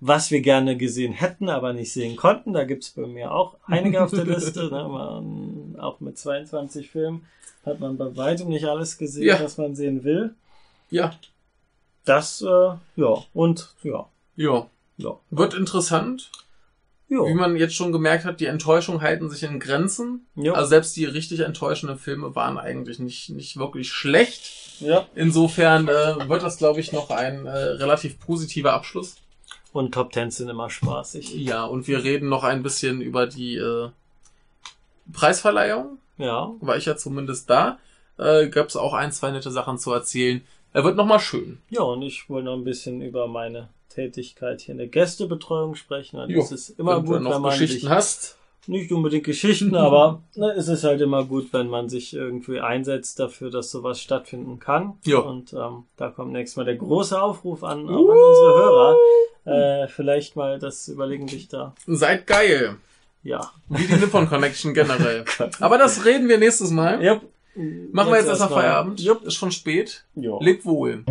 Was 0.02 0.32
wir 0.32 0.42
gerne 0.42 0.78
gesehen 0.78 1.14
hätten, 1.14 1.50
aber 1.50 1.74
nicht 1.74 1.92
sehen 1.92 2.16
konnten. 2.16 2.54
Da 2.54 2.64
gibt's 2.64 2.92
bei 2.92 3.06
mir 3.06 3.32
auch 3.34 3.58
einige 3.66 4.04
auf 4.04 4.12
der 4.12 4.26
Liste. 4.26 4.64
Ne? 4.72 4.88
Man, 4.88 5.76
auch 5.80 6.00
mit 6.00 6.18
22 6.18 6.90
Filmen 6.90 7.26
hat 7.66 7.80
man 7.80 7.98
bei 7.98 8.16
weitem 8.16 8.48
nicht 8.50 8.66
alles 8.66 8.98
gesehen, 8.98 9.26
Ja. 9.28 9.40
was 9.44 9.58
man 9.58 9.76
sehen 9.76 10.04
will. 10.04 10.34
Ja. 10.90 11.14
Das, 12.06 12.42
äh, 12.42 12.46
ja, 12.96 13.24
und 13.34 13.76
ja, 13.84 14.08
Ja. 14.36 14.68
ja. 14.98 15.20
Wird 15.30 15.54
interessant. 15.54 16.32
ja. 17.10 17.18
Wie 17.26 17.34
man 17.34 17.56
jetzt 17.58 17.76
schon 17.76 17.92
gemerkt 17.92 18.24
hat, 18.26 18.40
die 18.40 18.46
Enttäuschungen 18.46 19.02
halten 19.02 19.30
sich 19.30 19.44
in 19.44 19.60
Grenzen. 19.60 20.26
ja. 20.36 20.54
Also 20.54 20.70
selbst 20.70 20.96
die 20.96 21.06
richtig 21.06 21.42
enttäuschenden 21.42 21.98
Filme 22.00 22.36
waren 22.36 22.58
eigentlich 22.58 23.00
nicht, 23.00 23.30
nicht 23.32 23.58
wirklich 23.58 23.92
schlecht. 23.92 24.80
ja. 24.80 25.06
Insofern 25.16 25.88
äh, 25.90 26.30
wird 26.30 26.42
das, 26.44 26.58
glaube 26.58 26.80
ich, 26.80 26.94
noch 26.94 27.10
ein 27.10 27.46
äh, 27.46 27.50
relativ 27.52 28.20
positiver 28.20 28.74
Abschluss. 28.74 29.18
Und 29.72 29.94
Top 29.94 30.14
10 30.14 30.32
sind 30.32 30.50
immer 30.50 30.70
spaßig. 30.70 31.36
Ja, 31.36 31.66
und 31.66 31.88
wir 31.88 32.04
reden 32.04 32.28
noch 32.30 32.44
ein 32.44 32.64
bisschen 32.64 33.02
über 33.02 33.28
die 33.28 33.56
äh, 33.56 33.90
Preisverleihung. 35.14 35.98
Ja, 36.18 36.52
War 36.60 36.76
ich 36.78 36.86
ja 36.86 36.98
zumindest 36.98 37.50
da. 37.50 37.78
Äh, 38.18 38.50
Gab 38.50 38.68
es 38.68 38.76
auch 38.76 38.94
ein, 38.94 39.12
zwei 39.12 39.32
nette 39.32 39.52
Sachen 39.52 39.78
zu 39.78 39.92
erzählen. 39.94 40.42
Er 40.74 40.84
wird 40.84 40.96
nochmal 40.98 41.20
schön. 41.20 41.60
Ja, 41.70 41.82
und 41.82 42.02
ich 42.02 42.30
wollte 42.30 42.46
noch 42.46 42.56
ein 42.56 42.64
bisschen 42.64 43.02
über 43.02 43.28
meine 43.28 43.70
Tätigkeit 43.90 44.62
hier 44.62 44.74
in 44.74 44.78
der 44.80 44.88
Gästebetreuung 44.88 45.76
sprechen. 45.76 46.20
Und 46.20 46.30
Jo, 46.30 46.42
es 46.42 46.52
ist 46.52 46.70
immer 46.80 46.98
Wenn 46.98 47.06
gut, 47.06 47.16
du 47.18 47.20
noch 47.22 47.36
wenn 47.36 47.42
man 47.42 47.58
Geschichten 47.58 47.90
hast. 47.90 48.38
nicht 48.68 48.92
unbedingt 48.92 49.24
Geschichten, 49.24 49.76
aber 49.78 50.22
ne, 50.36 50.52
es 50.52 50.68
ist 50.68 50.84
halt 50.84 51.02
immer 51.02 51.24
gut, 51.26 51.54
wenn 51.54 51.70
man 51.70 51.90
sich 51.90 52.14
irgendwie 52.14 52.60
einsetzt 52.60 53.20
dafür, 53.20 53.50
dass 53.50 53.72
sowas 53.72 54.00
stattfinden 54.02 54.60
kann. 54.60 54.98
Ja. 55.06 55.20
Und 55.20 55.54
ähm, 55.54 55.86
da 55.98 56.10
kommt 56.10 56.34
nächstes 56.34 56.58
Mal 56.58 56.66
der 56.66 56.76
große 56.76 57.20
Aufruf 57.20 57.64
an, 57.64 57.88
auch 57.90 58.10
an 58.10 58.18
unsere 58.18 58.54
Hörer. 58.60 58.96
Äh, 59.46 59.88
vielleicht 59.88 60.36
mal 60.36 60.60
das 60.60 60.88
überlegen 60.88 61.28
sich 61.28 61.48
da. 61.48 61.74
Seid 61.88 62.28
geil. 62.28 62.78
Ja. 63.24 63.52
Wie 63.68 63.86
die 63.86 63.96
Nippon 63.96 64.30
Connection 64.30 64.74
generell. 64.74 65.26
Aber 65.60 65.78
das 65.78 66.06
reden 66.06 66.30
wir 66.30 66.38
nächstes 66.38 66.72
Mal. 66.72 67.02
Yep. 67.02 67.22
Machen 67.92 68.12
wir 68.12 68.20
jetzt 68.20 68.28
erstmal 68.28 68.50
Feierabend. 68.50 69.02
Jupp. 69.02 69.24
Ist 69.24 69.36
schon 69.36 69.52
spät. 69.52 70.06
Ja. 70.16 70.38
Lebt 70.40 70.66
wohl. 70.66 71.04